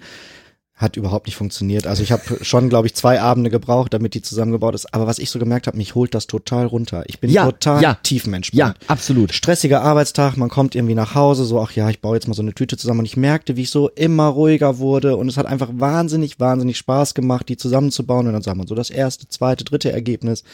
Hat 0.79 0.95
überhaupt 0.95 1.25
nicht 1.27 1.35
funktioniert. 1.35 1.85
Also 1.85 2.01
ich 2.03 2.13
habe 2.13 2.21
schon, 2.41 2.69
glaube 2.69 2.87
ich, 2.87 2.95
zwei 2.95 3.19
Abende 3.19 3.49
gebraucht, 3.49 3.93
damit 3.93 4.13
die 4.13 4.21
zusammengebaut 4.21 4.75
ist. 4.75 4.93
Aber 4.93 5.07
was 5.07 5.19
ich 5.19 5.29
so 5.29 5.37
gemerkt 5.37 5.67
habe, 5.67 5.75
mich 5.75 5.93
holt 5.93 6.15
das 6.15 6.25
total 6.25 6.65
runter. 6.67 7.03
Ich 7.07 7.19
bin 7.19 7.29
Ja, 7.29 7.43
total 7.45 7.83
ja. 7.83 7.95
tiefenentspannt. 8.01 8.57
ja, 8.57 8.73
absolut. 8.87 9.33
stressiger 9.33 9.81
Arbeitstag, 9.81 10.37
man 10.37 10.47
kommt 10.47 10.75
irgendwie 10.75 10.95
nach 10.95 11.15
Hause, 11.15 11.43
so, 11.43 11.59
ach 11.59 11.73
ja, 11.73 11.89
ich 11.89 11.99
baue 11.99 12.15
jetzt 12.15 12.29
mal 12.29 12.33
so 12.33 12.41
eine 12.41 12.53
Tüte 12.55 12.77
zusammen 12.77 13.01
und 13.01 13.05
ich 13.07 13.17
merkte, 13.17 13.57
wie 13.57 13.63
ich 13.63 13.71
so 13.71 13.89
immer 13.89 14.27
ruhiger 14.27 14.77
wurde 14.77 15.17
und 15.17 15.27
es 15.27 15.35
hat 15.35 15.47
einfach 15.47 15.69
wahnsinnig, 15.73 16.39
wahnsinnig 16.39 16.77
Spaß 16.77 17.13
gemacht, 17.13 17.49
die 17.49 17.57
zusammenzubauen 17.57 18.27
und 18.27 18.31
dann 18.33 18.41
sagt 18.41 18.55
man 18.55 18.65
so 18.67 18.73
das 18.73 18.89
erste, 18.89 19.27
zweite, 19.27 19.65
dritte 19.65 19.91
Ergebnis. 19.91 20.45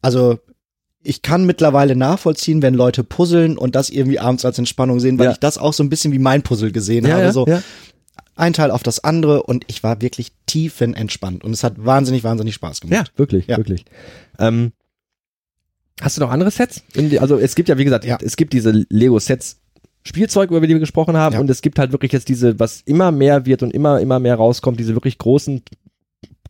Also 0.00 0.38
ich 1.02 1.22
kann 1.22 1.46
mittlerweile 1.46 1.94
nachvollziehen, 1.94 2.62
wenn 2.62 2.74
Leute 2.74 3.04
puzzeln 3.04 3.56
und 3.58 3.76
das 3.76 3.90
irgendwie 3.90 4.18
abends 4.18 4.44
als 4.44 4.58
Entspannung 4.58 4.98
sehen, 4.98 5.18
weil 5.20 5.26
Ja. 5.26 5.32
ich 5.32 5.38
das 5.38 5.56
auch 5.56 5.72
so 5.72 5.84
ein 5.84 5.88
bisschen 5.88 6.12
wie 6.12 6.18
mein 6.18 6.42
Puzzle 6.42 6.72
gesehen 6.72 7.06
Ja, 7.06 7.18
habe. 7.18 7.32
so 7.32 7.46
ja. 7.46 7.62
Ein 8.36 8.52
Teil 8.52 8.70
auf 8.70 8.82
das 8.82 9.02
andere 9.02 9.42
und 9.42 9.64
ich 9.66 9.82
war 9.82 10.00
wirklich 10.02 10.32
tiefenentspannt 10.46 11.42
und 11.42 11.52
es 11.52 11.64
hat 11.64 11.74
wahnsinnig, 11.84 12.22
wahnsinnig 12.22 12.54
Spaß 12.54 12.80
Ja, 12.84 12.88
gemacht. 12.88 13.12
wirklich, 13.16 13.46
Ja. 13.46 13.56
wirklich. 13.56 13.84
Ähm, 14.38 14.72
hast 16.00 16.16
du 16.16 16.20
noch 16.20 16.30
andere 16.30 16.50
Sets? 16.50 16.82
Die, 16.94 17.18
also 17.18 17.38
es 17.38 17.54
gibt 17.54 17.68
ja, 17.68 17.78
wie 17.78 17.84
gesagt, 17.84 18.04
Ja. 18.04 18.18
es 18.22 18.36
gibt 18.36 18.52
diese 18.52 18.70
Lego-Sets, 18.90 19.58
Spielzeug, 20.04 20.50
über 20.50 20.60
die 20.66 20.74
wir 20.74 20.80
gesprochen 20.80 21.16
haben, 21.16 21.34
Ja. 21.34 21.40
und 21.40 21.50
es 21.50 21.62
gibt 21.62 21.78
halt 21.78 21.90
wirklich 21.92 22.12
jetzt 22.12 22.28
diese, 22.28 22.60
was 22.60 22.82
immer 22.82 23.10
mehr 23.10 23.44
wird 23.46 23.62
und 23.62 23.72
immer, 23.72 24.00
immer 24.00 24.20
mehr 24.20 24.36
rauskommt, 24.36 24.78
diese 24.78 24.94
wirklich 24.94 25.18
großen, 25.18 25.62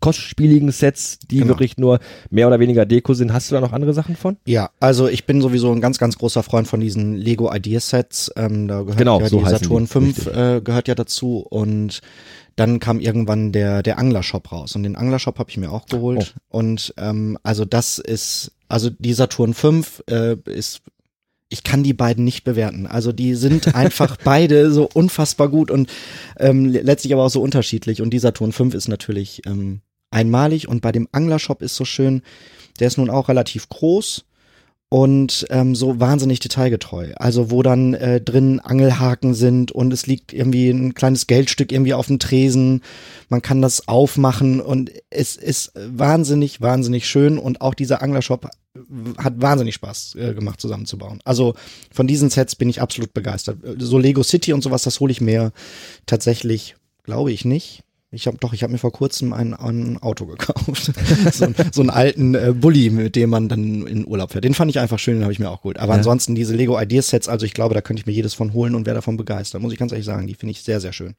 kostspieligen 0.00 0.70
Sets, 0.70 1.18
die 1.20 1.36
Genau. 1.38 1.48
wirklich 1.48 1.76
nur 1.76 1.98
mehr 2.30 2.46
oder 2.46 2.60
weniger 2.60 2.86
Deko 2.86 3.14
sind. 3.14 3.32
Hast 3.32 3.50
du 3.50 3.54
da 3.54 3.60
noch 3.60 3.72
andere 3.72 3.92
Sachen 3.94 4.16
von? 4.16 4.36
Ja, 4.46 4.70
also 4.80 5.08
ich 5.08 5.26
bin 5.26 5.40
sowieso 5.40 5.72
ein 5.72 5.80
ganz, 5.80 5.98
ganz 5.98 6.18
großer 6.18 6.42
Freund 6.42 6.68
von 6.68 6.80
diesen 6.80 7.14
Lego 7.14 7.52
Ideasets. 7.52 8.30
Ähm, 8.36 8.68
da 8.68 8.80
gehört 8.82 8.98
Genau, 8.98 9.20
ja 9.20 9.28
so 9.28 9.38
die 9.40 9.48
Saturn 9.48 9.84
die, 9.84 9.90
5 9.90 10.18
richtig. 10.18 10.36
äh, 10.36 10.60
gehört 10.60 10.88
ja 10.88 10.94
dazu 10.94 11.38
und 11.38 12.00
dann 12.56 12.80
kam 12.80 13.00
irgendwann 13.00 13.52
der 13.52 13.82
der 13.82 13.98
Anglershop 13.98 14.50
raus 14.50 14.74
und 14.76 14.82
den 14.82 14.96
Anglershop 14.96 15.38
habe 15.38 15.50
ich 15.50 15.58
mir 15.58 15.70
auch 15.70 15.84
geholt 15.86 16.34
und 16.48 16.94
ähm, 16.96 17.36
also 17.42 17.64
das 17.66 17.98
ist 17.98 18.52
also 18.68 18.88
die 18.90 19.12
Saturn 19.12 19.52
5 19.52 20.04
äh, 20.10 20.36
ist 20.46 20.80
ich 21.48 21.62
kann 21.62 21.82
die 21.82 21.94
beiden 21.94 22.24
nicht 22.24 22.44
bewerten. 22.44 22.86
Also 22.86 23.12
die 23.12 23.34
sind 23.34 23.74
einfach 23.74 24.16
beide 24.24 24.72
so 24.72 24.88
unfassbar 24.92 25.48
gut 25.48 25.70
und 25.70 25.90
ähm, 26.38 26.66
letztlich 26.66 27.12
aber 27.12 27.24
auch 27.24 27.30
so 27.30 27.42
unterschiedlich. 27.42 28.02
Und 28.02 28.10
die 28.10 28.18
Saturn 28.18 28.52
5 28.52 28.74
ist 28.74 28.88
natürlich 28.88 29.42
ähm, 29.46 29.80
einmalig 30.10 30.68
und 30.68 30.82
bei 30.82 30.92
dem 30.92 31.08
Anglershop 31.12 31.62
ist 31.62 31.76
so 31.76 31.84
schön, 31.84 32.22
der 32.80 32.88
ist 32.88 32.98
nun 32.98 33.10
auch 33.10 33.28
relativ 33.28 33.68
groß 33.68 34.24
und 34.88 35.46
ähm, 35.50 35.74
so 35.74 35.98
wahnsinnig 36.00 36.40
detailgetreu. 36.40 37.12
Also 37.16 37.50
wo 37.50 37.62
dann 37.62 37.94
äh, 37.94 38.20
drin 38.20 38.60
Angelhaken 38.60 39.34
sind 39.34 39.72
und 39.72 39.92
es 39.92 40.06
liegt 40.06 40.32
irgendwie 40.32 40.70
ein 40.70 40.94
kleines 40.94 41.26
Geldstück 41.26 41.72
irgendwie 41.72 41.94
auf 41.94 42.06
dem 42.06 42.18
Tresen. 42.18 42.82
Man 43.28 43.42
kann 43.42 43.62
das 43.62 43.88
aufmachen 43.88 44.60
und 44.60 44.90
es 45.10 45.36
ist 45.36 45.72
wahnsinnig, 45.74 46.60
wahnsinnig 46.60 47.08
schön 47.08 47.38
und 47.38 47.60
auch 47.60 47.74
dieser 47.74 48.02
Anglershop 48.02 48.48
hat 49.18 49.40
wahnsinnig 49.40 49.74
Spaß 49.74 50.16
äh, 50.16 50.34
gemacht 50.34 50.60
zusammenzubauen. 50.60 51.20
Also 51.24 51.54
von 51.92 52.06
diesen 52.06 52.30
Sets 52.30 52.56
bin 52.56 52.68
ich 52.68 52.80
absolut 52.80 53.12
begeistert. 53.14 53.58
So 53.78 53.98
Lego 53.98 54.22
City 54.22 54.52
und 54.52 54.62
sowas, 54.62 54.82
das 54.82 55.00
hole 55.00 55.10
ich 55.12 55.20
mir 55.20 55.52
tatsächlich, 56.06 56.76
glaube 57.02 57.32
ich 57.32 57.44
nicht. 57.44 57.82
Ich 58.12 58.26
habe 58.28 58.38
doch, 58.38 58.52
ich 58.52 58.62
habe 58.62 58.72
mir 58.72 58.78
vor 58.78 58.92
kurzem 58.92 59.32
ein, 59.32 59.52
ein 59.52 59.98
Auto 60.00 60.26
gekauft. 60.26 60.92
so, 61.32 61.48
so 61.72 61.80
einen 61.82 61.90
alten 61.90 62.34
äh, 62.34 62.54
Bulli, 62.56 62.88
mit 62.90 63.16
dem 63.16 63.30
man 63.30 63.48
dann 63.48 63.86
in 63.86 64.06
Urlaub 64.06 64.30
fährt. 64.32 64.44
Den 64.44 64.54
fand 64.54 64.70
ich 64.70 64.78
einfach 64.78 64.98
schön, 64.98 65.16
den 65.16 65.22
habe 65.24 65.32
ich 65.32 65.40
mir 65.40 65.50
auch 65.50 65.58
geholt. 65.62 65.78
Aber 65.78 65.92
Ja. 65.92 65.98
ansonsten 65.98 66.34
diese 66.34 66.54
Lego 66.54 66.80
Ideas 66.80 67.08
Sets, 67.08 67.28
also 67.28 67.44
ich 67.44 67.52
glaube, 67.52 67.74
da 67.74 67.80
könnte 67.80 68.00
ich 68.00 68.06
mir 68.06 68.12
jedes 68.12 68.32
von 68.32 68.52
holen 68.52 68.74
und 68.74 68.86
wäre 68.86 68.94
davon 68.94 69.16
begeistert. 69.16 69.60
Muss 69.60 69.72
ich 69.72 69.78
ganz 69.78 69.90
ehrlich 69.92 70.06
sagen, 70.06 70.26
die 70.26 70.34
finde 70.34 70.52
ich 70.52 70.62
sehr, 70.62 70.80
sehr 70.80 70.92
schön. 70.92 71.14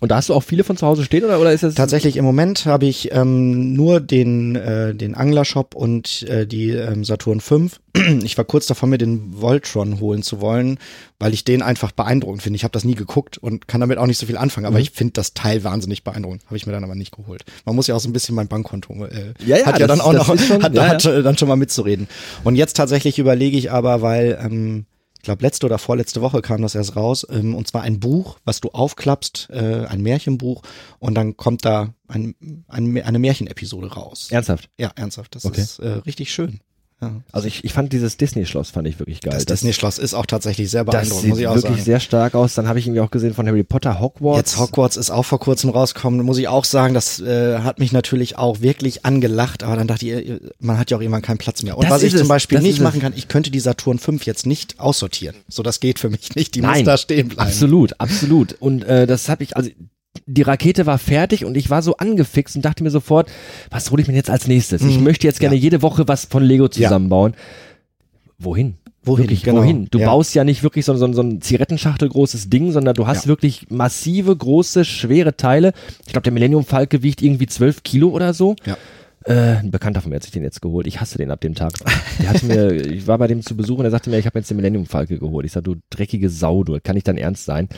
Und 0.00 0.10
da 0.10 0.16
hast 0.16 0.28
du 0.28 0.34
auch 0.34 0.42
viele 0.42 0.64
von 0.64 0.76
zu 0.76 0.86
Hause 0.86 1.04
stehen 1.04 1.24
oder, 1.24 1.40
oder 1.40 1.52
ist 1.52 1.62
das? 1.62 1.76
Tatsächlich 1.76 2.16
im 2.16 2.24
Moment 2.24 2.66
habe 2.66 2.84
ich 2.84 3.12
ähm, 3.12 3.74
nur 3.74 4.00
den, 4.00 4.56
äh, 4.56 4.92
den 4.94 5.14
Anglershop 5.14 5.74
und 5.76 6.24
äh, 6.24 6.46
die 6.46 6.70
ähm, 6.70 7.04
Saturn 7.04 7.40
5. 7.40 7.80
Ich 8.24 8.36
war 8.36 8.44
kurz 8.44 8.66
davor, 8.66 8.88
mir 8.88 8.98
den 8.98 9.40
Voltron 9.40 10.00
holen 10.00 10.24
zu 10.24 10.40
wollen, 10.40 10.78
weil 11.20 11.32
ich 11.32 11.44
den 11.44 11.62
einfach 11.62 11.92
beeindruckend 11.92 12.42
finde. 12.42 12.56
Ich 12.56 12.64
habe 12.64 12.72
das 12.72 12.84
nie 12.84 12.96
geguckt 12.96 13.38
und 13.38 13.68
kann 13.68 13.80
damit 13.80 13.98
auch 13.98 14.06
nicht 14.06 14.18
so 14.18 14.26
viel 14.26 14.36
anfangen, 14.36 14.66
aber 14.66 14.76
Mhm. 14.78 14.82
ich 14.82 14.90
finde 14.90 15.12
das 15.12 15.32
Teil 15.32 15.62
wahnsinnig 15.62 16.02
beeindruckend. 16.02 16.42
Habe 16.46 16.56
ich 16.56 16.66
mir 16.66 16.72
dann 16.72 16.82
aber 16.84 16.96
nicht 16.96 17.14
geholt. 17.14 17.44
Man 17.64 17.76
muss 17.76 17.86
ja 17.86 17.94
auch 17.94 18.00
so 18.00 18.08
ein 18.08 18.12
bisschen 18.12 18.34
mein 18.34 18.48
Bankkonto 18.48 19.06
äh, 19.06 19.32
Ja, 19.46 19.58
ja, 19.58 19.66
hat 19.66 19.78
ja 19.78 19.86
dann 19.86 20.00
auch 20.00 20.12
noch 20.12 20.26
schon- 20.38 20.62
hat, 20.62 20.74
ja, 20.74 20.88
hat 20.88 21.04
dann 21.04 21.38
schon 21.38 21.46
mal 21.48 21.56
mitzureden. 21.56 22.08
Und 22.42 22.56
jetzt 22.56 22.76
tatsächlich 22.76 23.18
überlege 23.20 23.56
ich 23.56 23.70
aber, 23.70 24.02
weil 24.02 24.38
ähm, 24.44 24.86
glaube, 25.24 25.42
letzte 25.42 25.66
oder 25.66 25.78
vorletzte 25.78 26.20
Woche 26.20 26.40
kam 26.42 26.62
das 26.62 26.74
erst 26.74 26.96
raus, 26.96 27.26
ähm, 27.30 27.54
und 27.54 27.66
zwar 27.68 27.82
ein 27.82 28.00
Buch, 28.00 28.38
was 28.44 28.60
du 28.60 28.70
aufklappst, 28.70 29.48
äh, 29.50 29.86
ein 29.86 30.02
Märchenbuch, 30.02 30.62
und 30.98 31.14
dann 31.14 31.36
kommt 31.36 31.64
da 31.64 31.94
ein, 32.08 32.34
ein, 32.68 33.00
eine 33.02 33.18
Märchenepisode 33.18 33.92
raus. 33.92 34.28
Ernsthaft? 34.30 34.70
Ja, 34.78 34.92
ernsthaft, 34.94 35.34
das 35.34 35.44
Okay. 35.44 35.60
ist 35.60 35.78
äh, 35.78 35.88
richtig 36.06 36.32
schön. 36.32 36.60
Ja. 37.04 37.20
Also 37.32 37.46
ich, 37.48 37.64
ich 37.64 37.72
fand 37.72 37.92
dieses 37.92 38.16
Disney-Schloss 38.16 38.70
fand 38.70 38.88
ich 38.88 38.98
wirklich 38.98 39.20
geil. 39.20 39.34
Das 39.34 39.44
Disney-Schloss 39.46 39.98
ist 39.98 40.14
auch 40.14 40.26
tatsächlich 40.26 40.70
sehr 40.70 40.84
das 40.84 40.92
beeindruckend, 40.92 41.20
sieht 41.22 41.30
muss 41.30 41.38
ich 41.38 41.46
auch 41.46 41.54
wirklich 41.54 41.72
sagen. 41.76 41.84
sehr 41.84 42.00
stark 42.00 42.34
aus. 42.34 42.54
Dann 42.54 42.68
habe 42.68 42.78
ich 42.78 42.86
irgendwie 42.86 43.00
auch 43.00 43.10
gesehen 43.10 43.34
von 43.34 43.46
Harry 43.46 43.64
Potter 43.64 44.00
Hogwarts. 44.00 44.52
Jetzt 44.52 44.58
Hogwarts 44.58 44.96
ist 44.96 45.10
auch 45.10 45.24
vor 45.24 45.40
kurzem 45.40 45.70
rausgekommen, 45.70 46.24
muss 46.24 46.38
ich 46.38 46.48
auch 46.48 46.64
sagen, 46.64 46.94
das 46.94 47.20
äh, 47.20 47.58
hat 47.58 47.78
mich 47.78 47.92
natürlich 47.92 48.38
auch 48.38 48.60
wirklich 48.60 49.04
angelacht, 49.04 49.62
aber 49.62 49.76
dann 49.76 49.86
dachte 49.86 50.06
ich, 50.06 50.12
äh, 50.12 50.40
man 50.60 50.78
hat 50.78 50.90
ja 50.90 50.96
auch 50.96 51.00
irgendwann 51.00 51.22
keinen 51.22 51.38
Platz 51.38 51.62
mehr. 51.62 51.76
Und 51.76 51.84
Das 51.84 51.92
was 51.92 52.02
ich 52.02 52.16
zum 52.16 52.28
Beispiel 52.28 52.58
das 52.58 52.64
nicht 52.64 52.80
machen 52.80 53.00
kann, 53.00 53.12
ich 53.16 53.28
könnte 53.28 53.50
die 53.50 53.60
Saturn 53.60 53.98
5 53.98 54.24
jetzt 54.26 54.46
nicht 54.46 54.80
aussortieren. 54.80 55.36
So, 55.48 55.62
das 55.62 55.80
geht 55.80 55.98
für 55.98 56.10
mich 56.10 56.34
nicht, 56.34 56.54
die 56.54 56.62
muss 56.62 56.70
Nein, 56.70 56.84
da 56.84 56.96
stehen 56.96 57.28
bleiben. 57.28 57.48
Absolut, 57.48 58.00
absolut. 58.00 58.56
Und 58.60 58.84
äh, 58.84 59.06
das 59.06 59.28
habe 59.28 59.44
ich, 59.44 59.56
also 59.56 59.70
die 60.26 60.42
Rakete 60.42 60.86
war 60.86 60.98
fertig 60.98 61.44
und 61.44 61.56
ich 61.56 61.68
war 61.70 61.82
so 61.82 61.96
angefixt 61.96 62.56
und 62.56 62.64
dachte 62.64 62.82
mir 62.82 62.90
sofort, 62.90 63.30
was 63.70 63.90
hole 63.90 64.00
ich 64.02 64.08
mir 64.08 64.14
jetzt 64.14 64.30
als 64.30 64.46
nächstes? 64.46 64.82
Ich 64.82 64.98
Mhm. 64.98 65.04
möchte 65.04 65.26
jetzt 65.26 65.40
gerne 65.40 65.56
Ja. 65.56 65.62
jede 65.62 65.82
Woche 65.82 66.08
was 66.08 66.24
von 66.24 66.42
Lego 66.42 66.64
Ja. 66.64 66.70
zusammenbauen. 66.70 67.34
Wohin? 68.38 68.74
Wohin, 69.06 69.24
Wirklich, 69.24 69.42
genau. 69.42 69.60
wohin? 69.60 69.86
Du 69.90 69.98
Ja. 69.98 70.06
baust 70.06 70.34
ja 70.34 70.44
nicht 70.44 70.62
wirklich 70.62 70.86
so, 70.86 70.94
so, 70.96 71.12
so 71.12 71.22
ein 71.22 71.42
Zigarettenschachtel 71.42 72.08
großes 72.08 72.48
Ding, 72.48 72.72
sondern 72.72 72.94
du 72.94 73.06
hast 73.06 73.24
Ja. 73.24 73.28
wirklich 73.28 73.66
massive, 73.70 74.34
große, 74.34 74.84
schwere 74.86 75.36
Teile. 75.36 75.72
Ich 76.06 76.12
glaube, 76.12 76.22
der 76.22 76.32
Millennium 76.32 76.64
Falke 76.64 77.02
wiegt 77.02 77.20
irgendwie 77.20 77.46
12 77.46 77.82
Kilo 77.82 78.08
oder 78.08 78.32
so. 78.32 78.56
Ja. 78.64 78.78
Äh, 79.26 79.58
ein 79.58 79.70
Bekannter 79.70 80.00
von 80.00 80.10
mir 80.10 80.16
hat 80.16 80.22
sich 80.22 80.32
den 80.32 80.42
jetzt 80.42 80.60
geholt. 80.62 80.86
Ich 80.86 81.00
hasse 81.00 81.18
den 81.18 81.30
ab 81.30 81.40
dem 81.42 81.54
Tag. 81.54 81.72
Der 82.20 82.30
hat 82.30 82.42
mir, 82.42 82.72
ich 82.92 83.06
war 83.06 83.18
bei 83.18 83.26
dem 83.26 83.42
zu 83.42 83.56
Besuch 83.56 83.78
und 83.78 83.84
er 83.84 83.90
sagte 83.90 84.08
mir, 84.10 84.18
ich 84.18 84.26
habe 84.26 84.38
jetzt 84.38 84.50
den 84.50 84.56
Millennium 84.56 84.86
Falke 84.86 85.18
geholt. 85.18 85.44
Ich 85.46 85.52
sag, 85.52 85.64
du 85.64 85.76
dreckige 85.90 86.30
Sau, 86.30 86.64
du, 86.64 86.78
kann 86.82 86.96
ich 86.96 87.04
dann 87.04 87.16
ernst 87.18 87.44
sein? 87.44 87.68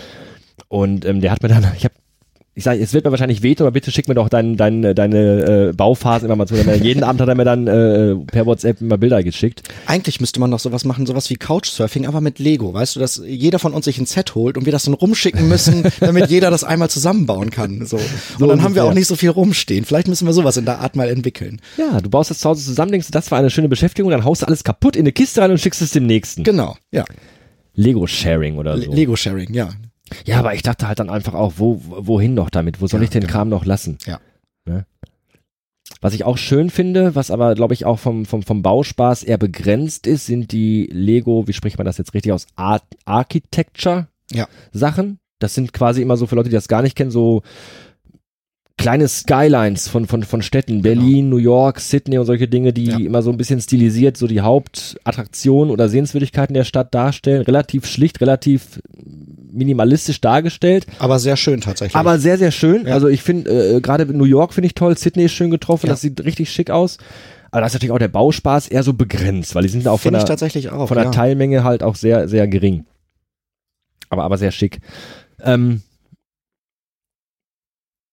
Und 0.69 1.05
ähm, 1.05 1.21
der 1.21 1.33
hat 1.33 1.43
mir 1.43 1.49
dann, 1.49 1.65
ich 1.77 1.85
habe 1.85 1.95
ich 2.57 2.65
sage, 2.65 2.83
es 2.83 2.95
wird 2.95 3.05
mir 3.05 3.11
wahrscheinlich 3.11 3.43
wehtun, 3.43 3.67
aber 3.67 3.75
bitte 3.75 3.91
schick 3.91 4.09
mir 4.09 4.15
doch 4.15 4.31
dein, 4.31 4.57
dein, 4.57 4.81
deine 4.95 5.69
äh, 5.69 5.73
Bauphasen 5.75 6.25
immer 6.25 6.37
mal 6.37 6.47
zu. 6.47 6.55
Jeden 6.55 7.05
Abend 7.05 7.21
hat 7.21 7.29
er 7.29 7.35
mir 7.35 7.45
dann 7.45 7.67
äh, 7.67 8.15
per 8.15 8.47
WhatsApp 8.47 8.81
immer 8.81 8.97
Bilder 8.97 9.23
geschickt. 9.23 9.61
Eigentlich 9.85 10.21
müsste 10.23 10.41
man 10.41 10.49
noch 10.49 10.59
sowas 10.59 10.87
machen, 10.87 11.05
sowas 11.05 11.29
wie 11.29 11.37
Couchsurfing, 11.37 12.07
aber 12.07 12.23
mit 12.23 12.39
Lego, 12.39 12.73
weißt 12.73 12.97
du, 12.97 13.01
dass 13.01 13.21
jeder 13.27 13.59
von 13.59 13.75
uns 13.75 13.85
sich 13.85 13.99
ein 13.99 14.07
Set 14.07 14.35
holt 14.35 14.57
und 14.57 14.65
wir 14.65 14.73
das 14.73 14.85
dann 14.85 14.95
rumschicken 14.95 15.47
müssen, 15.47 15.85
damit 16.01 16.31
jeder 16.31 16.51
das 16.51 16.65
einmal 16.65 16.89
zusammenbauen 16.89 17.51
kann. 17.51 17.85
So. 17.85 17.99
Und 17.99 18.05
So 18.39 18.47
dann 18.47 18.63
haben 18.63 18.75
wir 18.75 18.85
auch 18.85 18.95
nicht 18.95 19.07
so 19.07 19.17
viel 19.17 19.29
rumstehen. 19.31 19.85
Vielleicht 19.85 20.09
müssen 20.09 20.27
wir 20.27 20.33
sowas 20.33 20.57
in 20.57 20.65
der 20.65 20.81
Art 20.81 20.97
mal 20.97 21.11
entwickeln. 21.11 21.61
Ja, 21.77 22.01
du 22.01 22.09
baust 22.09 22.31
das 22.31 22.39
zu 22.39 22.49
Hause 22.49 22.65
zusammen, 22.65 22.91
denkst, 22.91 23.09
das 23.11 23.31
war 23.31 23.39
eine 23.39 23.51
schöne 23.51 23.69
Beschäftigung, 23.69 24.11
dann 24.11 24.25
haust 24.25 24.41
du 24.41 24.47
alles 24.47 24.65
kaputt 24.65 24.97
in 24.97 25.03
eine 25.03 25.13
Kiste 25.13 25.43
rein 25.43 25.51
und 25.51 25.61
schickst 25.61 25.83
es 25.83 25.91
dem 25.91 26.07
nächsten. 26.07 26.43
Genau, 26.43 26.75
ja. 26.91 27.05
Lego-Sharing 27.75 28.57
oder 28.57 28.79
so. 28.81 28.91
Lego-Sharing, 28.91 29.53
ja. 29.53 29.69
Ja, 30.25 30.39
aber 30.39 30.55
ich 30.55 30.63
dachte 30.63 30.87
halt 30.87 30.99
dann 30.99 31.11
einfach 31.11 31.35
auch, 31.35 31.55
wo, 31.57 31.81
wohin 31.85 32.35
noch 32.35 32.51
damit? 32.51 32.81
Wo 32.81 32.87
soll 32.87 33.01
Ja, 33.01 33.05
ich 33.05 33.11
den 33.11 33.23
genau. 33.23 33.33
Kram 33.33 33.49
noch 33.49 33.65
lassen? 33.65 33.99
Ja. 34.07 34.21
Ne? 34.67 34.87
Was 36.01 36.15
ich 36.15 36.25
auch 36.25 36.37
schön 36.39 36.71
finde, 36.71 37.15
was 37.15 37.31
aber, 37.31 37.55
glaube 37.55 37.75
ich, 37.75 37.85
auch 37.85 37.99
vom, 37.99 38.25
vom, 38.27 38.43
vom 38.43 38.63
Bauspaß 38.63 39.23
eher 39.25 39.39
begrenzt 39.39 40.07
ist, 40.07 40.27
sind 40.27 40.53
die 40.53 40.89
Lego, 40.93 41.47
wie 41.49 41.53
spricht 41.53 41.79
man 41.79 41.85
das 41.87 41.99
jetzt 41.99 42.15
richtig 42.15 42.33
aus? 42.33 42.47
Art 42.57 42.85
Architecture 43.05 44.09
Ja. 44.33 44.47
Sachen. 44.73 45.19
Das 45.39 45.55
sind 45.55 45.73
quasi 45.73 46.03
immer 46.03 46.17
so 46.17 46.27
für 46.27 46.35
Leute, 46.37 46.49
die 46.51 46.55
das 46.55 46.69
gar 46.69 46.83
nicht 46.83 46.97
kennen, 46.97 47.11
so 47.11 47.43
kleine 48.79 49.09
Skylines 49.09 49.89
von, 49.89 50.07
von, 50.07 50.23
von 50.23 50.43
Städten, 50.43 50.83
Berlin, 50.83 51.31
New 51.31 51.39
York, 51.39 51.81
Sydney 51.81 52.19
und 52.19 52.27
solche 52.27 52.47
Dinge, 52.47 52.73
die 52.75 52.85
Ja. 52.87 52.99
immer 52.99 53.23
so 53.23 53.31
ein 53.31 53.37
bisschen 53.39 53.61
stilisiert 53.61 54.17
so 54.19 54.27
die 54.27 54.43
Hauptattraktionen 54.43 55.71
oder 55.71 55.89
Sehenswürdigkeiten 55.89 56.53
der 56.55 56.65
Stadt 56.65 56.95
darstellen. 56.95 57.43
Relativ 57.43 57.87
schlicht, 57.87 58.21
relativ 58.21 58.81
minimalistisch 59.57 60.21
dargestellt, 60.21 60.87
Aber 60.99 61.19
sehr 61.19 61.37
schön 61.37 61.61
tatsächlich. 61.61 61.97
aber 61.97 62.19
sehr, 62.19 62.39
sehr 62.39 62.51
schön. 62.53 62.87
Ja. 62.87 62.95
Also 62.95 63.09
ich 63.09 63.23
finde, 63.23 63.77
äh, 63.77 63.81
gerade 63.81 64.07
New 64.07 64.25
York 64.25 64.53
finde 64.55 64.67
ich 64.67 64.75
toll, 64.75 64.97
Sydney 64.97 65.25
ist 65.25 65.33
schön 65.33 65.51
getroffen, 65.51 65.87
Ja. 65.87 65.93
das 65.93 66.01
sieht 66.03 66.23
richtig 66.25 66.51
schick 66.51 66.71
aus. 66.71 66.99
Aber 67.51 67.61
da 67.61 67.67
ist 67.69 67.73
natürlich 67.75 67.93
auch 67.93 67.99
der 67.99 68.09
Bauspaß 68.09 68.69
eher 68.69 68.83
so 68.83 68.93
begrenzt, 68.93 69.55
weil 69.55 69.63
die 69.63 69.69
sind 69.69 69.87
auch 69.89 69.93
von 69.99 70.11
finde 70.11 70.19
ich 70.19 70.25
der, 70.25 70.29
tatsächlich 70.37 70.71
auch. 70.71 70.89
von 70.89 70.97
der 70.97 71.07
ja. 71.07 71.11
Teilmenge 71.11 71.65
halt 71.65 71.83
auch 71.83 71.95
sehr, 71.95 72.29
sehr 72.29 72.47
gering. 72.49 72.85
Aber, 74.11 74.25
aber 74.25 74.37
sehr 74.37 74.51
schick. 74.53 74.81
Ähm, 75.43 75.83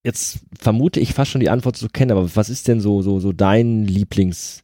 jetzt 0.03 0.39
vermute 0.59 0.99
ich 0.99 1.13
fast 1.13 1.31
schon 1.31 1.41
die 1.41 1.49
Antwort 1.49 1.77
zu 1.77 1.87
kennen, 1.89 2.11
aber 2.11 2.35
was 2.35 2.49
ist 2.49 2.67
denn 2.67 2.79
so, 2.81 3.01
so, 3.01 3.19
so 3.19 3.31
dein 3.31 3.85
Lieblings, 3.85 4.63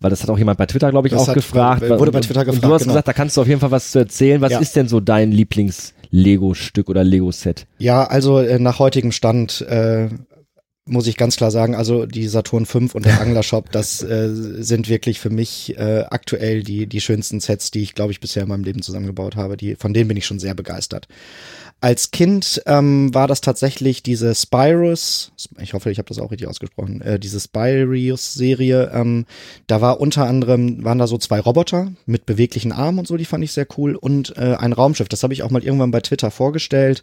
weil 0.00 0.10
das 0.10 0.22
hat 0.22 0.30
auch 0.30 0.38
jemand 0.38 0.58
bei 0.58 0.66
Twitter, 0.66 0.90
glaube 0.90 1.08
ich, 1.08 1.12
Das 1.12 1.22
auch 1.22 1.28
hat- 1.28 1.34
gefragt. 1.34 1.82
wurde 1.88 2.12
bei 2.12 2.20
Twitter 2.20 2.40
Und 2.40 2.46
du 2.48 2.52
gefragt, 2.52 2.72
hast 2.74 2.80
genau. 2.82 2.92
gesagt, 2.94 3.08
da 3.08 3.12
kannst 3.12 3.36
du 3.36 3.40
auf 3.42 3.48
jeden 3.48 3.60
Fall 3.60 3.70
was 3.70 3.90
zu 3.92 3.98
erzählen. 3.98 4.40
Was 4.40 4.52
Ja. 4.52 4.58
ist 4.60 4.76
denn 4.76 4.88
so 4.88 5.00
dein 5.00 5.32
Lieblings-Lego-Stück 5.32 6.88
oder 6.88 7.04
Lego-Set? 7.04 7.66
Ja, 7.78 8.04
also 8.04 8.38
äh, 8.38 8.58
nach 8.58 8.78
heutigem 8.78 9.12
Stand 9.12 9.60
äh, 9.62 10.08
muss 10.88 11.08
ich 11.08 11.16
ganz 11.16 11.36
klar 11.36 11.50
sagen, 11.50 11.74
also 11.74 12.06
die 12.06 12.28
Saturn 12.28 12.64
5 12.64 12.94
und 12.94 13.04
der 13.06 13.20
Anglershop, 13.20 13.72
das 13.72 14.02
äh, 14.02 14.28
sind 14.32 14.88
wirklich 14.88 15.18
für 15.18 15.30
mich 15.30 15.76
äh, 15.76 16.04
aktuell 16.10 16.62
die, 16.62 16.86
die 16.86 17.00
schönsten 17.00 17.40
Sets, 17.40 17.70
die 17.72 17.82
ich, 17.82 17.94
glaube 17.94 18.12
ich, 18.12 18.20
bisher 18.20 18.44
in 18.44 18.48
meinem 18.48 18.62
Leben 18.64 18.82
zusammengebaut 18.82 19.34
habe. 19.36 19.56
Die, 19.56 19.74
von 19.74 19.92
denen 19.92 20.06
bin 20.08 20.16
ich 20.16 20.26
schon 20.26 20.38
sehr 20.38 20.54
begeistert. 20.54 21.08
Als 21.80 22.10
Kind 22.10 22.62
ähm, 22.66 23.14
war 23.14 23.28
das 23.28 23.42
tatsächlich 23.42 24.02
diese 24.02 24.34
Spyrus, 24.34 25.32
ich 25.60 25.74
hoffe, 25.74 25.90
ich 25.90 25.98
habe 25.98 26.08
das 26.08 26.18
auch 26.18 26.30
richtig 26.30 26.48
ausgesprochen, 26.48 27.02
äh, 27.02 27.18
diese 27.18 27.38
Spyrus-Serie. 27.38 28.90
Ähm, 28.94 29.26
da 29.66 29.82
war 29.82 30.00
unter 30.00 30.26
anderem, 30.26 30.84
waren 30.84 30.98
da 30.98 31.06
so 31.06 31.18
zwei 31.18 31.38
Roboter 31.38 31.92
mit 32.06 32.24
beweglichen 32.24 32.72
Armen 32.72 33.00
und 33.00 33.06
so, 33.06 33.18
die 33.18 33.26
fand 33.26 33.44
ich 33.44 33.52
sehr 33.52 33.66
cool. 33.76 33.94
Und 33.94 34.36
äh, 34.38 34.56
ein 34.58 34.72
Raumschiff, 34.72 35.08
das 35.08 35.22
habe 35.22 35.34
ich 35.34 35.42
auch 35.42 35.50
mal 35.50 35.62
irgendwann 35.62 35.90
bei 35.90 36.00
Twitter 36.00 36.30
vorgestellt. 36.30 37.02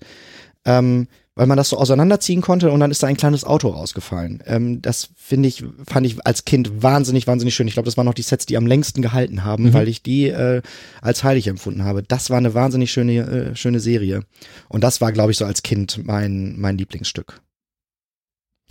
Ähm, 0.66 1.08
weil 1.36 1.48
man 1.48 1.58
das 1.58 1.70
so 1.70 1.78
auseinanderziehen 1.78 2.42
konnte 2.42 2.72
und 2.72 2.80
dann 2.80 2.92
ist 2.92 3.02
da 3.02 3.08
ein 3.08 3.18
kleines 3.18 3.44
Auto 3.44 3.70
rausgefallen. 3.70 4.44
Ähm, 4.46 4.82
das 4.82 5.10
finde 5.16 5.50
ich, 5.50 5.64
fand 5.88 6.06
ich 6.06 6.26
als 6.26 6.46
Kind 6.46 6.84
wahnsinnig, 6.84 7.26
wahnsinnig 7.26 7.56
schön. 7.56 7.68
Ich 7.68 7.74
glaube, 7.74 7.86
das 7.86 7.98
waren 7.98 8.06
noch 8.06 8.14
die 8.14 8.22
Sets, 8.22 8.46
die 8.46 8.58
am 8.58 8.68
längsten 8.68 9.02
gehalten 9.02 9.44
haben, 9.44 9.66
mhm. 9.66 9.74
weil 9.74 9.88
ich 9.88 10.04
die 10.04 10.28
äh, 10.28 10.62
als 11.02 11.24
heilig 11.24 11.48
empfunden 11.48 11.84
habe. 11.84 12.04
Das 12.04 12.30
war 12.30 12.38
eine 12.38 12.54
wahnsinnig 12.54 12.92
schöne, 12.92 13.14
äh, 13.14 13.56
schöne 13.56 13.80
Serie. 13.80 14.24
Und 14.70 14.84
das 14.84 15.02
war, 15.02 15.12
glaube 15.12 15.32
ich, 15.32 15.38
so 15.38 15.46
als 15.46 15.64
Kind 15.64 16.06
mein, 16.06 16.60
mein 16.60 16.78
Lieblingsstück. 16.78 17.42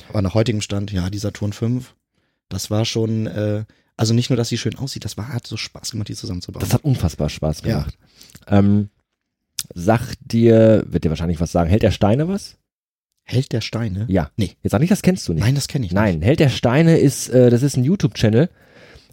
Aber 0.08 0.22
nach 0.22 0.34
heutigem 0.34 0.60
Stand, 0.60 0.92
ja, 0.92 1.10
die 1.10 1.18
Saturn 1.18 1.52
5, 1.52 1.94
das 2.48 2.70
war 2.70 2.84
schon, 2.84 3.26
äh, 3.26 3.64
also 3.96 4.14
nicht 4.14 4.30
nur, 4.30 4.36
dass 4.36 4.48
sie 4.48 4.58
schön 4.58 4.76
aussieht, 4.76 5.04
das 5.04 5.16
war, 5.16 5.28
hat 5.32 5.46
so 5.46 5.56
Spaß 5.56 5.92
gemacht, 5.92 6.08
die 6.08 6.14
zusammenzubauen. 6.14 6.60
Das 6.60 6.72
hat 6.72 6.84
unfassbar 6.84 7.28
Spaß 7.28 7.62
gemacht. 7.62 7.98
Ja. 8.48 8.58
Ähm, 8.58 8.88
sagt 9.74 10.18
dir, 10.20 10.84
wird 10.86 11.04
dir 11.04 11.10
wahrscheinlich 11.10 11.40
was 11.40 11.52
sagen, 11.52 11.70
hält 11.70 11.82
der 11.82 11.90
Steine 11.90 12.28
was? 12.28 12.56
Held 13.24 13.52
der 13.52 13.60
Steine? 13.60 14.06
Ja. 14.08 14.30
Nee. 14.36 14.52
Jetzt 14.62 14.72
sag 14.72 14.80
nicht, 14.80 14.90
das 14.90 15.02
kennst 15.02 15.28
du 15.28 15.32
nicht. 15.32 15.44
Nein, 15.44 15.54
das 15.54 15.68
kenne 15.68 15.86
ich 15.86 15.92
nicht. 15.92 16.00
Nein, 16.00 16.22
Held 16.22 16.40
der 16.40 16.48
Steine 16.48 16.98
ist, 16.98 17.28
äh, 17.28 17.50
das 17.50 17.62
ist 17.62 17.76
ein 17.76 17.84
YouTube-Channel 17.84 18.48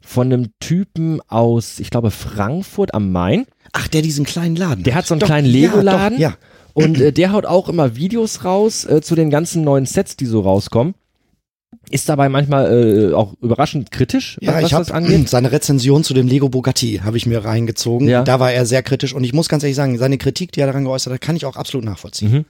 von 0.04 0.34
einem 0.34 0.50
Typen 0.60 1.22
aus, 1.28 1.80
ich 1.80 1.92
glaube, 1.92 2.10
Frankfurt 2.10 2.94
am 2.94 3.12
Main. 3.12 3.46
Ach, 3.74 3.88
der 3.88 4.02
diesen 4.02 4.26
kleinen 4.26 4.56
Laden. 4.56 4.84
Der 4.84 4.96
hat 4.96 5.06
so 5.06 5.14
einen 5.14 5.20
doch, 5.20 5.28
kleinen 5.28 5.48
Lego-Laden. 5.48 6.18
Ja, 6.20 6.30
ja. 6.30 6.38
Und 6.74 7.00
äh, 7.00 7.12
der 7.12 7.32
haut 7.32 7.46
auch 7.46 7.70
immer 7.70 7.96
Videos 7.96 8.44
raus 8.44 8.86
äh, 8.86 9.02
zu 9.02 9.16
den 9.16 9.30
ganzen 9.30 9.64
neuen 9.64 9.86
Sets, 9.86 10.16
die 10.16 10.26
so 10.26 10.42
rauskommen. 10.42 10.96
Ist 11.90 12.08
dabei 12.08 12.30
manchmal 12.30 13.12
äh, 13.12 13.14
auch 13.14 13.34
überraschend 13.42 13.92
kritisch, 13.92 14.38
ja, 14.42 14.54
was 14.54 14.66
ich 14.66 14.74
hab, 14.74 14.82
das 14.82 14.92
angeht. 14.92 15.30
Seine 15.30 15.52
Rezension 15.52 16.04
zu 16.04 16.14
dem 16.14 16.28
Lego 16.28 16.50
Bugatti 16.50 17.02
habe 17.04 17.18
ich 17.18 17.26
mir 17.26 17.44
reingezogen. 17.44 18.08
Ja. 18.08 18.24
Da 18.24 18.40
war 18.40 18.52
er 18.52 18.66
sehr 18.66 18.84
kritisch 18.84 19.14
und 19.14 19.24
ich 19.24 19.34
muss 19.34 19.50
ganz 19.50 19.64
ehrlich 19.64 19.76
sagen, 19.76 19.98
seine 19.98 20.18
Kritik, 20.18 20.52
die 20.52 20.62
er 20.62 20.68
daran 20.68 20.84
geäußert 20.86 21.14
hat, 21.14 21.22
kann 21.22 21.36
ich 21.36 21.46
auch 21.46 21.56
absolut 21.56 21.86
nachvollziehen. 21.86 22.32
Mhm. 22.32 22.46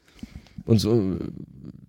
Und 0.66 0.80
so, 0.80 1.16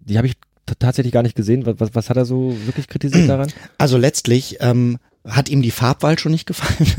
die 0.07 0.17
habe 0.17 0.27
ich 0.27 0.35
tatsächlich 0.79 1.13
gar 1.13 1.23
nicht 1.23 1.37
gesehen. 1.37 1.67
Was, 1.67 1.95
was 1.95 2.11
hat 2.11 2.17
er 2.17 2.25
so 2.25 2.57
wirklich 2.67 2.89
kritisiert 2.89 3.29
daran? 3.29 3.53
Also 3.79 3.99
letztlich 3.99 4.59
ähm, 4.61 4.99
hat 5.29 5.51
ihm 5.51 5.61
die 5.61 5.71
Farbwahl 5.71 6.19
schon 6.19 6.33
nicht 6.33 6.47
gefallen. 6.47 6.91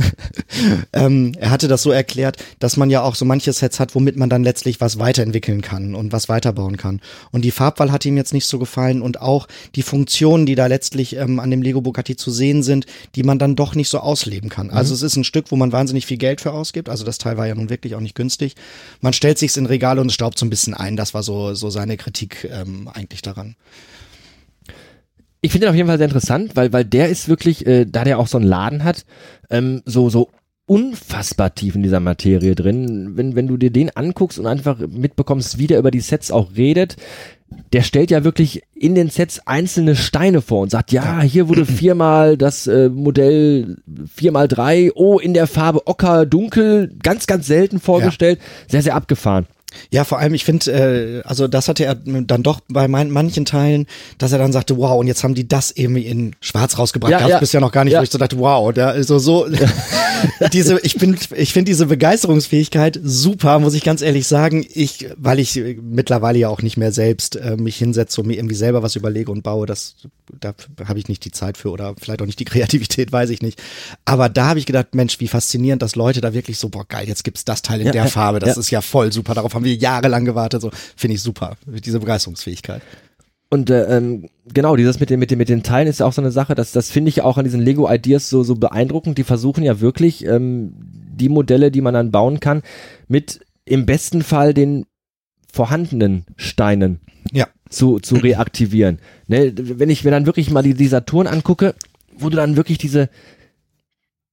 ähm, 0.93 1.33
er 1.39 1.49
hatte 1.49 1.67
das 1.67 1.81
so 1.81 1.91
erklärt, 1.91 2.37
dass 2.59 2.77
man 2.77 2.91
ja 2.91 3.01
auch 3.01 3.15
so 3.15 3.25
manche 3.25 3.51
Sets 3.51 3.79
hat, 3.79 3.95
womit 3.95 4.15
man 4.15 4.29
dann 4.29 4.43
letztlich 4.43 4.79
was 4.79 4.99
weiterentwickeln 4.99 5.61
kann 5.61 5.95
und 5.95 6.11
was 6.11 6.29
weiterbauen 6.29 6.77
kann. 6.77 7.01
Und 7.31 7.43
die 7.43 7.51
Farbwahl 7.51 7.91
hat 7.91 8.05
ihm 8.05 8.17
jetzt 8.17 8.33
nicht 8.33 8.45
so 8.45 8.59
gefallen 8.59 9.01
und 9.01 9.21
auch 9.21 9.47
die 9.75 9.81
Funktionen, 9.81 10.45
die 10.45 10.53
da 10.53 10.67
letztlich 10.67 11.15
ähm, 11.15 11.39
an 11.39 11.49
dem 11.49 11.63
Lego 11.63 11.81
Bugatti 11.81 12.15
zu 12.15 12.29
sehen 12.29 12.61
sind, 12.61 12.85
die 13.15 13.23
man 13.23 13.39
dann 13.39 13.55
doch 13.55 13.73
nicht 13.73 13.89
so 13.89 13.99
ausleben 13.99 14.49
kann. 14.49 14.67
Mhm. 14.67 14.73
Also 14.73 14.93
es 14.93 15.01
ist 15.01 15.15
ein 15.15 15.23
Stück, 15.23 15.45
wo 15.49 15.55
man 15.55 15.71
wahnsinnig 15.71 16.05
viel 16.05 16.17
Geld 16.17 16.41
für 16.41 16.51
ausgibt. 16.51 16.89
Also 16.89 17.03
das 17.03 17.17
Teil 17.17 17.37
war 17.37 17.47
ja 17.47 17.55
nun 17.55 17.71
wirklich 17.71 17.95
auch 17.95 18.01
nicht 18.01 18.15
günstig. 18.15 18.55
Man 19.01 19.13
stellt 19.13 19.39
sich's 19.39 19.57
in 19.57 19.65
Regale 19.65 19.99
und 19.99 20.11
staubt 20.11 20.37
so 20.37 20.45
ein 20.45 20.51
bisschen 20.51 20.75
ein. 20.75 20.95
Das 20.95 21.15
war 21.15 21.23
so, 21.23 21.55
so 21.55 21.71
seine 21.71 21.97
Kritik 21.97 22.47
ähm, 22.51 22.87
eigentlich 22.87 23.23
daran. 23.23 23.55
Ich 25.41 25.51
finde 25.51 25.65
den 25.65 25.71
auf 25.71 25.75
jeden 25.75 25.87
Fall 25.87 25.97
sehr 25.97 26.07
interessant, 26.07 26.55
weil, 26.55 26.71
weil 26.71 26.85
der 26.85 27.09
ist 27.09 27.27
wirklich, 27.27 27.65
äh, 27.65 27.85
da 27.85 28.03
der 28.03 28.19
auch 28.19 28.27
so 28.27 28.37
einen 28.37 28.47
Laden 28.47 28.83
hat, 28.83 29.05
ähm, 29.49 29.81
so, 29.85 30.09
so 30.09 30.29
unfassbar 30.67 31.53
tief 31.53 31.75
in 31.75 31.83
dieser 31.83 31.99
Materie 31.99 32.55
drin. 32.55 33.17
Wenn, 33.17 33.35
wenn 33.35 33.47
du 33.47 33.57
dir 33.57 33.71
den 33.71 33.89
anguckst 33.95 34.39
und 34.39 34.47
einfach 34.47 34.77
mitbekommst, 34.79 35.57
wie 35.57 35.67
der 35.67 35.79
über 35.79 35.91
die 35.91 35.99
Sets 35.99 36.31
auch 36.31 36.55
redet, 36.55 36.95
der 37.73 37.81
stellt 37.81 38.11
ja 38.11 38.23
wirklich 38.23 38.61
in 38.73 38.95
den 38.95 39.09
Sets 39.09 39.45
einzelne 39.45 39.95
Steine 39.95 40.41
vor 40.41 40.61
und 40.61 40.71
sagt, 40.71 40.91
ja, 40.91 41.21
hier 41.21 41.49
wurde 41.49 41.65
viermal 41.65 42.37
das 42.37 42.67
äh, 42.67 42.89
Modell 42.89 43.77
viermal 44.13 44.47
drei, 44.47 44.91
oh, 44.93 45.19
in 45.19 45.33
der 45.33 45.47
Farbe 45.47 45.87
Ocker, 45.87 46.25
dunkel, 46.25 46.95
ganz, 47.03 47.27
ganz 47.27 47.47
selten 47.47 47.79
vorgestellt. 47.79 48.39
Ja. 48.39 48.69
Sehr, 48.69 48.81
sehr 48.83 48.95
abgefahren. 48.95 49.47
Ja, 49.89 50.03
vor 50.03 50.19
allem, 50.19 50.33
ich 50.33 50.45
finde, 50.45 50.71
äh, 50.71 51.21
also 51.27 51.47
das 51.47 51.67
hatte 51.67 51.85
er 51.85 51.95
dann 51.95 52.43
doch 52.43 52.59
bei 52.67 52.87
mein, 52.87 53.09
manchen 53.09 53.45
Teilen, 53.45 53.87
dass 54.17 54.31
er 54.31 54.39
dann 54.39 54.51
sagte, 54.51 54.77
wow, 54.77 54.99
und 54.99 55.07
jetzt 55.07 55.23
haben 55.23 55.35
die 55.35 55.47
das 55.47 55.71
irgendwie 55.71 56.05
in 56.05 56.35
Schwarz 56.41 56.77
rausgebracht. 56.77 57.11
Ja, 57.11 57.19
Gab 57.19 57.29
ja. 57.29 57.39
bisher 57.39 57.61
noch 57.61 57.71
gar 57.71 57.83
nicht, 57.83 57.93
ja. 57.93 57.99
wo 57.99 58.03
ich 58.03 58.09
so 58.09 58.17
dachte, 58.17 58.37
wow, 58.37 58.73
da 58.73 58.91
ist 58.91 59.07
so, 59.07 59.19
so 59.19 59.47
diese, 60.53 60.79
ich 60.81 60.95
bin, 60.95 61.17
ich 61.35 61.53
finde 61.53 61.69
diese 61.69 61.85
Begeisterungsfähigkeit 61.85 62.99
super, 63.03 63.59
muss 63.59 63.73
ich 63.73 63.83
ganz 63.83 64.01
ehrlich 64.01 64.27
sagen. 64.27 64.65
Ich, 64.73 65.07
weil 65.17 65.39
ich 65.39 65.59
mittlerweile 65.81 66.39
ja 66.39 66.49
auch 66.49 66.61
nicht 66.61 66.77
mehr 66.77 66.91
selbst 66.91 67.35
äh, 67.35 67.57
mich 67.57 67.77
hinsetze 67.77 68.21
und 68.21 68.27
mir 68.27 68.35
irgendwie 68.35 68.55
selber 68.55 68.83
was 68.83 68.95
überlege 68.95 69.31
und 69.31 69.43
baue, 69.43 69.65
das, 69.65 69.95
da 70.39 70.53
habe 70.85 70.99
ich 70.99 71.07
nicht 71.07 71.25
die 71.25 71.31
Zeit 71.31 71.57
für 71.57 71.71
oder 71.71 71.95
vielleicht 71.99 72.21
auch 72.21 72.25
nicht 72.25 72.39
die 72.39 72.45
Kreativität, 72.45 73.11
weiß 73.11 73.29
ich 73.29 73.41
nicht. 73.41 73.61
Aber 74.05 74.29
da 74.29 74.47
habe 74.47 74.59
ich 74.59 74.65
gedacht, 74.65 74.95
Mensch, 74.95 75.19
wie 75.19 75.27
faszinierend, 75.27 75.81
dass 75.81 75.95
Leute 75.95 76.21
da 76.21 76.33
wirklich 76.33 76.57
so, 76.57 76.69
boah, 76.69 76.85
geil, 76.87 77.07
jetzt 77.07 77.23
gibt's 77.23 77.45
das 77.45 77.61
Teil 77.61 77.81
in 77.81 77.91
der 77.91 78.07
Farbe, 78.07 78.39
das 78.39 78.57
ist 78.57 78.71
ja 78.71 78.81
voll 78.81 79.11
super, 79.11 79.33
darauf 79.33 79.53
haben 79.53 79.60
haben 79.61 79.65
wir 79.65 79.75
jahrelang 79.75 80.25
gewartet. 80.25 80.61
So 80.61 80.71
finde 80.95 81.15
ich 81.15 81.21
super, 81.21 81.55
diese 81.65 81.99
Begeisterungsfähigkeit. 81.99 82.81
Und 83.49 83.69
äh, 83.69 83.97
ähm, 83.97 84.29
genau, 84.51 84.75
dieses 84.77 84.99
mit 84.99 85.09
den, 85.09 85.19
mit 85.19 85.29
den, 85.29 85.37
mit 85.37 85.49
den 85.49 85.61
Teilen 85.61 85.87
ist 85.87 85.99
ja 85.99 86.05
auch 86.05 86.13
so 86.13 86.21
eine 86.21 86.31
Sache, 86.31 86.55
das, 86.55 86.71
das 86.71 86.89
finde 86.89 87.09
ich 87.09 87.21
auch 87.21 87.37
an 87.37 87.43
diesen 87.43 87.59
Lego 87.59 87.91
Ideas 87.91 88.29
so, 88.29 88.43
so 88.43 88.55
beeindruckend. 88.55 89.17
Die 89.17 89.23
versuchen 89.23 89.63
ja 89.63 89.81
wirklich, 89.81 90.25
ähm, 90.25 90.73
die 90.77 91.29
Modelle, 91.29 91.69
die 91.69 91.81
man 91.81 91.93
dann 91.93 92.11
bauen 92.11 92.39
kann, 92.39 92.61
mit 93.07 93.41
im 93.65 93.85
besten 93.85 94.23
Fall 94.23 94.53
den 94.53 94.85
vorhandenen 95.51 96.25
Steinen 96.37 97.01
ja. 97.33 97.47
zu, 97.69 97.99
zu 97.99 98.15
reaktivieren. 98.15 98.99
Ne, 99.27 99.53
wenn 99.55 99.89
ich 99.89 100.05
mir 100.05 100.11
dann 100.11 100.25
wirklich 100.25 100.49
mal 100.49 100.63
die, 100.63 100.73
die 100.73 100.87
Saturn 100.87 101.27
angucke, 101.27 101.75
wo 102.17 102.29
du 102.29 102.37
dann 102.37 102.55
wirklich 102.55 102.77
diese, 102.77 103.09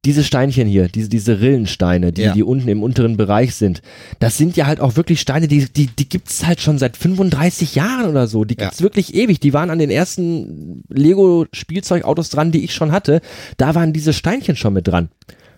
diese 0.04 0.22
Steinchen 0.22 0.68
hier, 0.68 0.88
diese, 0.88 1.08
diese 1.08 1.40
Rillensteine, 1.40 2.12
die, 2.12 2.22
ja. 2.22 2.32
die 2.32 2.44
unten 2.44 2.68
im 2.68 2.82
unteren 2.82 3.16
Bereich 3.16 3.54
sind, 3.56 3.82
das 4.20 4.36
sind 4.36 4.56
ja 4.56 4.66
halt 4.66 4.80
auch 4.80 4.96
wirklich 4.96 5.20
Steine, 5.20 5.48
die, 5.48 5.66
die, 5.66 5.86
die 5.86 6.08
gibt's 6.08 6.46
halt 6.46 6.60
schon 6.60 6.78
seit 6.78 6.96
35 6.96 7.74
Jahren 7.74 8.08
oder 8.08 8.28
so. 8.28 8.44
Die 8.44 8.56
gibt's 8.56 8.78
ja. 8.78 8.84
wirklich 8.84 9.14
ewig. 9.14 9.40
Die 9.40 9.52
waren 9.52 9.70
an 9.70 9.78
den 9.80 9.90
ersten 9.90 10.84
Lego-Spielzeugautos 10.88 12.30
dran, 12.30 12.52
die 12.52 12.64
ich 12.64 12.74
schon 12.74 12.92
hatte. 12.92 13.20
Da 13.56 13.74
waren 13.74 13.92
diese 13.92 14.12
Steinchen 14.12 14.56
schon 14.56 14.72
mit 14.72 14.86
dran. 14.86 15.08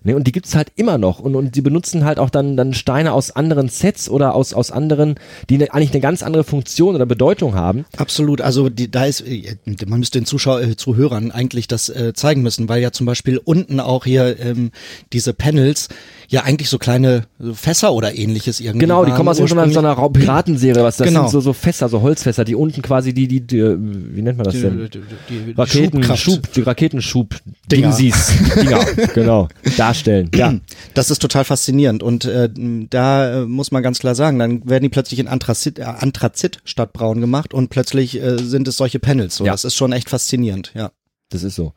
Ne, 0.02 0.16
und 0.16 0.26
die 0.26 0.32
gibt's 0.32 0.54
halt 0.54 0.72
immer 0.76 0.96
noch. 0.96 1.20
Und, 1.20 1.34
und 1.34 1.56
die 1.56 1.60
benutzen 1.60 2.04
halt 2.04 2.18
auch 2.18 2.30
dann, 2.30 2.56
dann 2.56 2.72
Steine 2.72 3.12
aus 3.12 3.30
anderen 3.30 3.68
Sets 3.68 4.08
oder 4.08 4.34
aus, 4.34 4.54
aus 4.54 4.70
anderen, 4.70 5.16
die 5.50 5.58
ne, 5.58 5.72
eigentlich 5.72 5.92
eine 5.92 6.00
ganz 6.00 6.22
andere 6.22 6.42
Funktion 6.42 6.94
oder 6.94 7.04
Bedeutung 7.04 7.54
haben. 7.54 7.84
Absolut. 7.98 8.40
Also 8.40 8.70
die, 8.70 8.90
da 8.90 9.04
ist, 9.04 9.20
äh, 9.20 9.56
man 9.86 9.98
müsste 9.98 10.18
den 10.18 10.24
Zuschauer, 10.24 10.62
äh, 10.62 10.76
Zuhörern 10.76 11.30
eigentlich 11.30 11.68
das 11.68 11.90
äh, 11.90 12.14
zeigen 12.14 12.40
müssen, 12.40 12.68
weil 12.68 12.80
ja 12.80 12.92
zum 12.92 13.04
Beispiel 13.04 13.38
unten 13.44 13.78
auch 13.78 14.04
hier 14.04 14.40
ähm, 14.40 14.70
diese 15.12 15.34
Panels 15.34 15.88
ja 16.28 16.44
eigentlich 16.44 16.70
so 16.70 16.78
kleine 16.78 17.24
Fässer 17.52 17.92
oder 17.92 18.14
ähnliches 18.14 18.60
irgendwie. 18.60 18.78
Genau, 18.78 19.04
die 19.04 19.10
kommen 19.10 19.28
aus 19.28 19.38
so 19.38 19.44
einer 19.44 20.08
Piratenserie, 20.10 20.82
was 20.82 20.96
das 20.96 21.08
genau. 21.08 21.22
sind 21.22 21.30
so, 21.30 21.40
so 21.40 21.52
Fässer, 21.52 21.88
so 21.88 22.02
Holzfässer, 22.02 22.44
die 22.44 22.54
unten 22.54 22.82
quasi 22.82 23.12
die, 23.12 23.26
die, 23.26 23.40
die 23.40 23.60
wie 23.60 24.22
nennt 24.22 24.38
man 24.38 24.44
das 24.44 24.54
denn? 24.54 24.88
Die, 24.90 25.00
die, 25.28 25.44
die 25.46 25.52
Raketenschub, 25.52 26.52
die 26.52 26.62
Raketenschub 26.62 27.34
Dingsies, 27.70 28.32
Dinger, 28.54 28.84
genau, 29.12 29.48
darstellen. 29.90 30.30
Ja. 30.34 30.54
Das 30.94 31.10
ist 31.10 31.20
total 31.20 31.44
faszinierend 31.44 32.02
und 32.02 32.24
äh, 32.24 32.48
da 32.90 33.42
äh, 33.42 33.46
muss 33.46 33.70
man 33.70 33.82
ganz 33.82 34.00
klar 34.00 34.14
sagen, 34.14 34.38
dann 34.38 34.68
werden 34.68 34.82
die 34.82 34.88
plötzlich 34.88 35.20
in 35.20 35.28
Anthrazit, 35.28 35.78
äh, 35.78 35.82
Anthrazit 35.82 36.60
statt 36.64 36.92
braun 36.92 37.20
gemacht 37.20 37.54
und 37.54 37.68
plötzlich 37.68 38.20
äh, 38.20 38.38
sind 38.38 38.66
es 38.66 38.76
solche 38.76 38.98
Panels. 38.98 39.36
So, 39.36 39.44
ja. 39.44 39.52
Das 39.52 39.64
ist 39.64 39.74
schon 39.74 39.92
echt 39.92 40.10
faszinierend, 40.10 40.72
ja. 40.74 40.90
Das 41.30 41.44
ist 41.44 41.54
so. 41.54 41.72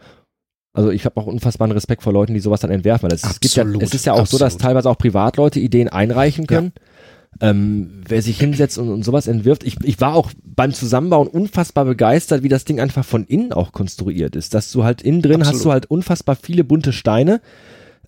Also 0.73 0.89
ich 0.89 1.05
habe 1.05 1.17
auch 1.21 1.27
unfassbaren 1.27 1.71
Respekt 1.71 2.01
vor 2.01 2.11
Leuten, 2.13 2.33
die 2.33 2.39
sowas 2.39 2.61
dann 2.61 2.71
entwerfen, 2.71 3.07
weil 3.07 3.15
es, 3.15 3.23
es 3.23 3.39
gibt 3.39 3.55
ja, 3.55 3.63
es 3.63 3.93
ist 3.93 4.05
ja 4.05 4.13
auch 4.13 4.21
absolut. 4.21 4.39
so, 4.39 4.45
dass 4.45 4.57
teilweise 4.57 4.89
auch 4.89 4.97
Privatleute 4.97 5.59
Ideen 5.59 5.89
einreichen 5.89 6.47
können. 6.47 6.73
Ja. 6.75 7.49
Ähm, 7.49 8.01
wer 8.07 8.21
sich 8.21 8.39
hinsetzt 8.39 8.77
und, 8.77 8.89
und 8.89 9.03
sowas 9.03 9.27
entwirft. 9.27 9.63
Ich, 9.63 9.77
ich 9.83 9.99
war 9.99 10.13
auch 10.13 10.31
beim 10.43 10.71
Zusammenbauen 10.71 11.27
unfassbar 11.27 11.85
begeistert, 11.85 12.43
wie 12.43 12.49
das 12.49 12.63
Ding 12.63 12.79
einfach 12.79 13.05
von 13.05 13.25
innen 13.25 13.53
auch 13.53 13.71
konstruiert 13.71 14.35
ist. 14.35 14.53
Dass 14.53 14.71
du 14.71 14.83
halt 14.83 15.01
innen 15.01 15.21
drin 15.21 15.41
absolut. 15.41 15.55
hast 15.55 15.65
du 15.65 15.71
halt 15.71 15.85
unfassbar 15.87 16.35
viele 16.35 16.63
bunte 16.63 16.93
Steine 16.93 17.41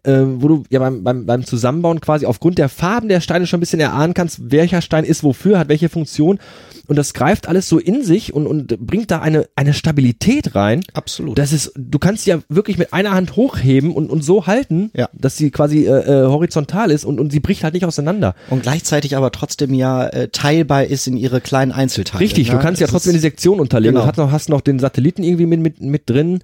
äh, 0.06 0.41
wo 0.41 0.47
du 0.47 0.64
ja 0.70 0.80
beim, 0.80 1.03
beim, 1.03 1.26
beim 1.26 1.45
Zusammenbauen 1.45 2.01
quasi 2.01 2.26
aufgrund 2.26 2.58
der 2.58 2.70
Farben 2.70 3.10
der 3.10 3.22
Steine 3.22 3.47
schon 3.47 3.58
ein 3.58 3.62
bisschen 3.62 3.80
erahnen 3.80 4.14
kannst, 4.14 4.51
welcher 4.51 4.82
Stein 4.82 5.03
ist 5.03 5.24
wofür, 5.24 5.60
hat 5.60 5.70
welche 5.70 5.89
Funktion. 5.89 6.39
Und 6.88 6.97
das 6.97 7.14
greift 7.14 7.47
alles 7.47 7.68
so 7.68 7.80
in 7.80 8.03
sich 8.03 8.34
und, 8.34 8.45
und 8.45 8.80
bringt 8.80 9.10
da 9.10 9.20
eine, 9.20 9.47
eine 9.56 9.74
Stabilität 9.74 10.56
rein. 10.56 10.84
Absolut. 10.93 11.38
Das 11.38 11.51
ist, 11.51 11.72
du 11.76 11.97
kannst 11.99 12.26
sie 12.26 12.32
ja 12.32 12.39
wirklich 12.47 12.78
mit 12.78 12.93
einer 12.93 13.12
Hand 13.12 13.36
hochheben 13.36 13.91
und, 13.91 14.10
und 14.10 14.24
so 14.24 14.45
halten, 14.45 14.91
ja. 14.93 15.10
dass 15.14 15.38
sie 15.38 15.51
quasi 15.51 15.86
äh, 15.86 16.24
äh, 16.24 16.28
horizontal 16.28 16.91
ist 16.91 17.06
und, 17.06 17.20
und 17.20 17.32
sie 17.32 17.39
bricht 17.39 17.64
halt 17.64 17.74
nicht 17.74 17.86
auseinander. 17.86 18.36
Und 18.49 18.64
gleichzeitig 18.64 19.18
aber 19.18 19.32
trotzdem 19.32 19.74
ja 19.74 20.06
äh, 20.08 20.28
teilbar 20.28 20.86
ist 20.86 21.08
in 21.08 21.18
ihre 21.18 21.41
kleinen 21.41 21.72
Einzelteile. 21.72 22.24
Richtig, 22.24 22.49
ne? 22.49 22.56
du 22.56 22.62
kannst 22.62 22.82
ja 22.82 22.88
trotzdem 22.88 23.14
die 23.14 23.20
Sektion 23.20 23.60
unterlegen. 23.60 23.95
Genau. 23.95 24.06
Du 24.06 24.10
hast 24.10 24.18
noch, 24.18 24.32
hast 24.32 24.49
noch 24.49 24.62
den 24.62 24.80
Satelliten 24.80 25.24
irgendwie 25.24 25.47
mit, 25.47 25.60
mit, 25.60 25.82
mit 25.82 26.10
drin 26.10 26.39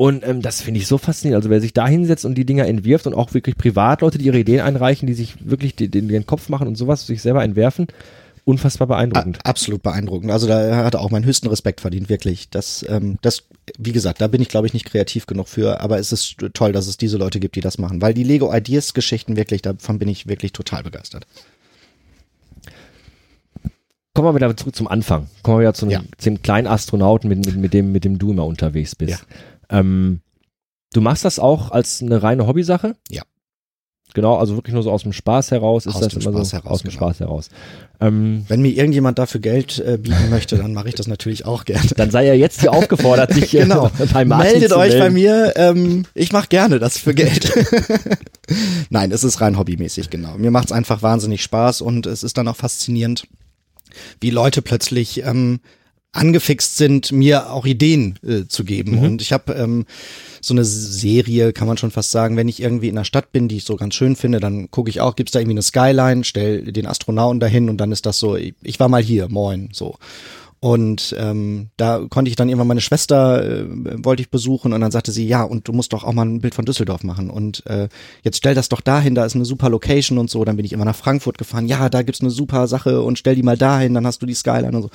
und 0.00 0.26
ähm, 0.26 0.40
das 0.40 0.62
finde 0.62 0.80
ich 0.80 0.86
so 0.86 0.96
faszinierend. 0.96 1.42
Also 1.42 1.50
wer 1.50 1.60
sich 1.60 1.74
da 1.74 1.86
hinsetzt 1.86 2.24
und 2.24 2.34
die 2.34 2.46
Dinger 2.46 2.66
entwirft 2.66 3.06
und 3.06 3.12
auch 3.12 3.34
wirklich 3.34 3.58
Privatleute, 3.58 4.16
die 4.16 4.24
ihre 4.24 4.38
Ideen 4.38 4.62
einreichen, 4.62 5.06
die 5.06 5.12
sich 5.12 5.34
wirklich 5.46 5.76
den, 5.76 6.08
den 6.08 6.24
Kopf 6.24 6.48
machen 6.48 6.66
und 6.66 6.76
sowas 6.76 7.06
sich 7.06 7.20
selber 7.20 7.44
entwerfen, 7.44 7.86
unfassbar 8.46 8.86
beeindruckend. 8.86 9.44
A 9.44 9.50
absolut 9.50 9.82
beeindruckend. 9.82 10.30
Also 10.30 10.46
da 10.46 10.84
hat 10.86 10.94
er 10.94 11.02
auch 11.02 11.10
meinen 11.10 11.26
höchsten 11.26 11.48
Respekt 11.48 11.82
verdient, 11.82 12.08
wirklich. 12.08 12.48
Das, 12.48 12.82
ähm, 12.88 13.18
das, 13.20 13.42
wie 13.76 13.92
gesagt, 13.92 14.22
da 14.22 14.28
bin 14.28 14.40
ich, 14.40 14.48
glaube 14.48 14.66
ich, 14.66 14.72
nicht 14.72 14.86
kreativ 14.86 15.26
genug 15.26 15.48
für, 15.48 15.82
aber 15.82 15.98
es 15.98 16.12
ist 16.12 16.36
toll, 16.54 16.72
dass 16.72 16.86
es 16.86 16.96
diese 16.96 17.18
Leute 17.18 17.38
gibt, 17.38 17.56
die 17.56 17.60
das 17.60 17.76
machen. 17.76 18.00
Weil 18.00 18.14
die 18.14 18.24
Lego 18.24 18.50
Ideas 18.54 18.94
Geschichten 18.94 19.36
wirklich, 19.36 19.60
davon 19.60 19.98
bin 19.98 20.08
ich 20.08 20.26
wirklich 20.26 20.54
total 20.54 20.82
begeistert. 20.82 21.26
Kommen 24.14 24.28
wir 24.28 24.34
wieder 24.34 24.56
zurück 24.56 24.74
zum 24.74 24.88
Anfang. 24.88 25.28
Kommen 25.42 25.58
wir 25.58 25.60
wieder 25.60 25.74
zu, 25.74 25.86
ja. 25.88 26.00
dem 26.24 26.40
kleinen 26.40 26.68
Astronauten, 26.68 27.28
mit, 27.28 27.44
mit, 27.44 27.56
mit, 27.56 27.74
dem, 27.74 27.92
mit 27.92 28.06
dem 28.06 28.18
du 28.18 28.30
immer 28.30 28.46
unterwegs 28.46 28.96
bist. 28.96 29.10
Ja. 29.10 29.18
Ähm, 29.70 30.20
du 30.92 31.00
machst 31.00 31.24
das 31.24 31.38
auch 31.38 31.70
als 31.70 32.02
eine 32.02 32.22
reine 32.22 32.46
Hobbysache? 32.46 32.96
Ja. 33.08 33.22
Genau, 34.14 34.36
also 34.36 34.56
wirklich 34.56 34.74
nur 34.74 34.82
so 34.82 34.90
aus 34.90 35.02
dem 35.02 35.12
Spaß 35.12 35.52
heraus 35.52 35.86
ist 35.86 35.94
aus 35.94 36.00
das 36.00 36.12
immer 36.14 36.44
so 36.44 36.52
heraus, 36.52 36.72
aus 36.72 36.82
dem 36.82 36.90
genau. 36.90 37.06
Spaß 37.06 37.20
heraus. 37.20 37.48
Ähm, 38.00 38.44
Wenn 38.48 38.60
mir 38.60 38.70
irgendjemand 38.70 39.18
dafür 39.18 39.40
Geld 39.40 39.78
äh, 39.78 39.98
bieten 39.98 40.30
möchte, 40.30 40.56
dann 40.56 40.74
mache 40.74 40.88
ich 40.88 40.94
das 40.94 41.06
natürlich 41.06 41.44
auch 41.44 41.64
gerne. 41.64 41.86
Dann 41.96 42.10
sei 42.10 42.26
ja 42.26 42.34
jetzt 42.34 42.60
hier 42.60 42.72
aufgefordert, 42.72 43.32
sich 43.32 43.54
äh, 43.54 43.60
genau. 43.60 43.90
bei 44.12 44.24
Martin 44.24 44.52
Meldet 44.52 44.72
euch 44.72 44.98
bei 44.98 45.10
mir, 45.10 45.52
ähm, 45.56 46.06
ich 46.14 46.32
mache 46.32 46.48
gerne 46.48 46.78
das 46.78 46.98
für 46.98 47.14
Geld. 47.14 47.52
Nein, 48.90 49.12
es 49.12 49.22
ist 49.22 49.40
rein 49.40 49.56
hobbymäßig, 49.56 50.10
genau. 50.10 50.36
Mir 50.38 50.50
macht's 50.50 50.72
einfach 50.72 51.02
wahnsinnig 51.02 51.42
Spaß 51.42 51.80
und 51.80 52.06
es 52.06 52.24
ist 52.24 52.36
dann 52.36 52.48
auch 52.48 52.56
faszinierend, 52.56 53.28
wie 54.20 54.30
Leute 54.30 54.62
plötzlich 54.62 55.22
ähm, 55.24 55.60
angefixt 56.12 56.76
sind, 56.76 57.12
mir 57.12 57.52
auch 57.52 57.66
Ideen 57.66 58.18
äh, 58.26 58.46
zu 58.48 58.64
geben. 58.64 58.96
Mhm. 58.96 59.02
Und 59.02 59.22
ich 59.22 59.32
habe 59.32 59.52
ähm, 59.54 59.86
so 60.40 60.54
eine 60.54 60.64
Serie, 60.64 61.52
kann 61.52 61.68
man 61.68 61.76
schon 61.76 61.90
fast 61.90 62.10
sagen, 62.10 62.36
wenn 62.36 62.48
ich 62.48 62.60
irgendwie 62.60 62.88
in 62.88 62.96
einer 62.96 63.04
Stadt 63.04 63.30
bin, 63.32 63.46
die 63.48 63.58
ich 63.58 63.64
so 63.64 63.76
ganz 63.76 63.94
schön 63.94 64.16
finde, 64.16 64.40
dann 64.40 64.70
gucke 64.70 64.90
ich 64.90 65.00
auch, 65.00 65.14
gibt's 65.14 65.32
da 65.32 65.38
irgendwie 65.38 65.54
eine 65.54 65.62
Skyline, 65.62 66.24
stell 66.24 66.72
den 66.72 66.86
Astronauten 66.86 67.40
dahin 67.40 67.68
und 67.68 67.76
dann 67.78 67.92
ist 67.92 68.06
das 68.06 68.18
so, 68.18 68.36
ich, 68.36 68.54
ich 68.62 68.80
war 68.80 68.88
mal 68.88 69.02
hier, 69.02 69.28
moin, 69.28 69.68
so. 69.72 69.96
Und 70.62 71.16
ähm, 71.18 71.70
da 71.78 72.04
konnte 72.10 72.28
ich 72.28 72.36
dann 72.36 72.50
irgendwann 72.50 72.68
meine 72.68 72.82
Schwester, 72.82 73.42
äh, 73.42 73.64
wollte 74.04 74.20
ich 74.20 74.30
besuchen 74.30 74.74
und 74.74 74.82
dann 74.82 74.90
sagte 74.90 75.10
sie, 75.10 75.26
ja, 75.26 75.42
und 75.42 75.66
du 75.66 75.72
musst 75.72 75.94
doch 75.94 76.04
auch 76.04 76.12
mal 76.12 76.26
ein 76.26 76.42
Bild 76.42 76.54
von 76.54 76.66
Düsseldorf 76.66 77.02
machen. 77.02 77.30
Und 77.30 77.64
äh, 77.64 77.88
jetzt 78.22 78.36
stell 78.36 78.54
das 78.54 78.68
doch 78.68 78.82
dahin, 78.82 79.14
da 79.14 79.24
ist 79.24 79.34
eine 79.34 79.46
super 79.46 79.70
Location 79.70 80.18
und 80.18 80.28
so. 80.28 80.44
Dann 80.44 80.56
bin 80.56 80.66
ich 80.66 80.74
immer 80.74 80.84
nach 80.84 80.96
Frankfurt 80.96 81.38
gefahren, 81.38 81.66
ja, 81.66 81.88
da 81.88 82.02
gibt's 82.02 82.20
eine 82.20 82.28
super 82.28 82.68
Sache 82.68 83.00
und 83.00 83.18
stell 83.18 83.36
die 83.36 83.42
mal 83.42 83.56
dahin, 83.56 83.94
dann 83.94 84.06
hast 84.06 84.20
du 84.20 84.26
die 84.26 84.34
Skyline 84.34 84.76
und 84.76 84.82
so. 84.82 84.90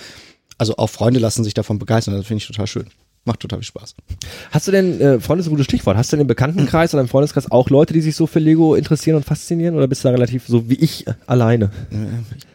Also 0.57 0.77
auch 0.77 0.89
Freunde 0.89 1.19
lassen 1.19 1.43
sich 1.43 1.53
davon 1.53 1.79
begeistern, 1.79 2.15
das 2.15 2.25
finde 2.27 2.41
ich 2.41 2.47
total 2.47 2.67
schön. 2.67 2.85
Macht 3.27 3.39
total 3.39 3.57
viel 3.59 3.65
Spaß. 3.65 3.95
Hast 4.51 4.67
du 4.67 4.71
denn, 4.71 5.01
äh, 5.01 5.19
Freunde 5.19 5.41
ist 5.41 5.47
ein 5.47 5.49
gutes 5.49 5.65
Stichwort, 5.65 5.97
hast 5.97 6.11
du 6.11 6.15
denn 6.15 6.21
im 6.21 6.27
Bekanntenkreis 6.27 6.93
oder 6.93 7.01
im 7.01 7.07
Freundeskreis 7.09 7.49
auch 7.49 7.71
Leute, 7.71 7.91
die 7.93 8.01
sich 8.01 8.15
so 8.15 8.27
für 8.27 8.37
Lego 8.37 8.75
interessieren 8.75 9.15
und 9.17 9.25
faszinieren 9.25 9.75
oder 9.75 9.87
bist 9.87 10.03
du 10.03 10.09
da 10.09 10.13
relativ 10.13 10.45
so 10.47 10.69
wie 10.69 10.75
ich 10.75 11.07
äh, 11.07 11.13
alleine? 11.25 11.71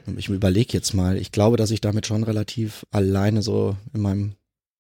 Ich, 0.06 0.16
ich 0.18 0.28
überlege 0.28 0.72
jetzt 0.72 0.94
mal, 0.94 1.16
ich 1.16 1.32
glaube, 1.32 1.56
dass 1.56 1.72
ich 1.72 1.80
damit 1.80 2.06
schon 2.06 2.22
relativ 2.22 2.86
alleine 2.92 3.42
so 3.42 3.76
in 3.94 4.00
meinem 4.02 4.32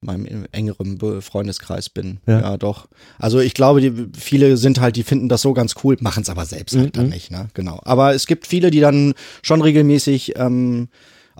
meinem 0.02 0.46
engeren 0.52 0.98
Freundeskreis 1.20 1.90
bin. 1.90 2.20
Ja. 2.26 2.40
Ja, 2.40 2.56
doch. 2.56 2.88
Also 3.18 3.38
ich 3.40 3.52
glaube, 3.52 3.82
die, 3.82 4.06
viele 4.18 4.56
sind 4.56 4.80
halt, 4.80 4.96
die 4.96 5.02
finden 5.02 5.28
das 5.28 5.42
so 5.42 5.52
ganz 5.52 5.74
cool, 5.84 5.98
machen 6.00 6.22
es 6.22 6.30
aber 6.30 6.46
selbst 6.46 6.74
halt 6.74 6.96
dann 6.96 7.06
Mhm. 7.06 7.10
nicht, 7.10 7.30
ne? 7.30 7.48
Genau. 7.52 7.80
Aber 7.84 8.14
es 8.14 8.26
gibt 8.26 8.46
viele, 8.46 8.70
die 8.70 8.80
dann 8.80 9.12
schon 9.42 9.60
regelmäßig 9.60 10.38
ähm, 10.38 10.88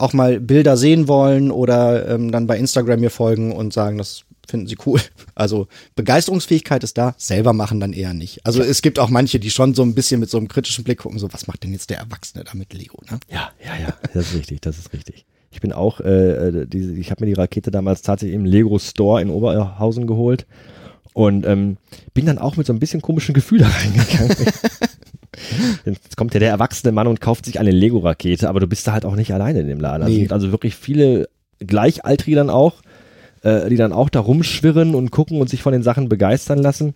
auch 0.00 0.12
mal 0.12 0.40
Bilder 0.40 0.76
sehen 0.76 1.08
wollen 1.08 1.50
oder 1.50 2.08
ähm, 2.08 2.32
dann 2.32 2.46
bei 2.46 2.58
Instagram 2.58 3.00
mir 3.00 3.10
folgen 3.10 3.52
und 3.52 3.72
sagen, 3.72 3.98
das 3.98 4.24
finden 4.48 4.66
sie 4.66 4.76
cool. 4.86 5.00
Also 5.34 5.68
Begeisterungsfähigkeit 5.96 6.84
ist 6.84 6.98
da, 6.98 7.14
selber 7.16 7.54
machen 7.54 7.80
dann 7.80 7.94
eher 7.94 8.12
nicht. 8.12 8.44
Also 8.44 8.62
es 8.62 8.82
gibt 8.82 8.98
auch 8.98 9.08
manche, 9.08 9.40
die 9.40 9.50
schon 9.50 9.74
so 9.74 9.82
ein 9.82 9.94
bisschen 9.94 10.20
mit 10.20 10.28
so 10.28 10.36
einem 10.36 10.48
kritischen 10.48 10.84
Blick 10.84 10.98
gucken, 10.98 11.18
so 11.18 11.32
was 11.32 11.46
macht 11.46 11.62
denn 11.62 11.72
jetzt 11.72 11.88
der 11.88 11.96
Erwachsene 11.96 12.44
da 12.44 12.52
mit 12.54 12.74
Lego, 12.74 13.00
ne? 13.10 13.18
Ja, 13.30 13.50
ja, 13.64 13.80
ja, 13.80 13.94
das 14.12 14.26
ist 14.26 14.34
richtig, 14.34 14.60
das 14.60 14.76
ist 14.76 14.92
richtig. 14.92 15.24
Ich 15.50 15.62
bin 15.62 15.72
auch, 15.72 16.00
äh, 16.00 16.48
äh, 16.48 16.66
diese, 16.66 16.92
ich 16.92 17.10
habe 17.10 17.24
mir 17.24 17.26
die 17.28 17.40
Rakete 17.40 17.70
damals 17.70 18.02
tatsächlich 18.02 18.34
im 18.34 18.44
Lego 18.44 18.78
Store 18.78 19.22
in 19.22 19.30
Oberhausen 19.30 20.06
geholt 20.06 20.46
und 21.14 21.46
ähm, 21.46 21.78
bin 22.12 22.26
dann 22.26 22.38
auch 22.38 22.56
mit 22.56 22.66
so 22.66 22.72
ein 22.74 22.78
bisschen 22.78 23.00
komischen 23.00 23.34
Gefühl 23.34 23.60
da 23.60 23.68
reingegangen. 23.80 24.36
Jetzt 25.84 26.16
kommt 26.16 26.34
ja 26.34 26.40
der 26.40 26.50
erwachsene 26.50 26.92
Mann 26.92 27.06
und 27.06 27.20
kauft 27.20 27.44
sich 27.46 27.58
eine 27.60 27.70
Lego-Rakete, 27.70 28.48
aber 28.48 28.60
du 28.60 28.66
bist 28.66 28.86
da 28.86 28.92
halt 28.92 29.04
auch 29.04 29.16
nicht 29.16 29.32
alleine 29.32 29.60
in 29.60 29.68
dem 29.68 29.80
Laden. 29.80 30.02
Also, 30.02 30.10
Nee. 30.12 30.16
es 30.16 30.22
gibt 30.24 30.32
also 30.32 30.50
wirklich 30.52 30.76
viele 30.76 31.28
Gleichaltrige 31.60 32.36
dann 32.36 32.50
auch, 32.50 32.74
äh, 33.42 33.68
die 33.68 33.76
dann 33.76 33.92
auch 33.92 34.08
da 34.08 34.20
rumschwirren 34.20 34.94
und 34.94 35.10
gucken 35.10 35.40
und 35.40 35.48
sich 35.48 35.62
von 35.62 35.72
den 35.72 35.82
Sachen 35.82 36.08
begeistern 36.08 36.58
lassen. 36.58 36.94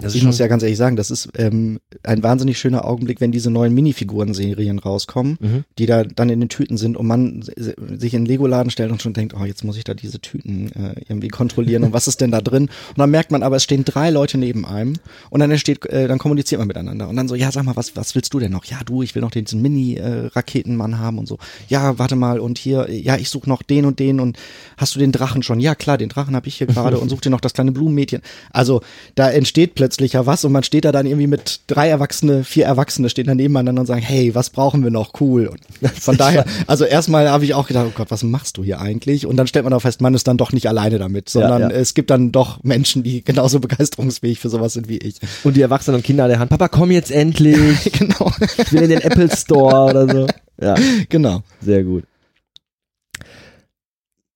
Das 0.00 0.14
ich 0.14 0.24
muss 0.24 0.38
ja 0.38 0.46
ganz 0.46 0.62
ehrlich 0.62 0.78
sagen, 0.78 0.96
das 0.96 1.10
ist 1.10 1.28
ähm, 1.36 1.78
ein 2.02 2.22
wahnsinnig 2.22 2.58
schöner 2.58 2.86
Augenblick, 2.86 3.20
wenn 3.20 3.30
diese 3.30 3.50
neuen 3.50 3.74
Minifiguren-Serien 3.74 4.78
rauskommen, 4.78 5.36
Mhm. 5.38 5.64
die 5.78 5.84
da 5.86 6.04
dann 6.04 6.30
in 6.30 6.40
den 6.40 6.48
Tüten 6.48 6.78
sind 6.78 6.96
und 6.96 7.06
man 7.06 7.42
sich 7.42 8.14
in 8.14 8.22
den 8.22 8.26
Lego-Laden 8.26 8.70
stellt 8.70 8.90
und 8.90 9.02
schon 9.02 9.12
denkt, 9.12 9.34
oh, 9.38 9.44
jetzt 9.44 9.64
muss 9.64 9.76
ich 9.76 9.84
da 9.84 9.92
diese 9.92 10.18
Tüten 10.20 10.72
äh, 10.72 10.94
irgendwie 11.08 11.28
kontrollieren 11.28 11.84
und 11.84 11.92
was 11.92 12.08
ist 12.08 12.22
denn 12.22 12.30
da 12.30 12.40
drin? 12.40 12.64
Und 12.88 12.98
dann 12.98 13.10
merkt 13.10 13.30
man 13.32 13.42
aber, 13.42 13.56
es 13.56 13.64
stehen 13.64 13.84
drei 13.84 14.08
Leute 14.10 14.38
neben 14.38 14.64
einem 14.64 14.94
und 15.28 15.40
dann 15.40 15.50
entsteht, 15.50 15.84
äh, 15.86 16.08
dann 16.08 16.18
kommuniziert 16.18 16.58
man 16.58 16.68
miteinander 16.68 17.08
und 17.08 17.16
dann 17.16 17.28
so, 17.28 17.34
ja, 17.34 17.52
sag 17.52 17.64
mal, 17.64 17.76
was, 17.76 17.94
was 17.94 18.14
willst 18.14 18.32
du 18.32 18.38
denn 18.38 18.52
noch? 18.52 18.64
Ja, 18.64 18.78
du, 18.86 19.02
ich 19.02 19.14
will 19.14 19.20
noch 19.22 19.30
diesen 19.30 19.60
Mini-Raketenmann 19.60 20.98
haben 20.98 21.18
und 21.18 21.26
so. 21.26 21.38
Ja, 21.68 21.98
warte 21.98 22.16
mal 22.16 22.40
und 22.40 22.58
hier, 22.58 22.90
ja, 22.90 23.16
ich 23.16 23.28
suche 23.30 23.48
noch 23.48 23.62
den 23.62 23.84
und 23.84 23.98
den 23.98 24.20
und 24.20 24.38
hast 24.76 24.94
du 24.94 24.98
den 24.98 25.12
Drachen 25.12 25.42
schon? 25.42 25.60
Ja, 25.60 25.74
klar, 25.74 25.98
den 25.98 26.08
Drachen 26.08 26.34
habe 26.34 26.48
ich 26.48 26.56
hier 26.56 26.66
gerade 26.66 26.98
und 26.98 27.08
such 27.08 27.20
dir 27.20 27.30
noch 27.30 27.40
das 27.40 27.52
kleine 27.54 27.72
Blumenmädchen. 27.72 28.22
Also 28.52 28.80
da 29.14 29.30
entsteht 29.30 29.74
plötzlich 29.82 30.12
ja 30.12 30.26
was 30.26 30.44
und 30.44 30.52
man 30.52 30.62
steht 30.62 30.84
da 30.84 30.92
dann 30.92 31.06
irgendwie 31.06 31.26
mit 31.26 31.62
drei 31.66 31.88
Erwachsene, 31.88 32.44
vier 32.44 32.66
Erwachsene 32.66 33.10
stehen 33.10 33.26
da 33.26 33.34
nebeneinander 33.34 33.80
und 33.80 33.86
sagen, 33.86 34.00
hey, 34.00 34.32
was 34.32 34.50
brauchen 34.50 34.84
wir 34.84 34.92
noch? 34.92 35.20
Cool. 35.20 35.48
Und 35.48 35.90
von 35.90 36.16
daher, 36.18 36.44
also 36.68 36.84
erstmal 36.84 37.28
habe 37.28 37.44
ich 37.44 37.54
auch 37.54 37.66
gedacht, 37.66 37.86
oh 37.88 37.92
Gott, 37.92 38.12
was 38.12 38.22
machst 38.22 38.58
du 38.58 38.62
hier 38.62 38.80
eigentlich? 38.80 39.26
Und 39.26 39.36
dann 39.38 39.48
stellt 39.48 39.64
man 39.64 39.72
auch 39.72 39.80
fest, 39.80 40.00
man 40.00 40.14
ist 40.14 40.28
dann 40.28 40.36
doch 40.36 40.52
nicht 40.52 40.68
alleine 40.68 41.00
damit, 41.00 41.28
sondern 41.28 41.62
ja. 41.62 41.70
es 41.70 41.94
gibt 41.94 42.10
dann 42.10 42.30
doch 42.30 42.62
Menschen, 42.62 43.02
die 43.02 43.24
genauso 43.24 43.58
begeisterungsfähig 43.60 44.38
für 44.38 44.50
sowas 44.50 44.74
sind 44.74 44.88
wie 44.88 44.98
ich. 44.98 45.16
und 45.42 45.56
die 45.56 45.62
Erwachsenen 45.62 45.96
und 45.96 46.04
Kinder 46.04 46.22
an 46.24 46.30
der 46.30 46.38
Hand, 46.38 46.50
Papa, 46.50 46.68
komm 46.68 46.92
jetzt 46.92 47.10
endlich, 47.10 47.90
genau, 47.98 48.30
ich 48.58 48.72
will 48.72 48.82
in 48.82 48.90
den 48.90 49.00
Apple 49.00 49.36
Store 49.36 49.90
oder 49.90 50.08
so. 50.08 50.26
Ja, 50.60 50.76
genau. 51.08 51.42
sehr 51.60 51.82
gut. 51.82 52.04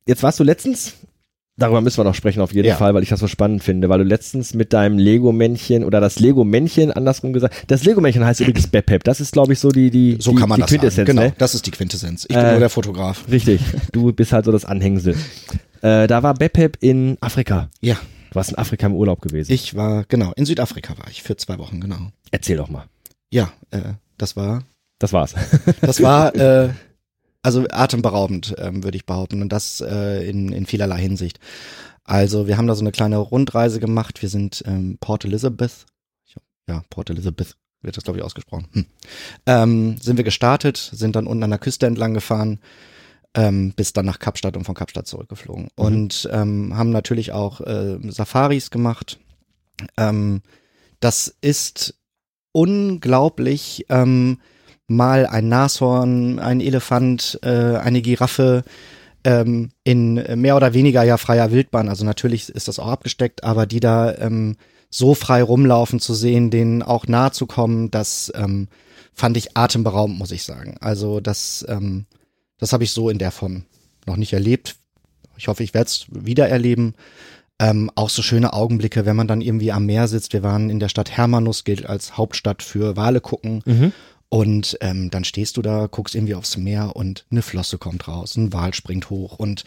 Jetzt 0.06 0.24
warst 0.24 0.40
du 0.40 0.42
letztens, 0.42 0.94
darüber 1.56 1.80
müssen 1.80 1.98
wir 1.98 2.04
noch 2.04 2.14
sprechen 2.14 2.40
auf 2.40 2.52
jeden 2.52 2.68
Ja. 2.68 2.76
Fall, 2.76 2.94
weil 2.94 3.02
ich 3.02 3.08
das 3.08 3.20
so 3.20 3.26
spannend 3.28 3.62
finde, 3.64 3.88
weil 3.88 3.98
du 3.98 4.04
letztens 4.04 4.54
mit 4.54 4.72
deinem 4.72 4.98
Lego-Männchen 4.98 5.84
oder 5.84 6.00
das 6.00 6.18
Lego-Männchen, 6.18 6.92
andersrum 6.92 7.32
gesagt, 7.32 7.54
das 7.68 7.84
Lego-Männchen 7.84 8.24
heißt 8.24 8.40
übrigens 8.40 8.66
Bepep, 8.66 9.04
das 9.04 9.20
ist 9.20 9.32
glaube 9.32 9.52
ich 9.54 9.58
so 9.58 9.70
die, 9.70 9.90
die, 9.90 10.18
So 10.20 10.32
die, 10.32 10.36
kann 10.38 10.48
man 10.48 10.56
die 10.56 10.60
das 10.62 10.70
sagen. 10.70 10.80
Quintessenz, 10.80 11.06
Genau, 11.08 11.22
ne? 11.22 11.34
das 11.38 11.54
ist 11.54 11.66
die 11.66 11.70
Quintessenz. 11.70 12.24
Ich 12.28 12.36
bin 12.36 12.44
Äh, 12.44 12.50
nur 12.52 12.60
der 12.60 12.70
Fotograf. 12.70 13.24
Richtig, 13.30 13.60
du 13.92 14.12
bist 14.12 14.32
halt 14.32 14.44
so 14.44 14.52
das 14.52 14.64
Anhängsel. 14.64 15.14
Äh, 15.82 16.06
da 16.06 16.22
war 16.22 16.34
Bepep 16.34 16.78
in 16.80 17.16
Afrika. 17.20 17.68
Ja, 17.80 17.96
Du 18.30 18.34
warst 18.34 18.50
in 18.50 18.58
Afrika 18.58 18.86
im 18.86 18.94
Urlaub 18.94 19.22
gewesen. 19.22 19.50
ich 19.52 19.76
war, 19.76 20.04
genau, 20.08 20.32
in 20.36 20.44
Südafrika 20.44 20.98
war 20.98 21.08
ich 21.10 21.22
für 21.22 21.36
zwei 21.36 21.58
Wochen, 21.58 21.80
genau. 21.80 21.96
Erzähl 22.32 22.56
doch 22.58 22.68
mal. 22.68 22.84
Ja, 23.30 23.50
äh, 23.70 23.80
das 24.18 24.36
war 24.36 24.62
Das 24.98 25.12
war's. 25.12 25.34
Das 25.80 26.02
war 26.02 26.34
äh, 26.34 26.68
also 27.46 27.64
atemberaubend, 27.70 28.56
ähm, 28.58 28.82
würde 28.82 28.96
ich 28.96 29.06
behaupten, 29.06 29.40
und 29.40 29.52
das 29.52 29.80
äh, 29.80 30.28
in, 30.28 30.50
in 30.50 30.66
vielerlei 30.66 30.98
Hinsicht. 30.98 31.38
Also 32.02 32.48
wir 32.48 32.58
haben 32.58 32.66
da 32.66 32.74
so 32.74 32.80
eine 32.80 32.90
kleine 32.90 33.18
Rundreise 33.18 33.78
gemacht. 33.78 34.20
Wir 34.20 34.28
sind 34.28 34.64
ähm, 34.66 34.98
Port 34.98 35.24
Elizabeth, 35.24 35.86
ja 36.68 36.82
Port 36.90 37.08
Elizabeth 37.08 37.56
wird 37.82 37.96
das 37.96 38.02
glaube 38.02 38.18
ich 38.18 38.24
ausgesprochen. 38.24 38.66
Hm. 38.72 38.86
Ähm, 39.46 39.96
sind 39.98 40.16
wir 40.16 40.24
gestartet, 40.24 40.76
sind 40.92 41.14
dann 41.14 41.28
unten 41.28 41.44
an 41.44 41.50
der 41.50 41.60
Küste 41.60 41.86
entlang 41.86 42.14
gefahren, 42.14 42.58
ähm, 43.34 43.72
bis 43.76 43.92
dann 43.92 44.06
nach 44.06 44.18
Kapstadt 44.18 44.56
und 44.56 44.64
von 44.64 44.74
Kapstadt 44.74 45.06
zurückgeflogen 45.06 45.68
und 45.76 46.28
ähm, 46.32 46.76
haben 46.76 46.90
natürlich 46.90 47.30
auch 47.30 47.60
äh, 47.60 47.98
Safaris 48.10 48.70
gemacht. 48.70 49.20
Ähm, 49.96 50.42
das 50.98 51.32
ist 51.42 51.94
unglaublich. 52.50 53.86
Ähm, 53.88 54.38
mal 54.88 55.26
ein 55.26 55.48
Nashorn, 55.48 56.38
ein 56.38 56.60
Elefant, 56.60 57.38
äh, 57.42 57.76
eine 57.76 58.02
Giraffe 58.02 58.64
ähm, 59.24 59.70
in 59.82 60.14
mehr 60.40 60.56
oder 60.56 60.72
weniger 60.74 61.02
ja 61.02 61.16
freier 61.16 61.50
Wildbahn. 61.50 61.88
Also 61.88 62.04
natürlich 62.04 62.48
ist 62.48 62.68
das 62.68 62.78
auch 62.78 62.88
abgesteckt, 62.88 63.44
aber 63.44 63.66
die 63.66 63.80
da 63.80 64.14
ähm, 64.16 64.56
so 64.88 65.14
frei 65.14 65.42
rumlaufen 65.42 66.00
zu 66.00 66.14
sehen, 66.14 66.50
denen 66.50 66.82
auch 66.82 67.06
nahe 67.06 67.32
zu 67.32 67.46
kommen, 67.46 67.90
das 67.90 68.32
ähm, 68.36 68.68
fand 69.12 69.36
ich 69.36 69.56
atemberaubend, 69.56 70.18
muss 70.18 70.30
ich 70.30 70.44
sagen. 70.44 70.76
Also 70.80 71.20
das, 71.20 71.64
ähm, 71.68 72.06
das 72.58 72.72
habe 72.72 72.84
ich 72.84 72.92
so 72.92 73.10
in 73.10 73.18
der 73.18 73.32
Form 73.32 73.64
noch 74.06 74.16
nicht 74.16 74.32
erlebt. 74.32 74.76
Ich 75.36 75.48
hoffe, 75.48 75.62
ich 75.62 75.74
werde 75.74 75.88
es 75.88 76.06
wieder 76.08 76.48
erleben. 76.48 76.94
Ähm, 77.58 77.90
auch 77.94 78.10
so 78.10 78.22
schöne 78.22 78.52
Augenblicke, 78.52 79.06
wenn 79.06 79.16
man 79.16 79.28
dann 79.28 79.40
irgendwie 79.40 79.72
am 79.72 79.86
Meer 79.86 80.08
sitzt. 80.08 80.34
Wir 80.34 80.42
waren 80.42 80.68
in 80.68 80.78
der 80.78 80.90
Stadt 80.90 81.10
Hermanus, 81.10 81.64
gilt 81.64 81.86
als 81.86 82.18
Hauptstadt 82.18 82.62
für 82.62 82.96
Wale 82.96 83.22
gucken. 83.22 83.62
Mhm. 83.64 83.92
Und 84.28 84.76
ähm, 84.80 85.10
dann 85.10 85.24
stehst 85.24 85.56
du 85.56 85.62
da, 85.62 85.86
guckst 85.86 86.14
irgendwie 86.14 86.34
aufs 86.34 86.56
Meer 86.56 86.96
und 86.96 87.24
eine 87.30 87.42
Flosse 87.42 87.78
kommt 87.78 88.08
raus, 88.08 88.36
ein 88.36 88.52
Wal 88.52 88.74
springt 88.74 89.08
hoch 89.08 89.38
und 89.38 89.64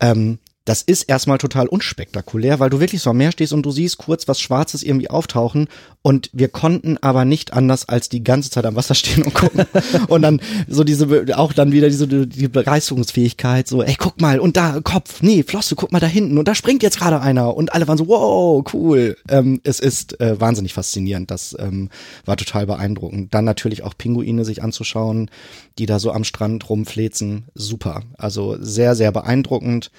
ähm, 0.00 0.38
das 0.64 0.82
ist 0.82 1.04
erstmal 1.04 1.38
total 1.38 1.66
unspektakulär, 1.66 2.60
weil 2.60 2.70
du 2.70 2.78
wirklich 2.78 3.02
so 3.02 3.10
am 3.10 3.16
Meer 3.16 3.32
stehst 3.32 3.52
und 3.52 3.64
du 3.64 3.72
siehst 3.72 3.98
kurz 3.98 4.28
was 4.28 4.40
Schwarzes 4.40 4.84
irgendwie 4.84 5.10
auftauchen 5.10 5.68
und 6.02 6.30
wir 6.32 6.48
konnten 6.48 6.98
aber 6.98 7.24
nicht 7.24 7.52
anders 7.52 7.88
als 7.88 8.08
die 8.08 8.22
ganze 8.22 8.50
Zeit 8.50 8.64
am 8.64 8.76
Wasser 8.76 8.94
stehen 8.94 9.24
und 9.24 9.34
gucken. 9.34 9.66
und 10.08 10.22
dann 10.22 10.40
so 10.68 10.84
diese, 10.84 11.36
auch 11.36 11.52
dann 11.52 11.72
wieder 11.72 11.88
diese 11.88 12.06
die 12.06 12.48
Begeisterungsfähigkeit, 12.48 13.66
so, 13.66 13.82
ey, 13.82 13.96
guck 13.98 14.20
mal, 14.20 14.38
und 14.38 14.56
da 14.56 14.80
Kopf, 14.80 15.22
nee, 15.22 15.42
Flosse, 15.42 15.74
guck 15.74 15.90
mal 15.90 16.00
da 16.00 16.06
hinten 16.06 16.38
und 16.38 16.46
da 16.46 16.54
springt 16.54 16.82
jetzt 16.82 16.98
gerade 16.98 17.20
einer 17.20 17.56
und 17.56 17.72
alle 17.72 17.88
waren 17.88 17.98
so, 17.98 18.06
wow, 18.06 18.64
cool. 18.72 19.16
Ähm, 19.28 19.60
es 19.64 19.80
ist 19.80 20.20
äh, 20.20 20.40
wahnsinnig 20.40 20.74
faszinierend, 20.74 21.30
das 21.30 21.56
ähm, 21.58 21.88
war 22.24 22.36
total 22.36 22.66
beeindruckend. 22.66 23.34
Dann 23.34 23.44
natürlich 23.44 23.82
auch 23.82 23.94
Pinguine 23.96 24.44
sich 24.44 24.62
anzuschauen, 24.62 25.28
die 25.78 25.86
da 25.86 25.98
so 25.98 26.12
am 26.12 26.24
Strand 26.24 26.68
rumflezen, 26.68 27.46
super. 27.54 28.02
Also 28.16 28.56
sehr, 28.60 28.94
sehr 28.94 29.10
beeindruckend 29.10 29.90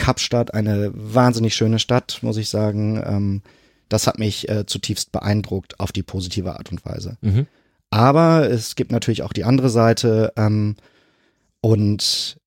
Kapstadt, 0.00 0.54
eine 0.54 0.90
wahnsinnig 0.94 1.54
schöne 1.54 1.78
Stadt, 1.78 2.20
muss 2.22 2.38
ich 2.38 2.48
sagen. 2.48 3.02
Ähm, 3.04 3.42
das 3.90 4.06
hat 4.06 4.18
mich 4.18 4.48
äh, 4.48 4.64
zutiefst 4.64 5.12
beeindruckt 5.12 5.78
auf 5.78 5.92
die 5.92 6.02
positive 6.02 6.54
Art 6.54 6.70
und 6.70 6.82
Weise. 6.86 7.18
Mhm. 7.20 7.46
Aber 7.90 8.48
es 8.48 8.76
gibt 8.76 8.92
natürlich 8.92 9.22
auch 9.22 9.34
die 9.34 9.44
andere 9.44 9.68
Seite. 9.68 10.32
Ähm, 10.36 10.76
und 11.60 12.38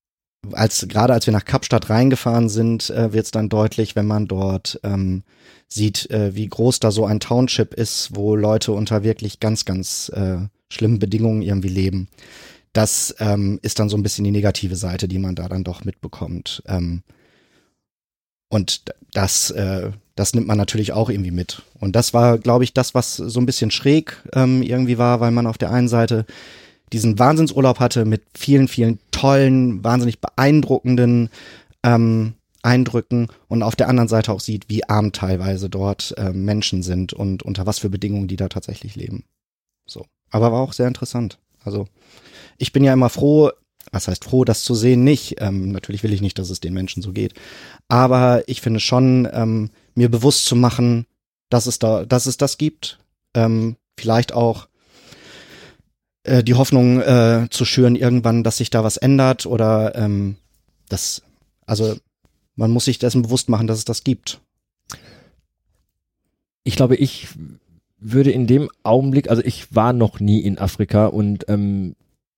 als 0.50 0.84
gerade 0.88 1.12
als 1.12 1.26
wir 1.26 1.32
nach 1.32 1.44
Kapstadt 1.44 1.90
reingefahren 1.90 2.48
sind, 2.48 2.90
äh, 2.90 3.12
wird 3.12 3.26
es 3.26 3.30
dann 3.30 3.48
deutlich, 3.48 3.94
wenn 3.94 4.06
man 4.06 4.26
dort 4.26 4.80
ähm, 4.82 5.22
sieht, 5.68 6.10
äh, 6.10 6.34
wie 6.34 6.48
groß 6.48 6.80
da 6.80 6.90
so 6.90 7.06
ein 7.06 7.20
Township 7.20 7.72
ist, 7.72 8.16
wo 8.16 8.34
Leute 8.34 8.72
unter 8.72 9.04
wirklich 9.04 9.38
ganz, 9.38 9.64
ganz 9.64 10.08
äh, 10.08 10.38
schlimmen 10.68 10.98
Bedingungen 10.98 11.42
irgendwie 11.42 11.68
leben. 11.68 12.08
Das 12.72 13.14
ähm, 13.20 13.60
ist 13.62 13.78
dann 13.78 13.88
so 13.88 13.96
ein 13.96 14.02
bisschen 14.02 14.24
die 14.24 14.32
negative 14.32 14.74
Seite, 14.74 15.06
die 15.06 15.20
man 15.20 15.36
da 15.36 15.48
dann 15.48 15.62
doch 15.62 15.84
mitbekommt. 15.84 16.64
Ähm, 16.66 17.04
und 18.48 18.82
das, 19.12 19.50
äh, 19.50 19.90
das 20.14 20.34
nimmt 20.34 20.46
man 20.46 20.58
natürlich 20.58 20.92
auch 20.92 21.10
irgendwie 21.10 21.30
mit. 21.30 21.62
Und 21.80 21.96
das 21.96 22.14
war, 22.14 22.38
glaube 22.38 22.64
ich, 22.64 22.72
das, 22.72 22.94
was 22.94 23.16
so 23.16 23.40
ein 23.40 23.46
bisschen 23.46 23.70
schräg 23.70 24.22
ähm, 24.32 24.62
irgendwie 24.62 24.98
war, 24.98 25.20
weil 25.20 25.30
man 25.30 25.46
auf 25.46 25.58
der 25.58 25.70
einen 25.70 25.88
Seite 25.88 26.26
diesen 26.92 27.18
Wahnsinnsurlaub 27.18 27.80
hatte 27.80 28.04
mit 28.04 28.22
vielen, 28.36 28.68
vielen 28.68 28.98
tollen, 29.10 29.82
wahnsinnig 29.82 30.20
beeindruckenden 30.20 31.30
ähm, 31.82 32.34
Eindrücken 32.62 33.28
und 33.48 33.62
auf 33.62 33.76
der 33.76 33.88
anderen 33.88 34.08
Seite 34.08 34.32
auch 34.32 34.40
sieht, 34.40 34.68
wie 34.68 34.88
arm 34.88 35.12
teilweise 35.12 35.68
dort 35.68 36.14
äh, 36.16 36.32
Menschen 36.32 36.82
sind 36.82 37.12
und 37.12 37.42
unter 37.42 37.66
was 37.66 37.78
für 37.78 37.90
Bedingungen 37.90 38.28
die 38.28 38.36
da 38.36 38.48
tatsächlich 38.48 38.96
leben. 38.96 39.24
So. 39.86 40.06
Aber 40.30 40.50
war 40.50 40.60
auch 40.60 40.72
sehr 40.72 40.88
interessant. 40.88 41.38
Also 41.62 41.86
ich 42.56 42.72
bin 42.72 42.82
ja 42.82 42.92
immer 42.92 43.10
froh, 43.10 43.50
was 43.94 44.08
heißt 44.08 44.24
froh, 44.24 44.44
das 44.44 44.64
zu 44.64 44.74
sehen, 44.74 45.04
nicht. 45.04 45.36
Ähm, 45.38 45.70
natürlich 45.70 46.02
will 46.02 46.12
ich 46.12 46.20
nicht, 46.20 46.38
dass 46.38 46.50
es 46.50 46.60
den 46.60 46.74
Menschen 46.74 47.02
so 47.02 47.12
geht. 47.12 47.34
Aber 47.88 48.42
ich 48.48 48.60
finde 48.60 48.80
schon, 48.80 49.28
ähm, 49.32 49.70
mir 49.94 50.10
bewusst 50.10 50.46
zu 50.46 50.56
machen, 50.56 51.06
dass 51.48 51.66
es 51.66 51.78
da, 51.78 52.04
dass 52.04 52.26
es 52.26 52.36
das 52.36 52.58
gibt. 52.58 52.98
Ähm, 53.34 53.76
vielleicht 53.96 54.32
auch 54.32 54.68
äh, 56.24 56.42
die 56.42 56.54
Hoffnung 56.54 57.00
äh, 57.00 57.46
zu 57.50 57.64
schüren 57.64 57.96
irgendwann, 57.96 58.42
dass 58.42 58.56
sich 58.56 58.70
da 58.70 58.82
was 58.82 58.96
ändert 58.96 59.46
oder 59.46 59.94
ähm, 59.94 60.36
das, 60.88 61.22
also 61.66 61.96
man 62.56 62.70
muss 62.70 62.86
sich 62.86 62.98
dessen 62.98 63.22
bewusst 63.22 63.48
machen, 63.48 63.66
dass 63.66 63.78
es 63.78 63.84
das 63.84 64.04
gibt. 64.04 64.40
Ich 66.64 66.76
glaube, 66.76 66.96
ich 66.96 67.28
würde 67.98 68.32
in 68.32 68.46
dem 68.46 68.70
Augenblick, 68.82 69.30
also 69.30 69.42
ich 69.44 69.74
war 69.74 69.92
noch 69.92 70.18
nie 70.18 70.40
in 70.40 70.58
Afrika 70.58 71.06
und 71.06 71.44
ähm, 71.48 71.94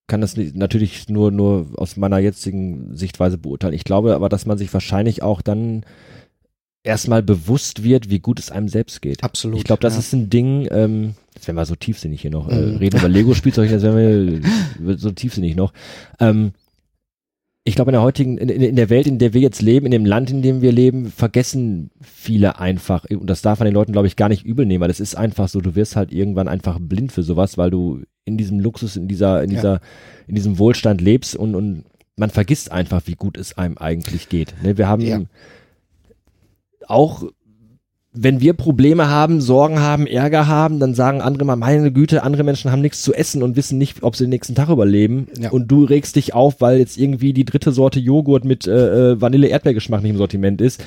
kann 0.07 0.21
das 0.21 0.37
natürlich 0.37 1.09
nur, 1.09 1.31
nur 1.31 1.67
aus 1.77 1.97
meiner 1.97 2.19
jetzigen 2.19 2.97
Sichtweise 2.97 3.39
beurteilen. 3.39 3.75
Ich 3.75 3.85
glaube 3.85 4.15
aber, 4.15 4.29
dass 4.29 4.47
man 4.47 4.59
sich 4.59 4.73
wahrscheinlich 4.73 5.23
auch 5.23 5.43
dann 5.43 5.85
erstmal 6.85 7.23
bewusst 7.23 7.83
wird, 7.83 8.09
wie 8.09 8.21
gut 8.21 8.39
es 8.39 8.51
einem 8.51 8.69
selbst 8.69 9.03
geht. 9.03 9.25
Absolut. 9.25 9.59
Ich 9.59 9.65
glaube, 9.65 9.81
das 9.81 9.95
ja. 9.95 9.99
ist 9.99 10.13
ein 10.13 10.31
Ding, 10.31 10.69
ähm, 10.71 11.15
jetzt 11.35 11.49
werden 11.49 11.57
wir 11.57 11.67
so 11.67 11.75
tiefsinnig 11.75 12.23
hier 12.23 12.31
noch, 12.31 12.49
äh, 12.49 12.55
mhm. 12.55 12.77
reden 12.77 12.99
über 12.99 13.09
Lego-Spielzeug, 13.09 13.71
jetzt 13.71 13.83
werden 13.83 14.43
wir 14.79 14.99
so 14.99 15.11
tiefsinnig 15.11 15.57
noch. 15.57 15.73
Ähm, 16.21 16.53
ich 17.69 17.75
glaube, 17.75 17.91
in 17.91 17.95
der 17.95 18.03
heutigen, 18.03 18.39
in, 18.39 18.49
in, 18.49 18.77
der 18.77 18.91
Welt, 18.91 19.09
in 19.09 19.19
der 19.19 19.35
wir 19.35 19.41
jetzt 19.41 19.61
leben, 19.61 19.87
in 19.87 19.91
dem 19.91 20.05
Land, 20.05 20.31
in 20.31 20.41
dem 20.41 20.63
wir 20.63 20.71
leben, 20.71 21.11
vergessen 21.11 21.91
viele 22.01 22.61
einfach, 22.61 23.05
und 23.11 23.29
das 23.29 23.43
darf 23.43 23.59
man 23.59 23.67
den 23.67 23.75
Leuten, 23.75 23.91
glaube 23.91 24.07
ich, 24.07 24.15
gar 24.15 24.29
nicht 24.29 24.45
übel 24.45 24.65
nehmen, 24.65 24.83
weil 24.83 24.89
das 24.89 25.01
ist 25.01 25.17
einfach 25.17 25.49
so, 25.49 25.61
du 25.61 25.75
wirst 25.75 25.97
halt 25.97 26.13
irgendwann 26.13 26.47
einfach 26.47 26.79
blind 26.81 27.11
für 27.11 27.25
sowas, 27.25 27.59
weil 27.59 27.71
du 27.71 28.03
in 28.25 28.39
diesem 28.39 28.61
Luxus, 28.61 28.95
in 28.95 29.09
dieser, 29.09 29.43
in 29.43 29.51
dieser, 29.51 29.73
ja. 29.73 29.81
in 30.29 30.37
diesem 30.37 30.61
Wohlstand 30.61 31.01
lebst 31.01 31.35
und, 31.35 31.57
und 31.57 31.87
man 32.15 32.31
vergisst 32.31 32.71
einfach, 32.71 33.03
wie 33.07 33.17
gut 33.17 33.37
es 33.37 33.59
einem 33.59 33.77
eigentlich 33.79 34.29
geht. 34.29 34.55
Ne? 34.63 34.79
Wir 34.79 34.87
haben 34.87 35.03
ja. 35.03 35.23
auch 36.87 37.25
wenn 38.19 38.41
wir 38.41 38.55
Probleme 38.55 39.09
haben, 39.11 39.41
Sorgen 39.43 39.81
haben, 39.81 40.07
Ärger 40.07 40.49
haben, 40.49 40.81
dann 40.81 40.95
sagen 40.95 41.21
andere 41.21 41.45
mal, 41.45 41.57
meine 41.57 41.93
Güte, 41.93 42.23
andere 42.23 42.45
Menschen 42.45 42.73
haben 42.73 42.81
nichts 42.81 43.03
zu 43.03 43.13
essen 43.13 43.43
und 43.43 43.57
wissen 43.57 43.77
nicht, 43.77 44.03
ob 44.03 44.17
sie 44.17 44.25
den 44.25 44.31
nächsten 44.31 44.55
Tag 44.55 44.71
überleben. 44.71 45.29
Ja. 45.39 45.51
Und 45.51 45.71
du 45.71 45.85
regst 45.85 46.17
dich 46.17 46.33
auf, 46.33 46.61
weil 46.61 46.79
jetzt 46.79 46.97
irgendwie 46.97 47.35
die 47.35 47.45
dritte 47.45 47.73
Sorte 47.73 48.01
Joghurt 48.01 48.45
mit 48.45 48.67
äh, 48.67 49.13
äh 49.13 49.21
Vanille-Erdbeergeschmack 49.21 50.03
nicht 50.03 50.13
im 50.13 50.17
Sortiment 50.17 50.61
ist. 50.63 50.83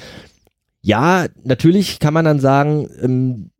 Ja, 0.82 1.28
natürlich 1.44 2.00
kann 2.00 2.16
man 2.16 2.26
dann 2.26 2.40
sagen, 2.40 2.90
ähm, 3.02 3.52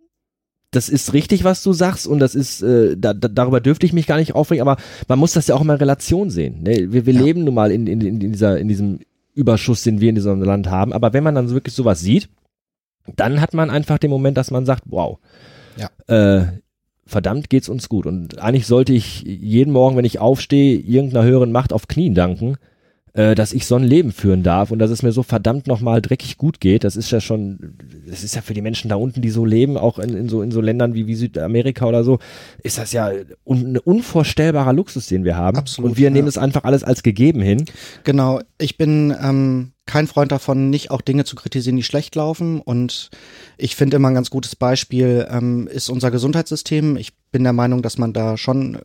das 0.72 0.89
ist 0.89 1.13
richtig, 1.13 1.43
was 1.43 1.61
du 1.61 1.74
sagst 1.74 2.07
und 2.07 2.20
das 2.20 2.36
ist, 2.36 2.61
äh, 2.61 2.95
da, 2.97 3.13
da, 3.13 3.28
darüber 3.28 3.59
dürfte 3.59 3.86
ich 3.86 3.93
mich 3.93 4.07
gar 4.07 4.17
nicht 4.17 4.34
aufregen, 4.36 4.61
aber 4.61 4.82
man 5.07 5.20
muss 5.20 5.34
das 5.34 5.47
ja 5.47 5.55
auch 5.55 5.63
mal 5.63 5.74
in 5.74 5.80
Relation 5.80 6.30
sehen. 6.30 6.63
Ne? 6.63 6.91
Wir, 6.91 7.05
wir 7.05 7.13
ja. 7.13 7.22
leben 7.22 7.43
nun 7.43 7.53
mal 7.53 7.72
in, 7.72 7.88
in, 7.88 8.01
in, 8.01 8.20
dieser, 8.20 8.57
in 8.57 8.67
diesem 8.67 8.99
Überschuss, 9.36 9.84
den 9.84 10.01
wir 10.01 10.09
in 10.09 10.15
diesem 10.15 10.41
Land 10.41 10.70
haben, 10.70 10.91
aber 10.93 11.13
wenn 11.13 11.24
man 11.24 11.36
dann 11.36 11.49
wirklich 11.49 11.76
sowas 11.76 11.99
sieht, 11.99 12.30
dann 13.16 13.41
hat 13.41 13.53
man 13.53 13.70
einfach 13.70 13.97
den 13.97 14.10
Moment, 14.10 14.38
dass 14.38 14.51
man 14.51 14.66
sagt, 14.66 14.84
wow, 14.88 15.20
ja. 15.78 15.89
äh, 16.07 16.47
verdammt 17.05 17.49
geht's 17.49 17.70
uns 17.70 17.89
gut. 17.89 18.05
Und 18.05 18.39
eigentlich 18.39 18.68
sollte 18.68 18.93
ich 18.93 19.22
jeden 19.24 19.74
Morgen, 19.74 19.97
wenn 19.97 20.05
ich 20.05 20.20
aufstehe, 20.20 20.78
irgendeiner 20.80 21.26
höheren 21.26 21.51
Macht 21.51 21.74
auf 21.74 21.88
Knien 21.88 22.14
danken, 22.14 22.57
äh, 23.14 23.34
dass 23.34 23.53
ich 23.53 23.66
so 23.66 23.76
ein 23.76 23.84
Leben 23.84 24.12
führen 24.12 24.43
darf 24.43 24.70
und 24.72 24.80
dass 24.80 24.91
es 24.91 25.01
mir 25.01 25.12
so 25.12 25.24
verdammt 25.24 25.68
nochmal 25.68 26.01
dreckig 26.01 26.38
gut 26.38 26.60
geht. 26.60 26.84
Das 26.84 26.95
ist 26.95 27.10
ja 27.12 27.20
schon, 27.20 27.76
das 28.07 28.24
ist 28.24 28.36
ja 28.36 28.41
für 28.41 28.53
die 28.53 28.62
Menschen 28.62 28.89
da 28.89 28.95
unten, 28.95 29.22
die 29.22 29.32
so 29.32 29.45
leben, 29.45 29.78
auch 29.78 29.97
in, 29.97 30.16
in 30.16 30.30
so 30.30 30.43
in 30.43 30.51
so 30.51 30.62
Ländern 30.62 30.93
wie, 30.93 31.07
wie 31.07 31.16
Südamerika 31.16 31.86
oder 31.88 32.03
so, 32.03 32.20
ist 32.62 32.78
das 32.78 32.93
ja 32.93 33.12
un, 33.43 33.74
ein 33.74 33.78
unvorstellbarer 33.78 34.74
Luxus, 34.74 35.07
den 35.07 35.26
wir 35.26 35.36
haben. 35.36 35.57
Absolut. 35.57 35.91
Und 35.91 35.97
wir 35.97 36.05
ja. 36.05 36.10
nehmen 36.12 36.28
es 36.28 36.38
einfach 36.38 36.64
alles 36.64 36.84
als 36.84 37.01
gegeben 37.01 37.41
hin. 37.41 37.66
Genau. 38.03 38.41
Ich 38.60 38.78
bin 38.78 39.16
ähm, 39.22 39.72
kein 39.89 40.05
Freund 40.05 40.31
davon, 40.31 40.69
nicht 40.69 40.91
auch 40.91 41.01
Dinge 41.01 41.25
zu 41.25 41.35
kritisieren, 41.35 41.75
die 41.75 41.83
schlecht 41.83 42.13
laufen. 42.13 42.61
Und 42.61 43.09
ich 43.57 43.75
finde 43.75 43.97
immer 43.97 44.09
ein 44.09 44.13
ganz 44.13 44.29
gutes 44.29 44.55
Beispiel 44.55 45.27
ähm, 45.31 45.67
ist 45.67 45.89
unser 45.89 46.11
Gesundheitssystem. 46.11 46.95
Ich 46.95 47.17
bin 47.31 47.43
der 47.43 47.53
Meinung, 47.53 47.81
dass 47.81 47.97
man 47.97 48.13
da 48.13 48.37
schon 48.37 48.77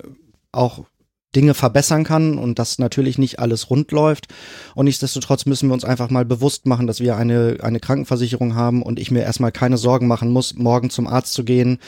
auch 0.51 0.87
Dinge 1.35 1.55
verbessern 1.55 2.05
kann 2.05 2.39
und 2.39 2.59
dass 2.59 2.79
natürlich 2.79 3.19
nicht 3.19 3.39
alles 3.39 3.71
rund 3.71 3.93
läuft. 3.93 4.29
Und 4.75 4.87
nichtsdestotrotz 4.87 5.47
müssen 5.47 5.69
wir 5.69 5.75
uns 5.75 5.85
einfach 5.85 6.11
mal 6.11 6.25
bewusst 6.25 6.67
machen, 6.67 6.87
dass 6.87 7.01
wir 7.01 7.17
eine, 7.17 7.59
eine 7.63 7.81
Krankenversicherung 7.81 8.55
haben 8.55 8.83
und 8.83 8.99
ich 8.99 9.11
mir 9.11 9.23
erstmal 9.23 9.53
keine 9.53 9.77
Sorgen 9.77 10.07
machen 10.07 10.31
muss, 10.31 10.55
morgen 10.55 10.91
zum 10.91 11.07
Arzt 11.07 11.33
zu 11.33 11.45
gehen, 11.45 11.79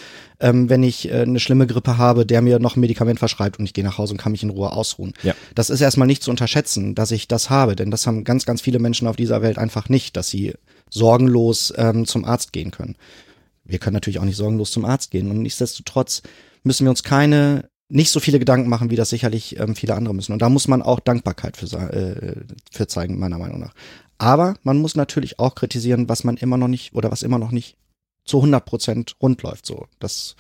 ähm, 0.41 0.69
wenn 0.69 0.83
ich 0.83 1.11
äh, 1.11 1.23
eine 1.23 1.41
schlimme 1.41 1.67
Grippe 1.67 1.99
habe, 1.99 2.27
der 2.27 2.43
mir 2.43 2.59
noch 2.59 2.77
ein 2.77 2.81
Medikament 2.81 3.19
verschreibt 3.19 3.59
und 3.59 3.65
ich 3.65 3.75
gehe 3.75 3.85
nach 3.85 3.99
Hause 3.99 4.15
und 4.15 4.19
kann 4.19 4.33
mich 4.33 4.43
in 4.43 4.51
Ruhe 4.51 4.73
ausruhen. 4.73 5.15
Ja. 5.23 5.35
Das 5.55 5.71
ist 5.71 5.81
erstmal 5.81 6.07
nicht 6.07 6.23
zu 6.23 6.31
unterschätzen, 6.31 6.95
dass 6.95 7.11
ich 7.11 7.29
das 7.29 7.51
habe, 7.51 7.77
denn 7.77 7.91
das 7.91 8.07
haben 8.07 8.25
ganz, 8.25 8.45
ganz 8.45 8.61
viele 8.61 8.79
Menschen 8.79 9.09
auf 9.09 9.17
dieser 9.17 9.43
Welt 9.43 9.59
einfach 9.59 9.89
nicht, 9.89 10.17
dass 10.17 10.29
sie 10.29 10.55
sorgenlos 10.91 11.73
ähm, 11.77 12.07
zum 12.07 12.25
Arzt 12.25 12.53
gehen 12.53 12.71
können. 12.71 12.97
Wir 13.65 13.79
können 13.79 13.95
natürlich 13.95 14.21
auch 14.21 14.25
nicht 14.25 14.37
sorgenlos 14.37 14.71
zum 14.71 14.85
Arzt 14.85 15.11
gehen 15.11 15.31
und 15.31 15.43
nichtsdestotrotz 15.43 16.23
müssen 16.63 16.85
wir 16.85 16.91
uns 16.91 17.03
keine 17.03 17.69
nicht 17.89 18.11
so 18.11 18.21
viele 18.21 18.39
Gedanken 18.39 18.69
machen, 18.69 18.91
wie 18.91 18.97
das 18.97 19.11
sicherlich 19.11 19.59
ähm, 19.59 19.77
viele 19.77 19.95
andere 19.95 20.15
müssen. 20.15 20.33
Und 20.33 20.43
da 20.43 20.49
muss 20.49 20.69
man 20.69 20.83
auch 20.83 21.01
Dankbarkeit 21.01 21.57
für, 21.57 21.67
äh, 21.67 22.45
für 22.71 22.87
zeigen, 22.87 23.19
meiner 23.19 23.39
Meinung 23.39 23.61
nach. 23.61 23.75
Aber 24.19 24.57
man 24.63 24.79
muss 24.79 24.97
natürlich 24.97 25.39
auch 25.39 25.55
kritisieren, 25.55 26.09
was 26.09 26.25
man 26.25 26.37
immer 26.37 26.57
noch 26.57 26.69
nicht 26.69 26.95
oder 26.95 27.11
was 27.11 27.23
immer 27.23 27.39
noch 27.39 27.53
nicht 27.53 27.77
zu 28.25 28.39
100 28.39 28.65
Prozent 28.65 29.17
rund 29.23 29.43
läuft. 29.43 29.67
So, 29.67 29.87
das, 29.99 30.37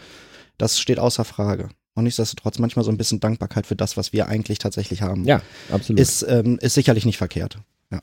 das 0.58 0.78
steht 0.78 0.98
außer 0.98 1.24
Frage. 1.24 1.68
Und 1.94 2.04
nichtsdestotrotz 2.04 2.58
manchmal 2.58 2.84
so 2.84 2.90
ein 2.90 2.98
bisschen 2.98 3.20
Dankbarkeit 3.20 3.66
für 3.66 3.76
das, 3.76 3.96
was 3.96 4.12
wir 4.12 4.28
eigentlich 4.28 4.58
tatsächlich 4.58 5.02
haben. 5.02 5.24
Ja, 5.24 5.40
absolut. 5.70 6.00
Ist, 6.00 6.22
ähm, 6.28 6.58
ist 6.60 6.74
sicherlich 6.74 7.06
nicht 7.06 7.16
verkehrt. 7.16 7.58
Ja. 7.90 8.00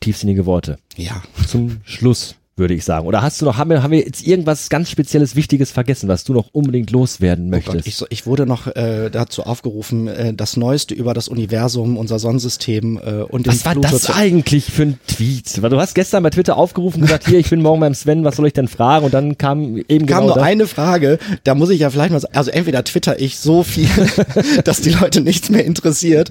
Tiefsinnige 0.00 0.46
Worte. 0.46 0.78
Ja. 0.96 1.22
Zum 1.46 1.80
Schluss 1.84 2.36
würde 2.58 2.74
ich 2.74 2.84
sagen. 2.84 3.06
Oder 3.06 3.22
hast 3.22 3.40
du 3.40 3.44
noch, 3.44 3.56
haben 3.56 3.70
wir, 3.70 3.82
haben 3.82 3.90
wir 3.90 4.00
jetzt 4.00 4.26
irgendwas 4.26 4.68
ganz 4.68 4.90
Spezielles, 4.90 5.36
Wichtiges 5.36 5.70
vergessen, 5.70 6.08
was 6.08 6.24
du 6.24 6.32
noch 6.32 6.48
unbedingt 6.52 6.90
loswerden 6.90 7.50
möchtest? 7.50 7.68
Oh 7.68 7.78
Gott, 7.78 7.86
ich, 8.10 8.20
ich, 8.20 8.26
wurde 8.26 8.46
noch 8.46 8.66
äh, 8.68 9.10
dazu 9.10 9.44
aufgerufen, 9.44 10.08
äh, 10.08 10.34
das 10.34 10.56
Neueste 10.56 10.94
über 10.94 11.14
das 11.14 11.28
Universum, 11.28 11.96
unser 11.96 12.18
Sonnensystem 12.18 12.98
äh, 12.98 13.22
und 13.22 13.46
den 13.46 13.52
Was 13.52 13.64
war 13.64 13.72
Pluto 13.72 13.88
das 13.90 14.10
eigentlich 14.10 14.66
für 14.66 14.82
ein 14.82 14.98
Tweet? 15.06 15.62
Weil 15.62 15.70
du 15.70 15.78
hast 15.78 15.94
gestern 15.94 16.22
bei 16.22 16.30
Twitter 16.30 16.56
aufgerufen 16.56 17.00
und 17.00 17.06
gesagt, 17.06 17.26
hier, 17.26 17.38
ich 17.38 17.50
bin 17.50 17.62
morgen 17.62 17.80
beim 17.80 17.94
Sven, 17.94 18.24
was 18.24 18.36
soll 18.36 18.46
ich 18.46 18.52
denn 18.52 18.68
fragen? 18.68 19.04
Und 19.04 19.14
dann 19.14 19.38
kam 19.38 19.76
eben 19.76 20.06
kam 20.06 20.06
genau 20.06 20.26
nur 20.26 20.34
das. 20.34 20.44
eine 20.44 20.66
Frage, 20.66 21.18
da 21.44 21.54
muss 21.54 21.70
ich 21.70 21.80
ja 21.80 21.90
vielleicht 21.90 22.12
mal, 22.12 22.22
also 22.32 22.50
entweder 22.50 22.84
twitter 22.84 23.20
ich 23.20 23.38
so 23.38 23.62
viel, 23.62 23.88
dass 24.64 24.80
die 24.80 24.90
Leute 24.90 25.20
nichts 25.20 25.50
mehr 25.50 25.64
interessiert, 25.64 26.30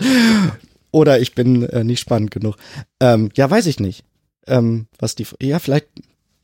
oder 0.92 1.20
ich 1.20 1.36
bin 1.36 1.64
äh, 1.64 1.84
nicht 1.84 2.00
spannend 2.00 2.32
genug. 2.32 2.56
Ähm, 3.00 3.30
ja, 3.36 3.50
weiß 3.50 3.68
ich 3.68 3.80
nicht. 3.80 4.04
ähm, 4.48 4.88
was 5.00 5.16
die, 5.16 5.26
ja, 5.42 5.60
vielleicht, 5.60 5.88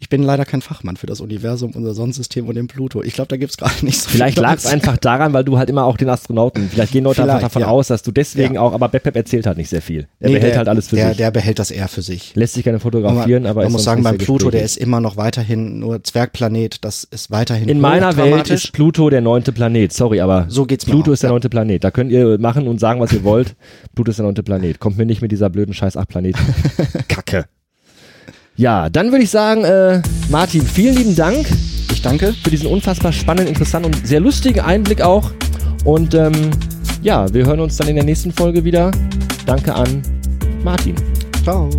ich 0.04 0.10
bin 0.10 0.22
leider 0.22 0.44
kein 0.44 0.62
Fachmann 0.62 0.98
für 0.98 1.08
das 1.08 1.22
Universum, 1.22 1.72
unser 1.76 1.94
Sonnensystem 1.94 2.46
und 2.46 2.56
den 2.56 2.68
Pluto. 2.68 3.02
Ich 3.02 3.14
glaube, 3.14 3.30
da 3.30 3.38
gibt's 3.38 3.56
gerade 3.56 3.86
nicht 3.86 4.02
so 4.02 4.10
Vielleicht 4.10 4.34
viel 4.34 4.44
lag 4.44 4.58
es 4.58 4.66
einfach 4.66 4.98
daran, 4.98 5.32
weil 5.32 5.46
du 5.46 5.58
halt 5.58 5.70
immer 5.70 5.86
auch 5.86 5.96
den 5.96 6.10
Astronauten, 6.10 6.68
vielleicht 6.70 6.92
gehen 6.92 7.06
Leute 7.06 7.22
einfach 7.22 7.36
Vielleicht, 7.36 7.46
davon 7.46 7.62
ja. 7.62 7.68
aus, 7.70 7.88
dass 7.88 8.04
du 8.04 8.12
deswegen 8.12 8.56
Ja. 8.56 8.60
auch, 8.60 8.74
aber 8.74 8.90
Bepep 8.90 9.16
erzählt 9.16 9.48
halt 9.48 9.58
nicht 9.58 9.70
sehr 9.70 9.82
viel. 9.82 10.10
Er 10.20 10.28
Nee, 10.28 10.34
behält 10.36 10.52
der, 10.52 10.58
halt 10.58 10.68
alles 10.68 10.90
für 10.90 10.98
der, 10.98 11.08
sich. 11.08 11.18
Der 11.18 11.32
behält 11.32 11.58
das 11.58 11.72
eher 11.72 11.88
für 11.88 12.02
sich. 12.02 12.36
Lässt 12.36 12.56
sich 12.56 12.66
gerne 12.66 12.82
fotografieren, 12.82 13.44
man, 13.44 13.50
aber 13.52 13.64
man 13.64 13.72
muss 13.72 13.86
sagen, 13.86 14.04
beim 14.04 14.18
Pluto, 14.18 14.52
der 14.52 14.64
ist 14.64 14.76
immer 14.76 15.00
noch 15.00 15.16
weiterhin 15.16 15.80
nur 15.80 16.04
Zwergplanet. 16.04 16.84
Das 16.84 17.06
ist 17.06 17.32
weiterhin 17.32 17.70
In 17.70 17.80
meiner 17.80 18.18
Welt 18.18 18.50
ist 18.50 18.74
Pluto 18.74 19.10
der 19.10 19.22
neunte 19.22 19.54
Planet. 19.54 19.94
Sorry, 19.94 20.20
aber 20.20 20.48
So 20.50 20.66
geht's 20.66 20.84
Pluto 20.84 21.12
auch, 21.12 21.14
ist 21.14 21.24
der 21.24 21.30
ja. 21.30 21.34
neunte 21.34 21.48
Planet. 21.48 21.82
Da 21.82 21.92
könnt 21.92 22.12
ihr 22.12 22.38
machen 22.40 22.68
und 22.68 22.82
sagen, 22.82 23.00
was 23.00 23.14
ihr 23.14 23.24
wollt. 23.24 23.56
Pluto 23.96 24.12
ist 24.12 24.18
der 24.20 24.26
neunte 24.26 24.44
Planet. 24.44 24.80
Kommt 24.80 24.98
mir 24.98 25.06
nicht 25.06 25.22
mit 25.22 25.32
dieser 25.32 25.50
blöden 25.50 25.74
scheiß 25.74 25.96
acht 25.96 26.10
Planeten. 26.10 26.40
Kacke. 27.08 27.46
Ja, 28.56 28.90
dann 28.90 29.12
würde 29.12 29.24
ich 29.24 29.32
sagen, 29.32 29.64
äh, 29.64 30.02
Martin, 30.30 30.62
vielen 30.62 30.96
lieben 30.96 31.16
Dank 31.16 31.48
Ich 31.92 32.02
danke. 32.02 32.34
für 32.34 32.52
diesen 32.52 32.68
unfassbar 32.68 33.12
spannenden, 33.12 33.48
interessanten 33.48 33.94
und 33.94 34.08
sehr 34.08 34.20
lustigen 34.20 34.60
Einblick 34.60 35.02
auch. 35.02 35.32
Und 35.86 36.14
ähm, 36.14 36.52
ja, 37.02 37.32
wir 37.34 37.46
hören 37.46 37.60
uns 37.60 37.78
dann 37.78 37.88
in 37.88 37.96
der 37.96 38.06
nächsten 38.06 38.32
Folge 38.32 38.64
wieder. 38.64 38.92
Danke 39.46 39.74
an 39.74 40.02
Martin. 40.64 40.96
Ciao. 41.44 41.70